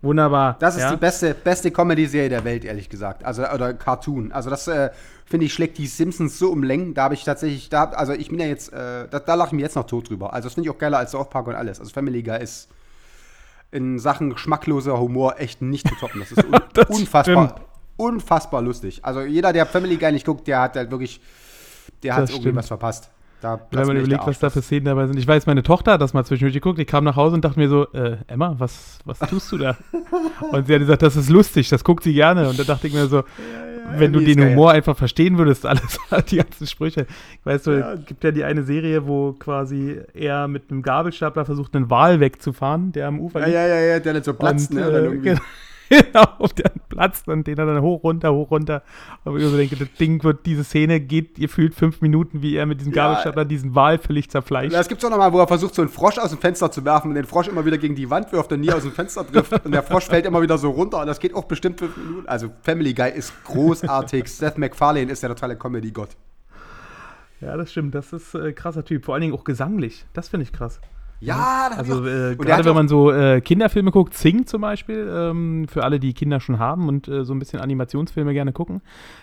Wunderbar. 0.00 0.56
Das 0.60 0.76
ist 0.76 0.82
ja? 0.82 0.90
die 0.90 0.96
beste, 0.96 1.34
beste 1.34 1.72
Comedy-Serie 1.72 2.28
der 2.28 2.44
Welt, 2.44 2.64
ehrlich 2.64 2.88
gesagt. 2.88 3.24
Also, 3.24 3.44
oder 3.48 3.74
Cartoon. 3.74 4.30
Also, 4.30 4.48
das 4.48 4.68
äh, 4.68 4.90
finde 5.26 5.46
ich, 5.46 5.52
schlägt 5.52 5.76
die 5.76 5.88
Simpsons 5.88 6.38
so 6.38 6.52
um 6.52 6.62
Längen. 6.62 6.94
Da 6.94 7.04
habe 7.04 7.14
ich 7.14 7.24
tatsächlich, 7.24 7.68
da, 7.68 7.84
also 7.84 8.12
ich 8.12 8.28
bin 8.28 8.38
ja 8.38 8.46
jetzt, 8.46 8.72
äh, 8.72 9.08
da, 9.10 9.18
da 9.18 9.34
lache 9.34 9.48
ich 9.48 9.52
mir 9.54 9.62
jetzt 9.62 9.74
noch 9.74 9.86
tot 9.86 10.08
drüber. 10.08 10.32
Also, 10.32 10.46
das 10.46 10.54
finde 10.54 10.68
ich 10.68 10.74
auch 10.74 10.78
geiler 10.78 10.98
als 10.98 11.10
South 11.10 11.30
Park 11.30 11.48
und 11.48 11.56
alles. 11.56 11.80
Also, 11.80 11.92
Family 11.92 12.22
Guy 12.22 12.40
ist 12.40 12.68
in 13.72 13.98
Sachen 13.98 14.30
geschmackloser 14.30 14.98
Humor 15.00 15.40
echt 15.40 15.62
nicht 15.62 15.88
zu 15.88 15.94
toppen. 15.96 16.20
Das 16.20 16.30
ist 16.30 16.44
un 16.44 16.52
Das 16.74 16.88
unfassbar, 16.88 17.48
stimmt. 17.48 17.68
unfassbar 17.96 18.62
lustig. 18.62 19.04
Also, 19.04 19.22
jeder, 19.22 19.52
der 19.52 19.66
Family 19.66 19.96
Guy 19.96 20.12
nicht 20.12 20.26
guckt, 20.26 20.46
der 20.46 20.60
hat 20.60 20.76
halt 20.76 20.92
wirklich, 20.92 21.20
der 22.04 22.14
hat 22.14 22.30
irgendwie 22.30 22.54
was 22.54 22.68
verpasst. 22.68 23.10
Da 23.40 23.60
Wenn 23.70 23.86
man 23.86 23.96
überlegt, 23.96 24.26
was 24.26 24.38
da 24.40 24.50
für 24.50 24.62
Szenen 24.62 24.86
dabei 24.86 25.06
sind. 25.06 25.16
Ich 25.18 25.26
weiß, 25.26 25.46
meine 25.46 25.62
Tochter 25.62 25.92
hat 25.92 26.00
das 26.00 26.12
mal 26.12 26.24
zwischendurch 26.24 26.54
geguckt. 26.54 26.78
Ich 26.80 26.86
kam 26.88 27.04
nach 27.04 27.14
Hause 27.16 27.36
und 27.36 27.44
dachte 27.44 27.58
mir 27.60 27.68
so, 27.68 27.86
äh, 27.92 28.16
Emma, 28.26 28.56
was, 28.58 28.98
was 29.04 29.18
tust 29.20 29.52
du 29.52 29.58
da? 29.58 29.76
und 30.50 30.66
sie 30.66 30.74
hat 30.74 30.80
gesagt, 30.80 31.02
das 31.02 31.14
ist 31.14 31.28
lustig, 31.30 31.68
das 31.68 31.84
guckt 31.84 32.02
sie 32.02 32.12
gerne. 32.14 32.48
Und 32.48 32.58
da 32.58 32.64
dachte 32.64 32.88
ich 32.88 32.94
mir 32.94 33.06
so, 33.06 33.22
wenn 33.96 34.12
du 34.12 34.18
die 34.18 34.26
ist 34.26 34.34
den 34.36 34.42
geil. 34.44 34.50
Humor 34.52 34.72
einfach 34.72 34.96
verstehen 34.96 35.38
würdest, 35.38 35.64
alles, 35.66 35.98
die 36.30 36.36
ganzen 36.36 36.66
Sprüche. 36.66 37.06
Ich 37.38 37.46
weiß 37.46 37.64
so, 37.64 37.72
es 37.72 38.06
gibt 38.06 38.24
ja 38.24 38.32
die 38.32 38.42
eine 38.44 38.64
Serie, 38.64 39.06
wo 39.06 39.32
quasi 39.34 40.00
er 40.14 40.48
mit 40.48 40.70
einem 40.70 40.82
Gabelstapler 40.82 41.44
versucht, 41.44 41.76
einen 41.76 41.88
Wal 41.90 42.18
wegzufahren, 42.20 42.90
der 42.92 43.06
am 43.06 43.20
Ufer 43.20 43.40
Ja, 43.40 43.46
liegt. 43.46 43.54
ja, 43.56 43.66
ja, 43.68 43.80
ja, 43.80 44.00
der 44.00 44.12
nicht 44.14 44.24
so 44.24 44.34
platzt, 44.34 44.70
Und, 44.72 44.76
ne? 44.78 45.30
Äh. 45.30 45.36
Genau, 46.12 46.24
und 46.38 46.58
der 46.58 46.70
platzt 46.88 47.28
und 47.28 47.46
den 47.46 47.56
dann 47.56 47.80
hoch, 47.80 48.02
runter, 48.02 48.32
hoch, 48.32 48.50
runter. 48.50 48.82
Und 49.24 49.38
ich 49.38 49.44
so 49.44 49.56
denke, 49.56 49.76
das 49.76 49.92
Ding 49.94 50.22
wird, 50.22 50.44
diese 50.44 50.64
Szene 50.64 51.00
geht, 51.00 51.38
ihr 51.38 51.48
fühlt 51.48 51.74
fünf 51.74 52.00
Minuten, 52.00 52.42
wie 52.42 52.56
er 52.56 52.66
mit 52.66 52.80
diesem 52.80 52.92
Ja. 52.92 53.04
Gabelstapler 53.08 53.44
diesen 53.44 53.74
Wal 53.74 53.98
völlig 53.98 54.30
zerfleischt. 54.30 54.74
Das 54.74 54.88
gibt's 54.88 55.04
auch 55.04 55.10
nochmal, 55.10 55.32
wo 55.32 55.38
er 55.38 55.48
versucht, 55.48 55.74
so 55.74 55.82
einen 55.82 55.88
Frosch 55.90 56.18
aus 56.18 56.30
dem 56.30 56.38
Fenster 56.38 56.70
zu 56.70 56.84
werfen 56.84 57.08
und 57.08 57.14
den 57.14 57.24
Frosch 57.24 57.48
immer 57.48 57.64
wieder 57.64 57.78
gegen 57.78 57.94
die 57.94 58.10
Wand 58.10 58.32
wirft 58.32 58.52
und 58.52 58.60
nie 58.60 58.70
aus 58.72 58.82
dem 58.82 58.92
Fenster 58.92 59.26
trifft. 59.26 59.64
Und 59.64 59.72
der 59.72 59.82
Frosch 59.82 60.06
fällt 60.06 60.26
immer 60.26 60.42
wieder 60.42 60.58
so 60.58 60.70
runter 60.70 61.00
und 61.00 61.06
das 61.06 61.20
geht 61.20 61.34
auch 61.34 61.44
bestimmt 61.44 61.78
fünf 61.78 61.96
Minuten. 61.96 62.28
Also 62.28 62.50
Family 62.62 62.92
Guy 62.92 63.10
ist 63.12 63.32
großartig. 63.44 64.28
Seth 64.32 64.58
MacFarlane 64.58 65.10
ist 65.10 65.22
der 65.22 65.30
totale 65.30 65.56
Comedy-Gott. 65.56 66.10
Ja, 67.40 67.56
das 67.56 67.70
stimmt. 67.70 67.94
Das 67.94 68.12
ist 68.12 68.34
äh, 68.34 68.52
krasser 68.52 68.84
Typ. 68.84 69.04
Vor 69.04 69.14
allen 69.14 69.22
Dingen 69.22 69.34
auch 69.34 69.44
gesanglich. 69.44 70.04
Das 70.12 70.28
finde 70.28 70.44
ich 70.44 70.52
krass. 70.52 70.80
Ja, 71.20 71.68
das 71.70 71.78
Also 71.78 72.04
äh, 72.06 72.36
der 72.36 72.36
gerade 72.36 72.64
wenn 72.64 72.74
man 72.74 72.88
so 72.88 73.10
äh, 73.10 73.40
Kinderfilme 73.40 73.90
guckt, 73.90 74.14
Sing 74.14 74.46
zum 74.46 74.60
Beispiel, 74.60 75.08
ähm, 75.12 75.66
für 75.68 75.84
alle, 75.84 75.98
die 75.98 76.12
Kinder 76.14 76.40
schon 76.40 76.58
haben 76.58 76.88
und 76.88 77.08
äh, 77.08 77.24
so 77.24 77.34
ein 77.34 77.38
bisschen 77.38 77.60
Animationsfilme 77.60 78.32
gerne 78.32 78.52
gucken, 78.52 78.82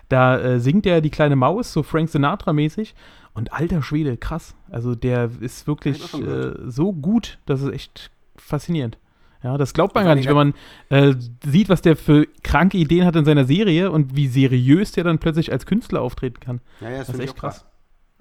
da 0.09 0.37
äh, 0.37 0.59
singt 0.59 0.85
er 0.85 1.01
die 1.01 1.09
kleine 1.09 1.35
Maus, 1.35 1.71
so 1.71 1.83
Frank 1.83 2.09
Sinatra-mäßig. 2.09 2.93
Und 3.33 3.51
alter 3.51 3.81
Schwede, 3.81 4.15
krass. 4.15 4.55
Also 4.69 4.95
der 4.95 5.29
ist 5.41 5.67
wirklich 5.67 6.13
äh, 6.13 6.53
so 6.67 6.93
gut, 6.93 7.37
das 7.45 7.61
ist 7.61 7.73
echt 7.73 8.11
faszinierend. 8.37 8.97
Ja, 9.43 9.57
das 9.57 9.73
glaubt 9.73 9.93
man 9.93 10.05
gar 10.05 10.15
nicht, 10.15 10.27
wenn 10.27 10.35
man 10.35 10.53
äh, 10.89 11.13
sieht, 11.45 11.69
was 11.69 11.81
der 11.81 11.95
für 11.95 12.25
kranke 12.43 12.77
Ideen 12.77 13.05
hat 13.05 13.15
in 13.15 13.25
seiner 13.25 13.45
Serie 13.45 13.91
und 13.91 14.15
wie 14.15 14.27
seriös 14.27 14.93
der 14.93 15.03
dann 15.03 15.19
plötzlich 15.19 15.51
als 15.51 15.65
Künstler 15.65 16.01
auftreten 16.01 16.39
kann. 16.39 16.61
Ja, 16.81 16.89
ja, 16.89 16.97
das, 16.99 17.07
Das 17.07 17.17
ist 17.17 17.21
echt 17.21 17.33
auch 17.33 17.39
krass. 17.39 17.65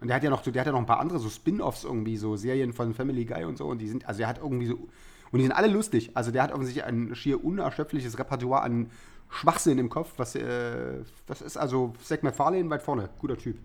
Und 0.05 0.09
der 0.09 0.17
hat 0.17 0.23
ja 0.23 0.29
noch, 0.29 0.43
der 0.43 0.61
hat 0.61 0.67
ja 0.67 0.73
noch 0.73 0.81
ein 0.81 0.85
paar 0.85 1.01
andere 1.01 1.19
so 1.19 1.31
Spin-offs 1.31 1.85
irgendwie, 1.85 2.19
so 2.19 2.37
Serien 2.37 2.75
von 2.75 2.93
Family 2.93 3.25
Guy 3.25 3.45
und 3.45 3.57
so. 3.57 3.65
Und 3.65 3.79
die 3.79 3.89
sind, 3.89 4.07
also 4.07 4.21
er 4.21 4.29
hat 4.29 4.37
irgendwie 4.37 4.67
so, 4.67 4.75
und 4.75 5.39
die 5.39 5.45
sind 5.45 5.53
alle 5.53 5.69
lustig. 5.69 6.11
Also 6.13 6.31
der 6.31 6.43
hat 6.43 6.53
offensichtlich 6.53 6.85
ein 6.85 7.15
schier 7.15 7.43
unerschöpfliches 7.43 8.19
Repertoire 8.19 8.61
an 8.61 8.91
Schwachsinn 9.31 9.79
im 9.79 9.89
Kopf. 9.89 10.13
Was, 10.19 10.35
äh, 10.35 10.99
das 11.25 11.41
ist 11.41 11.57
also 11.57 11.95
Zack 12.03 12.23
MacFarlane 12.23 12.69
weit 12.69 12.83
vorne. 12.83 13.09
Guter 13.19 13.39
Typ. 13.39 13.57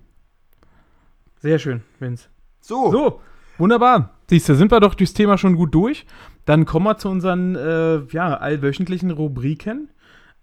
Sehr 1.39 1.59
schön, 1.59 1.81
Vince. 1.99 2.29
So, 2.61 2.89
So, 2.89 3.21
wunderbar. 3.57 4.13
Siehst 4.29 4.47
du, 4.47 4.55
sind 4.55 4.71
wir 4.71 4.79
doch 4.79 4.95
durchs 4.95 5.13
Thema 5.13 5.37
schon 5.37 5.57
gut 5.57 5.75
durch. 5.75 6.05
Dann 6.45 6.63
kommen 6.63 6.85
wir 6.85 6.97
zu 6.97 7.09
unseren 7.09 7.57
äh, 7.57 7.97
ja, 8.13 8.37
allwöchentlichen 8.37 9.11
Rubriken. 9.11 9.89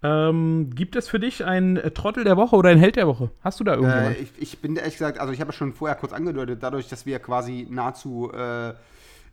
Ähm, 0.07 0.69
gibt 0.73 0.95
es 0.95 1.07
für 1.09 1.19
dich 1.19 1.43
einen 1.43 1.77
äh, 1.77 1.91
Trottel 1.91 2.23
der 2.23 2.37
Woche 2.37 2.55
oder 2.55 2.69
einen 2.69 2.79
Held 2.79 2.95
der 2.95 3.07
Woche? 3.07 3.31
Hast 3.41 3.59
du 3.59 3.63
da 3.63 3.73
äh, 3.73 3.75
irgendjemand? 3.75 4.17
ich, 4.19 4.31
ich 4.37 4.59
bin 4.59 4.75
ehrlich 4.75 4.93
gesagt, 4.93 5.19
also 5.19 5.33
ich 5.33 5.41
habe 5.41 5.49
ja 5.49 5.57
schon 5.57 5.73
vorher 5.73 5.97
kurz 5.97 6.13
angedeutet, 6.13 6.61
dadurch, 6.61 6.87
dass 6.87 7.05
wir 7.05 7.19
quasi 7.19 7.67
nahezu 7.69 8.31
äh, 8.31 8.73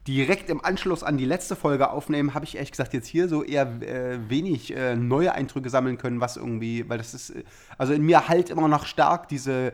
direkt 0.06 0.50
im 0.50 0.64
Anschluss 0.64 1.02
an 1.02 1.16
die 1.16 1.24
letzte 1.24 1.56
Folge 1.56 1.90
aufnehmen, 1.90 2.34
habe 2.34 2.44
ich 2.44 2.56
ehrlich 2.56 2.72
gesagt 2.72 2.92
jetzt 2.92 3.06
hier 3.06 3.28
so 3.28 3.42
eher 3.42 3.66
äh, 3.82 4.18
wenig 4.28 4.76
äh, 4.76 4.96
neue 4.96 5.32
Eindrücke 5.32 5.70
sammeln 5.70 5.96
können, 5.96 6.20
was 6.20 6.36
irgendwie, 6.36 6.88
weil 6.88 6.98
das 6.98 7.14
ist, 7.14 7.30
äh, 7.30 7.44
also 7.78 7.92
in 7.92 8.02
mir 8.02 8.28
halt 8.28 8.50
immer 8.50 8.68
noch 8.68 8.86
stark 8.86 9.28
diese 9.28 9.72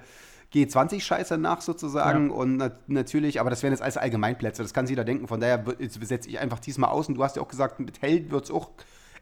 G20-Scheiße 0.52 1.38
nach 1.38 1.60
sozusagen 1.60 2.30
und 2.30 2.56
nat 2.56 2.88
natürlich, 2.88 3.40
aber 3.40 3.50
das 3.50 3.62
wären 3.62 3.72
jetzt 3.72 3.82
alles 3.82 3.96
Allgemeinplätze, 3.96 4.62
das 4.62 4.74
kann 4.74 4.86
sich 4.86 4.92
jeder 4.92 5.04
denken, 5.04 5.28
von 5.28 5.40
daher 5.40 5.64
setze 6.00 6.28
ich 6.28 6.40
einfach 6.40 6.58
diesmal 6.58 6.90
aus 6.90 7.08
und 7.08 7.14
du 7.14 7.22
hast 7.22 7.36
ja 7.36 7.42
auch 7.42 7.48
gesagt, 7.48 7.78
mit 7.78 8.02
Held 8.02 8.30
wird 8.30 8.44
es 8.44 8.50
auch 8.50 8.70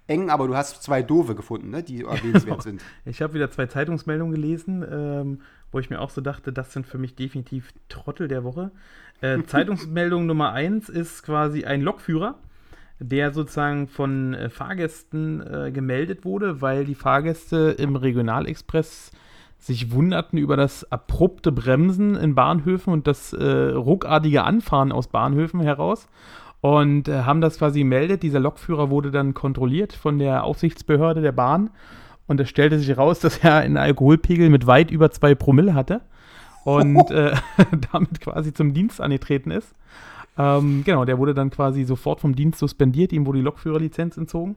eng, 0.09 0.31
aber 0.31 0.49
du 0.49 0.57
hast 0.57 0.83
zwei 0.83 1.03
Doofe 1.03 1.35
gefunden, 1.35 1.71
ne, 1.71 1.83
die 1.83 2.03
erwähnenswert 2.05 2.63
sind. 2.63 2.83
Ich 3.05 3.23
habe 3.23 3.35
wieder 3.35 3.51
zwei 3.51 3.67
Zeitungsmeldungen 3.67 4.35
gelesen, 4.35 4.85
ähm, 4.91 5.41
wo 5.71 5.79
ich 5.79 5.91
mir 5.91 6.01
auch 6.01 6.11
so 6.11 6.21
dachte, 6.21 6.53
das 6.53 6.73
sind 6.73 6.87
für 6.87 6.99
mich 6.99 7.15
definitiv 7.15 7.73
Trottel 7.89 8.27
der 8.27 8.43
Woche. 8.43 8.73
Äh, 9.21 9.43
Zeitungsmeldung 9.47 10.27
Nummer 10.27 10.53
eins 10.53 10.89
ist 10.89 11.23
quasi 11.23 11.65
ein 11.65 11.83
Lokführer, 11.83 12.37
der 12.99 13.33
sozusagen 13.33 13.87
von 13.87 14.35
äh, 14.35 14.49
Fahrgästen 14.49 15.41
äh, 15.41 15.71
gemeldet 15.71 16.25
wurde, 16.25 16.61
weil 16.61 16.85
die 16.85 16.97
Fahrgäste 16.97 17.77
im 17.79 17.95
Regionalexpress 17.95 19.13
sich 19.59 19.91
wunderten 19.91 20.39
über 20.39 20.57
das 20.57 20.91
abrupte 20.91 21.53
Bremsen 21.53 22.15
in 22.15 22.35
Bahnhöfen 22.35 22.93
und 22.93 23.07
das 23.07 23.33
äh, 23.33 23.45
ruckartige 23.45 24.45
Anfahren 24.45 24.93
aus 24.93 25.09
Bahnhöfen 25.09 25.61
heraus. 25.61 26.09
Und 26.61 27.09
äh, 27.09 27.23
haben 27.23 27.41
das 27.41 27.59
quasi 27.59 27.81
gemeldet. 27.81 28.23
Dieser 28.23 28.41
Lokführer 28.41 28.91
wurde 28.91 29.11
dann 29.11 29.35
kontrolliert 29.35 29.93
von 29.93 30.19
der 30.19 30.45
Aufsichtsbehörde 30.45 31.21
der 31.21 31.33
Bahn 31.33 31.71
und 32.27 32.41
es 32.41 32.49
stellte 32.49 32.79
sich 32.79 32.97
raus, 32.97 33.21
dass 33.21 33.39
er 33.39 33.57
einen 33.57 33.77
Alkoholpegel 33.77 34.49
mit 34.51 34.67
weit 34.67 34.91
über 34.91 35.11
zwei 35.11 35.35
Promille 35.35 35.75
hatte 35.75 36.01
und 36.65 37.11
äh, 37.11 37.35
damit 37.93 38.21
quasi 38.21 38.53
zum 38.53 38.75
Dienst 38.75 39.01
angetreten 39.01 39.51
ist. 39.51 39.75
Ähm, 40.37 40.83
genau, 40.85 41.05
der 41.05 41.19
wurde 41.19 41.35
dann 41.35 41.51
quasi 41.51 41.85
sofort 41.85 42.21
vom 42.21 42.35
Dienst 42.37 42.61
suspendiert, 42.61 43.13
ihm 43.13 43.27
wurde 43.27 43.39
die 43.39 43.45
Lokführerlizenz 43.45 44.17
entzogen. 44.17 44.57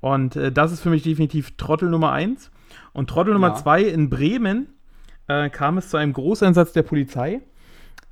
Und 0.00 0.36
äh, 0.36 0.52
das 0.52 0.70
ist 0.72 0.80
für 0.80 0.90
mich 0.90 1.02
definitiv 1.02 1.56
Trottel 1.56 1.88
Nummer 1.88 2.12
eins. 2.12 2.50
Und 2.92 3.08
Trottel 3.08 3.32
Nummer 3.32 3.48
Ja. 3.48 3.54
zwei 3.54 3.82
in 3.82 4.10
Bremen 4.10 4.68
äh, 5.28 5.48
kam 5.48 5.78
es 5.78 5.88
zu 5.88 5.96
einem 5.96 6.12
Großeinsatz 6.12 6.74
der 6.74 6.82
Polizei. 6.82 7.40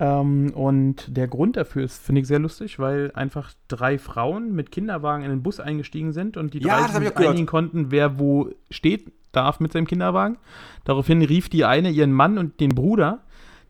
Ähm, 0.03 0.51
und 0.53 1.15
der 1.15 1.29
Grund 1.29 1.55
dafür 1.55 1.85
ist, 1.85 2.03
finde 2.03 2.19
ich, 2.21 2.27
sehr 2.27 2.39
lustig, 2.39 2.77
weil 2.77 3.11
einfach 3.13 3.53
drei 3.69 3.97
Frauen 3.97 4.53
mit 4.53 4.69
Kinderwagen 4.69 5.23
in 5.23 5.29
den 5.29 5.43
Bus 5.43 5.61
eingestiegen 5.61 6.11
sind 6.11 6.35
und 6.35 6.53
die 6.53 6.59
Ja, 6.59 6.85
drei 6.87 7.05
sich 7.05 7.17
einigen 7.17 7.45
konnten, 7.45 7.89
wer 7.89 8.19
wo 8.19 8.49
steht 8.69 9.13
darf 9.31 9.61
mit 9.61 9.71
seinem 9.71 9.87
Kinderwagen. 9.87 10.37
Daraufhin 10.83 11.21
rief 11.21 11.47
die 11.47 11.63
eine 11.63 11.89
ihren 11.89 12.11
Mann 12.11 12.37
und 12.37 12.59
den 12.59 12.75
Bruder. 12.75 13.19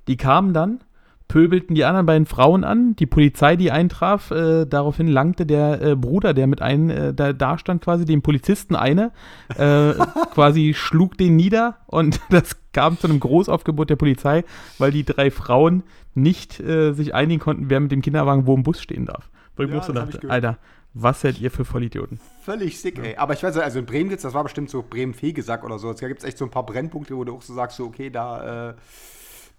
Die 0.07 0.17
kamen 0.17 0.53
dann, 0.53 0.79
pöbelten 1.27 1.75
die 1.75 1.85
anderen 1.85 2.07
beiden 2.07 2.25
Frauen 2.25 2.63
an, 2.63 2.95
die 2.95 3.05
Polizei, 3.05 3.55
die 3.55 3.71
eintraf. 3.71 4.31
Äh, 4.31 4.65
daraufhin 4.65 5.07
langte 5.07 5.45
der 5.45 5.81
äh, 5.81 5.95
Bruder, 5.95 6.33
der 6.33 6.47
mit 6.47 6.63
ein, 6.63 6.89
äh, 6.89 7.13
da, 7.13 7.31
da 7.31 7.59
stand, 7.59 7.83
quasi 7.83 8.05
dem 8.05 8.23
Polizisten 8.23 8.75
eine, 8.75 9.11
äh, 9.55 9.93
quasi 10.33 10.73
schlug 10.73 11.15
den 11.15 11.35
nieder 11.35 11.77
und 11.85 12.19
das 12.31 12.57
kam 12.73 12.97
zu 12.99 13.07
einem 13.07 13.19
Großaufgebot 13.19 13.89
der 13.89 13.95
Polizei, 13.95 14.43
weil 14.79 14.91
die 14.91 15.05
drei 15.05 15.31
Frauen 15.31 15.83
nicht 16.15 16.59
äh, 16.59 16.93
sich 16.93 17.13
einigen 17.13 17.39
konnten, 17.41 17.69
wer 17.69 17.79
mit 17.79 17.91
dem 17.91 18.01
Kinderwagen 18.01 18.45
wo 18.45 18.55
im 18.55 18.63
Bus 18.63 18.81
stehen 18.81 19.05
darf. 19.05 19.29
Wo 19.55 19.63
ich 19.63 19.69
Ja, 19.69 19.77
auch 19.79 19.83
so 19.83 19.93
ich 19.93 19.99
dachte, 19.99 20.17
gehört. 20.19 20.31
Alter, 20.31 20.57
was 20.93 21.21
seid 21.21 21.39
ihr 21.39 21.49
für 21.51 21.65
Vollidioten? 21.65 22.19
Völlig 22.43 22.79
sick, 22.79 22.99
ey. 22.99 23.15
Aber 23.17 23.33
ich 23.33 23.41
weiß, 23.43 23.57
also 23.57 23.79
in 23.79 23.85
Bremen 23.85 24.09
gibt's, 24.09 24.23
das 24.23 24.33
war 24.33 24.43
bestimmt 24.43 24.69
so 24.69 24.83
Bremen-Fegesack 24.87 25.63
oder 25.63 25.79
so. 25.79 25.91
Da 25.91 26.07
gibt 26.07 26.21
es 26.21 26.27
echt 26.27 26.37
so 26.37 26.45
ein 26.45 26.51
paar 26.51 26.65
Brennpunkte, 26.65 27.15
wo 27.15 27.23
du 27.23 27.35
auch 27.35 27.41
so 27.41 27.53
sagst, 27.53 27.77
so, 27.77 27.85
okay, 27.85 28.09
da, 28.09 28.69
äh, 28.69 28.73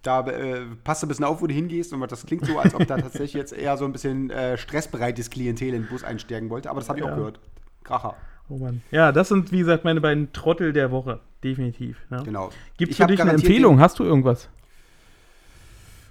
da 0.01 0.25
äh, 0.27 0.61
passt 0.83 1.01
du 1.01 1.07
ein 1.07 1.09
bisschen 1.09 1.25
auf, 1.25 1.41
wo 1.41 1.47
du 1.47 1.53
hingehst. 1.53 1.91
Und 1.93 2.09
das 2.11 2.25
klingt 2.25 2.45
so, 2.45 2.57
als 2.59 2.73
ob 2.73 2.87
da 2.87 2.97
tatsächlich 2.97 3.33
jetzt 3.33 3.53
eher 3.53 3.75
so 3.75 3.85
ein 3.85 3.91
bisschen 3.91 4.29
äh, 4.29 4.57
stressbereites 4.57 5.29
Klientel 5.29 5.69
in 5.69 5.83
den 5.83 5.87
Bus 5.87 6.03
einsteigen 6.03 6.49
wollte. 6.49 6.69
Aber 6.69 6.79
das 6.79 6.87
habe 6.89 6.99
ich 6.99 7.05
auch 7.05 7.09
Ja. 7.09 7.15
gehört. 7.15 7.39
Kracher. 7.83 8.15
Oh 8.47 8.57
Mann. 8.57 8.81
Ja, 8.91 9.11
das 9.11 9.29
sind, 9.29 9.51
wie 9.51 9.57
gesagt, 9.59 9.83
meine 9.83 10.01
beiden 10.01 10.31
Trottel 10.31 10.71
der 10.71 10.91
Woche. 10.91 11.19
Definitiv. 11.43 11.97
Ja. 12.11 12.21
Genau. 12.21 12.49
Gibt 12.77 12.91
es 12.91 12.97
Ich 12.99 13.01
für 13.03 13.07
dich 13.07 13.21
eine 13.21 13.31
Empfehlung? 13.33 13.79
Hast 13.79 13.99
du 13.99 14.03
irgendwas? 14.03 14.49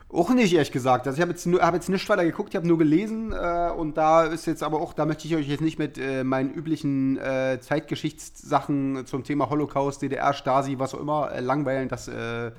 Auch 0.09 0.31
nicht, 0.31 0.53
ehrlich 0.53 0.71
gesagt. 0.71 1.07
Also 1.09 1.17
ich 1.17 1.23
habe 1.23 1.33
jetzt, 1.33 1.45
nur- 1.47 1.61
hab 1.61 1.75
jetzt 1.75 1.89
nicht 1.89 2.09
weiter 2.09 2.25
geguckt, 2.25 2.51
ich 2.51 2.57
habe 2.57 2.69
nur 2.69 2.79
gelesen 2.79 3.33
äh, 3.33 3.71
und 3.77 3.97
da 3.97 4.25
ist 4.25 4.47
jetzt 4.47 4.63
aber 4.63 4.81
auch, 4.81 4.93
da 4.93 5.07
möchte 5.07 5.27
ich 5.27 5.35
euch 5.35 5.49
jetzt 5.49 5.61
nicht 5.61 5.79
mit 5.79 5.99
äh, 5.99 6.23
meinen 6.23 6.53
üblichen 6.55 7.17
äh, 7.19 7.59
Zeitgeschichtssachen 7.61 9.07
zum 9.07 9.25
Thema 9.25 9.51
Holocaust, 9.51 10.03
DDR, 10.03 10.33
Stasi, 10.33 10.79
was 10.79 10.95
auch 10.95 11.01
immer 11.01 11.33
äh, 11.33 11.41
langweilen. 11.41 11.89
Das, 11.89 12.07
äh, 12.07 12.53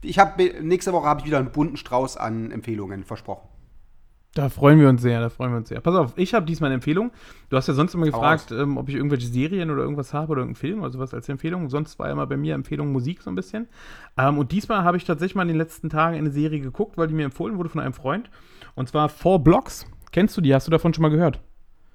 ich 0.00 0.18
habe 0.18 0.42
nächste 0.62 0.94
Woche 0.94 1.06
habe 1.06 1.20
ich 1.20 1.26
wieder 1.26 1.38
einen 1.38 1.50
bunten 1.52 1.76
Strauß 1.76 2.16
an 2.16 2.50
Empfehlungen 2.50 3.04
versprochen. 3.04 3.48
Da 4.34 4.48
freuen 4.48 4.80
wir 4.80 4.88
uns 4.88 5.00
sehr, 5.00 5.20
da 5.20 5.30
freuen 5.30 5.52
wir 5.52 5.58
uns 5.58 5.68
sehr. 5.68 5.80
Pass 5.80 5.94
auf, 5.94 6.12
ich 6.16 6.34
habe 6.34 6.44
diesmal 6.44 6.66
eine 6.66 6.74
Empfehlung. 6.74 7.12
Du 7.50 7.56
hast 7.56 7.68
ja 7.68 7.74
sonst 7.74 7.94
immer 7.94 8.06
gefragt, 8.06 8.50
ähm, 8.50 8.76
ob 8.76 8.88
ich 8.88 8.96
irgendwelche 8.96 9.28
Serien 9.28 9.70
oder 9.70 9.82
irgendwas 9.82 10.12
habe 10.12 10.32
oder 10.32 10.40
irgendeinen 10.40 10.60
Film 10.60 10.80
oder 10.80 10.90
sowas 10.90 11.14
als 11.14 11.28
Empfehlung. 11.28 11.70
Sonst 11.70 12.00
war 12.00 12.08
ja 12.08 12.12
immer 12.12 12.26
bei 12.26 12.36
mir 12.36 12.54
Empfehlung 12.54 12.90
Musik 12.90 13.22
so 13.22 13.30
ein 13.30 13.36
bisschen. 13.36 13.68
Ähm, 14.18 14.36
und 14.38 14.50
diesmal 14.50 14.82
habe 14.82 14.96
ich 14.96 15.04
tatsächlich 15.04 15.36
mal 15.36 15.42
in 15.42 15.48
den 15.48 15.56
letzten 15.56 15.88
Tagen 15.88 16.16
eine 16.16 16.30
Serie 16.30 16.58
geguckt, 16.58 16.98
weil 16.98 17.06
die 17.06 17.14
mir 17.14 17.24
empfohlen 17.24 17.58
wurde 17.58 17.68
von 17.68 17.80
einem 17.80 17.92
Freund. 17.92 18.28
Und 18.74 18.88
zwar 18.88 19.08
Four 19.08 19.38
Blocks. 19.38 19.86
Kennst 20.10 20.36
du 20.36 20.40
die? 20.40 20.52
Hast 20.52 20.66
du 20.66 20.72
davon 20.72 20.92
schon 20.92 21.02
mal 21.02 21.10
gehört? 21.10 21.40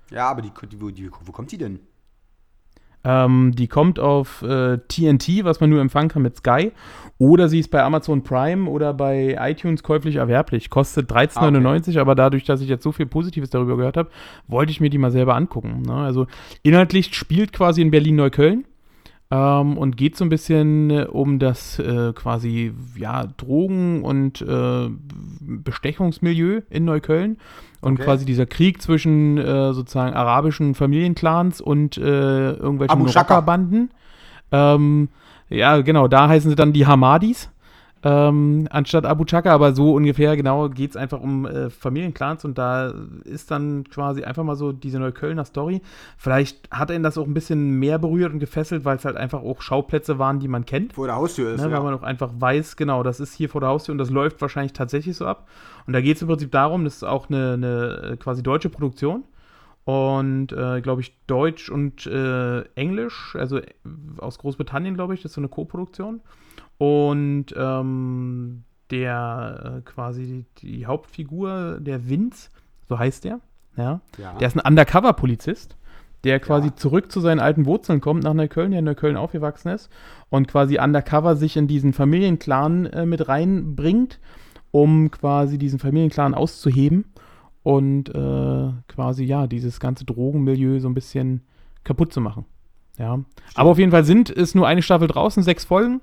Ja, 0.10 0.30
aber 0.30 0.42
die, 0.42 0.52
die, 0.70 0.94
die, 0.94 1.12
wo 1.12 1.32
kommt 1.34 1.52
die 1.52 1.58
denn? 1.58 1.80
Ähm, 3.04 3.54
die 3.56 3.68
kommt 3.68 4.00
auf 4.00 4.41
äh, 4.41 4.78
TNT, 4.88 5.43
was 5.43 5.60
man 5.60 5.70
nur 5.70 5.82
empfangen 5.82 6.10
kann 6.10 6.22
mit 6.22 6.36
Sky. 6.36 6.72
Oder 7.18 7.50
sie 7.50 7.60
ist 7.60 7.70
bei 7.70 7.84
Amazon 7.84 8.24
Prime 8.24 8.70
oder 8.70 8.93
bei 8.93 9.38
iTunes 9.39 9.84
käuflich 9.84 10.18
erwerblich. 10.18 10.70
Kostet 10.70 11.12
13,99, 11.12 12.00
aber 12.00 12.16
dadurch, 12.16 12.45
dass 12.45 12.62
ich 12.62 12.70
jetzt 12.70 12.84
so 12.84 12.91
viel 12.91 13.06
Positives 13.06 13.50
darüber 13.50 13.78
gehört 13.78 13.97
habe, 13.97 14.10
wollte 14.47 14.72
ich 14.72 14.80
mir 14.80 14.89
die 14.89 14.97
mal 14.97 15.12
selber 15.12 15.36
angucken. 15.36 15.82
Ne? 15.82 15.93
Also 15.93 16.28
inhaltlich 16.64 17.14
spielt 17.14 17.52
quasi 17.52 17.82
in 17.82 17.91
Berlin-Neukölln. 17.91 18.66
Ähm, 19.32 19.78
und 19.78 19.96
geht 19.96 20.18
so 20.18 20.26
ein 20.26 20.30
bisschen 20.30 20.90
äh, 20.90 21.04
um 21.04 21.38
das 21.38 21.78
äh, 21.78 22.14
quasi 22.14 22.74
ja, 22.96 23.28
Drogen- 23.38 24.04
und 24.04 24.42
äh, 24.42 24.90
Bestechungsmilieu 25.42 26.62
in 26.70 26.86
Neukölln 26.86 27.38
und 27.82 27.94
Okay. 27.94 28.04
quasi 28.04 28.26
dieser 28.26 28.48
Krieg 28.48 28.82
zwischen 28.82 29.38
äh, 29.38 29.74
sozusagen 29.74 30.16
arabischen 30.16 30.74
Familienclans 30.74 31.62
und 31.62 31.98
äh, 31.98 32.52
irgendwelchen. 32.54 32.90
Rockerbanden. 33.06 33.92
Ähm, 34.52 35.10
ja, 35.50 35.80
genau, 35.82 36.08
da 36.08 36.28
heißen 36.28 36.50
sie 36.50 36.56
dann 36.56 36.74
die 36.74 36.88
Hamadis. 36.88 37.52
Ähm, 38.02 38.68
anstatt 38.70 39.06
Abu 39.06 39.26
Chaka, 39.26 39.52
aber 39.52 39.74
so 39.74 39.93
ungefähr 39.93 40.38
genau 40.38 40.70
geht 40.70 40.91
es 40.91 40.95
einfach 40.95 41.20
um 41.20 41.45
äh, 41.45 41.70
Familienclans 41.70 42.45
und 42.45 42.58
da 42.58 42.93
ist 43.26 43.52
dann 43.52 43.84
quasi 43.89 44.24
einfach 44.24 44.43
mal 44.43 44.56
so 44.56 44.72
diese 44.72 45.00
Neuköllner 45.00 45.43
Story. 45.43 45.82
Vielleicht 46.18 46.72
hat 46.72 46.91
ihn 46.91 47.04
das 47.04 47.18
auch 47.18 47.26
ein 47.26 47.34
bisschen 47.34 47.72
mehr 47.78 48.00
berührt 48.00 48.32
und 48.32 48.39
gefesselt, 48.39 48.86
weil 48.86 48.95
es 48.95 49.04
halt 49.04 49.18
einfach 49.18 49.41
auch 49.41 49.62
Schauplätze 49.62 50.18
waren, 50.18 50.39
die 50.39 50.47
man 50.47 50.66
kennt. 50.66 50.93
Vor 50.93 51.08
der 51.08 51.18
Haustür 51.18 51.54
ist. 51.54 51.62
Ne, 51.62 51.70
ja. 51.70 51.76
Weil 51.76 51.84
man 51.84 51.93
auch 51.93 52.04
einfach 52.04 52.32
weiß, 52.38 52.78
genau, 52.78 53.04
das 53.04 53.20
ist 53.20 53.34
hier 53.34 53.50
vor 53.50 53.60
der 53.60 53.70
Haustür 53.70 53.91
und 53.91 53.97
das 53.97 54.10
läuft 54.10 54.39
wahrscheinlich 54.41 54.72
tatsächlich 54.72 55.18
so 55.18 55.26
ab. 55.26 55.50
Und 55.86 55.91
da 55.91 56.00
geht 56.00 56.16
es 56.16 56.22
im 56.22 56.30
Prinzip 56.30 56.52
darum, 56.52 56.86
das 56.86 56.97
ist 56.97 57.04
auch 57.04 57.30
eine, 57.30 57.54
eine 57.54 58.12
äh, 58.14 58.18
quasi 58.18 58.43
deutsche 58.43 58.70
Produktion. 58.70 59.24
Und, 59.84 60.52
äh, 60.52 60.82
glaube 60.82 61.02
ich, 61.02 61.18
Deutsch 61.26 61.70
und 61.72 62.06
äh, 62.06 62.62
Englisch, 62.76 63.36
also 63.36 63.58
äh, 63.58 63.66
aus 64.20 64.38
Großbritannien, 64.38 64.93
glaube 64.93 65.16
ich, 65.16 65.24
das 65.24 65.32
ist 65.32 65.36
so 65.36 65.41
eine 65.41 65.47
Co-Produktion. 65.47 66.22
Und 66.80 67.48
ähm, 67.56 68.64
der 68.90 69.78
äh, 69.78 69.82
quasi 69.82 70.46
die, 70.62 70.78
die 70.78 70.86
Hauptfigur, 70.88 71.78
der 71.80 72.10
Vince, 72.10 72.50
so 72.88 72.98
heißt 72.98 73.26
der, 73.26 73.40
ja, 73.78 74.02
Ja. 74.18 74.34
der 74.40 74.48
ist 74.48 74.58
ein 74.58 74.66
Undercover-Polizist, 74.68 75.76
der 76.24 76.40
quasi 76.40 76.70
Ja. 76.70 76.76
zurück 76.76 77.12
zu 77.12 77.20
seinen 77.20 77.40
alten 77.40 77.66
Wurzeln 77.66 78.02
kommt 78.02 78.24
nach 78.24 78.34
Neukölln, 78.34 78.72
der 78.72 78.80
in 78.80 78.86
Neukölln 78.86 79.18
aufgewachsen 79.18 79.70
ist 79.70 79.90
und 80.30 80.48
quasi 80.48 80.80
undercover 80.80 81.36
sich 81.36 81.56
in 81.58 81.68
diesen 81.68 81.94
Familienclan 81.94 82.88
äh, 82.88 83.06
mit 83.06 83.28
reinbringt, 83.28 84.20
um 84.72 85.12
quasi 85.12 85.58
diesen 85.58 85.80
Familienclan 85.80 86.34
auszuheben 86.34 87.06
und 87.64 88.10
äh, 88.10 88.70
quasi 88.88 89.26
ja 89.26 89.48
dieses 89.48 89.80
ganze 89.80 90.06
Drogenmilieu 90.06 90.80
so 90.80 90.88
ein 90.90 90.94
bisschen 90.94 91.42
kaputt 91.84 92.14
zu 92.14 92.22
machen. 92.22 92.46
Ja. 92.98 93.20
Aber 93.56 93.70
auf 93.70 93.78
jeden 93.80 93.92
Fall 93.92 94.04
sind 94.06 94.30
es 94.30 94.56
nur 94.56 94.66
eine 94.68 94.82
Staffel 94.82 95.08
draußen, 95.10 95.44
sechs 95.44 95.66
Folgen. 95.66 96.02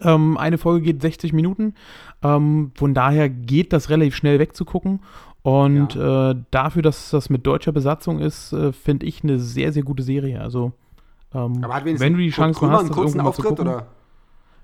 Ähm, 0.00 0.36
eine 0.36 0.58
Folge 0.58 0.86
geht 0.86 1.02
60 1.02 1.32
Minuten. 1.32 1.74
Ähm, 2.22 2.72
von 2.74 2.94
daher 2.94 3.28
geht 3.28 3.72
das 3.72 3.90
relativ 3.90 4.16
schnell 4.16 4.38
wegzugucken. 4.38 5.00
Und 5.42 5.94
äh, 5.94 6.34
dafür, 6.50 6.82
dass 6.82 7.10
das 7.10 7.28
mit 7.28 7.46
deutscher 7.46 7.72
Besatzung 7.72 8.18
ist, 8.18 8.52
äh, 8.52 8.72
finde 8.72 9.06
ich 9.06 9.22
eine 9.22 9.38
sehr, 9.38 9.72
sehr 9.72 9.82
gute 9.82 10.02
Serie. 10.02 10.40
Also, 10.40 10.72
ähm, 11.34 11.62
wenn 11.62 12.14
du 12.14 12.18
die 12.18 12.30
Chance 12.30 12.60
hast, 12.62 12.78
einen 12.78 12.88
das 12.88 12.96
kurzen 12.96 13.18
irgendwann 13.18 13.24
mal 13.24 13.32
zu 13.32 13.42
Auftritt 13.42 13.58
gucken. 13.58 13.68
oder? 13.68 13.86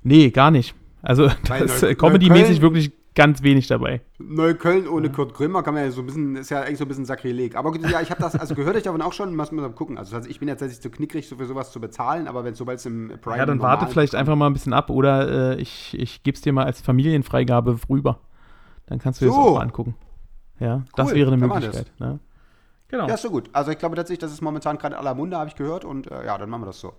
Nee, 0.03 0.31
gar 0.31 0.51
nicht. 0.51 0.75
Also, 1.03 1.31
Weil 1.49 1.63
das 1.67 1.83
ist 1.83 1.99
Comedy-mäßig 1.99 2.63
wirklich 2.63 2.93
ganz 3.15 3.43
wenig 3.43 3.67
dabei. 3.67 4.01
Neukölln 4.19 4.89
ohne 4.89 5.11
Kurt 5.11 5.35
Krömer 5.35 5.63
kann 5.63 5.75
man 5.75 5.85
ja 5.85 5.91
so 5.91 6.03
ein 6.03 6.07
bisschen, 6.07 6.37
ist 6.37 6.51
ja 6.51 6.61
eigentlich 6.61 6.79
so 6.79 6.85
ein 6.85 6.89
bisschen 6.89 7.05
Sakrileg. 7.05 7.57
Aber 7.57 7.73
gut, 7.73 7.89
ja, 7.89 8.01
ich 8.01 8.11
habe 8.11 8.21
das, 8.21 8.37
also 8.37 8.55
gehört 8.55 8.77
euch 8.77 8.83
davon 8.83 9.03
auch 9.03 9.13
schon, 9.13 9.35
muss 9.35 9.53
man 9.53 9.65
mal 9.65 9.73
gucken. 9.73 9.99
Also, 9.99 10.17
ich 10.19 10.39
bin 10.39 10.49
jetzt 10.49 10.61
tatsächlich 10.61 10.83
zu 10.83 10.91
knickrig, 10.91 11.29
so 11.29 11.37
für 11.37 11.47
sowas 11.47 11.73
zu 11.73 11.81
bezahlen, 11.81 12.29
aber 12.29 12.45
wenn 12.45 12.55
sobald 12.55 12.79
es 12.79 12.87
im 12.87 13.13
Prime 13.21 13.39
Ja, 13.39 13.47
dann 13.47 13.61
warte 13.61 13.87
vielleicht 13.87 14.15
einfach 14.15 14.37
mal 14.37 14.47
ein 14.47 14.53
bisschen 14.53 14.73
ab 14.73 14.91
oder 14.91 15.57
äh, 15.57 15.61
ich, 15.61 15.99
ich 15.99 16.23
gebe 16.23 16.37
es 16.37 16.41
dir 16.41 16.53
mal 16.53 16.65
als 16.65 16.81
Familienfreigabe 16.81 17.79
rüber. 17.89 18.21
Dann 18.87 18.99
kannst 18.99 19.21
du 19.21 19.27
dir 19.27 19.31
das 19.31 19.37
So. 19.37 19.43
auch 19.43 19.55
mal 19.55 19.63
angucken. 19.63 19.95
Ja, 20.59 20.83
das 20.95 21.09
Cool, 21.09 21.15
wäre 21.17 21.33
eine 21.33 21.47
Möglichkeit. 21.47 21.91
Ne? 21.99 22.21
Genau. 22.89 23.07
Ja, 23.07 23.15
ist 23.15 23.23
so 23.23 23.31
gut. 23.31 23.49
Also 23.53 23.71
ich 23.71 23.79
glaube 23.79 23.97
tatsächlich, 23.97 24.19
das 24.19 24.33
ist 24.33 24.41
momentan 24.43 24.77
gerade 24.79 24.99
aller 24.99 25.15
Munde, 25.15 25.37
habe 25.39 25.49
ich 25.49 25.57
gehört. 25.57 25.85
Und 25.85 26.11
äh, 26.11 26.27
ja, 26.27 26.37
dann 26.39 26.51
machen 26.51 26.63
wir 26.63 26.67
das 26.67 26.81
so. 26.81 26.93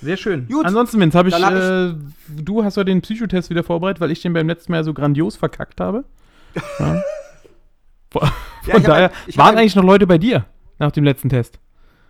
Sehr 0.00 0.16
schön. 0.16 0.46
Gut. 0.48 0.64
Ansonsten, 0.64 1.00
Vince, 1.00 1.18
habe 1.18 1.28
ich, 1.28 1.34
hab 1.34 1.52
äh, 1.52 1.94
du 2.28 2.64
hast 2.64 2.76
heute 2.76 2.86
den 2.86 3.00
Psychotest 3.02 3.50
wieder 3.50 3.64
vorbereitet, 3.64 4.00
weil 4.00 4.10
ich 4.10 4.22
den 4.22 4.32
beim 4.32 4.46
letzten 4.46 4.72
Mal 4.72 4.84
so 4.84 4.94
grandios 4.94 5.36
verkackt 5.36 5.80
habe. 5.80 6.04
Ja. 6.78 7.02
Von 8.10 8.22
Ja, 8.64 8.76
ich 8.78 8.82
daher 8.84 9.10
ich 9.26 9.38
hab 9.38 9.44
waren 9.44 9.58
eigentlich 9.58 9.76
noch 9.76 9.84
Leute 9.84 10.06
bei 10.06 10.16
dir 10.16 10.46
nach 10.78 10.90
dem 10.92 11.04
letzten 11.04 11.28
Test. 11.28 11.58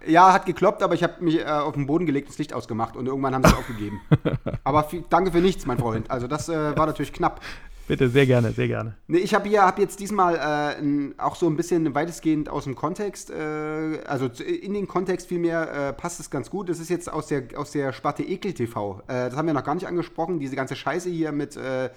Ja, 0.06 0.32
hat 0.32 0.46
gekloppt, 0.46 0.82
aber 0.82 0.94
ich 0.94 1.02
habe 1.02 1.22
mich 1.24 1.40
äh, 1.40 1.44
auf 1.44 1.74
den 1.74 1.86
Boden 1.86 2.06
gelegt, 2.06 2.28
das 2.28 2.38
Licht 2.38 2.52
ausgemacht 2.52 2.96
und 2.96 3.06
irgendwann 3.06 3.34
haben 3.34 3.42
sie 3.42 3.50
es 3.50 3.56
aufgegeben. 3.56 4.00
Aber 4.64 4.84
viel, 4.84 5.04
danke 5.10 5.32
für 5.32 5.38
nichts, 5.38 5.66
mein 5.66 5.78
Freund. 5.78 6.08
Also 6.10 6.28
das 6.28 6.48
äh, 6.48 6.76
war 6.76 6.86
natürlich 6.86 7.12
knapp. 7.12 7.40
Bitte, 7.88 8.10
sehr 8.10 8.26
gerne, 8.26 8.52
sehr 8.52 8.68
gerne. 8.68 8.94
Nee, 9.06 9.18
ich 9.18 9.34
habe 9.34 9.48
hier 9.48 9.62
hab 9.62 9.78
jetzt 9.78 9.98
diesmal 9.98 10.36
äh, 10.36 11.14
auch 11.20 11.34
so 11.36 11.46
ein 11.46 11.56
bisschen 11.56 11.94
weitestgehend 11.94 12.50
aus 12.50 12.64
dem 12.64 12.74
Kontext, 12.74 13.30
äh, 13.30 14.00
also 14.06 14.26
in 14.26 14.74
den 14.74 14.86
Kontext 14.86 15.26
vielmehr 15.26 15.88
äh, 15.88 15.92
passt 15.94 16.20
es 16.20 16.28
ganz 16.28 16.50
gut. 16.50 16.68
Das 16.68 16.80
ist 16.80 16.90
jetzt 16.90 17.10
aus 17.10 17.28
der, 17.28 17.44
aus 17.56 17.72
der 17.72 17.94
Sparte 17.94 18.22
Ekel 18.22 18.52
TV. 18.52 19.00
Äh, 19.08 19.30
das 19.30 19.36
haben 19.36 19.46
wir 19.46 19.54
noch 19.54 19.64
gar 19.64 19.74
nicht 19.74 19.86
angesprochen, 19.86 20.38
diese 20.38 20.54
ganze 20.54 20.76
Scheiße 20.76 21.08
hier 21.08 21.32
mit 21.32 21.56
äh, 21.56 21.88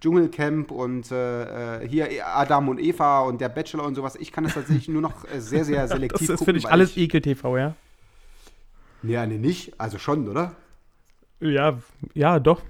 Dschungelcamp 0.00 0.70
und 0.70 1.10
äh, 1.10 1.86
hier 1.86 2.08
Adam 2.24 2.68
und 2.68 2.78
Eva 2.80 3.20
und 3.22 3.40
der 3.40 3.48
Bachelor 3.48 3.84
und 3.84 3.96
sowas. 3.96 4.14
Ich 4.16 4.30
kann 4.30 4.44
das 4.44 4.54
tatsächlich 4.54 4.88
nur 4.88 5.02
noch 5.02 5.24
sehr, 5.36 5.64
sehr 5.64 5.82
Das 5.82 5.90
selektiv 5.90 6.28
ist 6.28 6.38
gucken. 6.38 6.44
für 6.44 6.52
dich 6.52 6.64
weil 6.64 6.72
alles 6.72 6.90
ich, 6.92 6.98
Ekel-TV, 6.98 7.58
ja? 7.58 7.74
Nee, 9.02 9.26
nee, 9.26 9.38
nicht. 9.38 9.72
Also 9.80 9.98
schon, 9.98 10.28
oder? 10.28 10.54
Ja, 11.40 11.78
ja, 12.14 12.38
doch. 12.38 12.62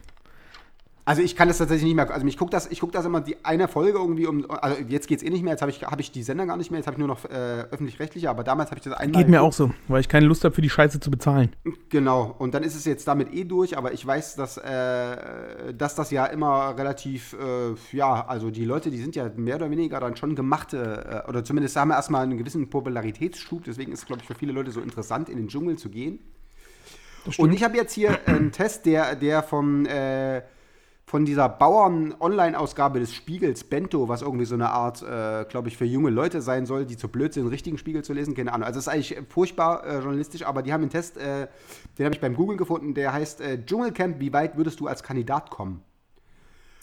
Also 1.11 1.23
ich 1.23 1.35
kann 1.35 1.49
das 1.49 1.59
tatsächlich 1.59 1.87
nicht 1.87 1.97
mehr. 1.97 2.09
Also 2.09 2.25
ich 2.25 2.37
gucke 2.37 2.53
das, 2.53 2.71
ich 2.71 2.79
guck 2.79 2.93
das 2.93 3.05
immer 3.05 3.21
die 3.21 3.45
eine 3.45 3.67
Folge 3.67 3.99
irgendwie 3.99 4.29
um. 4.29 4.49
Also 4.49 4.81
jetzt 4.87 5.09
geht's 5.09 5.25
eh 5.25 5.31
nicht 5.31 5.43
mehr. 5.43 5.55
Jetzt 5.55 5.61
habe 5.61 5.73
ich, 5.73 5.83
hab 5.83 5.99
ich 5.99 6.13
die 6.13 6.23
Sender 6.23 6.47
gar 6.47 6.57
nicht 6.57 6.71
mehr. 6.71 6.79
Jetzt 6.79 6.87
habe 6.87 6.95
ich 6.95 6.99
nur 7.01 7.09
noch 7.09 7.25
äh, 7.25 7.65
öffentlich-rechtliche. 7.69 8.31
Aber 8.31 8.45
damals 8.45 8.71
habe 8.71 8.79
ich 8.79 8.85
das 8.85 8.93
einmal. 8.93 9.21
Geht 9.21 9.29
mir 9.29 9.43
auch 9.43 9.53
so, 9.53 9.73
weil 9.89 10.03
ich 10.03 10.09
keine 10.09 10.27
Lust 10.27 10.45
habe, 10.45 10.55
für 10.55 10.63
die 10.63 10.71
Scheiße 10.71 11.01
zu 11.01 11.11
bezahlen. 11.11 11.51
Genau. 11.89 12.33
Und 12.39 12.55
dann 12.55 12.63
ist 12.63 12.77
es 12.77 12.85
jetzt 12.85 13.09
damit 13.09 13.35
eh 13.35 13.43
durch. 13.43 13.77
Aber 13.77 13.93
ich 13.93 14.07
weiß, 14.07 14.37
dass, 14.37 14.57
äh, 14.57 15.75
dass 15.75 15.97
das 15.97 16.13
ja 16.13 16.27
immer 16.27 16.79
relativ, 16.79 17.33
äh, 17.33 17.75
ja, 17.91 18.25
also 18.29 18.53
die 18.53 18.65
Leute, 18.65 18.93
die 18.93 18.99
sind 18.99 19.17
ja 19.17 19.29
mehr 19.35 19.57
oder 19.57 19.69
weniger 19.69 19.99
dann 19.99 20.15
schon 20.15 20.37
gemachte, 20.37 21.25
äh, 21.27 21.29
oder 21.29 21.43
zumindest 21.43 21.75
haben 21.75 21.89
wir 21.89 21.97
erstmal 21.97 22.23
einen 22.23 22.39
gewissen 22.39 22.71
Popularitätsschub. 22.71 23.65
Deswegen 23.65 23.91
ist 23.91 23.99
es, 23.99 24.07
glaube 24.07 24.23
ich, 24.23 24.29
für 24.29 24.37
viele 24.37 24.53
Leute 24.53 24.71
so 24.71 24.81
interessant, 24.81 25.29
in 25.29 25.39
den 25.39 25.49
Dschungel 25.49 25.77
zu 25.77 25.91
gehen. 25.91 26.21
Und 27.37 27.53
ich 27.53 27.65
habe 27.65 27.77
jetzt 27.77 27.95
hier 27.95 28.17
einen 28.27 28.53
Test, 28.53 28.87
der, 28.87 29.17
der 29.17 29.43
vom, 29.43 29.87
äh, 29.87 30.43
von 31.11 31.25
dieser 31.25 31.49
Bauern-Online-Ausgabe 31.49 33.01
des 33.01 33.13
Spiegels 33.13 33.65
Bento, 33.65 34.09
was 34.09 34.23
irgendwie 34.23 34.45
so 34.45 34.55
eine 34.55 34.71
Art, 34.71 35.03
äh, 35.03 35.45
glaube 35.49 35.67
ich, 35.67 35.77
für 35.77 35.85
junge 35.85 36.09
Leute 36.09 36.41
sein 36.41 36.67
soll, 36.67 36.87
die 36.87 36.97
zu 36.97 37.09
blöd 37.09 37.35
sind, 37.35 37.43
einen 37.43 37.51
richtigen 37.51 37.79
Spiegel 37.79 38.05
zu 38.05 38.13
lesen, 38.13 38.37
keine 38.37 38.53
Ahnung. 38.53 38.65
Also 38.65 38.79
es 38.79 38.87
ist 38.87 38.93
eigentlich 38.93 39.19
furchtbar 39.29 39.85
äh, 39.85 39.95
journalistisch, 39.99 40.47
aber 40.47 40.63
die 40.63 40.73
haben 40.73 40.83
einen 40.83 40.91
Test, 40.91 41.17
äh, 41.17 41.49
den 41.99 42.05
habe 42.07 42.15
ich 42.15 42.21
beim 42.21 42.37
Google 42.37 42.57
gefunden, 42.57 42.95
der 42.95 43.13
heißt 43.13 43.41
äh, 43.41 43.59
Dschungelcamp, 43.67 44.21
wie 44.21 44.33
weit 44.33 44.57
würdest 44.57 44.79
du 44.79 44.87
als 44.87 45.03
Kandidat 45.03 45.51
kommen? 45.51 45.83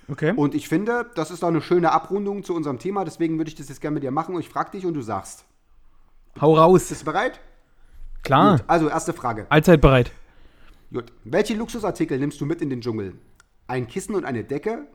Okay. 0.09 0.34
Und 0.36 0.55
ich 0.55 0.67
finde, 0.67 1.05
das 1.15 1.32
ist 1.32 1.41
doch 1.41 1.47
eine 1.47 1.61
schöne 1.61 1.93
Abrundung 1.93 2.43
zu 2.43 2.53
unserem 2.53 2.80
Thema, 2.80 3.05
deswegen 3.05 3.38
würde 3.38 3.47
ich 3.47 3.55
das 3.55 3.69
jetzt 3.69 3.80
gerne 3.80 3.93
mit 3.93 4.03
dir 4.03 4.11
machen 4.11 4.36
und 4.36 4.41
ich 4.41 4.49
frage 4.49 4.71
dich 4.71 4.86
und 4.86 4.93
du 4.93 5.01
sagst. 5.01 5.45
Hau 6.41 6.53
raus. 6.53 6.89
Bist 6.89 7.03
du 7.03 7.05
bereit? 7.05 7.39
Klar. 8.23 8.57
Gut, 8.57 8.65
also 8.67 8.89
erste 8.89 9.13
Frage. 9.13 9.45
Allzeit 9.47 9.80
bereit. 9.80 10.11
Gut. 10.91 11.13
Welche 11.23 11.53
Luxusartikel 11.53 12.19
nimmst 12.19 12.41
du 12.41 12.45
mit 12.45 12.61
in 12.61 12.69
den 12.69 12.82
Dschungel? 12.82 13.13
Ein 13.68 13.88
Kissen 13.88 14.15
und 14.15 14.26
eine 14.26 14.43
Decke? 14.43 14.88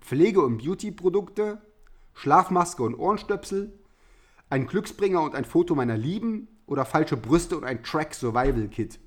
Pflege- 0.00 0.42
und 0.42 0.58
Beauty-Produkte? 0.58 1.58
Schlafmaske 2.14 2.82
und 2.82 2.94
Ohrenstöpsel? 2.94 3.72
Ein 4.50 4.66
Glücksbringer 4.66 5.22
und 5.22 5.34
ein 5.34 5.44
Foto 5.44 5.74
meiner 5.74 5.96
Lieben? 5.96 6.48
Oder 6.66 6.84
falsche 6.84 7.16
Brüste 7.16 7.56
und 7.56 7.64
ein 7.64 7.82
Track-Survival-Kit? 7.82 8.98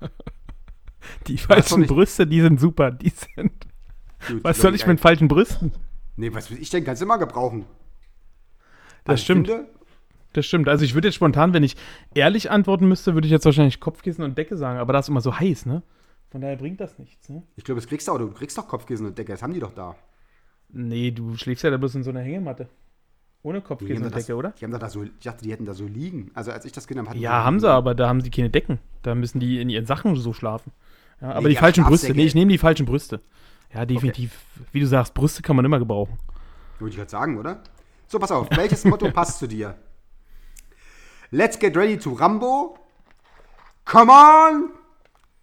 Die 1.26 1.38
falschen 1.38 1.86
Brüste, 1.86 2.26
die 2.26 2.40
sind 2.40 2.58
super. 2.60 2.90
Die 2.90 3.10
sind. 3.10 3.52
Gut, 4.26 4.42
Was 4.44 4.58
soll 4.58 4.74
ich 4.74 4.86
mit 4.86 5.00
falschen 5.00 5.28
Brüsten? 5.28 5.72
Nee, 6.16 6.32
was 6.32 6.50
will 6.50 6.58
ich 6.60 6.70
denn? 6.70 6.84
Kannst 6.84 7.02
du 7.02 7.06
immer 7.06 7.18
gebrauchen. 7.18 7.66
Das 9.04 9.14
Also 9.14 9.24
stimmt. 9.24 9.48
Finde, 9.48 9.68
Das 10.32 10.46
stimmt. 10.46 10.68
Also 10.68 10.84
ich 10.84 10.94
würde 10.94 11.08
jetzt 11.08 11.14
spontan, 11.16 11.52
wenn 11.52 11.62
ich 11.62 11.76
ehrlich 12.14 12.50
antworten 12.50 12.88
müsste, 12.88 13.14
würde 13.14 13.26
ich 13.26 13.32
jetzt 13.32 13.44
wahrscheinlich 13.44 13.80
Kopfkissen 13.80 14.24
und 14.24 14.38
Decke 14.38 14.56
sagen. 14.56 14.78
Aber 14.78 14.92
da 14.92 14.98
ist 15.00 15.08
immer 15.08 15.20
so 15.20 15.38
heiß, 15.38 15.66
ne? 15.66 15.82
Von 16.34 16.40
daher 16.40 16.56
bringt 16.56 16.80
das 16.80 16.98
nichts, 16.98 17.28
ne? 17.28 17.44
ich 17.54 17.62
glaube, 17.62 17.80
das 17.80 17.88
kriegst 17.88 18.08
du 18.08 18.12
auch. 18.12 18.18
Du 18.18 18.28
kriegst 18.32 18.58
doch 18.58 18.66
Kopfkissen 18.66 19.06
und 19.06 19.16
Decke. 19.16 19.30
Das 19.30 19.40
haben 19.44 19.54
die 19.54 19.60
doch 19.60 19.72
da. 19.72 19.94
Nee, 20.68 21.12
du 21.12 21.36
schläfst 21.36 21.62
ja 21.62 21.70
da 21.70 21.76
bloß 21.76 21.94
in 21.94 22.02
so 22.02 22.10
einer 22.10 22.22
Hängematte. 22.22 22.68
Ohne 23.44 23.60
Kopfkissen 23.60 23.98
und 23.98 24.10
doch 24.10 24.16
das, 24.16 24.26
Decke, 24.26 24.36
oder? 24.36 24.50
Die 24.50 24.64
haben 24.64 24.72
doch 24.72 24.80
da 24.80 24.90
so, 24.90 25.04
ich 25.04 25.12
dachte, 25.22 25.44
die 25.44 25.52
hätten 25.52 25.64
da 25.64 25.74
so 25.74 25.86
liegen. 25.86 26.32
Also 26.34 26.50
als 26.50 26.64
ich 26.64 26.72
das 26.72 26.88
Kind 26.88 26.98
habe, 26.98 27.10
hatten 27.10 27.20
Ja, 27.20 27.44
haben 27.44 27.60
sie, 27.60 27.70
aber 27.70 27.94
da 27.94 28.08
haben 28.08 28.20
sie 28.20 28.30
keine 28.30 28.50
Decken. 28.50 28.80
Da 29.02 29.14
müssen 29.14 29.38
die 29.38 29.60
in 29.60 29.70
ihren 29.70 29.86
Sachen 29.86 30.16
so 30.16 30.32
schlafen. 30.32 30.72
Ja, 31.20 31.28
aber 31.28 31.42
Nee, 31.42 31.50
die 31.50 31.54
die 31.54 31.60
falschen 31.60 31.84
Brüste. 31.84 32.12
Nee, 32.12 32.24
ich 32.24 32.34
nehme 32.34 32.50
die 32.50 32.58
falschen 32.58 32.84
Brüste. 32.84 33.20
Ja, 33.72 33.86
definitiv. 33.86 34.36
Wie 34.72 34.80
du 34.80 34.88
sagst, 34.88 35.14
Brüste 35.14 35.40
kann 35.40 35.54
man 35.54 35.64
immer 35.64 35.78
gebrauchen. 35.78 36.18
Würde 36.80 36.90
ich 36.90 36.96
gerade 36.96 37.10
sagen, 37.10 37.38
oder? 37.38 37.62
So, 38.08 38.18
pass 38.18 38.32
auf. 38.32 38.48
Welches 38.56 38.84
Motto 38.84 39.08
passt 39.12 39.38
zu 39.38 39.46
dir? 39.46 39.76
Let's 41.30 41.56
get 41.56 41.76
ready 41.76 41.96
to 41.96 42.12
Rambo. 42.12 42.76
Come 43.84 44.10
on. 44.10 44.83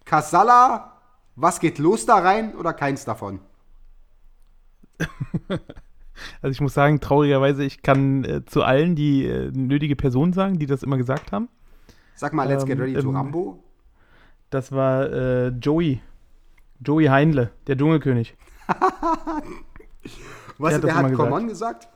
Kasala. 0.04 0.92
Was 1.36 1.60
geht 1.60 1.78
los 1.78 2.04
da 2.06 2.16
rein 2.18 2.54
oder 2.56 2.72
keins 2.72 3.04
davon? 3.04 3.40
Also 6.40 6.52
ich 6.52 6.60
muss 6.60 6.74
sagen, 6.74 7.00
traurigerweise, 7.00 7.64
ich 7.64 7.82
kann 7.82 8.22
äh, 8.24 8.44
zu 8.44 8.62
allen 8.62 8.94
die 8.94 9.26
äh, 9.26 9.50
nötige 9.52 9.96
Person 9.96 10.32
sagen, 10.32 10.58
die 10.58 10.66
das 10.66 10.82
immer 10.84 10.96
gesagt 10.96 11.32
haben. 11.32 11.48
Sag 12.14 12.32
mal, 12.32 12.46
let's 12.46 12.64
get 12.64 12.76
Ähm, 12.78 12.80
ready 12.84 12.94
to 12.94 13.08
ähm, 13.08 13.16
Rambo. 13.16 13.64
Das 14.50 14.70
war 14.70 15.10
äh, 15.10 15.48
Joey. 15.48 16.00
Joey 16.80 17.06
Heinle, 17.06 17.50
der 17.66 17.76
Dschungelkönig. 17.76 18.36
Was, 20.58 20.74
hat 20.74 20.82
wer 20.82 20.88
das 20.88 20.94
hat 20.94 21.02
come 21.04 21.10
gesagt. 21.10 21.32
on 21.32 21.48
gesagt? 21.48 21.88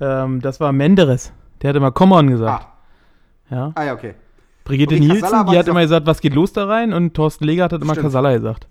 Ähm, 0.00 0.40
das 0.40 0.60
war 0.60 0.72
Menderes. 0.72 1.32
Der 1.62 1.70
hat 1.70 1.76
immer 1.76 1.90
Come 1.90 2.14
on 2.14 2.28
gesagt. 2.28 2.66
Ah, 3.50 3.54
Ja. 3.54 3.72
ah 3.74 3.84
ja, 3.84 3.94
okay. 3.94 4.14
Brigitte 4.64 4.94
okay, 4.94 5.04
Nielsen, 5.04 5.22
war 5.22 5.44
die 5.46 5.58
hat 5.58 5.68
immer 5.68 5.80
gesagt, 5.82 6.06
was 6.06 6.20
geht 6.20 6.34
los 6.34 6.52
da 6.52 6.66
rein? 6.66 6.92
Und 6.92 7.14
Thorsten 7.14 7.44
Legert 7.44 7.72
hat 7.72 7.82
immer 7.82 7.92
Stimmt. 7.94 8.06
Kasala 8.06 8.36
gesagt. 8.36 8.68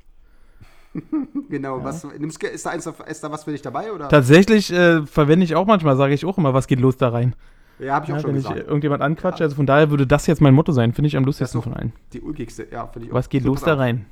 Genau. 1.49 1.83
Was, 1.83 2.03
nimmst, 2.17 2.43
ist, 2.43 2.65
da 2.65 2.69
eins, 2.71 2.85
ist 3.07 3.23
da 3.23 3.31
was 3.31 3.43
für 3.43 3.51
dich 3.51 3.61
dabei? 3.61 3.91
Oder? 3.91 4.07
Tatsächlich 4.09 4.71
äh, 4.71 5.05
verwende 5.05 5.43
ich 5.43 5.55
auch 5.55 5.65
manchmal, 5.65 5.95
sage 5.97 6.13
ich 6.13 6.25
auch 6.25 6.37
immer, 6.37 6.53
was 6.53 6.67
geht 6.67 6.79
los 6.79 6.95
da 6.97 7.09
rein? 7.09 7.35
ja, 7.79 7.95
habe 7.95 8.05
ich 8.05 8.11
auch 8.11 8.15
Ja, 8.17 8.21
schon 8.21 8.31
wenn 8.31 8.37
ich 8.37 8.43
gesagt. 8.43 8.59
äh, 8.61 8.63
irgendjemand 8.65 9.01
anquatsche. 9.01 9.43
Also 9.43 9.55
von 9.55 9.65
daher 9.65 9.89
würde 9.89 10.05
das 10.05 10.27
jetzt 10.27 10.41
mein 10.41 10.53
Motto 10.53 10.71
sein. 10.71 10.93
Finde 10.93 11.07
ich 11.07 11.17
am 11.17 11.25
lustigsten 11.25 11.61
von 11.61 11.73
allen. 11.73 11.93
Die 12.13 12.21
ulkigste. 12.21 12.67
Ja, 12.71 12.87
finde 12.87 13.07
ich 13.07 13.11
auch. 13.11 13.15
Was 13.17 13.29
geht 13.29 13.43
So, 13.43 13.49
los 13.49 13.61
da 13.61 13.75
rein? 13.75 14.05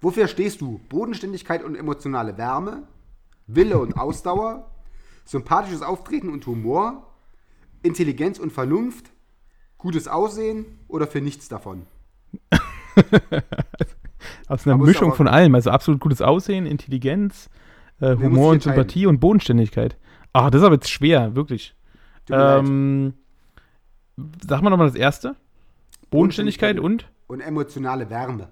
Wofür 0.00 0.28
stehst 0.28 0.60
du? 0.60 0.80
Bodenständigkeit 0.88 1.64
und 1.64 1.74
emotionale 1.74 2.36
Wärme, 2.38 2.84
Wille 3.46 3.78
und 3.78 3.96
Ausdauer, 3.96 4.70
sympathisches 5.24 5.82
Auftreten 5.82 6.28
und 6.30 6.46
Humor, 6.46 7.06
Intelligenz 7.82 8.38
und 8.38 8.52
Vernunft, 8.52 9.10
gutes 9.78 10.08
Aussehen 10.08 10.66
oder 10.88 11.06
für 11.06 11.20
nichts 11.20 11.48
davon? 11.48 11.86
Aus 14.48 14.66
einer 14.66 14.74
Aber 14.74 14.84
Mischung 14.84 15.14
von 15.14 15.28
allem. 15.28 15.54
Also 15.54 15.70
absolut 15.70 16.00
gutes 16.00 16.20
Aussehen, 16.20 16.66
Intelligenz, 16.66 17.48
äh, 18.00 18.16
Humor 18.16 18.52
und. 18.52 18.62
Sympathie 18.62 19.06
und 19.06 19.20
Bodenständigkeit. 19.20 19.96
Ach, 20.32 20.50
das 20.50 20.60
ist 20.60 20.66
aber 20.66 20.74
jetzt 20.74 20.90
schwer, 20.90 21.34
wirklich. 21.34 21.74
Ähm, 22.30 23.14
sag 24.46 24.62
mal 24.62 24.70
nochmal 24.70 24.88
das 24.88 24.96
erste. 24.96 25.36
Bodenständigkeit 26.10 26.78
und? 26.78 27.08
Und 27.26 27.40
emotionale 27.40 28.10
Wärme. 28.10 28.48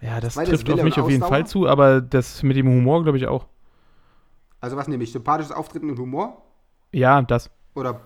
Ja, 0.00 0.20
das 0.20 0.34
Zweites 0.34 0.64
trifft 0.64 0.70
auf 0.70 0.82
mich 0.82 0.98
auf 0.98 1.08
jeden? 1.08 1.22
Fall 1.22 1.46
zu, 1.46 1.66
aber 1.66 2.00
das 2.00 2.42
mit 2.42 2.56
dem 2.56 2.66
Humor 2.66 3.02
glaube 3.04 3.16
ich 3.16 3.26
auch. 3.26 3.46
Also 4.60 4.76
was 4.76 4.88
nehme 4.88 5.04
ich? 5.04 5.12
Sympathisches 5.12 5.52
Auftreten 5.52 5.90
und 5.90 5.98
Humor? 5.98 6.42
Ja, 6.92 7.22
das. 7.22 7.50
Oder 7.74 8.00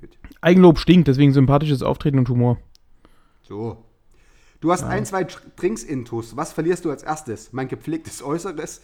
Gut. 0.00 0.10
Eigenlob 0.40 0.78
stinkt, 0.78 1.08
deswegen 1.08 1.32
sympathisches 1.32 1.82
Auftreten 1.82 2.18
und 2.18 2.28
Humor. 2.28 2.58
so. 3.42 3.84
Du 4.60 4.72
hast 4.72 4.82
ein, 4.82 5.06
zwei 5.06 5.24
Drinks 5.54 5.84
intus. 5.84 6.36
Was 6.36 6.52
verlierst 6.52 6.84
du 6.84 6.90
als 6.90 7.04
erstes? 7.04 7.52
Mein 7.52 7.68
gepflegtes 7.68 8.24
Äußeres, 8.24 8.80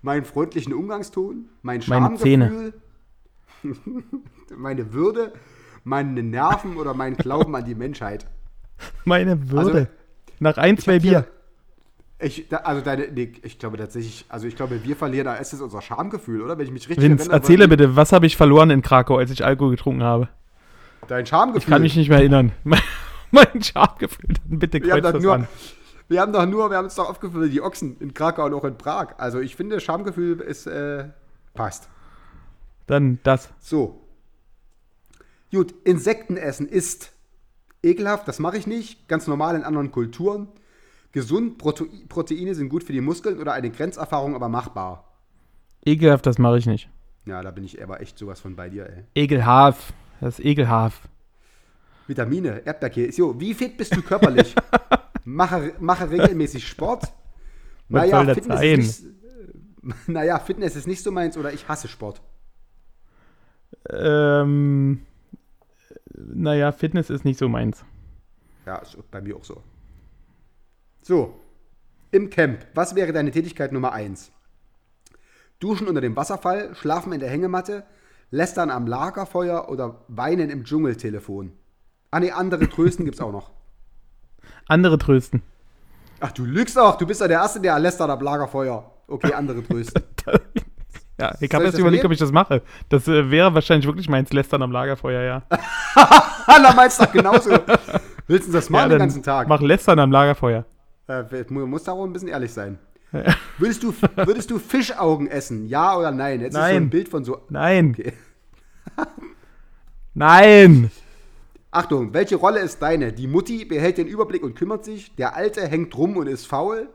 meinen 0.00 0.24
freundlichen 0.24 0.72
Umgangston, 0.72 1.48
mein 1.62 1.82
Meine 1.88 2.16
Schamgefühl, 2.16 2.74
meine 4.56 4.92
Würde, 4.92 5.32
meine 5.82 6.22
Nerven 6.22 6.76
oder 6.76 6.94
meinen 6.94 7.16
Glauben 7.16 7.56
an 7.56 7.64
die 7.64 7.74
Menschheit? 7.74 8.28
Meine 9.04 9.50
Würde. 9.50 9.72
Also, 9.72 9.86
Nach 10.38 10.58
ein, 10.58 10.78
zwei 10.78 11.00
Bier. 11.00 11.26
Ich, 12.20 12.48
da, 12.48 12.58
also 12.58 12.80
deine, 12.80 13.08
nee, 13.08 13.32
ich 13.42 13.58
glaube 13.58 13.76
tatsächlich, 13.78 14.24
also 14.28 14.46
ich 14.46 14.54
glaube, 14.54 14.84
wir 14.84 14.96
verlieren 14.96 15.26
als 15.26 15.38
erstes 15.40 15.60
unser 15.60 15.82
Schamgefühl, 15.82 16.40
oder? 16.40 16.56
Wenn 16.56 16.66
ich 16.66 16.72
mich 16.72 16.88
richtig 16.88 17.04
Vince, 17.04 17.24
erinnere. 17.24 17.36
erzähle 17.36 17.68
bitte, 17.68 17.96
was 17.96 18.12
habe 18.12 18.26
ich 18.26 18.36
verloren 18.36 18.70
in 18.70 18.80
Krakau, 18.80 19.16
als 19.18 19.32
ich 19.32 19.44
Alkohol 19.44 19.72
getrunken 19.72 20.04
habe? 20.04 20.28
Dein 21.08 21.26
Schamgefühl. 21.26 21.60
Ich 21.60 21.66
kann 21.66 21.82
mich 21.82 21.96
nicht 21.96 22.08
mehr 22.08 22.18
erinnern. 22.18 22.52
Mein, 23.30 23.62
Schamgefühl, 23.62 24.34
dann 24.48 24.58
bitte 24.58 24.80
wir 24.82 24.90
kreuz 24.90 25.02
das 25.02 25.22
nur, 25.22 25.34
an. 25.34 25.48
wir 26.08 26.20
haben 26.20 26.32
doch 26.32 26.46
nur, 26.46 26.70
wir 26.70 26.76
haben 26.76 26.84
uns 26.84 26.94
doch 26.94 27.08
aufgefüllt, 27.08 27.52
die 27.52 27.60
Ochsen 27.60 27.96
in 27.98 28.14
Krakau 28.14 28.46
und 28.46 28.54
auch 28.54 28.64
in 28.64 28.78
Prag. 28.78 29.14
Also 29.18 29.40
ich 29.40 29.56
finde, 29.56 29.80
Schamgefühl 29.80 30.40
ist, 30.40 30.66
äh, 30.66 31.08
passt. 31.54 31.88
Dann 32.86 33.18
das. 33.24 33.50
So. 33.58 34.02
Gut, 35.50 35.74
Insekten 35.84 36.36
essen 36.36 36.68
ist 36.68 37.12
ekelhaft, 37.82 38.28
das 38.28 38.38
mache 38.38 38.56
ich 38.56 38.66
nicht. 38.66 39.08
Ganz 39.08 39.26
normal 39.26 39.56
in 39.56 39.64
anderen 39.64 39.90
Kulturen. 39.90 40.48
Gesund, 41.12 41.58
Prote 41.58 41.86
Proteine 42.08 42.54
sind 42.54 42.68
gut 42.68 42.84
für 42.84 42.92
die 42.92 43.00
Muskeln 43.00 43.40
oder 43.40 43.52
eine 43.54 43.70
Grenzerfahrung, 43.70 44.34
aber 44.34 44.48
machbar. 44.48 45.16
Ekelhaft, 45.84 46.26
das 46.26 46.38
mache 46.38 46.58
ich 46.58 46.66
nicht. 46.66 46.90
Ja, 47.24 47.42
da 47.42 47.50
bin 47.50 47.64
ich 47.64 47.82
aber 47.82 48.00
echt 48.00 48.18
sowas 48.18 48.40
von 48.40 48.54
bei 48.54 48.68
dir, 48.68 48.86
ey. 48.86 49.04
Ekelhaft. 49.14 49.94
Das 50.20 50.38
ist 50.38 50.44
ekelhaft. 50.44 51.02
Vitamine, 52.06 52.62
Erdbeerkäse. 52.64 53.18
Jo, 53.18 53.40
wie 53.40 53.54
fit 53.54 53.76
bist 53.76 53.94
du 53.94 54.02
körperlich? 54.02 54.54
mache, 55.24 55.74
mache 55.78 56.10
regelmäßig 56.10 56.66
Sport. 56.66 57.12
Was 57.88 58.10
soll 58.10 58.26
das 58.26 58.44
sein? 58.44 58.80
Ist 58.80 59.04
nicht, 59.04 59.16
naja, 60.08 60.38
Fitness 60.38 60.76
ist 60.76 60.86
nicht 60.86 61.02
so 61.02 61.12
meins 61.12 61.36
oder 61.36 61.52
ich 61.52 61.68
hasse 61.68 61.88
Sport. 61.88 62.20
Ähm, 63.90 65.02
naja, 66.14 66.72
Fitness 66.72 67.10
ist 67.10 67.24
nicht 67.24 67.38
so 67.38 67.48
meins. 67.48 67.84
Ja, 68.64 68.78
ist 68.78 68.98
bei 69.10 69.20
mir 69.20 69.36
auch 69.36 69.44
so. 69.44 69.62
So, 71.02 71.38
Im 72.10 72.30
Camp, 72.30 72.66
was 72.74 72.96
wäre 72.96 73.12
deine 73.12 73.30
Tätigkeit 73.30 73.72
Nummer 73.72 73.92
1? 73.92 74.32
Duschen 75.60 75.86
unter 75.86 76.00
dem 76.00 76.16
Wasserfall, 76.16 76.74
schlafen 76.74 77.12
in 77.12 77.20
der 77.20 77.30
Hängematte, 77.30 77.84
lästern 78.30 78.70
am 78.70 78.86
Lagerfeuer 78.86 79.68
oder 79.68 80.02
weinen 80.08 80.50
im 80.50 80.64
Dschungeltelefon? 80.64 81.52
Ah 82.10 82.20
ne, 82.20 82.32
andere 82.32 82.68
trösten 82.68 83.04
gibt's 83.04 83.20
auch 83.20 83.32
noch. 83.32 83.50
Andere 84.68 84.98
trösten. 84.98 85.42
Ach, 86.20 86.32
du 86.32 86.44
lügst 86.44 86.78
auch. 86.78 86.96
Du 86.96 87.06
bist 87.06 87.20
ja 87.20 87.28
der 87.28 87.40
Erste, 87.40 87.60
der 87.60 87.78
lästert 87.78 88.10
am 88.10 88.20
Lagerfeuer. 88.20 88.90
Okay, 89.08 89.32
andere 89.32 89.62
trösten. 89.62 90.02
Ja, 91.18 91.34
ich 91.40 91.50
habe 91.54 91.64
das 91.64 91.78
überlegt, 91.78 92.04
ob 92.04 92.12
ich 92.12 92.18
das 92.18 92.30
mache. 92.30 92.60
Das 92.90 93.08
äh, 93.08 93.30
wäre 93.30 93.54
wahrscheinlich 93.54 93.86
wirklich 93.86 94.06
meins 94.06 94.30
Lästern 94.34 94.60
am 94.60 94.70
Lagerfeuer, 94.70 95.22
ja. 95.22 95.42
Hanna 96.46 96.74
meinst 96.74 97.00
doch 97.00 97.10
genauso. 97.10 97.52
Willst 98.26 98.48
du 98.48 98.52
das 98.52 98.68
machen 98.68 98.82
ja, 98.82 98.88
den 98.90 98.98
ganzen 98.98 99.22
Tag? 99.22 99.48
Mach 99.48 99.62
Lästern 99.62 99.98
am 99.98 100.10
Lagerfeuer. 100.12 100.66
Äh, 101.08 101.24
mu- 101.48 101.66
muss 101.66 101.84
da 101.84 101.92
auch 101.92 102.04
ein 102.04 102.12
bisschen 102.12 102.28
ehrlich 102.28 102.52
sein. 102.52 102.78
Würdest 103.58 103.82
du, 103.82 103.94
würdest 104.16 104.50
du 104.50 104.58
Fischaugen 104.58 105.28
essen? 105.28 105.66
Ja 105.66 105.96
oder 105.96 106.10
nein? 106.10 106.40
Jetzt 106.40 106.54
ist 106.54 106.60
so 106.60 106.60
ein 106.60 106.74
Nein. 106.74 106.90
Bild 106.90 107.08
von 107.08 107.24
so. 107.24 107.40
Nein. 107.48 107.96
Okay. 107.98 108.12
Nein. 110.14 110.90
Achtung, 111.70 112.14
welche 112.14 112.36
Rolle 112.36 112.60
ist 112.60 112.80
deine? 112.80 113.12
Die 113.12 113.26
Mutti 113.26 113.64
behält 113.64 113.98
den 113.98 114.06
Überblick 114.06 114.42
und 114.42 114.54
kümmert 114.54 114.84
sich. 114.84 115.14
Der 115.16 115.36
Alte 115.36 115.66
hängt 115.66 115.96
rum 115.96 116.16
und 116.16 116.26
ist 116.26 116.46
faul. 116.46 116.88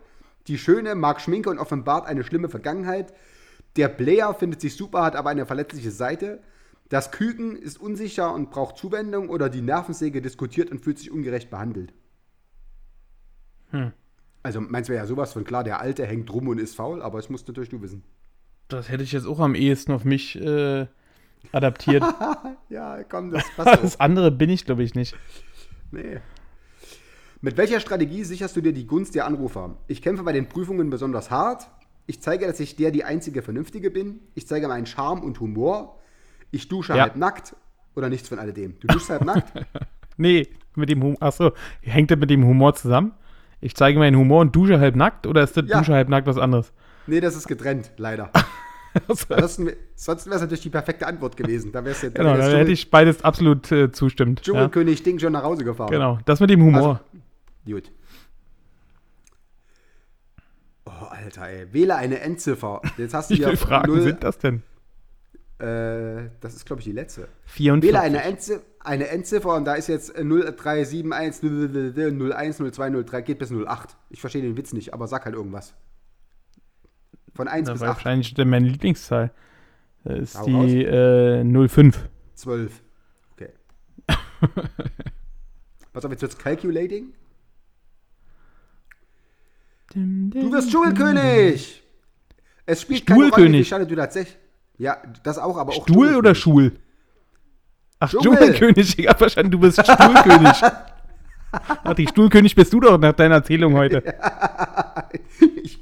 Die 0.47 0.57
Schöne 0.57 0.95
mag 0.95 1.21
Schminke 1.21 1.49
und 1.49 1.59
offenbart 1.59 2.07
eine 2.07 2.23
schlimme 2.23 2.49
Vergangenheit. 2.49 3.13
Der 3.75 3.89
Blair 3.89 4.33
findet 4.33 4.59
sich 4.61 4.75
super, 4.75 5.03
hat 5.03 5.15
aber 5.15 5.29
eine 5.29 5.45
verletzliche 5.45 5.91
Seite. 5.91 6.41
Das 6.89 7.11
Küken 7.11 7.55
ist 7.55 7.79
unsicher 7.79 8.33
und 8.33 8.49
braucht 8.49 8.77
Zuwendung. 8.77 9.29
Oder 9.29 9.49
die 9.49 9.61
Nervensäge 9.61 10.21
diskutiert 10.21 10.71
und 10.71 10.79
fühlt 10.79 10.97
sich 10.97 11.11
ungerecht 11.11 11.49
behandelt. 11.51 11.93
Also 14.43 14.59
meinst 14.61 14.89
du 14.89 14.95
ja 14.95 15.05
sowas 15.05 15.33
von 15.33 15.43
klar, 15.43 15.63
der 15.63 15.79
Alte 15.81 16.05
hängt 16.05 16.31
rum 16.33 16.47
und 16.47 16.59
ist 16.59 16.75
faul, 16.75 17.01
aber 17.01 17.19
es 17.19 17.29
musst 17.29 17.47
natürlich 17.47 17.69
du 17.69 17.81
wissen. 17.81 18.03
Das 18.67 18.89
hätte 18.89 19.03
ich 19.03 19.11
jetzt 19.11 19.27
auch 19.27 19.39
am 19.39 19.53
ehesten 19.53 19.91
auf 19.91 20.03
mich 20.05 20.35
äh, 20.41 20.87
adaptiert. 21.51 22.03
Ja, 22.69 23.03
komm, 23.03 23.31
das 23.31 23.43
passt 23.57 23.67
auch. 23.77 23.81
das 23.81 23.99
andere 23.99 24.31
bin 24.31 24.49
ich, 24.49 24.63
glaube 24.63 24.81
ich, 24.83 24.95
nicht. 24.95 25.13
Nee. 25.91 26.19
Mit 27.41 27.57
welcher 27.57 27.81
Strategie 27.81 28.23
sicherst 28.23 28.55
du 28.55 28.61
dir 28.61 28.71
die 28.71 28.87
Gunst 28.87 29.13
der 29.13 29.25
Anrufer? 29.25 29.75
Ich 29.87 30.01
kämpfe 30.01 30.23
bei 30.23 30.31
den 30.31 30.47
Prüfungen 30.47 30.89
besonders 30.89 31.29
hart. 31.29 31.67
Ich 32.07 32.21
zeige, 32.21 32.47
dass 32.47 32.61
ich 32.61 32.77
der 32.77 32.91
die 32.91 33.03
einzige 33.03 33.41
Vernünftige 33.41 33.91
bin. 33.91 34.21
Ich 34.35 34.47
zeige 34.47 34.69
meinen 34.69 34.85
Charme 34.85 35.21
und 35.21 35.39
Humor. 35.41 35.99
Ich 36.51 36.69
dusche 36.69 36.93
Ja. 36.95 37.03
halb 37.03 37.17
nackt. 37.17 37.55
Oder 37.93 38.07
nichts 38.07 38.29
von 38.29 38.39
alledem. 38.39 38.79
Du 38.79 38.87
duschst 38.87 39.09
halb 39.09 39.25
nackt? 39.25 39.51
Nee, 40.17 40.47
mit 40.75 40.87
dem 40.89 41.01
Humor. 41.03 41.17
Achso, 41.21 41.51
hängt 41.81 42.11
das 42.11 42.19
mit 42.19 42.29
dem 42.29 42.45
Humor 42.45 42.73
zusammen? 42.75 43.13
Ich 43.61 43.75
zeige 43.75 43.99
meinen 43.99 44.17
Humor 44.17 44.41
und 44.41 44.55
dusche 44.55 44.79
halb 44.79 44.95
nackt 44.95 45.27
oder 45.27 45.43
ist 45.43 45.55
das 45.55 45.65
Ja. 45.67 45.77
Dusche 45.79 45.93
halb 45.93 46.09
nackt 46.09 46.27
was 46.27 46.37
anderes? 46.37 46.73
Nee, 47.07 47.19
das 47.19 47.35
ist 47.35 47.47
getrennt, 47.47 47.91
leider. 47.97 48.29
Ansonsten, 49.07 49.69
sonst 49.95 50.25
wäre 50.25 50.35
es 50.35 50.41
natürlich 50.41 50.61
die 50.63 50.69
perfekte 50.69 51.07
Antwort 51.07 51.37
gewesen. 51.37 51.71
Da 51.71 51.85
wär's 51.85 52.01
ja, 52.01 52.09
Genau, 52.09 52.35
da 52.35 52.49
hätte 52.49 52.71
ich 52.71 52.89
beides 52.91 53.23
absolut 53.23 53.71
äh, 53.71 53.91
zustimmt. 53.91 54.39
Ja, 54.39 54.43
Dschungelkönig 54.43 55.03
Ding 55.03 55.17
schon 55.19 55.31
nach 55.31 55.43
Hause 55.43 55.63
gefahren. 55.63 55.89
genau, 55.91 56.19
das 56.25 56.39
mit 56.41 56.49
dem 56.49 56.61
Humor. 56.61 56.99
Gut. 57.65 57.89
Oh, 60.85 61.05
Alter, 61.09 61.47
ey. 61.47 61.71
Wähle 61.73 61.95
eine 61.95 62.19
Endziffer. 62.19 62.81
Jetzt 62.97 63.13
hast 63.13 63.29
du 63.31 63.35
Wie 63.37 63.39
ja 63.41 63.47
viele 63.49 63.57
Fragen 63.57 63.91
null- 63.91 64.01
sind 64.01 64.23
das 64.23 64.37
denn? 64.39 64.63
Äh, 65.61 66.31
das 66.39 66.55
ist, 66.55 66.65
glaube 66.65 66.79
ich, 66.79 66.85
die 66.85 66.91
letzte. 66.91 67.27
44. 67.45 67.87
Wähle 67.87 68.01
eine, 68.01 68.23
Endziffer, 68.23 68.63
eine 68.79 69.09
Endziffer 69.09 69.55
und 69.55 69.65
da 69.65 69.75
ist 69.75 69.87
jetzt 69.87 70.15
äh, 70.15 70.23
0371 70.23 71.05
01 71.05 72.57
02 72.57 73.03
03 73.03 73.21
geht 73.21 73.37
bis 73.37 73.51
08. 73.51 73.95
Ich 74.09 74.21
verstehe 74.21 74.41
den 74.41 74.57
Witz 74.57 74.73
nicht, 74.73 74.91
aber 74.91 75.07
sag 75.07 75.25
halt 75.25 75.35
irgendwas. 75.35 75.75
Von 77.35 77.47
1 77.47 77.67
Das 77.67 77.75
bis 77.75 77.81
war 77.81 77.89
8. 77.89 77.97
wahrscheinlich 77.97 78.35
meine 78.37 78.67
Lieblingszahl. 78.67 79.31
Das 80.03 80.19
ist 80.19 80.39
Hau 80.39 80.45
die 80.45 80.83
äh, 80.83 81.67
05. 81.67 82.09
12. 82.33 82.81
Okay. 83.33 83.49
Pass 85.93 86.05
auf, 86.05 86.11
jetzt 86.11 86.21
wird's 86.23 86.37
Calculating. 86.39 87.13
Du 89.93 90.51
wirst 90.51 90.71
Dschungelkönig! 90.71 91.83
Es 92.65 92.81
spielt 92.81 93.05
keine 93.05 93.19
Rolle, 93.19 93.27
wie 93.27 93.33
Stuhlkönig. 93.33 93.57
viel 93.59 93.65
Sterne 93.65 93.85
du 93.85 93.95
tatsächlich. 93.95 94.40
Ja, 94.81 94.97
das 95.21 95.37
auch, 95.37 95.57
aber 95.57 95.73
auch 95.73 95.83
Stuhl 95.83 96.15
oder. 96.15 96.33
Schul? 96.33 96.71
Ach, 97.99 98.09
Dschungel. 98.09 98.55
Dschungelkönig. 98.55 98.97
Ich 98.97 99.07
hab 99.07 99.19
verstanden, 99.19 99.51
du 99.51 99.59
bist 99.59 99.79
Stuhlkönig. 99.79 100.59
Ach, 101.51 101.93
die 101.93 102.07
Stuhlkönig 102.07 102.55
bist 102.55 102.73
du 102.73 102.79
doch 102.79 102.97
nach 102.97 103.13
deiner 103.13 103.35
Erzählung 103.35 103.75
heute. 103.75 104.03
Ich, 105.63 105.79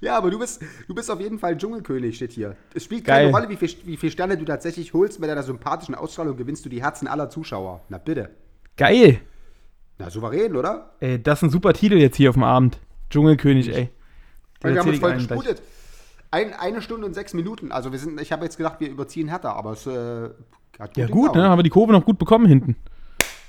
ja, 0.00 0.16
aber 0.16 0.30
du 0.30 0.38
bist, 0.38 0.62
du 0.86 0.94
bist 0.94 1.10
auf 1.10 1.20
jeden 1.20 1.38
Fall 1.38 1.56
Dschungelkönig, 1.56 2.16
steht 2.16 2.32
hier. 2.32 2.56
Es 2.74 2.84
spielt 2.84 3.04
keine 3.04 3.30
Geil. 3.30 3.34
Rolle, 3.34 3.48
wie 3.50 3.56
viel, 3.56 3.70
wie 3.84 3.96
viel 3.96 4.10
Sterne 4.10 4.38
du 4.38 4.44
tatsächlich 4.44 4.94
holst. 4.94 5.20
Mit 5.20 5.28
deiner 5.28 5.42
sympathischen 5.42 5.94
Ausstrahlung 5.94 6.36
gewinnst 6.36 6.64
du 6.64 6.68
die 6.68 6.82
Herzen 6.82 7.06
aller 7.06 7.28
Zuschauer. 7.28 7.82
Na 7.88 7.98
bitte. 7.98 8.30
Geil. 8.76 9.20
Na, 9.98 10.08
souverän, 10.08 10.56
oder? 10.56 10.94
Ey, 11.00 11.22
das 11.22 11.40
ist 11.40 11.42
ein 11.44 11.50
super 11.50 11.74
Titel 11.74 11.96
jetzt 11.96 12.16
hier 12.16 12.30
auf 12.30 12.36
dem 12.36 12.44
Abend. 12.44 12.78
Dschungelkönig, 13.10 13.68
ey. 13.68 13.90
Wir 14.62 14.78
haben 14.78 14.88
uns 14.88 14.98
voll 14.98 15.16
gleich. 15.16 15.56
Ein, 16.30 16.52
eine 16.52 16.82
Stunde 16.82 17.06
und 17.06 17.14
sechs 17.14 17.32
Minuten. 17.34 17.72
Also 17.72 17.92
wir 17.92 17.98
sind, 17.98 18.20
ich 18.20 18.32
habe 18.32 18.44
jetzt 18.44 18.56
gedacht, 18.56 18.80
wir 18.80 18.88
überziehen 18.90 19.28
härter, 19.28 19.54
aber 19.54 19.72
es 19.72 19.86
äh, 19.86 20.28
hat 20.78 20.96
Ja 20.96 21.06
gut 21.06 21.28
gut, 21.28 21.34
ne? 21.36 21.48
Haben 21.48 21.58
wir 21.58 21.62
die 21.62 21.70
Kurve 21.70 21.92
noch 21.92 22.04
gut 22.04 22.18
bekommen 22.18 22.46
hinten. 22.46 22.76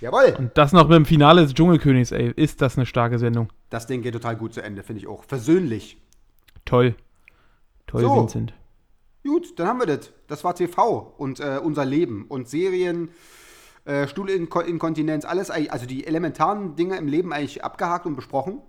Jawohl. 0.01 0.33
Und 0.37 0.57
das 0.57 0.71
noch 0.71 0.87
beim 0.87 1.05
Finale 1.05 1.41
des 1.41 1.53
Dschungelkönigs, 1.53 2.11
ey. 2.11 2.31
Ist 2.35 2.61
das 2.61 2.77
eine 2.77 2.85
starke 2.85 3.19
Sendung. 3.19 3.49
Das 3.69 3.85
Ding 3.85 4.01
geht 4.01 4.13
total 4.13 4.37
gut 4.37 4.53
zu 4.53 4.61
Ende, 4.61 4.83
finde 4.83 5.01
ich 5.01 5.07
auch. 5.07 5.23
Versöhnlich. 5.25 5.97
Toll. 6.63 6.95
Toll, 7.87 8.01
So. 8.01 8.15
Vincent. 8.15 8.53
Gut, 9.23 9.59
dann 9.59 9.67
haben 9.67 9.79
wir 9.79 9.85
das. 9.85 10.13
Das 10.27 10.43
war 10.45 10.55
TV 10.55 11.13
und 11.17 11.41
äh, 11.41 11.59
unser 11.61 11.83
Leben 11.83 12.25
und 12.29 12.47
Serien, 12.47 13.09
äh, 13.83 14.07
Stuhlinkontinenz, 14.07 15.25
alles, 15.25 15.51
also 15.51 15.85
die 15.85 16.07
elementaren 16.07 16.77
Dinge 16.77 16.95
im 16.95 17.07
Leben 17.07 17.33
eigentlich 17.33 17.63
abgehakt 17.63 18.05
und 18.05 18.15
besprochen. 18.15 18.61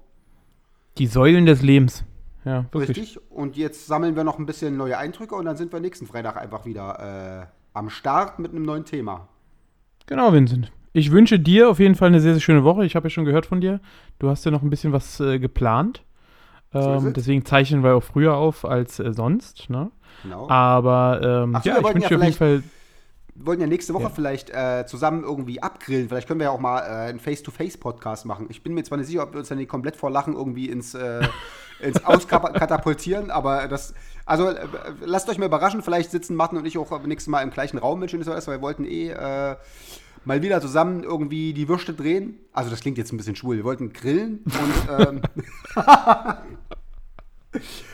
Die 0.98 1.06
Säulen 1.06 1.46
des 1.46 1.62
Lebens. 1.62 2.04
Ja, 2.44 2.64
wirklich. 2.72 2.96
Richtig. 2.96 3.20
Und 3.30 3.56
jetzt 3.56 3.86
sammeln 3.86 4.16
wir 4.16 4.24
noch 4.24 4.38
ein 4.38 4.46
bisschen 4.46 4.76
neue 4.76 4.96
Eindrücke 4.96 5.34
und 5.34 5.44
dann 5.44 5.56
sind 5.56 5.72
wir 5.72 5.80
nächsten 5.80 6.06
Freitag 6.06 6.36
einfach 6.36 6.64
wieder 6.64 7.42
äh, 7.42 7.46
am 7.74 7.90
Start 7.90 8.38
mit 8.38 8.52
einem 8.52 8.62
neuen 8.62 8.84
Thema. 8.84 9.28
Genau, 10.06 10.32
Vincent. 10.32 10.72
Ich 10.92 11.12
wünsche 11.12 11.38
dir 11.38 11.70
auf 11.70 11.78
jeden 11.78 11.94
Fall 11.94 12.08
eine 12.08 12.20
sehr, 12.20 12.32
sehr 12.32 12.40
schöne 12.40 12.64
Woche. 12.64 12.84
Ich 12.84 12.96
habe 12.96 13.06
ja 13.06 13.10
schon 13.10 13.24
gehört 13.24 13.46
von 13.46 13.60
dir. 13.60 13.80
Du 14.18 14.28
hast 14.28 14.44
ja 14.44 14.50
noch 14.50 14.62
ein 14.62 14.70
bisschen 14.70 14.92
was 14.92 15.20
äh, 15.20 15.38
geplant. 15.38 16.02
Ähm, 16.72 17.08
es. 17.08 17.12
deswegen 17.12 17.44
zeichnen 17.44 17.82
wir 17.82 17.94
auch 17.94 18.02
früher 18.02 18.36
auf 18.36 18.64
als 18.64 18.98
äh, 18.98 19.12
sonst. 19.12 19.70
Ne? 19.70 19.90
Genau. 20.22 20.48
Aber 20.48 21.20
ähm, 21.22 21.54
Ach 21.54 21.62
so, 21.62 21.70
ja, 21.70 21.78
ich 21.78 21.84
wünsche 21.84 22.00
ja 22.02 22.08
dir 22.08 22.16
auf 22.16 22.22
jeden 22.24 22.36
Fall. 22.36 22.62
Wir 23.34 23.46
wollten 23.46 23.62
ja 23.62 23.66
nächste 23.66 23.94
Woche 23.94 24.04
Ja. 24.04 24.10
vielleicht 24.10 24.50
äh, 24.50 24.84
zusammen 24.86 25.24
irgendwie 25.24 25.62
abgrillen. 25.62 26.08
Vielleicht 26.08 26.28
können 26.28 26.40
wir 26.40 26.44
ja 26.46 26.50
auch 26.50 26.60
mal 26.60 26.80
äh, 26.80 27.08
einen 27.08 27.20
Face-to-Face-Podcast 27.20 28.26
machen. 28.26 28.46
Ich 28.50 28.62
bin 28.62 28.74
mir 28.74 28.82
zwar 28.84 28.98
nicht 28.98 29.06
sicher, 29.06 29.22
ob 29.22 29.32
wir 29.32 29.38
uns 29.40 29.48
dann 29.48 29.58
nicht 29.58 29.68
komplett 29.70 29.96
vor 29.96 30.10
Lachen 30.10 30.34
irgendwie 30.34 30.68
ins, 30.68 30.94
äh, 30.94 31.26
ins 31.80 32.04
Auskatapultieren, 32.04 33.30
aber 33.30 33.68
das. 33.68 33.94
Also 34.26 34.48
äh, 34.48 34.66
lasst 35.04 35.28
euch 35.28 35.38
mal 35.38 35.46
überraschen, 35.46 35.82
vielleicht 35.82 36.10
sitzen 36.10 36.36
Martin 36.36 36.58
und 36.58 36.66
ich 36.66 36.76
auch 36.78 36.88
beim 36.90 37.02
nächsten 37.08 37.30
Mal 37.30 37.42
im 37.42 37.50
gleichen 37.50 37.78
Raum, 37.78 38.00
wenn 38.00 38.08
schön 38.08 38.22
so 38.22 38.32
ist, 38.32 38.46
weil 38.46 38.58
wir 38.58 38.62
wollten 38.62 38.84
eh 38.84 39.10
äh, 39.10 39.56
mal 40.24 40.42
wieder 40.42 40.60
zusammen 40.60 41.02
irgendwie 41.02 41.54
die 41.54 41.68
Würste 41.68 41.94
drehen. 41.94 42.38
Also 42.52 42.70
das 42.70 42.80
klingt 42.80 42.98
jetzt 42.98 43.12
ein 43.12 43.16
bisschen 43.16 43.36
schwul. 43.36 43.56
Wir 43.56 43.64
wollten 43.64 43.92
grillen 43.92 44.44
und 44.44 45.06
ähm, 45.08 45.22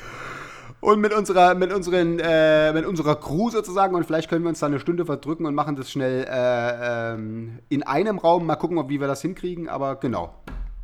Und 0.86 1.00
mit 1.00 1.12
unserer, 1.12 1.56
mit, 1.56 1.72
unseren, 1.72 2.20
äh, 2.20 2.72
mit 2.72 2.86
unserer 2.86 3.16
Crew 3.16 3.50
sozusagen 3.50 3.96
und 3.96 4.04
vielleicht 4.06 4.28
können 4.30 4.44
wir 4.44 4.50
uns 4.50 4.60
da 4.60 4.66
eine 4.66 4.78
Stunde 4.78 5.04
verdrücken 5.04 5.44
und 5.44 5.52
machen 5.54 5.74
das 5.74 5.90
schnell 5.90 6.24
äh, 6.30 7.14
ähm, 7.14 7.58
in 7.68 7.82
einem 7.82 8.18
Raum. 8.18 8.46
Mal 8.46 8.54
gucken, 8.54 8.78
ob, 8.78 8.88
wie 8.88 9.00
wir 9.00 9.08
das 9.08 9.20
hinkriegen, 9.20 9.68
aber 9.68 9.96
genau. 9.96 10.34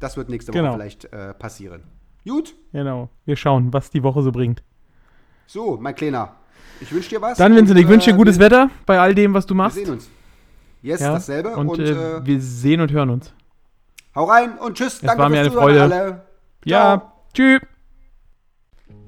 Das 0.01 0.17
wird 0.17 0.29
nächste 0.29 0.53
Woche 0.53 0.61
Genau. 0.63 0.73
vielleicht 0.73 1.05
äh, 1.13 1.35
passieren. 1.35 1.85
Gut, 2.27 2.55
Genau. 2.73 3.11
Wir 3.27 3.37
schauen, 3.37 3.73
was 3.73 3.91
die 3.91 4.03
Woche 4.03 4.23
so 4.23 4.33
bringt. 4.33 4.65
so, 5.47 5.79
mein 5.81 5.95
Kleiner. 5.95 6.35
Ich 6.81 6.93
wünsche 6.93 7.11
dir 7.11 7.23
was. 7.23 7.39
Dann, 7.39 7.55
Vincent, 7.55 7.79
ich 7.79 7.87
wünsche 7.87 8.11
dir 8.11 8.15
äh, 8.15 8.19
gutes 8.19 8.41
wir, 8.41 8.47
Wetter 8.47 8.71
bei 8.87 8.99
all 8.99 9.15
dem, 9.15 9.35
was 9.35 9.47
du 9.47 9.55
Wir 9.55 9.59
machst. 9.59 9.77
sehen 9.77 9.89
uns. 9.91 10.09
Yes, 10.83 11.01
Ja, 11.01 11.13
dasselbe. 11.13 11.51
Und, 11.55 11.69
Und, 11.69 11.79
äh, 11.79 11.93
äh, 12.17 12.27
wir 12.27 12.41
sehen 12.41 12.81
und 12.81 12.91
hören 12.91 13.11
uns. 13.11 13.33
hau 14.17 14.25
rein 14.25 14.59
und 14.59 14.77
tschüss. 14.77 15.01
Es 15.01 15.17
war 15.17 15.29
mir 15.29 15.39
eine 15.43 15.51
Freude. 15.53 15.81
alle. 15.83 16.23
Ja, 16.65 17.13
tschüss. 17.33 17.61